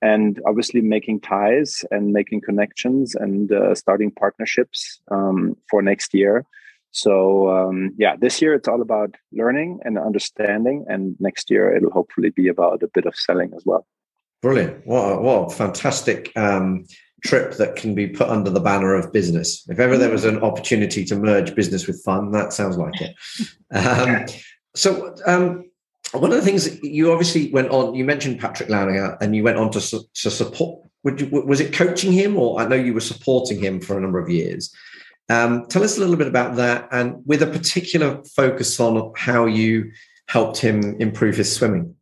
And 0.02 0.42
obviously 0.48 0.82
making 0.82 1.20
ties 1.22 1.84
and 1.92 2.14
making 2.14 2.42
connections 2.42 3.16
and 3.16 3.52
uh, 3.52 3.76
starting 3.76 4.12
partnerships 4.12 5.02
um, 5.12 5.58
for 5.70 5.82
next 5.82 6.14
year. 6.14 6.46
So 6.92 7.14
um, 7.58 7.94
yeah 7.98 8.16
this 8.16 8.42
year 8.42 8.54
it's 8.56 8.68
all 8.68 8.82
about 8.82 9.12
learning 9.32 9.80
and 9.86 10.00
understanding 10.00 10.86
and 10.88 11.16
next 11.20 11.52
year 11.52 11.76
it'll 11.76 11.92
hopefully 11.92 12.32
be 12.32 12.48
about 12.48 12.82
a 12.82 12.90
bit 12.96 13.06
of 13.06 13.16
selling 13.16 13.52
as 13.56 13.64
well. 13.66 13.86
Brilliant. 14.42 14.88
What 14.88 15.22
what 15.22 15.52
fantastic 15.52 16.32
um, 16.38 16.86
trip 17.24 17.56
that 17.58 17.76
can 17.76 17.96
be 17.96 18.08
put 18.08 18.30
under 18.30 18.50
the 18.50 18.60
banner 18.60 18.96
of 18.96 19.12
business. 19.12 19.66
If 19.70 19.80
ever 19.80 19.98
there 19.98 20.12
was 20.12 20.26
an 20.26 20.42
opportunity 20.42 21.04
to 21.06 21.16
merge 21.16 21.56
business 21.56 21.88
with 21.88 22.04
fun, 22.04 22.32
that 22.32 22.54
sounds 22.54 22.78
like 22.78 23.02
it. 23.02 23.16
Um, 23.72 24.26
so, 24.76 25.14
um, 25.28 25.70
one 26.12 26.32
of 26.32 26.38
the 26.38 26.44
things 26.44 26.82
you 26.82 27.12
obviously 27.12 27.52
went 27.52 27.70
on, 27.70 27.94
you 27.94 28.04
mentioned 28.04 28.40
Patrick 28.40 28.68
Launinger 28.68 29.16
and 29.22 29.36
you 29.36 29.44
went 29.44 29.58
on 29.58 29.70
to, 29.72 29.80
to 29.80 30.32
support. 30.32 30.84
You, 31.04 31.28
was 31.46 31.60
it 31.60 31.72
coaching 31.72 32.12
him, 32.12 32.36
or 32.36 32.60
I 32.60 32.68
know 32.68 32.76
you 32.76 32.96
were 32.96 33.00
supporting 33.00 33.60
him 33.60 33.80
for 33.80 33.96
a 33.96 34.02
number 34.02 34.20
of 34.20 34.28
years? 34.28 34.74
Um, 35.30 35.68
tell 35.68 35.84
us 35.84 35.98
a 35.98 36.00
little 36.00 36.16
bit 36.16 36.28
about 36.28 36.56
that, 36.56 36.88
and 36.92 37.22
with 37.26 37.44
a 37.44 37.48
particular 37.48 38.24
focus 38.36 38.80
on 38.80 39.14
how 39.16 39.46
you 39.46 39.92
helped 40.28 40.58
him 40.58 40.96
improve 41.00 41.38
his 41.38 41.56
swimming. 41.56 41.96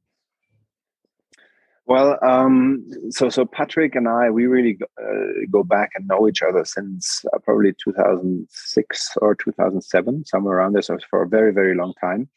Well, 1.88 2.20
um, 2.22 2.86
so 3.12 3.30
so 3.30 3.46
Patrick 3.46 3.96
and 3.96 4.10
I, 4.10 4.30
we 4.30 4.46
really 4.46 4.78
uh, 5.02 5.46
go 5.50 5.64
back 5.64 5.92
and 5.96 6.06
know 6.06 6.28
each 6.28 6.42
other 6.42 6.66
since 6.66 7.24
uh, 7.34 7.40
probably 7.40 7.74
2006 7.82 9.12
or 9.22 9.36
2007, 9.36 10.26
somewhere 10.26 10.58
around 10.58 10.74
there. 10.74 10.82
So 10.82 10.98
for 11.10 11.24
a 11.24 11.28
very 11.28 11.54
very 11.54 11.76
long 11.76 11.94
time. 11.94 12.28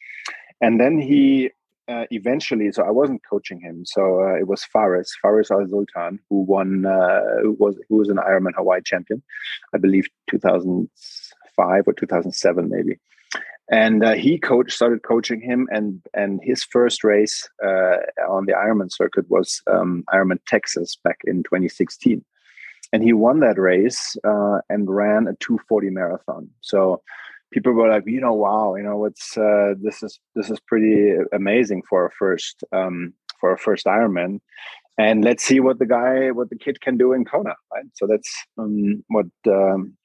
And 0.61 0.81
then 0.81 1.01
he 1.01 1.51
uh, 1.89 2.05
eventually, 2.13 2.71
so 2.71 2.85
I 2.85 2.93
wasn't 2.93 3.23
coaching 3.29 3.61
him. 3.61 3.85
So 3.85 4.21
uh, 4.23 4.35
it 4.35 4.47
was 4.47 4.63
Faris, 4.63 5.17
Faris 5.21 5.51
Al 5.51 5.67
Sultan, 5.69 6.21
who 6.29 6.43
won, 6.43 6.87
uh, 6.87 7.21
who 7.43 7.57
was 7.59 7.77
who 7.89 7.97
was 7.97 8.09
an 8.09 8.19
Ironman 8.19 8.55
Hawaii 8.57 8.83
champion, 8.85 9.21
I 9.75 9.79
believe 9.79 10.07
2005 10.31 11.89
or 11.89 11.93
2007 11.93 12.69
maybe 12.69 13.01
and 13.71 14.05
uh, 14.05 14.15
he 14.15 14.39
coach 14.39 14.73
started 14.73 15.03
coaching 15.03 15.41
him 15.41 15.69
and 15.71 16.03
and 16.15 16.41
his 16.43 16.65
first 16.65 17.05
race 17.05 17.49
uh, 17.65 17.97
on 18.29 18.47
the 18.47 18.53
ironman 18.53 18.91
circuit 18.93 19.29
was 19.31 19.63
um, 19.67 20.05
ironman 20.13 20.39
texas 20.47 20.97
back 21.05 21.19
in 21.25 21.43
2016 21.45 22.25
and 22.93 23.03
he 23.03 23.13
won 23.13 23.41
that 23.41 23.59
race 23.59 24.17
uh, 24.25 24.59
and 24.69 24.95
ran 24.95 25.29
a 25.29 25.35
240 25.37 25.91
marathon. 25.91 26.49
So 26.61 27.03
people 27.53 27.73
were 27.73 27.89
like 27.89 28.05
you 28.07 28.21
know 28.21 28.33
wow 28.33 28.77
you 28.77 28.83
know 28.83 28.97
what's 28.97 29.37
uh, 29.37 29.75
this 29.81 30.03
is 30.03 30.19
this 30.35 30.51
is 30.51 30.61
pretty 30.61 31.15
amazing 31.33 31.83
for 31.89 32.07
a 32.07 32.11
first 32.13 32.65
um, 32.73 33.13
for 33.41 33.53
a 33.53 33.59
first 33.59 33.87
ironman. 33.87 34.41
And 34.99 35.25
let's 35.25 35.45
see 35.45 35.61
what 35.61 35.79
the 35.79 35.87
guy 35.87 36.31
what 36.31 36.51
the 36.51 36.59
kid 36.59 36.81
can 36.81 36.97
do 36.97 37.13
in 37.13 37.25
kona 37.25 37.55
right? 37.73 37.87
So 37.95 38.07
that's 38.07 38.31
um, 38.59 39.05
what 39.09 39.27
um, 39.47 39.97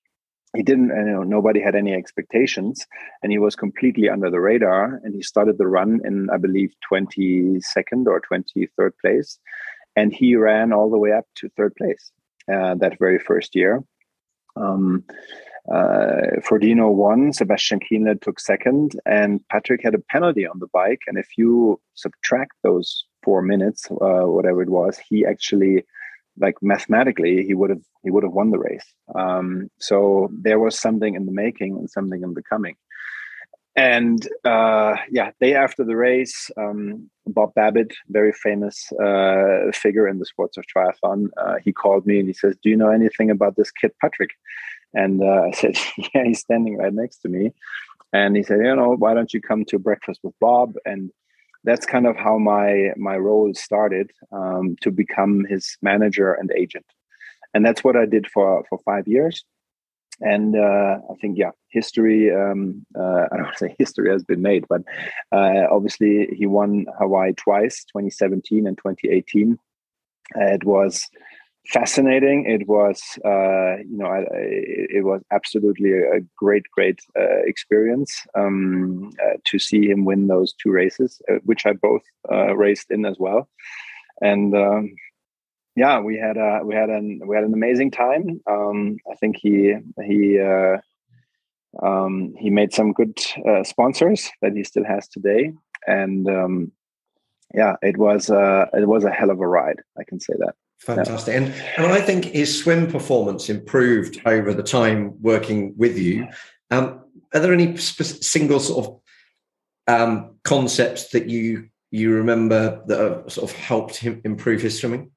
he 0.55 0.63
didn't 0.63 0.89
you 0.89 1.13
know 1.13 1.23
nobody 1.23 1.59
had 1.59 1.75
any 1.75 1.93
expectations 1.93 2.85
and 3.21 3.31
he 3.31 3.37
was 3.37 3.55
completely 3.55 4.09
under 4.09 4.29
the 4.29 4.39
radar 4.39 5.01
and 5.03 5.13
he 5.13 5.21
started 5.21 5.57
the 5.57 5.67
run 5.67 5.99
in 6.03 6.29
i 6.31 6.37
believe 6.37 6.71
22nd 6.91 8.07
or 8.07 8.21
23rd 8.21 8.91
place 9.01 9.39
and 9.95 10.13
he 10.13 10.35
ran 10.35 10.73
all 10.73 10.89
the 10.89 10.97
way 10.97 11.11
up 11.11 11.25
to 11.35 11.49
third 11.49 11.73
place 11.75 12.11
uh, 12.53 12.75
that 12.75 12.99
very 12.99 13.19
first 13.19 13.55
year 13.55 13.83
um, 14.57 15.03
uh, 15.71 16.39
Frodeno 16.47 16.93
won, 16.93 17.33
Sebastian 17.33 17.79
Kienle 17.79 18.21
took 18.21 18.39
second, 18.39 18.99
and 19.05 19.41
Patrick 19.49 19.81
had 19.83 19.95
a 19.95 20.03
penalty 20.11 20.45
on 20.45 20.59
the 20.59 20.67
bike. 20.71 21.01
And 21.07 21.17
if 21.17 21.27
you 21.37 21.81
subtract 21.95 22.53
those 22.63 23.05
four 23.23 23.41
minutes, 23.41 23.89
uh, 23.89 24.27
whatever 24.29 24.61
it 24.61 24.69
was, 24.69 24.99
he 25.09 25.25
actually 25.25 25.83
like 26.37 26.55
mathematically 26.61 27.45
he 27.45 27.53
would 27.53 27.69
have 27.69 27.81
he 28.03 28.11
would 28.11 28.23
have 28.23 28.33
won 28.33 28.51
the 28.51 28.59
race. 28.59 28.85
Um, 29.13 29.69
so 29.79 30.29
there 30.31 30.59
was 30.59 30.79
something 30.79 31.15
in 31.15 31.25
the 31.25 31.31
making 31.31 31.77
and 31.77 31.89
something 31.89 32.21
in 32.21 32.33
the 32.33 32.43
coming 32.43 32.75
and 33.75 34.27
uh, 34.45 34.95
yeah 35.11 35.31
day 35.41 35.53
after 35.53 35.83
the 35.83 35.95
race 35.95 36.49
um, 36.57 37.09
bob 37.27 37.53
babbitt 37.55 37.91
very 38.09 38.31
famous 38.31 38.91
uh, 38.93 39.71
figure 39.73 40.07
in 40.07 40.19
the 40.19 40.25
sports 40.25 40.57
of 40.57 40.65
triathlon 40.65 41.27
uh, 41.37 41.55
he 41.63 41.73
called 41.73 42.05
me 42.05 42.19
and 42.19 42.27
he 42.27 42.33
says 42.33 42.55
do 42.63 42.69
you 42.69 42.77
know 42.77 42.89
anything 42.89 43.29
about 43.29 43.55
this 43.55 43.71
kid 43.71 43.91
patrick? 44.01 44.31
And 44.93 45.21
uh, 45.21 45.43
i 45.47 45.51
said 45.51 45.77
yeah 46.13 46.23
he's 46.23 46.39
standing 46.39 46.77
right 46.77 46.93
next 46.93 47.17
to 47.19 47.29
me. 47.29 47.53
And 48.13 48.37
he 48.37 48.43
said 48.43 48.59
you 48.59 48.75
know 48.75 48.95
why 48.97 49.13
don't 49.13 49.33
you 49.33 49.41
come 49.41 49.65
to 49.65 49.79
breakfast 49.79 50.21
with 50.23 50.33
bob? 50.39 50.75
And 50.85 51.11
that's 51.65 51.85
kind 51.85 52.07
of 52.07 52.15
how 52.15 52.37
my 52.37 52.91
my 52.95 53.17
role 53.17 53.53
started 53.53 54.11
um, 54.31 54.75
to 54.81 54.91
become 54.91 55.45
his 55.45 55.77
manager 55.81 56.33
and 56.33 56.51
agent. 56.51 56.85
And 57.53 57.65
that's 57.65 57.83
what 57.83 57.95
i 57.95 58.05
did 58.05 58.27
for 58.27 58.63
for 58.69 58.79
five 58.85 59.07
years. 59.07 59.43
And 60.21 60.55
uh, 60.55 60.93
i 61.11 61.15
think 61.19 61.37
yeah 61.37 61.51
history 61.69 62.33
um, 62.33 62.85
uh, 62.97 63.25
i 63.31 63.37
don't 63.37 63.57
say 63.57 63.75
history 63.77 64.09
has 64.09 64.23
been 64.23 64.41
made 64.41 64.63
but 64.69 64.81
uh, 65.37 65.63
obviously 65.75 66.13
he 66.39 66.45
won 66.45 66.85
hawaii 66.99 67.33
twice 67.33 67.83
2017 67.85 68.65
and 68.67 68.77
2018 68.77 69.59
it 70.35 70.63
was 70.63 71.03
fascinating. 71.67 72.45
It 72.45 72.67
was, 72.67 73.01
uh, 73.25 73.77
you 73.77 73.97
know, 73.97 74.07
I, 74.07 74.25
it, 74.31 75.03
was 75.03 75.21
absolutely 75.31 75.93
a 75.93 76.21
great, 76.37 76.63
great 76.71 76.99
uh, 77.17 77.41
experience 77.45 78.25
um, 78.35 79.11
uh, 79.23 79.37
to 79.45 79.59
see 79.59 79.87
him 79.89 80.05
win 80.05 80.27
those 80.27 80.53
two 80.53 80.71
races, 80.71 81.21
uh, 81.29 81.35
which 81.43 81.65
I 81.65 81.73
both 81.73 82.03
uh, 82.31 82.55
raced 82.55 82.91
in 82.91 83.05
as 83.05 83.17
well. 83.19 83.49
And 84.21 84.55
um, 84.55 84.95
yeah, 85.75 85.99
we 85.99 86.17
had 86.17 86.37
a 86.37 86.61
we 86.63 86.73
had 86.73 86.89
an 86.89 87.21
we 87.25 87.35
had 87.35 87.43
an 87.43 87.53
amazing 87.53 87.91
time. 87.91 88.41
Um, 88.49 88.97
I 89.11 89.15
think 89.15 89.37
he 89.37 89.75
he. 90.03 90.39
Uh, 90.39 90.77
um, 91.83 92.33
he 92.37 92.49
made 92.49 92.73
some 92.73 92.93
good 92.93 93.19
sponsors 93.63 94.31
that 94.41 94.53
he 94.55 94.63
still 94.63 94.85
has 94.85 95.09
today, 95.09 95.51
and 95.85 96.25
um, 96.29 96.71
yeah, 97.53 97.75
it 97.81 97.97
was 97.97 98.29
it 98.29 98.87
was 98.87 99.03
a 99.03 99.11
hell 99.11 99.29
of 99.29 99.41
a 99.41 99.47
ride. 99.47 99.81
I 99.99 100.05
can 100.05 100.21
say 100.21 100.35
that. 100.39 100.55
Fantastic. 100.85 101.33
Yeah. 101.33 101.41
And, 101.41 101.53
and 101.77 101.93
I 101.93 101.99
think 101.99 102.25
his 102.25 102.59
swim 102.61 102.85
performance 102.87 103.49
improved 103.49 104.21
over 104.25 104.53
the 104.53 104.61
time 104.61 105.19
working 105.19 105.73
with 105.75 105.97
you. 105.97 106.27
Um, 106.69 107.03
are 107.33 107.39
there 107.39 107.53
any 107.53 107.75
sp- 107.81 108.21
single 108.21 108.59
sort 108.59 108.85
of 108.85 108.99
um, 109.87 110.35
concepts 110.43 111.09
that 111.09 111.27
you 111.27 111.69
you 111.91 112.13
remember 112.13 112.83
that 112.87 112.99
have 112.99 113.31
sort 113.31 113.49
of 113.49 113.55
helped 113.55 113.95
him 113.95 114.21
improve 114.25 114.61
his 114.61 114.79
swimming? 114.79 115.11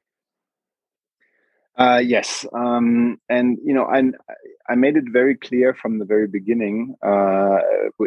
Uh, 1.76 2.00
yes, 2.02 2.46
um, 2.54 3.20
and 3.28 3.58
you 3.62 3.74
know, 3.74 3.84
I 3.84 4.02
I 4.68 4.74
made 4.74 4.96
it 4.96 5.04
very 5.12 5.36
clear 5.36 5.74
from 5.74 5.98
the 5.98 6.04
very 6.04 6.26
beginning 6.26 6.96
uh, 7.02 7.58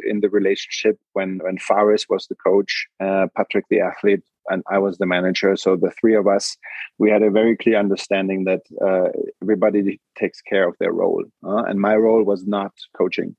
in 0.03 0.21
the 0.21 0.29
relationship 0.29 0.99
when 1.13 1.39
when 1.43 1.57
Faris 1.57 2.09
was 2.09 2.27
the 2.27 2.35
coach, 2.35 2.87
uh, 2.99 3.27
Patrick 3.35 3.65
the 3.69 3.81
athlete, 3.81 4.23
and 4.49 4.63
I 4.69 4.79
was 4.79 4.97
the 4.97 5.05
manager. 5.05 5.55
So 5.55 5.75
the 5.75 5.91
three 5.91 6.15
of 6.15 6.27
us, 6.27 6.57
we 6.97 7.09
had 7.09 7.23
a 7.23 7.31
very 7.31 7.55
clear 7.57 7.77
understanding 7.77 8.45
that 8.45 8.61
uh, 8.85 9.09
everybody 9.41 9.99
takes 10.17 10.41
care 10.41 10.67
of 10.67 10.75
their 10.79 10.91
role, 10.91 11.23
uh, 11.45 11.63
and 11.63 11.79
my 11.79 11.95
role 11.95 12.23
was 12.23 12.45
not 12.45 12.73
coaching. 12.97 13.35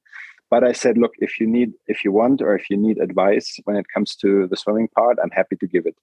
But 0.51 0.65
I 0.65 0.73
said, 0.73 0.99
look, 0.99 1.13
if 1.19 1.41
you 1.41 1.47
need, 1.47 1.73
if 1.87 2.05
you 2.05 2.13
want, 2.13 2.43
or 2.43 2.55
if 2.55 2.69
you 2.69 2.77
need 2.77 2.99
advice 2.99 3.59
when 3.65 3.77
it 3.77 3.87
comes 3.93 4.15
to 4.17 4.47
the 4.49 4.57
swimming 4.57 4.89
part, 4.89 5.19
I'm 5.23 5.31
happy 5.31 5.57
to 5.57 5.67
give 5.67 5.87
it. 5.87 5.97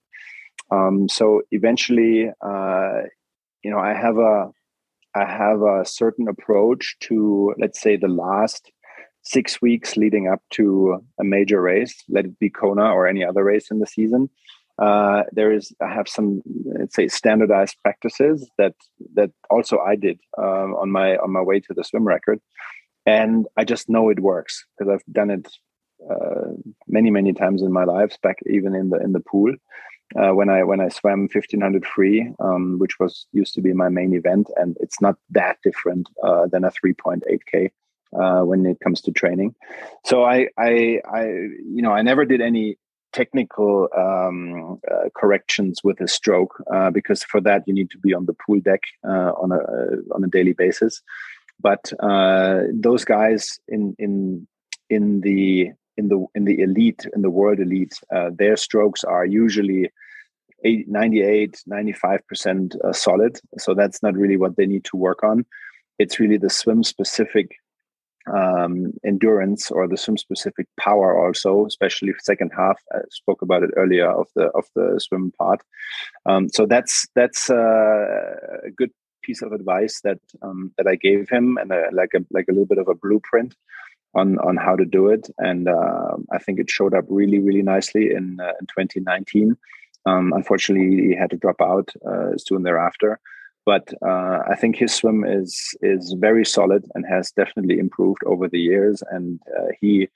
Um, 0.71 1.07
so 1.07 1.43
eventually, 1.51 2.29
uh, 2.41 3.01
you 3.63 3.71
know, 3.71 3.79
I 3.79 3.93
have 3.93 4.17
a 4.17 4.49
I 5.15 5.25
have 5.25 5.61
a 5.61 5.85
certain 5.85 6.27
approach 6.27 6.95
to 7.01 7.53
let's 7.59 7.81
say 7.81 7.95
the 7.95 8.07
last 8.07 8.71
six 9.23 9.61
weeks 9.61 9.97
leading 9.97 10.27
up 10.27 10.41
to 10.51 11.03
a 11.19 11.23
major 11.23 11.61
race, 11.61 12.03
let 12.09 12.25
it 12.25 12.39
be 12.39 12.49
Kona 12.49 12.91
or 12.91 13.07
any 13.07 13.23
other 13.23 13.43
race 13.43 13.69
in 13.69 13.79
the 13.79 13.87
season. 13.87 14.29
Uh, 14.81 15.23
there 15.31 15.51
is 15.51 15.73
I 15.81 15.93
have 15.93 16.07
some 16.07 16.41
let's 16.77 16.95
say 16.95 17.07
standardized 17.07 17.75
practices 17.83 18.49
that 18.57 18.75
that 19.15 19.31
also 19.49 19.79
I 19.79 19.95
did 19.95 20.19
um, 20.37 20.75
on 20.75 20.89
my 20.91 21.17
on 21.17 21.31
my 21.31 21.41
way 21.41 21.59
to 21.59 21.73
the 21.73 21.83
swim 21.83 22.07
record, 22.07 22.39
and 23.05 23.45
I 23.57 23.65
just 23.65 23.89
know 23.89 24.09
it 24.09 24.19
works 24.19 24.65
because 24.77 24.91
I've 24.93 25.13
done 25.13 25.31
it 25.31 25.47
uh, 26.09 26.53
many 26.87 27.11
many 27.11 27.33
times 27.33 27.61
in 27.61 27.73
my 27.73 27.83
life 27.83 28.15
back 28.21 28.37
even 28.45 28.73
in 28.73 28.89
the 28.89 28.97
in 28.97 29.11
the 29.11 29.19
pool 29.19 29.53
uh, 30.15 30.31
when 30.31 30.49
I 30.49 30.63
when 30.63 30.81
I 30.81 30.89
swam 30.89 31.21
1500 31.21 31.85
free, 31.85 32.33
um, 32.39 32.79
which 32.79 32.99
was 32.99 33.27
used 33.31 33.53
to 33.55 33.61
be 33.61 33.73
my 33.73 33.89
main 33.89 34.13
event, 34.13 34.49
and 34.55 34.75
it's 34.79 35.01
not 35.01 35.17
that 35.31 35.57
different 35.63 36.09
uh, 36.23 36.47
than 36.47 36.63
a 36.63 36.71
3.8k 36.71 37.71
uh, 38.19 38.43
when 38.43 38.65
it 38.65 38.79
comes 38.79 39.01
to 39.01 39.11
training. 39.11 39.55
So 40.05 40.23
I, 40.23 40.47
I, 40.57 41.01
I, 41.11 41.25
you 41.25 41.81
know, 41.81 41.91
I 41.91 42.01
never 42.01 42.25
did 42.25 42.41
any 42.41 42.77
technical 43.11 43.89
um, 43.97 44.79
uh, 44.89 45.09
corrections 45.15 45.83
with 45.83 45.99
a 46.01 46.07
stroke 46.07 46.61
uh, 46.73 46.89
because 46.91 47.23
for 47.23 47.41
that 47.41 47.63
you 47.65 47.73
need 47.73 47.89
to 47.91 47.97
be 47.97 48.13
on 48.13 48.25
the 48.25 48.33
pool 48.33 48.59
deck 48.59 48.83
uh, 49.07 49.31
on 49.41 49.51
a 49.51 49.59
on 50.13 50.23
a 50.23 50.27
daily 50.27 50.53
basis. 50.53 51.01
But 51.61 51.91
those 52.81 53.03
guys 53.03 53.59
in 53.67 53.95
in 53.99 54.47
in 54.89 55.21
the 55.21 55.71
in 55.99 56.07
the 56.07 56.25
in 56.33 56.45
the 56.45 56.61
elite 56.61 57.05
in 57.15 57.21
the 57.21 57.29
world 57.29 57.59
elite 57.59 57.95
uh, 58.15 58.29
their 58.33 58.55
strokes 58.57 59.03
are 59.03 59.25
usually 59.25 59.89
98 60.63 61.63
95% 61.69 62.75
uh, 62.83 62.93
solid 62.93 63.39
so 63.57 63.73
that's 63.73 64.01
not 64.01 64.15
really 64.15 64.37
what 64.37 64.55
they 64.55 64.65
need 64.65 64.85
to 64.85 64.97
work 64.97 65.23
on 65.23 65.45
it's 65.99 66.19
really 66.19 66.37
the 66.37 66.49
swim 66.49 66.83
specific 66.83 67.47
um, 68.29 68.93
endurance 69.05 69.71
or 69.71 69.87
the 69.87 69.97
swim 69.97 70.17
specific 70.17 70.67
power 70.79 71.25
also 71.25 71.65
especially 71.65 72.13
second 72.19 72.51
half 72.55 72.79
i 72.93 72.99
spoke 73.09 73.41
about 73.41 73.63
it 73.63 73.71
earlier 73.75 74.09
of 74.09 74.27
the 74.35 74.45
of 74.49 74.65
the 74.75 74.99
swim 74.99 75.31
part. 75.37 75.61
Um, 76.25 76.49
so 76.49 76.65
that's 76.65 77.07
that's 77.15 77.49
uh, 77.49 78.35
a 78.65 78.71
good 78.75 78.91
piece 79.23 79.41
of 79.41 79.51
advice 79.51 80.01
that 80.03 80.19
um, 80.41 80.71
that 80.77 80.87
i 80.87 80.95
gave 80.95 81.29
him 81.29 81.57
and 81.57 81.71
a, 81.71 81.89
like 81.91 82.13
a 82.15 82.19
like 82.31 82.47
a 82.47 82.51
little 82.51 82.65
bit 82.65 82.77
of 82.77 82.87
a 82.87 82.95
blueprint 82.95 83.55
on 84.15 84.39
on 84.39 84.57
how 84.57 84.75
to 84.75 84.85
do 84.85 85.09
it, 85.09 85.29
and 85.37 85.67
uh, 85.67 86.17
I 86.31 86.39
think 86.39 86.59
it 86.59 86.69
showed 86.69 86.93
up 86.93 87.05
really 87.09 87.39
really 87.39 87.61
nicely 87.61 88.11
in, 88.11 88.39
uh, 88.39 88.53
in 88.59 88.67
2019. 88.67 89.55
Um, 90.05 90.33
unfortunately, 90.33 91.07
he 91.07 91.15
had 91.15 91.29
to 91.31 91.37
drop 91.37 91.61
out 91.61 91.89
uh, 92.07 92.37
soon 92.37 92.63
thereafter, 92.63 93.19
but 93.65 93.93
uh, 94.05 94.39
I 94.49 94.55
think 94.55 94.75
his 94.75 94.93
swim 94.93 95.23
is 95.25 95.75
is 95.81 96.15
very 96.19 96.45
solid 96.45 96.85
and 96.95 97.05
has 97.07 97.31
definitely 97.31 97.79
improved 97.79 98.23
over 98.25 98.47
the 98.47 98.59
years, 98.59 99.03
and 99.11 99.39
uh, 99.57 99.67
he 99.79 100.09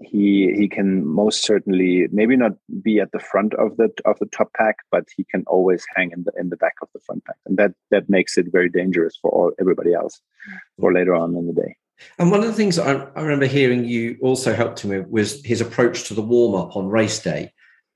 he 0.00 0.52
he 0.56 0.68
can 0.68 1.06
most 1.06 1.44
certainly 1.44 2.06
maybe 2.10 2.36
not 2.36 2.52
be 2.82 3.00
at 3.00 3.12
the 3.12 3.20
front 3.20 3.54
of 3.54 3.76
the 3.76 3.90
of 4.04 4.18
the 4.18 4.26
top 4.26 4.50
pack, 4.56 4.76
but 4.90 5.04
he 5.16 5.24
can 5.24 5.44
always 5.46 5.84
hang 5.94 6.10
in 6.12 6.24
the 6.24 6.32
in 6.38 6.50
the 6.50 6.56
back 6.56 6.74
of 6.82 6.88
the 6.94 7.00
front 7.00 7.24
pack, 7.24 7.36
and 7.46 7.56
that 7.56 7.72
that 7.90 8.10
makes 8.10 8.36
it 8.36 8.46
very 8.52 8.68
dangerous 8.68 9.16
for 9.20 9.30
all 9.30 9.52
everybody 9.60 9.94
else 9.94 10.20
for 10.80 10.92
later 10.92 11.14
on 11.14 11.36
in 11.36 11.46
the 11.46 11.52
day. 11.52 11.76
And 12.18 12.30
one 12.30 12.40
of 12.40 12.46
the 12.46 12.52
things 12.52 12.78
I, 12.78 12.92
I 13.14 13.22
remember 13.22 13.46
hearing 13.46 13.84
you 13.84 14.18
also 14.20 14.54
helped 14.54 14.80
him 14.80 14.90
with 14.90 15.08
was 15.08 15.44
his 15.44 15.60
approach 15.60 16.08
to 16.08 16.14
the 16.14 16.22
warm 16.22 16.54
up 16.54 16.76
on 16.76 16.88
race 16.88 17.20
day. 17.20 17.52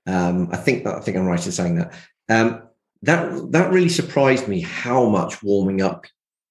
Um, 0.06 0.48
I 0.52 0.56
think 0.56 0.84
that 0.84 0.94
I 0.94 1.00
think 1.00 1.16
I'm 1.16 1.26
right 1.26 1.44
in 1.44 1.52
saying 1.52 1.76
that. 1.76 1.92
Um, 2.28 2.62
that 3.02 3.52
that 3.52 3.72
really 3.72 3.88
surprised 3.88 4.48
me 4.48 4.60
how 4.60 5.08
much 5.08 5.42
warming 5.42 5.82
up 5.82 6.06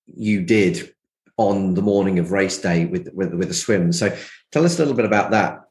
you 0.06 0.42
did 0.42 0.94
on 1.38 1.74
the 1.74 1.82
morning 1.82 2.20
of 2.20 2.32
race 2.32 2.60
day 2.60 2.86
with 2.86 3.10
with, 3.14 3.34
with 3.34 3.50
a 3.50 3.54
swim. 3.54 3.92
So 3.92 4.16
tell 4.52 4.66
us 4.66 4.78
a 4.78 4.80
little 4.80 4.96
bit 4.96 5.06
about 5.06 5.32
that. 5.32 5.62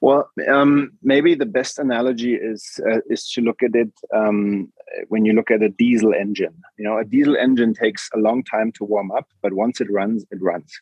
Well, 0.00 0.30
um, 0.48 0.92
maybe 1.02 1.34
the 1.34 1.46
best 1.46 1.78
analogy 1.78 2.34
is 2.34 2.78
uh, 2.88 3.00
is 3.10 3.28
to 3.32 3.40
look 3.40 3.62
at 3.62 3.74
it 3.74 3.92
um, 4.14 4.72
when 5.08 5.24
you 5.24 5.32
look 5.32 5.50
at 5.50 5.62
a 5.62 5.70
diesel 5.70 6.14
engine. 6.14 6.54
You 6.78 6.84
know, 6.84 6.98
a 6.98 7.04
diesel 7.04 7.36
engine 7.36 7.74
takes 7.74 8.08
a 8.14 8.18
long 8.18 8.44
time 8.44 8.70
to 8.72 8.84
warm 8.84 9.10
up, 9.10 9.26
but 9.42 9.54
once 9.54 9.80
it 9.80 9.90
runs, 9.90 10.24
it 10.30 10.38
runs. 10.40 10.72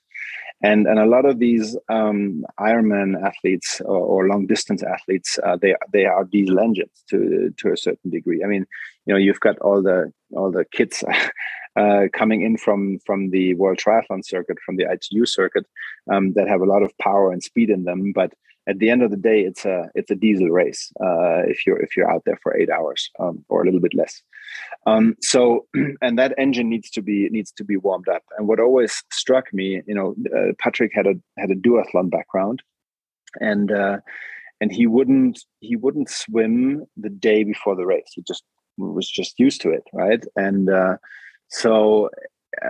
And 0.62 0.86
and 0.86 0.98
a 0.98 1.06
lot 1.06 1.26
of 1.26 1.38
these 1.38 1.76
um, 1.90 2.44
Ironman 2.58 3.22
athletes 3.22 3.80
or, 3.84 3.98
or 3.98 4.28
long 4.28 4.46
distance 4.46 4.82
athletes, 4.82 5.38
uh, 5.44 5.56
they 5.60 5.74
they 5.92 6.06
are 6.06 6.24
diesel 6.24 6.60
engines 6.60 7.04
to 7.10 7.52
to 7.58 7.72
a 7.72 7.76
certain 7.76 8.10
degree. 8.10 8.42
I 8.42 8.46
mean, 8.46 8.66
you 9.04 9.12
know, 9.12 9.18
you've 9.18 9.40
got 9.40 9.58
all 9.58 9.82
the 9.82 10.12
all 10.32 10.50
the 10.50 10.64
kids. 10.64 11.04
Uh, 11.78 12.08
coming 12.14 12.40
in 12.40 12.56
from 12.56 12.98
from 13.04 13.28
the 13.28 13.52
World 13.56 13.76
Triathlon 13.76 14.24
Circuit, 14.24 14.56
from 14.64 14.76
the 14.76 14.86
ITU 14.90 15.26
circuit, 15.26 15.66
um, 16.10 16.32
that 16.32 16.48
have 16.48 16.62
a 16.62 16.64
lot 16.64 16.82
of 16.82 16.96
power 16.96 17.30
and 17.30 17.42
speed 17.42 17.68
in 17.68 17.84
them, 17.84 18.12
but 18.14 18.32
at 18.68 18.78
the 18.78 18.90
end 18.90 19.02
of 19.02 19.10
the 19.10 19.16
day, 19.16 19.40
it's 19.42 19.64
a 19.64 19.88
it's 19.94 20.10
a 20.10 20.14
diesel 20.14 20.48
race 20.48 20.92
uh, 21.00 21.42
if 21.46 21.66
you're 21.66 21.80
if 21.80 21.96
you're 21.96 22.10
out 22.10 22.22
there 22.26 22.38
for 22.42 22.56
eight 22.56 22.70
hours 22.70 23.10
um, 23.20 23.44
or 23.48 23.62
a 23.62 23.64
little 23.64 23.80
bit 23.80 23.94
less. 23.94 24.22
Um, 24.86 25.14
so, 25.20 25.66
and 26.02 26.18
that 26.18 26.34
engine 26.38 26.68
needs 26.68 26.90
to 26.90 27.02
be 27.02 27.28
needs 27.30 27.52
to 27.52 27.64
be 27.64 27.76
warmed 27.76 28.08
up. 28.08 28.22
And 28.36 28.48
what 28.48 28.60
always 28.60 29.02
struck 29.12 29.52
me, 29.52 29.82
you 29.86 29.94
know, 29.94 30.14
uh, 30.36 30.52
Patrick 30.58 30.92
had 30.94 31.06
a 31.06 31.14
had 31.38 31.50
a 31.50 31.54
duathlon 31.54 32.10
background, 32.10 32.62
and 33.40 33.70
uh, 33.70 33.98
and 34.60 34.72
he 34.72 34.86
wouldn't 34.86 35.44
he 35.60 35.76
wouldn't 35.76 36.10
swim 36.10 36.84
the 36.96 37.10
day 37.10 37.44
before 37.44 37.76
the 37.76 37.86
race. 37.86 38.10
He 38.14 38.22
just 38.22 38.44
was 38.78 39.08
just 39.08 39.38
used 39.38 39.60
to 39.62 39.70
it, 39.70 39.84
right? 39.92 40.24
And 40.36 40.68
uh, 40.68 40.96
so 41.48 42.10
uh, 42.64 42.68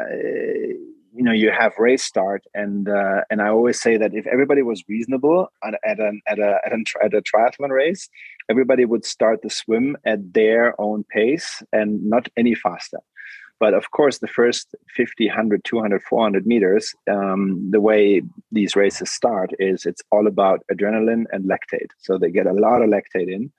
you 1.17 1.23
know 1.23 1.33
you 1.33 1.51
have 1.51 1.73
race 1.79 2.03
start 2.03 2.43
and 2.55 2.89
uh, 2.89 3.23
and 3.31 3.41
I 3.41 3.49
always 3.49 3.81
say 3.81 3.97
that 3.97 4.15
if 4.15 4.27
everybody 4.27 4.63
was 4.63 4.85
reasonable 4.89 5.49
at, 5.65 5.75
at 5.85 5.99
an 5.99 6.21
at 6.27 6.39
a, 6.39 6.61
at, 6.65 6.73
a 6.73 7.05
at 7.05 7.15
a 7.15 7.23
triathlon 7.23 7.71
race, 7.71 8.09
everybody 8.51 8.85
would 8.85 9.05
start 9.05 9.43
the 9.43 9.51
swim 9.51 9.97
at 10.05 10.33
their 10.35 10.79
own 10.81 11.05
pace 11.05 11.63
and 11.73 12.05
not 12.05 12.29
any 12.37 12.55
faster. 12.55 12.99
But 13.59 13.73
of 13.73 13.91
course, 13.91 14.19
the 14.19 14.29
first 14.29 14.75
50, 14.95 15.29
100, 15.29 15.65
200, 15.65 16.03
400 16.03 16.47
meters, 16.47 16.95
um, 17.11 17.71
the 17.71 17.81
way 17.81 18.21
these 18.53 18.77
races 18.77 19.11
start 19.11 19.51
is 19.59 19.87
it's 19.87 20.03
all 20.13 20.27
about 20.27 20.61
adrenaline 20.71 21.25
and 21.33 21.49
lactate. 21.49 21.89
So 21.99 22.19
they 22.19 22.31
get 22.31 22.47
a 22.47 22.53
lot 22.53 22.83
of 22.83 22.91
lactate 22.91 23.33
in. 23.33 23.51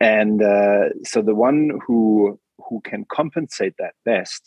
And 0.00 0.42
uh, 0.42 0.88
so 1.04 1.22
the 1.22 1.36
one 1.36 1.78
who 1.86 2.38
who 2.68 2.80
can 2.80 3.04
compensate 3.08 3.74
that 3.78 3.94
best 4.04 4.42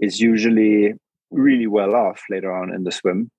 is 0.00 0.20
usually 0.20 0.94
really 1.32 1.66
well 1.66 1.94
off 1.94 2.22
later 2.30 2.52
on 2.52 2.74
in 2.74 2.84
the 2.84 2.92
swim 2.92 3.30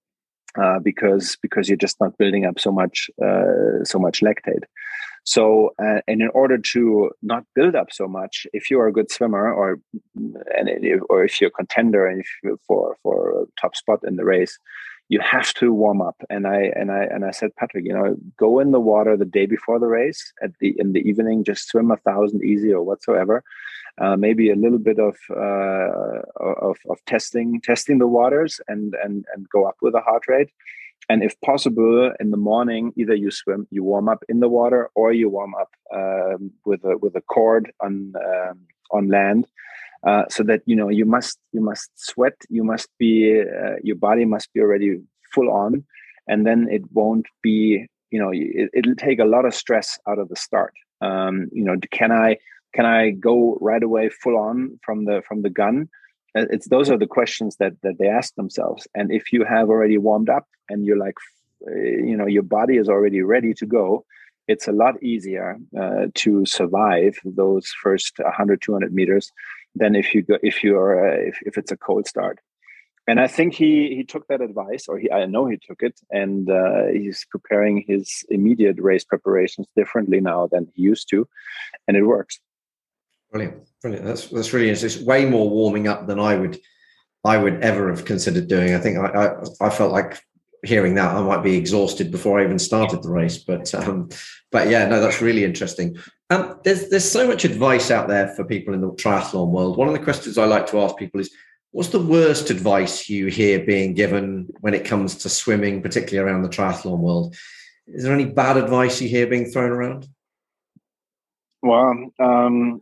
uh, 0.61 0.80
because 0.80 1.38
because 1.41 1.68
you're 1.68 1.78
just 1.78 1.99
not 1.99 2.18
building 2.18 2.45
up 2.45 2.60
so 2.60 2.72
much 2.72 3.10
uh, 3.24 3.84
so 3.84 3.99
much 3.99 4.22
lactate. 4.22 4.64
So, 5.26 5.74
uh, 5.82 6.02
and 6.06 6.22
in 6.22 6.30
order 6.34 6.57
to 6.57 7.11
not 7.22 7.45
build 7.56 7.76
up 7.76 7.94
so 7.94 8.07
much, 8.07 8.45
if 8.52 8.70
you 8.70 8.80
are 8.80 8.88
a 8.88 8.94
good 8.94 9.10
swimmer, 9.10 9.53
or 9.53 9.80
and 10.15 10.70
if, 10.70 11.02
or 11.10 11.24
if 11.24 11.40
you're 11.40 11.48
a 11.48 11.52
contender 11.52 12.06
and 12.06 12.22
if 12.44 12.60
for 12.68 12.98
for 13.02 13.44
a 13.44 13.45
top 13.61 13.76
spot 13.76 13.99
in 14.06 14.18
the 14.18 14.26
race, 14.26 14.57
you 15.14 15.19
have 15.19 15.53
to 15.61 15.72
warm 15.72 16.02
up. 16.02 16.18
And 16.30 16.44
I 16.48 16.60
and 16.80 16.91
I 16.91 17.03
and 17.14 17.23
I 17.30 17.31
said, 17.31 17.56
Patrick, 17.60 17.85
you 17.85 17.94
know, 17.94 18.15
go 18.38 18.60
in 18.61 18.72
the 18.72 18.85
water 18.91 19.14
the 19.15 19.34
day 19.38 19.45
before 19.56 19.77
the 19.80 19.91
race 19.99 20.22
at 20.45 20.52
the 20.60 20.69
in 20.81 20.94
the 20.94 21.03
evening, 21.10 21.44
just 21.44 21.68
swim 21.68 21.91
a 21.91 21.98
thousand 21.98 22.44
easy 22.44 22.72
or 22.73 22.84
whatsoever, 22.90 23.44
uh, 24.02 24.15
maybe 24.26 24.49
a 24.49 24.61
little 24.64 24.84
bit 24.90 24.99
of, 25.10 25.15
uh, 25.30 26.22
of 26.69 26.77
of 26.91 26.98
testing 27.06 27.61
testing 27.61 27.99
the 27.99 28.14
waters 28.19 28.60
and 28.68 28.95
and 29.03 29.15
and 29.34 29.48
go 29.56 29.61
up 29.69 29.77
with 29.84 29.94
a 29.95 30.02
heart 30.02 30.23
rate 30.27 30.52
and 31.10 31.23
if 31.23 31.40
possible 31.41 32.11
in 32.19 32.31
the 32.31 32.44
morning 32.52 32.94
either 32.95 33.15
you 33.23 33.30
swim 33.30 33.68
you 33.76 33.84
warm 33.84 34.07
up 34.14 34.23
in 34.30 34.40
the 34.40 34.48
water 34.60 34.90
or 34.95 35.11
you 35.11 35.30
warm 35.30 35.53
up 35.64 35.72
um, 35.94 36.52
with 36.65 36.81
a 36.85 36.98
with 37.03 37.15
a 37.15 37.22
cord 37.22 37.72
on 37.85 38.14
um, 38.30 38.60
on 38.91 39.10
land 39.10 39.45
uh, 40.06 40.24
so 40.30 40.44
that 40.44 40.62
you 40.66 40.76
know 40.76 40.90
you 40.90 41.06
must 41.06 41.40
you 41.52 41.62
must 41.62 41.90
sweat 41.96 42.34
you 42.50 42.64
must 42.64 42.90
be 43.00 43.42
uh, 43.42 43.76
your 43.84 43.96
body 43.96 44.26
must 44.26 44.52
be 44.54 44.60
already 44.60 45.00
full 45.34 45.50
on, 45.50 45.84
and 46.28 46.46
then 46.46 46.68
it 46.70 46.82
won't 46.92 47.26
be 47.42 47.88
you 48.12 48.20
know 48.20 48.32
it, 48.34 48.70
it'll 48.74 48.96
take 48.96 49.20
a 49.20 49.26
lot 49.26 49.46
of 49.46 49.54
stress 49.54 50.00
out 50.08 50.20
of 50.20 50.30
the 50.30 50.36
start. 50.36 50.74
Um, 51.02 51.50
you 51.52 51.64
know, 51.64 51.76
can 51.92 52.12
I 52.12 52.38
can 52.74 52.86
I 52.86 53.12
go 53.12 53.58
right 53.62 53.84
away 53.84 54.10
full 54.10 54.38
on 54.38 54.80
from 54.84 55.06
the 55.06 55.22
from 55.28 55.42
the 55.42 55.50
gun? 55.50 55.90
Uh, 56.38 56.46
it's 56.50 56.68
those 56.68 56.90
are 56.90 56.98
the 56.98 57.08
questions 57.08 57.56
that 57.58 57.74
that 57.84 57.98
they 58.00 58.08
ask 58.08 58.36
themselves. 58.36 58.88
And 58.96 59.12
if 59.12 59.32
you 59.32 59.46
have 59.46 59.70
already 59.70 59.98
warmed 59.98 60.30
up 60.30 60.48
and 60.70 60.86
you're 60.86 60.98
like, 60.98 61.16
uh, 61.68 61.76
you 61.76 62.18
know, 62.18 62.28
your 62.28 62.44
body 62.44 62.78
is 62.78 62.90
already 62.90 63.22
ready 63.22 63.54
to 63.54 63.66
go, 63.66 64.06
it's 64.48 64.68
a 64.68 64.72
lot 64.72 65.02
easier 65.02 65.58
uh, 65.80 66.08
to 66.16 66.46
survive 66.46 67.18
those 67.24 67.68
first 67.82 68.20
100 68.20 68.62
200 68.62 68.94
meters 68.94 69.32
than 69.76 69.95
if 69.95 70.14
you 70.14 70.22
go 70.22 70.38
if 70.41 70.64
you're 70.64 71.08
uh, 71.08 71.18
if, 71.30 71.40
if 71.45 71.58
it's 71.58 71.72
a 71.72 71.78
cold 71.78 72.08
start 72.08 72.40
and 73.08 73.20
i 73.20 73.28
think 73.28 73.54
he 73.54 73.95
he 73.95 74.04
took 74.04 74.28
that 74.28 74.41
advice 74.41 74.88
or 74.88 74.98
he 74.98 75.12
i 75.12 75.26
know 75.26 75.45
he 75.45 75.58
took 75.58 75.82
it 75.82 76.00
and 76.12 76.50
uh, 76.50 76.86
he's 76.91 77.26
preparing 77.30 77.84
his 77.88 78.24
immediate 78.30 78.80
race 78.80 79.04
preparations 79.04 79.68
differently 79.76 80.20
now 80.20 80.48
than 80.48 80.68
he 80.74 80.82
used 80.82 81.10
to 81.10 81.28
and 81.88 81.98
it 81.98 82.04
works 82.04 82.40
brilliant 83.32 83.58
brilliant 83.82 84.06
that's 84.06 84.28
that's 84.28 84.54
really 84.54 84.70
interesting 84.70 85.02
it's 85.02 85.08
way 85.08 85.26
more 85.26 85.50
warming 85.50 85.88
up 85.88 86.08
than 86.08 86.20
i 86.20 86.36
would 86.36 86.60
i 87.24 87.38
would 87.38 87.62
ever 87.62 87.90
have 87.90 88.06
considered 88.06 88.48
doing 88.48 88.74
i 88.74 88.80
think 88.80 88.98
i 88.98 89.08
i, 89.08 89.68
I 89.68 89.70
felt 89.70 89.91
like 89.91 90.22
hearing 90.64 90.95
that, 90.95 91.14
I 91.14 91.22
might 91.22 91.44
be 91.44 91.58
exhausted 91.58 92.10
before 92.10 92.40
I 92.40 92.45
even 92.45 92.58
started 92.58 93.04
the 93.04 93.10
race. 93.10 93.38
But 93.38 93.74
um, 93.76 94.10
but 94.52 94.70
yeah, 94.70 94.88
no, 94.88 95.00
that's 95.00 95.22
really 95.22 95.44
interesting. 95.44 95.98
Um, 96.34 96.60
there's 96.64 96.90
there's 96.90 97.10
so 97.10 97.28
much 97.28 97.46
advice 97.46 97.92
out 97.92 98.08
there 98.08 98.30
for 98.30 98.44
people 98.44 98.74
in 98.74 98.82
the 98.82 98.90
triathlon 98.92 99.50
world. 99.50 99.78
One 99.78 99.88
of 99.88 99.94
the 99.94 100.00
questions 100.00 100.38
I 100.38 100.46
like 100.46 100.66
to 100.68 100.80
ask 100.82 100.98
people 100.98 101.20
is, 101.20 101.30
what's 101.72 101.90
the 101.90 102.02
worst 102.02 102.50
advice 102.50 103.08
you 103.08 103.28
hear 103.28 103.64
being 103.64 103.94
given 103.94 104.50
when 104.62 104.74
it 104.74 104.84
comes 104.84 105.16
to 105.18 105.30
swimming, 105.30 105.82
particularly 105.82 106.28
around 106.28 106.42
the 106.42 106.50
triathlon 106.50 107.00
world? 107.00 107.36
Is 107.88 108.04
there 108.04 108.14
any 108.14 108.26
bad 108.26 108.58
advice 108.58 109.00
you 109.00 109.10
hear 109.10 109.28
being 109.28 109.46
thrown 109.46 109.72
around? 109.72 110.08
Well, 111.62 112.12
um, 112.20 112.82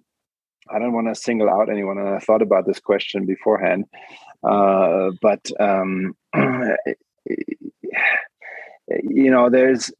I 0.69 0.79
don't 0.79 0.93
want 0.93 1.07
to 1.07 1.15
single 1.15 1.49
out 1.49 1.69
anyone, 1.69 1.97
and 1.97 2.07
I 2.07 2.19
thought 2.19 2.41
about 2.41 2.65
this 2.65 2.79
question 2.79 3.25
beforehand, 3.25 3.85
uh, 4.43 5.11
but 5.21 5.51
um, 5.59 6.15
you 9.03 9.29
know 9.29 9.49
there's 9.49 9.91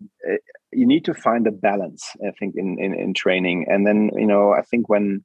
you 0.74 0.86
need 0.86 1.06
to 1.06 1.14
find 1.14 1.48
a 1.48 1.52
balance 1.52 2.12
i 2.28 2.32
think 2.40 2.56
in, 2.56 2.78
in 2.80 2.94
in 2.94 3.14
training. 3.14 3.66
And 3.70 3.86
then 3.86 4.12
you 4.16 4.28
know 4.28 4.54
i 4.54 4.62
think 4.62 4.90
when 4.90 5.24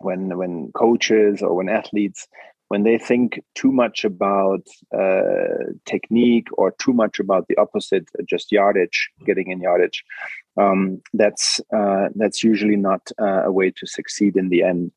when 0.00 0.36
when 0.36 0.72
coaches 0.72 1.42
or 1.42 1.54
when 1.54 1.68
athletes 1.68 2.26
when 2.68 2.82
they 2.82 2.98
think 2.98 3.40
too 3.54 3.70
much 3.70 4.04
about 4.04 4.66
uh, 4.96 5.74
technique 5.84 6.48
or 6.54 6.74
too 6.80 6.92
much 6.92 7.20
about 7.20 7.46
the 7.46 7.56
opposite 7.56 8.08
just 8.26 8.50
yardage 8.50 9.10
getting 9.26 9.50
in 9.50 9.60
yardage 9.60 10.02
um, 10.60 11.00
that's 11.12 11.60
uh, 11.74 12.08
that's 12.14 12.42
usually 12.42 12.76
not 12.76 13.10
uh, 13.20 13.44
a 13.44 13.52
way 13.52 13.70
to 13.70 13.86
succeed 13.86 14.36
in 14.36 14.48
the 14.48 14.62
end. 14.62 14.92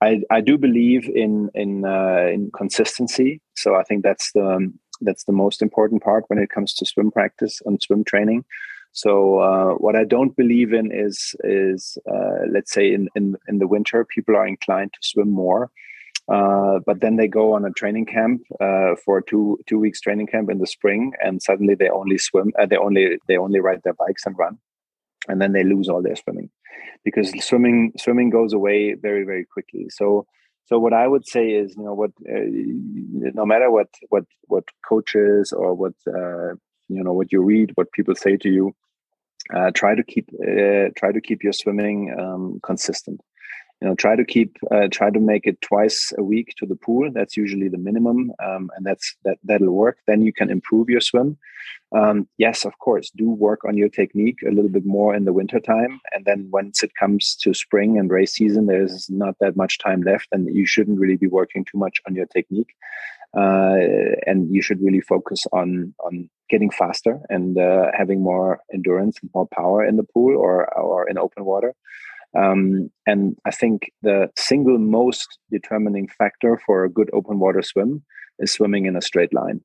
I, 0.00 0.22
I 0.30 0.40
do 0.40 0.56
believe 0.56 1.08
in 1.08 1.50
in 1.54 1.84
uh, 1.84 2.28
in 2.32 2.50
consistency. 2.56 3.40
So 3.54 3.74
I 3.74 3.82
think 3.82 4.02
that's 4.02 4.32
the 4.32 4.72
that's 5.00 5.24
the 5.24 5.32
most 5.32 5.60
important 5.60 6.02
part 6.02 6.24
when 6.28 6.38
it 6.38 6.50
comes 6.50 6.74
to 6.74 6.86
swim 6.86 7.10
practice 7.10 7.60
and 7.64 7.82
swim 7.82 8.04
training. 8.04 8.44
So 8.92 9.38
uh, 9.38 9.74
what 9.74 9.96
I 9.96 10.04
don't 10.04 10.36
believe 10.36 10.72
in 10.72 10.90
is 10.92 11.34
is 11.44 11.96
uh, 12.10 12.46
let's 12.50 12.72
say 12.72 12.92
in, 12.92 13.08
in 13.14 13.36
in 13.48 13.58
the 13.58 13.66
winter 13.66 14.04
people 14.04 14.36
are 14.36 14.46
inclined 14.46 14.92
to 14.92 14.98
swim 15.02 15.30
more, 15.30 15.70
uh, 16.28 16.80
but 16.86 17.00
then 17.00 17.16
they 17.16 17.26
go 17.26 17.54
on 17.54 17.64
a 17.64 17.70
training 17.70 18.06
camp 18.06 18.42
uh, 18.60 18.94
for 19.02 19.22
two 19.22 19.58
two 19.66 19.78
weeks 19.78 20.00
training 20.00 20.26
camp 20.26 20.50
in 20.50 20.58
the 20.58 20.66
spring, 20.66 21.12
and 21.24 21.42
suddenly 21.42 21.74
they 21.74 21.88
only 21.88 22.18
swim. 22.18 22.52
Uh, 22.58 22.66
they 22.66 22.76
only 22.76 23.18
they 23.28 23.38
only 23.38 23.60
ride 23.60 23.80
their 23.82 23.94
bikes 23.94 24.26
and 24.26 24.36
run, 24.38 24.58
and 25.26 25.40
then 25.40 25.52
they 25.52 25.64
lose 25.64 25.88
all 25.88 26.02
their 26.02 26.16
swimming 26.16 26.50
because 27.02 27.32
swimming 27.42 27.92
swimming 27.96 28.28
goes 28.28 28.52
away 28.52 28.92
very 28.92 29.24
very 29.24 29.46
quickly. 29.46 29.86
So 29.88 30.26
so 30.66 30.78
what 30.78 30.92
I 30.92 31.08
would 31.08 31.26
say 31.26 31.50
is, 31.50 31.74
you 31.76 31.84
know, 31.84 31.94
what 31.94 32.10
uh, 32.28 32.44
no 33.34 33.46
matter 33.46 33.70
what 33.70 33.88
what 34.10 34.24
what 34.48 34.64
coaches 34.86 35.52
or 35.52 35.74
what 35.74 35.94
you 36.94 37.02
know 37.02 37.12
what 37.12 37.32
you 37.32 37.42
read, 37.42 37.72
what 37.74 37.92
people 37.92 38.14
say 38.14 38.36
to 38.36 38.48
you, 38.48 38.74
uh, 39.54 39.70
try 39.74 39.94
to 39.94 40.02
keep 40.02 40.28
uh, 40.40 40.88
try 40.96 41.12
to 41.12 41.20
keep 41.20 41.42
your 41.42 41.52
swimming 41.52 42.14
um, 42.18 42.60
consistent. 42.62 43.20
You 43.80 43.88
know 43.88 43.94
try 43.96 44.14
to 44.14 44.24
keep 44.24 44.56
uh, 44.70 44.88
try 44.90 45.10
to 45.10 45.18
make 45.18 45.46
it 45.46 45.60
twice 45.60 46.12
a 46.16 46.22
week 46.22 46.54
to 46.58 46.66
the 46.66 46.76
pool. 46.76 47.10
That's 47.12 47.36
usually 47.36 47.68
the 47.68 47.78
minimum 47.78 48.32
um, 48.42 48.70
and 48.76 48.86
that's 48.86 49.16
that 49.24 49.38
that'll 49.42 49.72
work. 49.72 49.98
Then 50.06 50.22
you 50.22 50.32
can 50.32 50.50
improve 50.50 50.88
your 50.88 51.00
swim. 51.00 51.36
Um, 51.94 52.26
yes 52.38 52.64
of 52.64 52.78
course 52.78 53.10
do 53.14 53.28
work 53.30 53.64
on 53.66 53.76
your 53.76 53.90
technique 53.90 54.38
a 54.46 54.50
little 54.50 54.70
bit 54.70 54.86
more 54.86 55.14
in 55.14 55.26
the 55.26 55.32
winter 55.32 55.60
time 55.60 56.00
and 56.12 56.24
then 56.24 56.48
once 56.50 56.82
it 56.82 56.92
comes 56.98 57.36
to 57.42 57.52
spring 57.52 57.98
and 57.98 58.10
race 58.10 58.32
season 58.32 58.64
there's 58.66 59.10
not 59.10 59.36
that 59.40 59.56
much 59.56 59.78
time 59.78 60.00
left 60.00 60.28
and 60.32 60.48
you 60.54 60.64
shouldn't 60.64 60.98
really 60.98 61.18
be 61.18 61.26
working 61.26 61.66
too 61.66 61.76
much 61.76 62.00
on 62.06 62.14
your 62.14 62.26
technique. 62.26 62.74
Uh, 63.36 63.76
and 64.26 64.54
you 64.54 64.62
should 64.62 64.80
really 64.82 65.00
focus 65.00 65.46
on 65.52 65.94
on 66.06 66.30
getting 66.52 66.72
faster 66.82 67.14
and 67.34 67.58
uh, 67.58 67.86
having 68.00 68.20
more 68.30 68.60
endurance 68.76 69.16
and 69.20 69.30
more 69.34 69.48
power 69.60 69.80
in 69.90 69.96
the 69.96 70.08
pool 70.12 70.32
or 70.46 70.56
or 70.90 71.08
in 71.10 71.16
open 71.26 71.44
water 71.52 71.70
um, 72.36 72.90
and 73.06 73.36
I 73.44 73.50
think 73.50 73.92
the 74.02 74.30
single 74.36 74.78
most 74.78 75.38
determining 75.50 76.08
factor 76.08 76.60
for 76.64 76.84
a 76.84 76.90
good 76.90 77.10
open 77.12 77.38
water 77.38 77.62
swim 77.62 78.02
is 78.38 78.52
swimming 78.52 78.86
in 78.86 78.96
a 78.96 79.02
straight 79.02 79.34
line. 79.34 79.60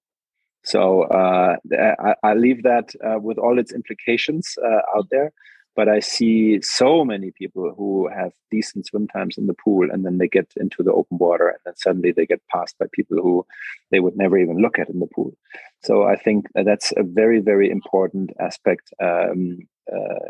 So 0.64 1.03
uh, 1.03 1.55
I, 1.72 2.15
I, 2.23 2.34
leave 2.34 2.64
that 2.64 2.93
uh, 3.05 3.19
with 3.19 3.38
all 3.38 3.57
its 3.57 3.72
implications 3.72 4.55
uh, 4.61 4.97
out 4.97 5.07
there. 5.11 5.31
But 5.77 5.87
I 5.87 5.99
see 5.99 6.59
so 6.61 7.05
many 7.05 7.29
people 7.31 7.73
who 7.77 8.09
have 8.09 8.33
decent 8.49 8.87
swim 8.87 9.07
times 9.07 9.37
in 9.37 9.45
the 9.45 9.53
pool 9.53 9.87
and 9.91 10.03
then 10.03 10.17
they 10.17 10.27
get 10.27 10.51
into 10.57 10.81
the 10.81 10.91
open 10.91 11.19
water 11.19 11.49
and 11.49 11.59
then 11.65 11.75
suddenly 11.77 12.11
they 12.11 12.25
get 12.25 12.41
passed 12.51 12.77
by 12.79 12.87
people 12.91 13.17
who 13.17 13.45
they 13.91 13.99
would 13.99 14.17
never 14.17 14.39
even 14.39 14.57
look 14.57 14.79
at 14.79 14.89
in 14.89 14.99
the 14.99 15.05
pool. 15.05 15.37
So 15.83 16.03
I 16.03 16.15
think 16.15 16.47
that's 16.55 16.91
a 16.97 17.03
very, 17.03 17.39
very 17.39 17.69
important 17.69 18.31
aspect 18.39 18.91
um, 18.99 19.59
uh, 19.93 20.25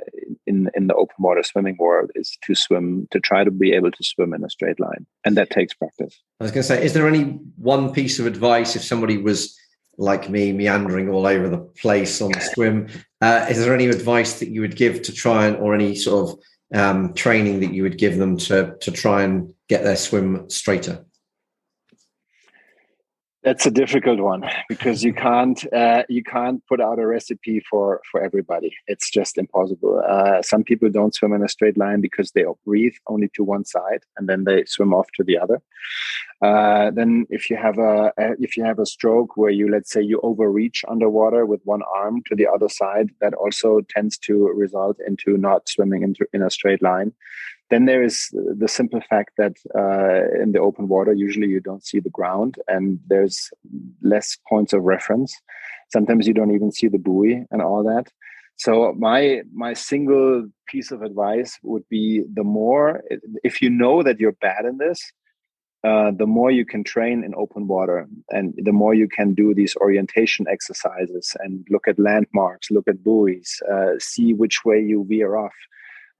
in 0.45 0.69
in 0.75 0.87
the 0.87 0.93
open 0.93 1.15
water 1.17 1.41
swimming 1.41 1.77
world 1.79 2.11
is 2.13 2.37
to 2.43 2.53
swim 2.53 3.07
to 3.11 3.19
try 3.19 3.43
to 3.43 3.49
be 3.49 3.71
able 3.73 3.89
to 3.89 4.03
swim 4.03 4.33
in 4.33 4.43
a 4.43 4.49
straight 4.49 4.79
line, 4.79 5.07
and 5.25 5.35
that 5.35 5.49
takes 5.49 5.73
practice. 5.73 6.21
I 6.39 6.43
was 6.43 6.51
going 6.51 6.61
to 6.61 6.67
say, 6.67 6.85
is 6.85 6.93
there 6.93 7.07
any 7.07 7.23
one 7.55 7.91
piece 7.91 8.19
of 8.19 8.27
advice 8.27 8.75
if 8.75 8.83
somebody 8.83 9.17
was 9.17 9.57
like 9.97 10.29
me 10.29 10.51
meandering 10.51 11.09
all 11.09 11.25
over 11.25 11.49
the 11.49 11.57
place 11.57 12.21
on 12.21 12.31
the 12.31 12.39
swim? 12.39 12.87
Uh, 13.21 13.47
is 13.49 13.59
there 13.59 13.73
any 13.73 13.87
advice 13.87 14.39
that 14.39 14.49
you 14.49 14.61
would 14.61 14.75
give 14.75 15.01
to 15.03 15.11
try 15.11 15.47
and, 15.47 15.57
or 15.57 15.73
any 15.73 15.95
sort 15.95 16.29
of 16.29 16.39
um, 16.73 17.13
training 17.13 17.61
that 17.61 17.73
you 17.73 17.83
would 17.83 17.97
give 17.97 18.17
them 18.17 18.37
to 18.37 18.75
to 18.81 18.91
try 18.91 19.23
and 19.23 19.53
get 19.67 19.83
their 19.83 19.95
swim 19.95 20.49
straighter? 20.49 21.05
That's 23.47 23.65
a 23.65 23.71
difficult 23.71 24.19
one 24.19 24.43
because 24.67 25.05
you 25.05 25.13
can't 25.13 25.73
uh, 25.73 26.03
you 26.09 26.21
can't 26.21 26.61
put 26.67 26.81
out 26.81 26.99
a 26.99 27.07
recipe 27.07 27.61
for 27.61 28.01
for 28.11 28.21
everybody. 28.21 28.75
It's 28.87 29.09
just 29.09 29.37
impossible. 29.37 30.03
Uh, 30.05 30.41
some 30.41 30.65
people 30.65 30.89
don't 30.89 31.15
swim 31.15 31.31
in 31.31 31.41
a 31.41 31.47
straight 31.47 31.77
line 31.77 32.01
because 32.01 32.31
they 32.31 32.43
breathe 32.65 32.95
only 33.07 33.29
to 33.35 33.45
one 33.45 33.63
side 33.63 34.01
and 34.17 34.27
then 34.27 34.43
they 34.43 34.65
swim 34.65 34.93
off 34.93 35.07
to 35.15 35.23
the 35.23 35.37
other. 35.37 35.61
Uh, 36.41 36.91
then 36.91 37.25
if 37.29 37.49
you 37.49 37.55
have 37.55 37.77
a 37.77 38.11
if 38.37 38.57
you 38.57 38.65
have 38.65 38.79
a 38.79 38.85
stroke 38.85 39.37
where 39.37 39.55
you 39.59 39.71
let's 39.71 39.93
say 39.93 40.01
you 40.01 40.19
overreach 40.23 40.83
underwater 40.89 41.45
with 41.45 41.61
one 41.63 41.83
arm 41.95 42.21
to 42.25 42.35
the 42.35 42.47
other 42.53 42.67
side, 42.67 43.11
that 43.21 43.33
also 43.33 43.79
tends 43.87 44.17
to 44.17 44.47
result 44.63 44.97
into 45.07 45.37
not 45.37 45.69
swimming 45.69 46.03
into 46.03 46.25
in 46.33 46.43
a 46.43 46.49
straight 46.49 46.81
line. 46.81 47.13
Then 47.69 47.85
there 47.85 48.03
is 48.03 48.29
the 48.31 48.67
simple 48.67 49.01
fact 49.09 49.31
that 49.37 49.53
uh, 49.75 50.41
in 50.41 50.53
the 50.53 50.59
open 50.59 50.87
water, 50.87 51.13
usually 51.13 51.47
you 51.47 51.59
don't 51.59 51.85
see 51.85 51.99
the 51.99 52.09
ground 52.09 52.55
and 52.67 52.99
there's 53.07 53.49
less 54.01 54.37
points 54.47 54.71
of 54.73 54.83
reference. 54.83 55.35
Sometimes 55.91 56.27
you 56.27 56.33
don't 56.33 56.55
even 56.55 56.71
see 56.71 56.87
the 56.87 56.97
buoy 56.97 57.45
and 57.51 57.61
all 57.61 57.83
that. 57.83 58.11
So 58.55 58.93
my 58.97 59.41
my 59.53 59.73
single 59.73 60.47
piece 60.67 60.91
of 60.91 61.03
advice 61.03 61.59
would 61.61 61.87
be 61.89 62.23
the 62.33 62.43
more 62.43 63.03
if 63.43 63.61
you 63.61 63.69
know 63.69 64.01
that 64.01 64.19
you're 64.19 64.31
bad 64.31 64.65
in 64.65 64.77
this, 64.79 64.99
uh, 65.83 66.11
the 66.11 66.25
more 66.25 66.49
you 66.49 66.65
can 66.65 66.83
train 66.83 67.23
in 67.23 67.35
open 67.35 67.67
water 67.67 68.07
and 68.29 68.55
the 68.57 68.71
more 68.71 68.95
you 68.95 69.07
can 69.07 69.35
do 69.35 69.53
these 69.53 69.75
orientation 69.75 70.47
exercises 70.49 71.35
and 71.39 71.67
look 71.69 71.87
at 71.87 71.99
landmarks, 71.99 72.71
look 72.71 72.87
at 72.87 73.03
buoys, 73.03 73.61
uh, 73.71 73.91
see 73.99 74.33
which 74.33 74.65
way 74.65 74.79
you 74.81 75.05
veer 75.07 75.35
off 75.35 75.53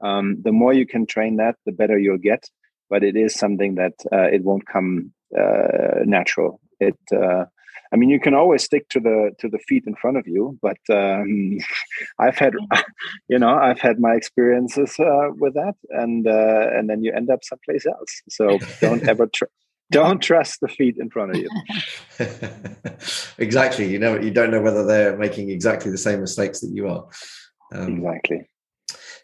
um, 0.02 0.38
the 0.44 0.52
more 0.52 0.74
you 0.74 0.86
can 0.86 1.06
train 1.06 1.38
that 1.38 1.56
the 1.66 1.72
better 1.72 1.98
you'll 1.98 2.18
get 2.18 2.50
but 2.90 3.04
it 3.04 3.16
is 3.16 3.34
something 3.34 3.76
that 3.76 3.94
uh, 4.12 4.28
it 4.32 4.44
won't 4.44 4.68
come 4.68 5.12
uh, 5.38 6.04
natural 6.06 6.60
it 6.80 7.00
uh, 7.14 7.46
i 7.92 7.96
mean 7.96 8.10
you 8.10 8.20
can 8.20 8.34
always 8.34 8.64
stick 8.64 8.88
to 8.90 9.00
the 9.00 9.32
to 9.40 9.50
the 9.50 9.60
feet 9.60 9.84
in 9.88 9.96
front 9.96 10.18
of 10.18 10.28
you 10.28 10.58
but 10.62 10.78
um, 10.90 11.58
i've 12.20 12.38
had 12.38 12.54
you 13.30 13.40
know 13.40 13.56
i've 13.56 13.80
had 13.80 14.00
my 14.00 14.14
experiences 14.14 14.96
uh, 15.00 15.30
with 15.40 15.54
that 15.54 15.76
and 15.90 16.28
uh, 16.28 16.68
and 16.74 16.90
then 16.90 17.04
you 17.04 17.12
end 17.14 17.30
up 17.30 17.44
someplace 17.44 17.86
else 17.86 18.22
so 18.30 18.58
don't 18.82 19.08
ever 19.08 19.28
try 19.28 19.48
don't 19.92 20.22
trust 20.22 20.60
the 20.62 20.68
feet 20.68 20.98
in 20.98 21.10
front 21.10 21.32
of 21.32 21.38
you. 21.38 21.50
exactly. 23.38 23.90
You 23.90 24.00
know, 24.00 24.20
you 24.20 24.32
don't 24.32 24.52
know 24.52 24.62
whether 24.62 24.86
they're 24.86 25.18
making 25.18 25.50
exactly 25.50 25.92
the 25.92 25.98
same 25.98 26.20
mistakes 26.20 26.60
that 26.60 26.72
you 26.72 26.88
are. 26.88 27.08
Um, 27.74 27.98
exactly. 27.98 28.50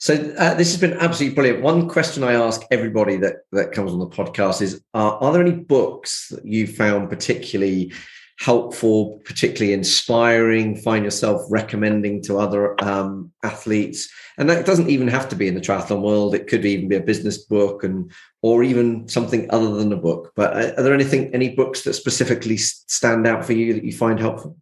So 0.04 0.16
uh, 0.38 0.54
this 0.56 0.70
has 0.70 0.82
been 0.82 1.00
absolutely 1.00 1.34
brilliant. 1.34 1.64
One 1.64 1.88
question 1.88 2.26
I 2.26 2.34
ask 2.34 2.62
everybody 2.72 3.16
that 3.20 3.36
that 3.54 3.72
comes 3.72 3.94
on 3.94 4.00
the 4.00 4.08
podcast 4.10 4.62
is: 4.62 4.84
Are 4.94 5.32
there 5.32 5.42
any 5.42 5.54
books 5.54 6.28
that 6.28 6.46
you 6.46 6.68
found 6.68 7.10
particularly 7.10 7.94
helpful, 8.38 9.22
particularly 9.24 9.72
inspiring, 9.72 10.76
find 10.76 11.06
yourself 11.06 11.42
recommending 11.50 12.22
to 12.24 12.38
other 12.38 12.76
um, 12.84 13.32
athletes. 13.44 14.10
And 14.38 14.50
that 14.50 14.66
doesn't 14.66 14.90
even 14.90 15.08
have 15.08 15.30
to 15.30 15.38
be 15.38 15.48
in 15.48 15.56
the 15.56 15.62
triathlon 15.62 16.02
world. 16.02 16.36
It 16.36 16.48
could 16.48 16.66
even 16.66 16.90
be 16.90 16.98
a 16.98 17.02
business 17.02 17.38
book 17.38 17.86
and 17.86 18.12
or 18.42 18.62
even 18.62 19.08
something 19.08 19.50
other 19.52 19.74
than 19.76 19.94
a 19.94 19.98
book. 19.98 20.34
But 20.36 20.54
uh, 20.54 20.74
are 20.76 20.84
there 20.84 20.94
anything, 20.94 21.34
any 21.34 21.56
books 21.56 21.84
that 21.84 21.94
specifically 21.94 22.58
stand 22.58 23.26
out 23.26 23.46
for 23.46 23.54
you 23.54 23.74
that 23.76 23.86
you 23.86 23.94
find 23.94 24.20
helpful? 24.20 24.58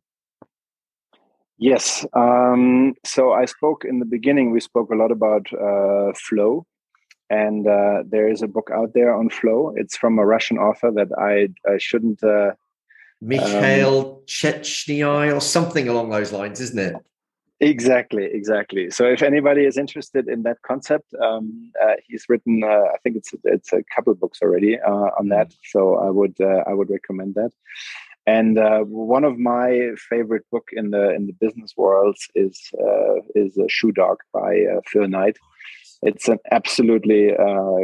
Yes. 1.62 2.06
Um, 2.14 2.96
so 3.06 3.34
I 3.34 3.46
spoke 3.46 3.86
in 3.86 4.00
the 4.00 4.06
beginning, 4.06 4.52
we 4.52 4.60
spoke 4.60 4.90
a 4.90 4.96
lot 4.96 5.12
about 5.12 5.46
uh, 5.54 6.12
flow. 6.16 6.66
And 7.30 7.66
uh, 7.68 8.04
there 8.06 8.28
is 8.28 8.42
a 8.42 8.48
book 8.48 8.70
out 8.74 8.94
there 8.94 9.16
on 9.16 9.30
flow. 9.30 9.74
It's 9.78 9.96
from 9.96 10.18
a 10.18 10.26
Russian 10.26 10.58
author 10.58 10.92
that 10.92 11.10
I, 11.18 11.50
I 11.72 11.78
shouldn't 11.78 12.22
uh, 12.24 12.52
Mikhail 13.22 14.00
um, 14.00 14.26
Chechny 14.26 15.34
or 15.34 15.40
something 15.40 15.88
along 15.88 16.10
those 16.10 16.34
lines, 16.34 16.60
isn't 16.60 16.80
it? 16.80 16.96
Exactly, 17.62 18.26
exactly. 18.26 18.90
So 18.90 19.06
if 19.06 19.22
anybody 19.22 19.66
is 19.66 19.78
interested 19.78 20.28
in 20.28 20.42
that 20.44 20.58
concept, 20.64 21.14
um, 21.22 21.72
uh, 21.80 21.94
he's 22.08 22.26
written. 22.28 22.64
Uh, 22.64 22.86
I 22.92 22.98
think 23.04 23.18
it's 23.18 23.36
it's 23.44 23.72
a 23.72 23.84
couple 23.96 24.16
books 24.16 24.40
already 24.42 24.80
uh, 24.80 25.12
on 25.20 25.30
that. 25.30 25.50
Mm. 25.50 25.58
So 25.66 25.96
I 25.98 26.10
would 26.10 26.36
uh, 26.42 26.64
I 26.68 26.74
would 26.74 26.90
recommend 26.90 27.36
that. 27.36 27.52
And 28.27 28.57
uh, 28.60 28.81
one 28.81 29.23
of 29.23 29.39
my 29.39 29.91
favorite 30.10 30.45
book 30.52 30.69
in 30.73 30.91
the 30.91 31.10
in 31.15 31.26
the 31.26 31.34
business 31.34 31.73
world 31.76 32.18
is 32.35 32.60
uh, 32.80 33.15
is 33.34 33.57
Shoe 33.68 33.91
Dog 33.91 34.18
by 34.34 34.64
Phil 34.88 35.07
Knight. 35.07 35.38
It's 36.03 36.27
an 36.27 36.39
absolutely 36.52 37.31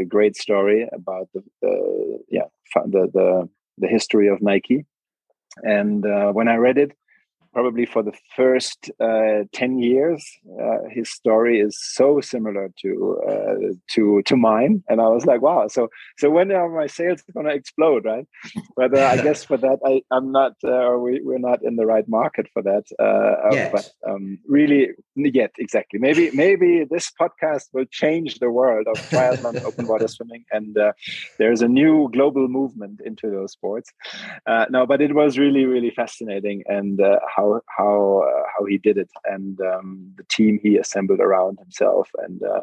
great 0.08 0.36
story 0.36 0.88
about 0.94 1.30
the, 1.34 1.44
the 1.62 2.20
yeah 2.30 2.48
the 2.86 3.10
the 3.14 3.50
the 3.80 3.88
history 3.88 4.28
of 4.28 4.42
Nike 4.42 4.86
and 5.64 6.06
uh, 6.06 6.32
when 6.32 6.48
I 6.48 6.56
read 6.56 6.78
it, 6.78 6.92
probably 7.58 7.88
for 7.88 8.04
the 8.04 8.14
first 8.36 8.92
uh, 9.00 9.40
10 9.52 9.80
years 9.80 10.24
uh, 10.62 10.78
his 10.92 11.10
story 11.10 11.60
is 11.60 11.76
so 11.82 12.22
similar 12.22 12.70
to 12.82 13.20
uh, 13.28 13.56
to 13.94 14.22
to 14.30 14.36
mine. 14.38 14.84
And 14.90 15.02
i 15.02 15.08
was 15.08 15.26
like 15.26 15.42
wow. 15.42 15.68
So 15.68 15.82
so 16.20 16.30
when 16.30 16.52
are 16.52 16.70
my 16.70 16.86
sales 16.86 17.24
going 17.34 17.48
to 17.48 17.56
explode 17.62 18.06
right? 18.06 18.28
But 18.80 18.92
uh, 18.96 19.06
i 19.14 19.16
guess 19.26 19.44
for 19.50 19.58
that 19.66 19.80
i 19.92 19.94
i'm 20.16 20.32
not 20.40 20.54
uh, 20.74 20.92
we, 21.04 21.12
we're 21.28 21.46
not 21.52 21.60
in 21.68 21.78
the 21.80 21.88
right 21.94 22.08
market 22.20 22.46
for 22.54 22.62
that 22.70 22.86
uh, 23.06 23.34
yes. 23.52 23.72
but 23.76 23.86
um, 24.10 24.38
really 24.58 24.82
yet 25.16 25.54
exactly. 25.58 26.00
Maybe 26.08 26.26
maybe 26.46 26.72
this 26.94 27.08
podcast 27.22 27.66
will 27.74 27.90
change 28.02 28.38
the 28.38 28.52
world 28.60 28.86
of 28.92 28.98
triathlon 29.10 29.56
open 29.70 29.88
water 29.88 30.10
swimming 30.16 30.44
and 30.52 30.78
there's 31.40 31.62
a 31.64 31.72
new 31.82 31.96
global 32.18 32.48
movement 32.60 32.98
into 33.10 33.26
those 33.36 33.52
sports. 33.58 33.90
No 34.76 34.86
but 34.92 35.00
it 35.08 35.14
was 35.22 35.40
really 35.44 35.66
really 35.74 35.94
fascinating 36.02 36.60
and 36.78 36.96
how 37.36 37.47
how 37.54 37.62
how 37.68 38.24
uh, 38.28 38.44
how 38.58 38.66
he 38.66 38.78
did 38.78 38.98
it 38.98 39.10
and 39.26 39.60
um, 39.62 40.14
the 40.18 40.24
team 40.30 40.60
he 40.62 40.78
assembled 40.78 41.20
around 41.20 41.60
himself 41.60 42.10
and 42.20 42.42
uh, 42.44 42.62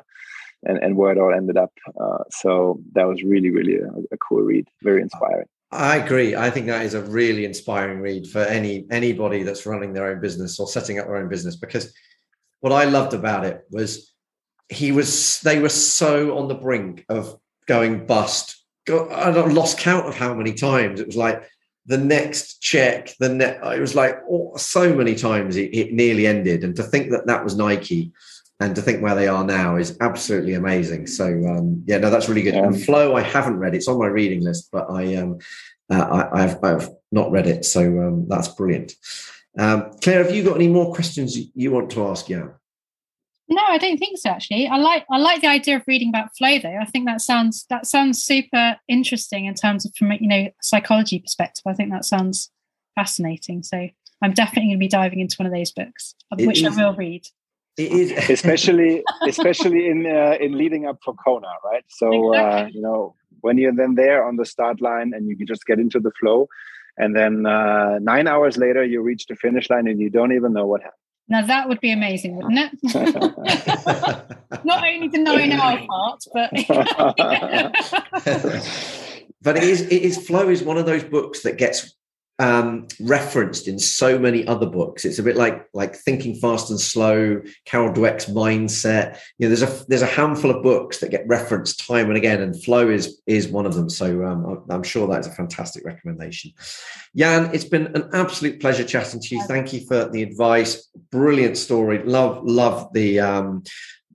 and 0.65 0.79
and 0.79 0.97
where 0.97 1.13
it 1.13 1.19
all 1.19 1.35
ended 1.35 1.57
up. 1.57 1.73
Uh, 2.01 2.25
so 2.31 2.81
that 2.93 3.07
was 3.07 3.23
really 3.23 3.51
really 3.51 3.77
a, 3.77 3.89
a, 4.13 4.17
cool 4.19 4.43
read, 4.43 4.69
very 4.83 5.03
inspiring. 5.03 5.47
I 5.71 5.97
agree. 5.97 6.37
I 6.37 6.51
think 6.51 6.67
that 6.67 6.85
is 6.85 6.95
a 6.95 7.03
really 7.03 7.45
inspiring 7.45 8.01
read 8.01 8.27
for 8.29 8.41
any 8.41 8.87
anybody 8.91 9.43
that's 9.43 9.67
running 9.67 9.93
their 9.93 10.09
own 10.09 10.21
business 10.21 10.59
or 10.61 10.67
setting 10.67 10.99
up 10.99 11.07
their 11.07 11.17
own 11.17 11.29
business 11.29 11.57
because 11.57 11.93
what 12.61 12.73
I 12.73 12.85
loved 12.85 13.13
about 13.13 13.45
it 13.45 13.63
was 13.71 14.13
he 14.69 14.93
was 14.93 15.41
they 15.41 15.59
were 15.59 15.69
so 15.69 16.39
on 16.39 16.49
the 16.49 16.55
brink 16.55 17.05
of 17.09 17.37
going 17.67 18.07
bust. 18.07 18.63
I 18.89 19.31
lost 19.31 19.79
count 19.79 20.07
of 20.07 20.15
how 20.15 20.35
many 20.35 20.53
times 20.53 21.01
it 21.01 21.07
was 21.07 21.17
like 21.17 21.43
the 21.87 21.99
next 21.99 22.61
check, 22.61 23.11
the 23.19 23.29
net, 23.29 23.61
it 23.63 23.81
was 23.81 23.95
like 23.95 24.17
oh, 24.31 24.57
so 24.57 24.95
many 24.95 25.15
times 25.15 25.57
it, 25.57 25.75
it, 25.75 25.93
nearly 25.93 26.27
ended. 26.27 26.65
And 26.65 26.75
to 26.77 26.83
think 26.83 27.11
that 27.11 27.27
that 27.27 27.45
was 27.45 27.57
Nike 27.57 28.13
and 28.61 28.75
to 28.75 28.83
think 28.83 29.03
where 29.03 29.15
they 29.15 29.29
are 29.29 29.45
now 29.45 29.77
is 29.77 29.97
absolutely 30.01 30.55
amazing. 30.55 31.07
So, 31.07 31.27
um, 31.27 31.83
yeah, 31.87 31.99
no, 31.99 32.09
that's 32.09 32.29
really 32.29 32.43
good. 32.43 32.55
And 32.55 32.81
Flow, 32.83 33.17
I 33.17 33.21
haven't 33.21 33.59
read. 33.59 33.75
It's 33.75 33.89
on 33.89 33.99
my 33.99 34.07
reading 34.07 34.43
list, 34.43 34.71
but 34.73 34.91
I, 34.91 35.17
um, 35.17 35.39
uh, 35.91 36.29
I, 36.33 36.43
have 36.43 36.65
I've 36.65 36.89
not 37.13 37.31
read 37.31 37.47
it. 37.47 37.65
So 37.65 37.83
um, 37.83 38.27
that's 38.29 38.49
brilliant. 38.49 38.95
Um, 39.59 39.91
Claire, 40.03 40.25
have 40.25 40.35
you 40.35 40.43
got 40.43 40.57
any 40.57 40.69
more 40.69 40.95
questions 40.95 41.37
you 41.55 41.71
want 41.71 41.91
to 41.91 42.07
ask 42.09 42.29
Jan? 42.29 42.53
No, 43.49 43.63
I 43.63 43.79
don't 43.79 43.99
think 43.99 44.19
so. 44.19 44.31
Actually, 44.31 44.67
I 44.67 44.79
like 44.79 45.05
I 45.11 45.19
like 45.19 45.43
the 45.43 45.49
idea 45.49 45.77
of 45.77 45.83
reading 45.87 46.09
about 46.09 46.35
flow, 46.37 46.59
though. 46.59 46.79
I 46.81 46.87
think 46.87 47.07
that 47.07 47.21
sounds 47.21 47.67
that 47.69 47.87
sounds 47.87 48.23
super 48.23 48.77
interesting 48.89 49.45
in 49.45 49.55
terms 49.55 49.85
of 49.85 49.93
from 49.97 50.13
you 50.13 50.29
know 50.29 50.49
psychology 50.63 51.19
perspective. 51.19 51.63
I 51.67 51.75
think 51.75 51.91
that 51.91 52.05
sounds 52.05 52.51
fascinating. 52.95 53.63
So 53.63 53.89
I'm 54.23 54.33
definitely 54.33 54.71
going 54.71 54.79
to 54.79 54.85
be 54.85 54.89
diving 54.89 55.21
into 55.21 55.37
one 55.37 55.47
of 55.47 55.53
those 55.53 55.73
books, 55.73 56.15
it 56.39 56.47
which 56.47 56.63
is, 56.63 56.79
I 56.79 56.85
will 56.85 56.95
read. 56.95 57.27
It 57.77 57.93
is 57.93 58.13
especially 58.31 59.03
especially 59.27 59.89
in 59.89 60.07
uh, 60.07 60.37
in 60.41 60.57
leading 60.57 60.87
up 60.87 60.99
for 61.05 61.15
Kona, 61.15 61.53
right? 61.65 61.85
So 61.89 62.35
uh, 62.35 62.39
exactly. 62.39 62.63
uh, 62.63 62.67
you 62.69 62.81
know 62.81 63.15
when 63.43 63.59
you're 63.59 63.75
then 63.75 63.95
there 63.95 64.27
on 64.27 64.37
the 64.37 64.47
start 64.47 64.81
line 64.81 65.13
and 65.15 65.29
you 65.29 65.37
can 65.37 65.47
just 65.47 65.67
get 65.67 65.79
into 65.79 66.01
the 66.01 66.13
flow, 66.19 66.49
and 66.97 67.15
then 67.15 67.45
uh, 67.45 67.99
nine 68.01 68.27
hours 68.27 68.57
later 68.57 68.83
you 68.83 69.03
reach 69.03 69.27
the 69.27 69.37
finish 69.37 69.69
line 69.69 69.87
and 69.87 70.01
you 70.01 70.09
don't 70.09 70.33
even 70.33 70.55
know 70.55 70.67
what 70.67 70.81
happened. 70.81 71.04
Now 71.29 71.47
that 71.47 71.69
would 71.69 71.81
be 71.81 71.91
amazing, 71.91 72.37
wouldn't 72.37 72.59
it? 72.59 72.71
Not 74.65 74.87
only 74.87 75.09
the 75.09 75.19
nine 75.19 75.53
hour 75.53 75.79
part, 75.87 76.25
but 76.33 76.51
but 79.43 79.57
it 79.57 79.63
is 79.63 79.83
it 79.83 80.03
is 80.03 80.27
flow 80.27 80.51
is 80.51 80.63
one 80.63 80.77
of 80.77 80.85
those 80.85 81.03
books 81.03 81.41
that 81.43 81.57
gets 81.57 81.94
um, 82.41 82.89
referenced 83.01 83.69
in 83.69 83.79
so 83.79 84.19
many 84.19 84.47
other 84.47 84.67
books. 84.67 85.05
It's 85.05 85.19
a 85.19 85.23
bit 85.23 85.37
like 85.37 85.69
like 85.73 85.95
Thinking 85.95 86.35
Fast 86.35 86.71
and 86.71 86.81
Slow, 86.81 87.41
Carol 87.65 87.93
Dweck's 87.93 88.27
Mindset. 88.27 89.19
You 89.39 89.49
know, 89.49 89.55
there's 89.55 89.63
a 89.63 89.85
there's 89.87 90.03
a 90.03 90.07
handful 90.07 90.51
of 90.51 90.63
books 90.63 90.99
that 90.99 91.11
get 91.11 91.27
referenced 91.29 91.87
time 91.87 92.09
and 92.09 92.17
again, 92.17 92.43
and 92.43 92.61
Flow 92.63 92.89
is 92.89 93.21
is 93.27 93.49
one 93.49 93.67
of 93.67 93.75
them. 93.75 93.89
So 93.89 94.25
um, 94.25 94.65
I'm 94.69 94.83
sure 94.83 95.07
that's 95.07 95.29
a 95.29 95.33
fantastic 95.33 95.85
recommendation. 95.85 96.53
Jan, 97.15 97.51
it's 97.55 97.65
been 97.65 97.87
an 97.95 98.11
absolute 98.13 98.61
pleasure 98.61 98.85
chatting 98.85 99.21
to 99.21 99.35
you. 99.37 99.43
Thank 99.45 99.73
you 99.73 99.87
for 99.87 100.09
the 100.09 100.23
advice. 100.23 100.89
Brilliant 101.11 101.57
story. 101.57 102.03
Love 102.03 102.43
love 102.45 102.93
the 102.93 103.21
um, 103.21 103.63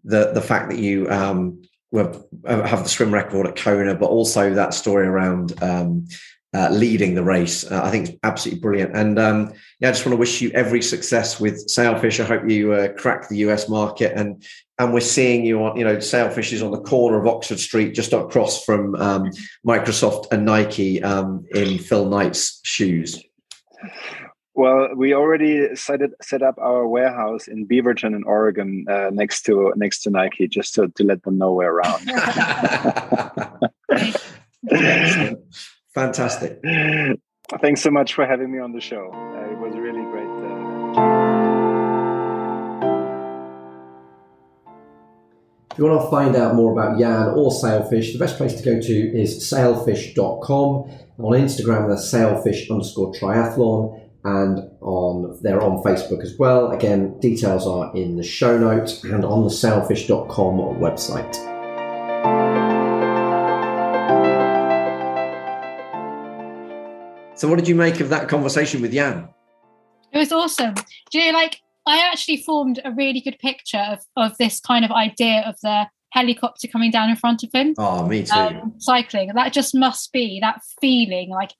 the 0.03 0.33
the 0.33 0.41
fact 0.41 0.69
that 0.71 0.79
you 0.79 1.09
um, 1.09 1.61
have 1.93 2.83
the 2.83 2.89
swim 2.89 3.13
record 3.13 3.47
at 3.47 3.55
Kona, 3.55 3.95
but 3.95 4.09
also 4.09 4.53
that 4.53 4.73
story 4.73 5.07
around 5.07 5.61
um, 5.63 6.05
uh, 6.53 6.69
leading 6.71 7.15
the 7.15 7.23
race. 7.23 7.69
Uh, 7.69 7.81
I 7.83 7.91
think 7.91 8.09
it's 8.09 8.17
absolutely 8.23 8.61
brilliant. 8.61 8.95
And 8.95 9.19
um, 9.19 9.53
yeah, 9.79 9.89
I 9.89 9.91
just 9.91 10.05
want 10.05 10.13
to 10.13 10.19
wish 10.19 10.41
you 10.41 10.49
every 10.51 10.81
success 10.81 11.39
with 11.39 11.69
Sailfish. 11.69 12.19
I 12.19 12.23
hope 12.23 12.49
you 12.49 12.73
uh, 12.73 12.89
crack 12.93 13.29
the 13.29 13.37
US 13.37 13.69
market. 13.69 14.13
And 14.15 14.43
and 14.79 14.93
we're 14.93 15.01
seeing 15.01 15.45
you 15.45 15.63
on, 15.63 15.77
you 15.77 15.83
know, 15.83 15.99
Sailfish 15.99 16.53
is 16.53 16.63
on 16.63 16.71
the 16.71 16.79
corner 16.79 17.19
of 17.19 17.27
Oxford 17.27 17.59
Street, 17.59 17.93
just 17.93 18.13
across 18.13 18.63
from 18.63 18.95
um, 18.95 19.29
Microsoft 19.67 20.31
and 20.31 20.45
Nike 20.45 21.03
um, 21.03 21.45
in 21.51 21.77
Phil 21.77 22.07
Knight's 22.07 22.61
shoes. 22.63 23.21
Well, 24.55 24.95
we 24.95 25.13
already 25.13 25.75
set 25.75 26.01
it, 26.01 26.11
set 26.21 26.41
up 26.41 26.55
our 26.57 26.87
warehouse 26.87 27.47
in 27.47 27.67
Beaverton 27.67 28.15
in 28.15 28.23
Oregon, 28.23 28.85
uh, 28.89 29.09
next 29.11 29.43
to 29.43 29.73
next 29.75 30.01
to 30.03 30.09
Nike, 30.09 30.47
just 30.47 30.73
to, 30.75 30.87
to 30.87 31.03
let 31.03 31.23
them 31.23 31.37
know 31.37 31.53
we're 31.53 31.71
around. 31.71 32.09
Fantastic. 35.99 36.61
Thanks 37.59 37.81
so 37.81 37.91
much 37.91 38.13
for 38.13 38.25
having 38.25 38.49
me 38.51 38.59
on 38.59 38.71
the 38.71 38.79
show. 38.79 39.11
Uh, 39.13 39.51
it 39.51 39.57
was 39.57 39.75
really 39.75 40.01
great. 40.11 40.23
Uh... 40.23 41.39
If 45.71 45.77
you 45.77 45.85
want 45.85 46.01
to 46.01 46.09
find 46.09 46.37
out 46.37 46.55
more 46.55 46.71
about 46.71 46.97
Jan 46.97 47.33
or 47.35 47.51
Sailfish, 47.51 48.13
the 48.13 48.19
best 48.19 48.37
place 48.37 48.53
to 48.55 48.63
go 48.63 48.79
to 48.79 49.21
is 49.21 49.45
sailfish.com. 49.45 50.89
On 51.19 51.33
Instagram, 51.33 51.89
they're 51.89 51.97
sailfish 51.97 52.71
underscore 52.71 53.11
triathlon, 53.13 54.01
and 54.23 54.71
on 54.79 55.37
they're 55.41 55.61
on 55.61 55.83
Facebook 55.83 56.23
as 56.23 56.37
well. 56.39 56.71
Again, 56.71 57.19
details 57.19 57.67
are 57.67 57.93
in 57.93 58.15
the 58.15 58.23
show 58.23 58.57
notes 58.57 59.03
and 59.03 59.25
on 59.25 59.43
the 59.43 59.49
sailfish.com 59.49 60.79
website. 60.79 62.68
So, 67.39 67.47
what 67.47 67.57
did 67.57 67.69
you 67.69 67.75
make 67.75 68.01
of 68.01 68.09
that 68.09 68.27
conversation 68.27 68.81
with 68.81 68.91
Jan? 68.91 69.29
It 70.11 70.17
was 70.17 70.33
awesome. 70.33 70.73
Do 71.09 71.19
you 71.19 71.31
know, 71.31 71.37
like, 71.37 71.61
I 71.87 71.99
actually 71.99 72.43
formed 72.43 72.81
a 72.83 72.91
really 72.91 73.21
good 73.21 73.39
picture 73.39 73.77
of, 73.77 73.99
of 74.17 74.37
this 74.37 74.59
kind 74.59 74.83
of 74.83 74.91
idea 74.91 75.43
of 75.47 75.55
the 75.63 75.85
helicopter 76.11 76.67
coming 76.67 76.91
down 76.91 77.09
in 77.09 77.15
front 77.15 77.43
of 77.43 77.49
him. 77.53 77.75
Oh, 77.77 78.05
me 78.05 78.23
too. 78.23 78.37
Um, 78.37 78.73
cycling. 78.79 79.31
That 79.35 79.53
just 79.53 79.73
must 79.73 80.11
be 80.11 80.41
that 80.41 80.59
feeling, 80.81 81.29
like 81.29 81.53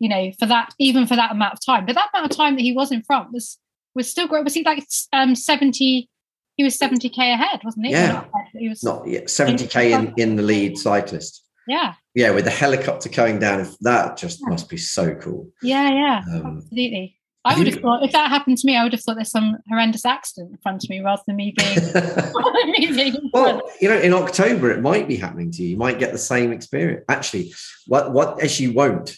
you 0.00 0.08
know, 0.08 0.32
for 0.40 0.46
that 0.46 0.74
even 0.80 1.06
for 1.06 1.14
that 1.14 1.30
amount 1.30 1.52
of 1.52 1.64
time. 1.64 1.86
But 1.86 1.94
that 1.94 2.08
amount 2.12 2.32
of 2.32 2.36
time 2.36 2.56
that 2.56 2.62
he 2.62 2.72
was 2.72 2.90
in 2.90 3.02
front 3.02 3.32
was 3.32 3.56
was 3.94 4.10
still 4.10 4.26
great. 4.26 4.42
Was 4.42 4.54
he 4.54 4.64
like 4.64 4.84
um 5.12 5.36
seventy? 5.36 6.10
He 6.56 6.64
was 6.64 6.76
seventy 6.76 7.08
k 7.08 7.32
ahead, 7.32 7.60
wasn't 7.62 7.86
he? 7.86 7.92
Yeah. 7.92 8.24
He 8.52 8.68
was 8.68 8.82
Not 8.82 9.06
yeah, 9.06 9.20
70k 9.20 9.92
in, 9.92 10.14
in 10.16 10.34
the 10.34 10.42
lead 10.42 10.76
cyclist. 10.76 11.44
Yeah. 11.70 11.94
Yeah, 12.16 12.32
with 12.32 12.44
the 12.44 12.50
helicopter 12.50 13.08
coming 13.08 13.38
down, 13.38 13.64
that 13.82 14.16
just 14.16 14.40
must 14.42 14.68
be 14.68 14.76
so 14.76 15.14
cool. 15.14 15.48
Yeah, 15.62 15.88
yeah, 15.88 16.22
Um, 16.34 16.58
absolutely. 16.58 17.16
I 17.44 17.56
would 17.56 17.68
have 17.68 17.80
thought 17.80 18.02
if 18.02 18.10
that 18.12 18.28
happened 18.28 18.58
to 18.58 18.66
me, 18.66 18.76
I 18.76 18.82
would 18.82 18.92
have 18.92 19.00
thought 19.00 19.14
there's 19.14 19.30
some 19.30 19.56
horrendous 19.68 20.04
accident 20.04 20.50
in 20.50 20.58
front 20.58 20.82
of 20.82 20.90
me 20.90 21.00
rather 21.00 21.22
than 21.26 21.36
me 21.36 21.54
being, 21.56 21.76
me 22.66 22.86
being 22.88 23.30
well, 23.32 23.62
you 23.80 23.88
know, 23.88 23.98
in 23.98 24.12
October 24.12 24.72
it 24.72 24.82
might 24.82 25.06
be 25.06 25.16
happening 25.16 25.50
to 25.52 25.62
you. 25.62 25.70
You 25.70 25.76
might 25.76 26.00
get 26.00 26.10
the 26.12 26.18
same 26.18 26.52
experience. 26.52 27.04
Actually, 27.08 27.54
what 27.86 28.12
what 28.12 28.42
as 28.42 28.60
you 28.60 28.72
won't, 28.72 29.16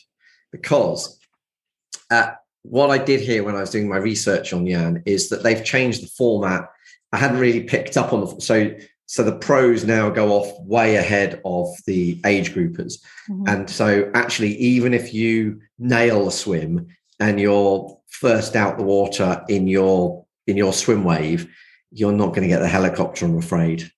because 0.53 1.19
uh, 2.11 2.33
what 2.63 2.91
I 2.91 2.99
did 2.99 3.21
here 3.21 3.43
when 3.43 3.57
I 3.57 3.61
was 3.61 3.71
doing 3.71 3.89
my 3.89 3.97
research 3.97 4.53
on 4.53 4.67
Jan 4.67 5.03
is 5.05 5.31
that 5.31 5.43
they've 5.43 5.65
changed 5.65 6.03
the 6.03 6.11
format. 6.17 6.69
I 7.13 7.17
hadn't 7.17 7.41
really 7.41 7.65
picked 7.65 7.97
up 7.97 8.13
on 8.13 8.21
the 8.21 8.41
so 8.41 8.73
so 9.07 9.23
the 9.23 9.37
pros 9.37 9.85
now 9.85 10.09
go 10.11 10.31
off 10.33 10.53
way 10.61 10.97
ahead 10.97 11.41
of 11.45 11.69
the 11.87 12.21
age 12.25 12.55
groupers. 12.55 12.95
Mhm. 13.29 13.49
And 13.49 13.71
so, 13.71 14.11
actually, 14.15 14.57
even 14.57 14.95
if 14.95 15.13
you 15.13 15.61
nail 15.79 16.29
a 16.29 16.33
swim 16.33 16.87
and 17.21 17.39
you're 17.41 17.99
first 18.09 18.57
out 18.57 18.79
the 18.79 18.85
water 18.85 19.45
in 19.49 19.67
your 19.67 20.25
in 20.47 20.57
your 20.57 20.73
swim 20.73 21.05
wave, 21.05 21.49
you're 21.91 22.13
not 22.13 22.29
going 22.29 22.43
to 22.43 22.49
get 22.49 22.61
the 22.61 22.69
helicopter. 22.69 23.27
I'm 23.27 23.37
afraid. 23.39 23.91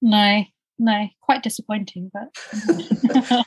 no, 0.00 0.44
no, 0.78 1.08
quite 1.22 1.42
disappointing, 1.42 2.10
but 2.12 2.28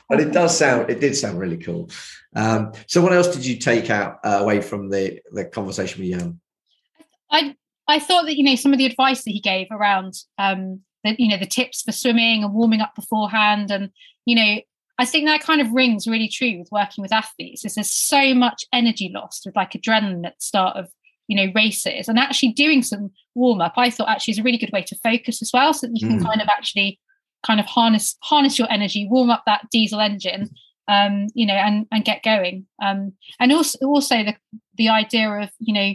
But 0.08 0.20
it 0.20 0.32
does 0.32 0.56
sound. 0.58 0.90
It 0.90 1.00
did 1.00 1.16
sound 1.16 1.38
really 1.38 1.56
cool. 1.56 1.88
Um, 2.34 2.72
so, 2.86 3.00
what 3.00 3.12
else 3.12 3.28
did 3.34 3.46
you 3.46 3.56
take 3.56 3.88
out 3.90 4.18
uh, 4.24 4.38
away 4.40 4.60
from 4.60 4.90
the 4.90 5.20
the 5.32 5.44
conversation 5.44 6.02
with 6.02 6.18
Jan? 6.18 6.40
I 7.30 7.54
I 7.90 7.98
thought 7.98 8.24
that 8.26 8.36
you 8.36 8.44
know 8.44 8.56
some 8.56 8.72
of 8.72 8.78
the 8.78 8.86
advice 8.86 9.24
that 9.24 9.30
he 9.30 9.40
gave 9.40 9.66
around 9.70 10.14
um 10.38 10.80
the 11.04 11.14
you 11.18 11.28
know 11.28 11.36
the 11.38 11.46
tips 11.46 11.82
for 11.82 11.92
swimming 11.92 12.44
and 12.44 12.52
warming 12.54 12.80
up 12.80 12.94
beforehand 12.94 13.70
and 13.70 13.90
you 14.26 14.36
know 14.36 14.60
I 14.98 15.06
think 15.06 15.26
that 15.26 15.42
kind 15.42 15.62
of 15.62 15.72
rings 15.72 16.06
really 16.06 16.28
true 16.28 16.58
with 16.58 16.68
working 16.70 17.00
with 17.02 17.12
athletes 17.12 17.64
is 17.64 17.74
there's 17.74 17.90
so 17.92 18.34
much 18.34 18.64
energy 18.72 19.10
lost 19.14 19.42
with 19.46 19.56
like 19.56 19.72
adrenaline 19.72 20.26
at 20.26 20.34
the 20.38 20.44
start 20.44 20.76
of 20.76 20.88
you 21.26 21.36
know 21.36 21.52
races 21.54 22.08
and 22.08 22.18
actually 22.18 22.52
doing 22.52 22.82
some 22.82 23.10
warm 23.34 23.60
up 23.60 23.74
I 23.76 23.90
thought 23.90 24.08
actually 24.08 24.32
is 24.32 24.38
a 24.38 24.42
really 24.42 24.58
good 24.58 24.72
way 24.72 24.82
to 24.82 24.96
focus 24.96 25.40
as 25.42 25.50
well 25.52 25.72
so 25.72 25.86
that 25.86 25.96
you 25.98 26.06
can 26.06 26.18
Mm. 26.18 26.26
kind 26.26 26.42
of 26.42 26.48
actually 26.48 27.00
kind 27.46 27.60
of 27.60 27.66
harness 27.66 28.16
harness 28.22 28.58
your 28.58 28.70
energy 28.70 29.08
warm 29.10 29.30
up 29.30 29.44
that 29.46 29.66
diesel 29.72 30.00
engine 30.00 30.50
um 30.88 31.26
you 31.34 31.46
know 31.46 31.54
and 31.54 31.86
and 31.92 32.04
get 32.04 32.22
going 32.22 32.66
um 32.82 33.12
and 33.38 33.52
also 33.52 33.78
also 33.86 34.16
the 34.22 34.34
the 34.76 34.88
idea 34.90 35.30
of 35.30 35.50
you 35.58 35.72
know 35.72 35.94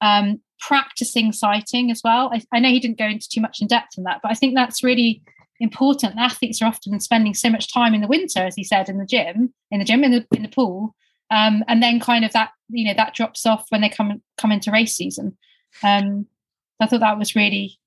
um, 0.00 0.40
practicing 0.60 1.32
sighting 1.32 1.90
as 1.90 2.00
well. 2.04 2.30
I, 2.32 2.42
I 2.52 2.60
know 2.60 2.68
he 2.68 2.80
didn't 2.80 2.98
go 2.98 3.06
into 3.06 3.28
too 3.28 3.40
much 3.40 3.60
in 3.60 3.68
depth 3.68 3.98
on 3.98 4.04
that, 4.04 4.20
but 4.22 4.30
I 4.30 4.34
think 4.34 4.54
that's 4.54 4.82
really 4.82 5.22
important. 5.60 6.18
Athletes 6.18 6.62
are 6.62 6.66
often 6.66 6.98
spending 7.00 7.34
so 7.34 7.50
much 7.50 7.72
time 7.72 7.94
in 7.94 8.00
the 8.00 8.08
winter, 8.08 8.40
as 8.40 8.54
he 8.54 8.64
said, 8.64 8.88
in 8.88 8.98
the 8.98 9.06
gym, 9.06 9.52
in 9.70 9.78
the 9.78 9.84
gym, 9.84 10.04
in 10.04 10.12
the 10.12 10.26
in 10.32 10.42
the 10.42 10.48
pool, 10.48 10.94
um, 11.30 11.64
and 11.68 11.82
then 11.82 12.00
kind 12.00 12.24
of 12.24 12.32
that 12.32 12.50
you 12.68 12.86
know 12.86 12.94
that 12.94 13.14
drops 13.14 13.46
off 13.46 13.66
when 13.70 13.80
they 13.80 13.88
come 13.88 14.22
come 14.36 14.52
into 14.52 14.70
race 14.70 14.94
season. 14.94 15.36
Um, 15.82 16.26
I 16.80 16.86
thought 16.86 17.00
that 17.00 17.18
was 17.18 17.34
really, 17.34 17.78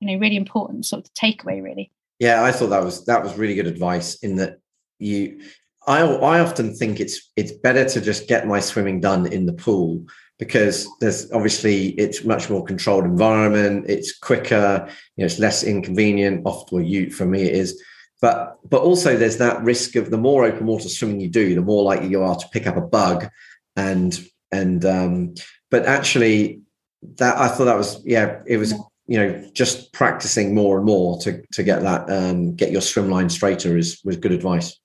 you 0.00 0.12
know, 0.12 0.18
really 0.18 0.36
important 0.36 0.86
sort 0.86 1.04
of 1.04 1.12
takeaway, 1.14 1.62
really. 1.62 1.90
Yeah, 2.18 2.42
I 2.42 2.52
thought 2.52 2.68
that 2.68 2.84
was 2.84 3.04
that 3.06 3.22
was 3.22 3.36
really 3.36 3.54
good 3.54 3.66
advice. 3.66 4.16
In 4.16 4.36
that 4.36 4.58
you, 4.98 5.40
I 5.86 6.00
I 6.00 6.40
often 6.40 6.74
think 6.74 7.00
it's 7.00 7.30
it's 7.36 7.52
better 7.52 7.88
to 7.88 8.00
just 8.00 8.28
get 8.28 8.46
my 8.46 8.60
swimming 8.60 9.00
done 9.00 9.26
in 9.26 9.46
the 9.46 9.52
pool 9.52 10.04
because 10.38 10.88
there's 11.00 11.30
obviously 11.32 11.88
it's 11.90 12.24
much 12.24 12.48
more 12.48 12.64
controlled 12.64 13.04
environment. 13.04 13.86
It's 13.88 14.16
quicker, 14.16 14.86
you 15.16 15.22
know, 15.22 15.26
it's 15.26 15.38
less 15.38 15.64
inconvenient. 15.64 16.42
Often, 16.44 16.86
you 16.86 17.10
for 17.10 17.26
me 17.26 17.42
it 17.42 17.54
is, 17.54 17.82
but 18.20 18.58
but 18.68 18.82
also 18.82 19.16
there's 19.16 19.38
that 19.38 19.62
risk 19.62 19.96
of 19.96 20.10
the 20.10 20.18
more 20.18 20.44
open 20.44 20.66
water 20.66 20.88
swimming 20.88 21.20
you 21.20 21.28
do, 21.28 21.54
the 21.54 21.60
more 21.60 21.82
likely 21.82 22.08
you 22.08 22.22
are 22.22 22.36
to 22.36 22.48
pick 22.52 22.66
up 22.66 22.76
a 22.76 22.80
bug, 22.80 23.28
and 23.76 24.24
and 24.52 24.84
um, 24.84 25.34
but 25.70 25.86
actually 25.86 26.60
that 27.16 27.36
I 27.36 27.48
thought 27.48 27.66
that 27.66 27.76
was 27.76 28.00
yeah 28.04 28.40
it 28.46 28.56
was 28.56 28.72
you 29.06 29.18
know 29.18 29.50
just 29.54 29.92
practicing 29.92 30.54
more 30.54 30.76
and 30.76 30.86
more 30.86 31.18
to 31.20 31.42
to 31.52 31.62
get 31.62 31.82
that 31.82 32.08
um, 32.10 32.54
get 32.54 32.70
your 32.70 32.80
swim 32.80 33.10
line 33.10 33.28
straighter 33.28 33.76
is 33.76 34.00
was 34.04 34.16
good 34.16 34.32
advice. 34.32 34.78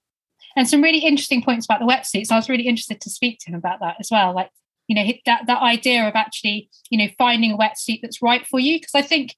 and 0.55 0.67
some 0.67 0.81
really 0.81 0.99
interesting 0.99 1.43
points 1.43 1.65
about 1.65 1.79
the 1.79 1.85
wetsuits. 1.85 2.31
I 2.31 2.35
was 2.35 2.49
really 2.49 2.67
interested 2.67 3.01
to 3.01 3.09
speak 3.09 3.39
to 3.39 3.51
him 3.51 3.55
about 3.55 3.79
that 3.81 3.97
as 3.99 4.09
well. 4.11 4.33
Like, 4.33 4.51
you 4.87 4.95
know, 4.95 5.11
that 5.25 5.47
that 5.47 5.61
idea 5.61 6.07
of 6.07 6.15
actually, 6.15 6.69
you 6.89 6.97
know, 6.97 7.07
finding 7.17 7.51
a 7.51 7.57
wetsuit 7.57 7.99
that's 8.01 8.21
right 8.21 8.45
for 8.45 8.59
you. 8.59 8.77
Because 8.79 8.95
I 8.95 9.01
think, 9.01 9.35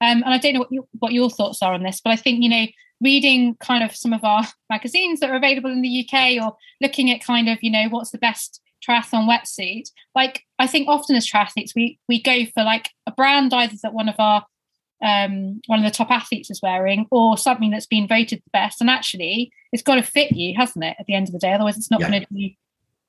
um, 0.00 0.22
and 0.24 0.34
I 0.34 0.38
don't 0.38 0.54
know 0.54 0.60
what, 0.60 0.72
you, 0.72 0.88
what 0.98 1.12
your 1.12 1.30
thoughts 1.30 1.62
are 1.62 1.72
on 1.74 1.82
this, 1.82 2.00
but 2.02 2.10
I 2.10 2.16
think, 2.16 2.42
you 2.42 2.48
know, 2.48 2.66
reading 3.02 3.54
kind 3.60 3.82
of 3.82 3.94
some 3.94 4.12
of 4.12 4.24
our 4.24 4.44
magazines 4.70 5.20
that 5.20 5.30
are 5.30 5.36
available 5.36 5.70
in 5.70 5.82
the 5.82 6.06
UK 6.08 6.42
or 6.42 6.56
looking 6.80 7.10
at 7.10 7.22
kind 7.24 7.48
of, 7.48 7.58
you 7.62 7.70
know, 7.70 7.88
what's 7.88 8.10
the 8.10 8.18
best 8.18 8.60
triathlon 8.86 9.28
wetsuit. 9.28 9.90
Like, 10.14 10.42
I 10.58 10.66
think 10.66 10.88
often 10.88 11.16
as 11.16 11.30
triathletes, 11.30 11.74
we 11.76 11.98
we 12.08 12.22
go 12.22 12.46
for 12.54 12.64
like 12.64 12.90
a 13.06 13.12
brand 13.12 13.52
either 13.52 13.76
that 13.82 13.94
one 13.94 14.08
of 14.08 14.16
our 14.18 14.44
um, 15.02 15.60
one 15.66 15.78
of 15.78 15.84
the 15.84 15.96
top 15.96 16.10
athletes 16.10 16.50
is 16.50 16.60
wearing, 16.62 17.06
or 17.10 17.38
something 17.38 17.70
that's 17.70 17.86
been 17.86 18.06
voted 18.06 18.40
the 18.40 18.50
best. 18.52 18.80
And 18.80 18.90
actually, 18.90 19.50
it's 19.72 19.82
got 19.82 19.94
to 19.94 20.02
fit 20.02 20.32
you, 20.32 20.54
hasn't 20.56 20.84
it? 20.84 20.96
At 20.98 21.06
the 21.06 21.14
end 21.14 21.28
of 21.28 21.32
the 21.32 21.38
day, 21.38 21.52
otherwise, 21.52 21.76
it's 21.78 21.90
not 21.90 22.00
Yeah. 22.00 22.10
going 22.10 22.20
to 22.20 22.26
do, 22.34 22.54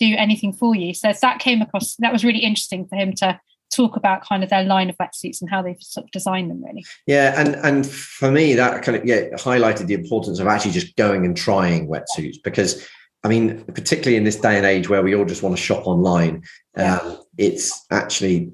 do 0.01 0.15
anything 0.17 0.51
for 0.53 0.75
you. 0.75 0.93
So 0.93 1.13
that 1.21 1.39
came 1.39 1.61
across. 1.61 1.95
That 1.99 2.11
was 2.11 2.23
really 2.23 2.39
interesting 2.39 2.87
for 2.87 2.95
him 2.95 3.13
to 3.17 3.39
talk 3.71 3.95
about 3.95 4.25
kind 4.27 4.43
of 4.43 4.49
their 4.49 4.63
line 4.63 4.89
of 4.89 4.97
wetsuits 4.97 5.39
and 5.39 5.49
how 5.49 5.61
they've 5.61 5.81
sort 5.81 6.03
of 6.05 6.11
designed 6.11 6.49
them. 6.51 6.63
Really, 6.63 6.83
Yeah, 7.07 7.39
and 7.39 7.55
and 7.55 7.85
for 7.87 8.31
me 8.31 8.53
that 8.55 8.83
kind 8.83 8.97
of 8.97 9.05
yeah 9.05 9.29
highlighted 9.35 9.87
the 9.87 9.93
importance 9.93 10.39
of 10.39 10.47
actually 10.47 10.71
just 10.71 10.95
going 10.95 11.25
and 11.25 11.37
trying 11.37 11.87
wetsuits 11.87 12.37
because 12.43 12.85
I 13.23 13.27
mean 13.29 13.63
particularly 13.65 14.17
in 14.17 14.23
this 14.25 14.35
day 14.47 14.57
and 14.57 14.65
age 14.65 14.89
where 14.89 15.03
we 15.03 15.15
all 15.15 15.25
just 15.25 15.43
want 15.43 15.55
to 15.55 15.61
shop 15.61 15.87
online, 15.87 16.43
Yeah. 16.75 16.97
um, 16.97 17.17
it's 17.37 17.85
actually 17.91 18.51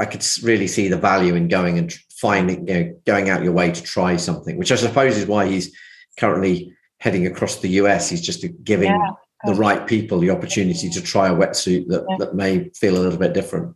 I 0.00 0.04
could 0.04 0.24
really 0.42 0.68
see 0.68 0.88
the 0.88 0.98
value 0.98 1.34
in 1.34 1.48
going 1.48 1.78
and 1.78 1.92
finding 2.20 2.66
you 2.68 2.74
know 2.74 3.00
going 3.06 3.28
out 3.30 3.42
your 3.42 3.52
way 3.52 3.70
to 3.72 3.82
try 3.82 4.16
something, 4.16 4.56
which 4.56 4.72
I 4.72 4.76
suppose 4.76 5.16
is 5.18 5.26
why 5.26 5.46
he's 5.48 5.76
currently 6.18 6.72
heading 6.98 7.26
across 7.26 7.56
the 7.56 7.68
US. 7.80 8.08
He's 8.08 8.22
just 8.22 8.44
giving 8.64 8.88
Yeah, 8.90 9.10
the 9.44 9.54
right 9.54 9.86
people 9.86 10.18
the 10.18 10.30
opportunity 10.30 10.88
to 10.88 11.00
try 11.02 11.28
a 11.28 11.34
wetsuit 11.34 11.86
that 11.88 12.04
Yeah. 12.08 12.16
that 12.18 12.34
may 12.34 12.70
feel 12.70 12.96
a 12.96 13.02
little 13.02 13.18
bit 13.18 13.34
different. 13.34 13.74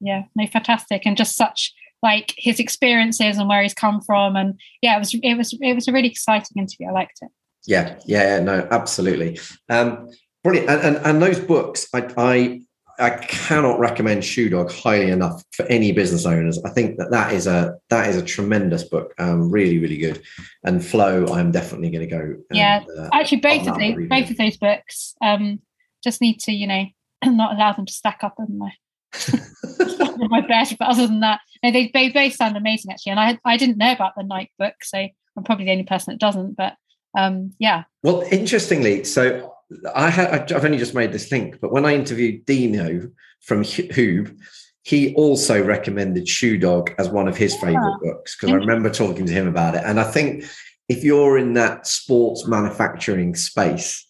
yeah, 0.00 0.22
no, 0.36 0.46
fantastic, 0.46 1.04
and 1.06 1.16
just 1.16 1.36
such 1.36 1.72
like 2.02 2.32
his 2.38 2.58
experiences 2.58 3.36
and 3.36 3.48
where 3.48 3.62
he's 3.62 3.74
come 3.74 4.00
from, 4.00 4.36
and 4.36 4.58
yeah, 4.82 4.96
it 4.96 4.98
was 5.00 5.14
it 5.14 5.34
was 5.34 5.52
it 5.60 5.74
was 5.74 5.88
a 5.88 5.92
really 5.92 6.08
exciting 6.08 6.56
interview. 6.56 6.88
I 6.88 6.92
liked 6.92 7.18
it. 7.22 7.28
Yeah, 7.66 7.98
yeah, 8.06 8.36
yeah, 8.36 8.40
no, 8.42 8.66
absolutely. 8.70 9.38
Um, 9.68 10.08
brilliant. 10.42 10.70
And, 10.70 10.80
and 10.96 11.06
and 11.06 11.22
those 11.22 11.38
books, 11.40 11.86
I 11.92 12.08
I 12.16 12.60
I 13.00 13.10
cannot 13.10 13.78
recommend 13.78 14.24
Shoe 14.24 14.50
Dog 14.50 14.70
highly 14.70 15.10
enough 15.10 15.42
for 15.52 15.64
any 15.66 15.90
business 15.90 16.26
owners. 16.26 16.62
I 16.64 16.70
think 16.70 16.98
that 16.98 17.10
that 17.10 17.32
is 17.32 17.46
a 17.46 17.78
that 17.88 18.08
is 18.08 18.16
a 18.16 18.22
tremendous 18.22 18.84
book. 18.84 19.14
Um, 19.18 19.50
really, 19.50 19.78
really 19.78 19.96
good. 19.96 20.22
And 20.64 20.84
Flow, 20.84 21.26
I'm 21.32 21.50
definitely 21.50 21.90
going 21.90 22.08
to 22.08 22.14
go. 22.14 22.20
and, 22.20 22.44
Yeah, 22.50 22.84
uh, 22.98 23.08
Actually, 23.12 23.40
both 23.40 23.66
of 23.66 23.78
those 23.78 24.08
both 24.08 24.30
of 24.30 24.36
those 24.36 24.56
books 24.58 25.14
um, 25.22 25.60
just 26.04 26.20
need 26.20 26.40
to 26.40 26.52
you 26.52 26.66
know 26.66 26.84
not 27.24 27.54
allow 27.54 27.72
them 27.72 27.86
to 27.86 27.92
stack 27.92 28.20
up 28.22 28.34
in 28.38 28.58
my 28.58 28.72
in 29.32 30.28
my 30.28 30.42
bed. 30.42 30.76
But 30.78 30.88
other 30.88 31.06
than 31.06 31.20
that, 31.20 31.40
no, 31.62 31.72
they, 31.72 31.90
they 31.94 32.10
both 32.10 32.34
sound 32.34 32.56
amazing 32.56 32.92
actually. 32.92 33.12
And 33.12 33.20
I 33.20 33.38
I 33.44 33.56
didn't 33.56 33.78
know 33.78 33.92
about 33.92 34.12
the 34.16 34.24
Nike 34.24 34.52
book, 34.58 34.74
so 34.82 34.98
I'm 34.98 35.44
probably 35.44 35.64
the 35.64 35.72
only 35.72 35.84
person 35.84 36.12
that 36.12 36.20
doesn't. 36.20 36.54
But 36.56 36.74
um, 37.16 37.54
yeah, 37.58 37.84
Well, 38.02 38.22
interestingly, 38.30 39.04
so 39.04 39.54
I 39.94 40.10
had 40.10 40.52
I've 40.52 40.64
only 40.64 40.78
just 40.78 40.94
made 40.94 41.12
this 41.12 41.30
link, 41.30 41.58
but 41.60 41.72
when 41.72 41.84
I 41.84 41.94
interviewed 41.94 42.44
Dino 42.44 43.10
from 43.40 43.62
Huub, 43.62 44.36
he 44.82 45.14
also 45.14 45.62
recommended 45.62 46.28
Shoe 46.28 46.58
Dog 46.58 46.94
as 46.98 47.08
one 47.08 47.28
of 47.28 47.36
his 47.36 47.54
favorite 47.56 48.00
books 48.02 48.36
because 48.36 48.52
I 48.52 48.56
remember 48.56 48.90
talking 48.90 49.26
to 49.26 49.32
him 49.32 49.46
about 49.46 49.74
it. 49.74 49.82
And 49.84 50.00
I 50.00 50.04
think 50.04 50.44
if 50.88 51.04
you're 51.04 51.38
in 51.38 51.54
that 51.54 51.86
sports 51.86 52.46
manufacturing 52.46 53.34
space, 53.34 54.06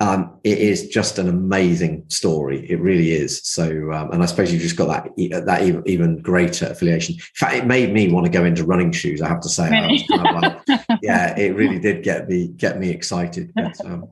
um, 0.00 0.40
it 0.42 0.58
is 0.58 0.88
just 0.88 1.18
an 1.18 1.28
amazing 1.28 2.04
story. 2.08 2.68
It 2.68 2.80
really 2.80 3.12
is. 3.12 3.46
So, 3.46 3.92
um, 3.92 4.10
and 4.10 4.22
I 4.22 4.26
suppose 4.26 4.52
you've 4.52 4.62
just 4.62 4.76
got 4.76 4.88
that 4.88 5.44
that 5.46 5.62
even, 5.62 5.82
even 5.86 6.22
greater 6.22 6.66
affiliation. 6.66 7.14
In 7.14 7.20
fact, 7.34 7.54
it 7.54 7.66
made 7.66 7.92
me 7.92 8.10
want 8.10 8.26
to 8.26 8.32
go 8.32 8.44
into 8.44 8.64
running 8.64 8.90
shoes. 8.90 9.22
I 9.22 9.28
have 9.28 9.40
to 9.42 9.48
say, 9.48 9.70
was 9.70 10.04
kind 10.08 10.26
of 10.26 10.42
like, 10.42 10.80
yeah, 11.02 11.38
it 11.38 11.54
really 11.54 11.78
did 11.78 12.02
get 12.02 12.28
me 12.28 12.48
get 12.48 12.80
me 12.80 12.90
excited. 12.90 13.52
But, 13.54 13.78
um, 13.84 14.08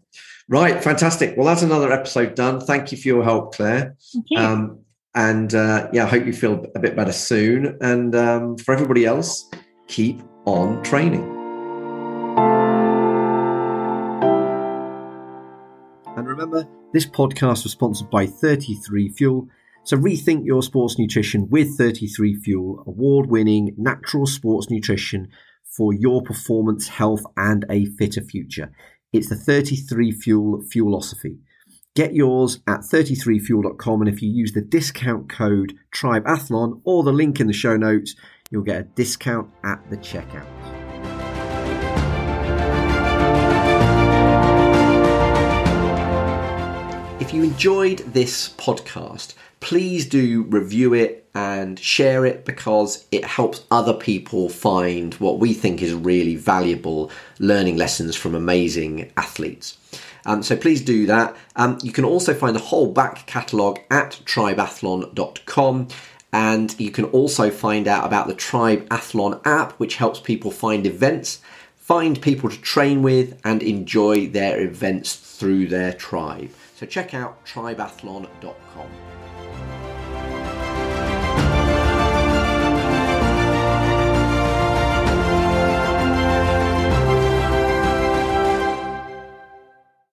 Right, 0.51 0.83
fantastic. 0.83 1.37
Well, 1.37 1.47
that's 1.47 1.63
another 1.63 1.93
episode 1.93 2.35
done. 2.35 2.61
Thank 2.61 2.91
you 2.91 2.99
for 2.99 3.07
your 3.07 3.23
help, 3.23 3.55
Claire. 3.55 3.95
Um, 4.37 4.81
and 5.15 5.55
uh, 5.55 5.89
yeah, 5.93 6.07
I 6.07 6.09
hope 6.09 6.27
you 6.27 6.33
feel 6.33 6.67
a 6.75 6.81
bit 6.81 6.97
better 6.97 7.13
soon. 7.13 7.79
And 7.81 8.17
um, 8.17 8.59
for 8.59 8.75
everybody 8.75 9.07
else, 9.07 9.49
keep 9.87 10.21
on 10.47 10.83
training. 10.83 11.23
And 16.17 16.27
remember, 16.27 16.67
this 16.93 17.07
podcast 17.07 17.63
was 17.63 17.71
sponsored 17.71 18.11
by 18.11 18.27
33 18.27 19.11
Fuel. 19.11 19.47
So 19.85 19.97
rethink 19.97 20.45
your 20.45 20.65
sports 20.65 20.99
nutrition 20.99 21.49
with 21.49 21.79
33 21.79 22.35
Fuel, 22.41 22.83
award 22.89 23.31
winning 23.31 23.73
natural 23.79 24.27
sports 24.27 24.69
nutrition 24.69 25.29
for 25.65 25.95
your 25.95 26.23
performance, 26.23 26.89
health, 26.89 27.23
and 27.37 27.65
a 27.71 27.85
fitter 27.85 28.21
future. 28.21 28.73
It's 29.13 29.29
the 29.29 29.35
33 29.35 30.13
Fuel 30.13 30.63
Fuelosophy. 30.63 31.39
Get 31.97 32.15
yours 32.15 32.61
at 32.69 32.83
33fuel.com, 32.83 34.03
and 34.03 34.09
if 34.09 34.23
you 34.23 34.31
use 34.31 34.53
the 34.53 34.61
discount 34.61 35.29
code 35.29 35.77
TRIBEATHLON 35.93 36.83
or 36.85 37.03
the 37.03 37.13
link 37.13 37.41
in 37.41 37.49
the 37.49 37.53
show 37.53 37.77
notes, 37.77 38.15
you'll 38.53 38.63
get 38.63 38.81
a 38.81 38.85
discount 38.85 39.51
at 39.65 39.83
the 39.91 39.97
checkout. 39.97 40.47
If 47.21 47.35
you 47.35 47.43
enjoyed 47.43 47.99
this 48.13 48.51
podcast, 48.51 49.35
please 49.61 50.07
do 50.07 50.43
review 50.45 50.95
it 50.95 51.29
and 51.35 51.79
share 51.79 52.27
it 52.27 52.45
because 52.45 53.07
it 53.13 53.25
helps 53.25 53.65
other 53.71 53.95
people 53.95 54.49
find 54.49 55.15
what 55.15 55.39
we 55.39 55.53
think 55.53 55.81
is 55.81 55.95
really 55.95 56.35
valuable 56.35 57.11
learning 57.39 57.77
lessons 57.77 58.17
from 58.17 58.35
amazing 58.35 59.13
athletes. 59.17 59.79
Um, 60.27 60.43
so 60.43 60.57
please 60.57 60.83
do 60.83 61.07
that. 61.07 61.37
Um, 61.57 61.79
you 61.83 61.93
can 61.93 62.05
also 62.05 62.35
find 62.35 62.55
the 62.55 62.61
whole 62.61 62.93
back 62.93 63.27
catalogue 63.27 63.79
at 63.91 64.21
tribeathlon.com. 64.25 65.89
And 66.33 66.79
you 66.79 66.91
can 66.91 67.07
also 67.07 67.51
find 67.51 67.89
out 67.89 68.07
about 68.07 68.29
the 68.29 68.35
Tribeathlon 68.35 69.41
app, 69.45 69.73
which 69.73 69.97
helps 69.97 70.21
people 70.21 70.53
find 70.53 70.87
events, 70.87 71.41
find 71.77 72.23
people 72.23 72.49
to 72.51 72.61
train 72.61 73.03
with, 73.03 73.41
and 73.45 73.63
enjoy 73.63 74.29
their 74.29 74.61
events 74.61 75.17
through 75.17 75.67
their 75.67 75.93
tribe. 75.93 76.51
So 76.77 76.87
check 76.87 77.15
out 77.15 77.45
tribeathlon.com. 77.45 79.10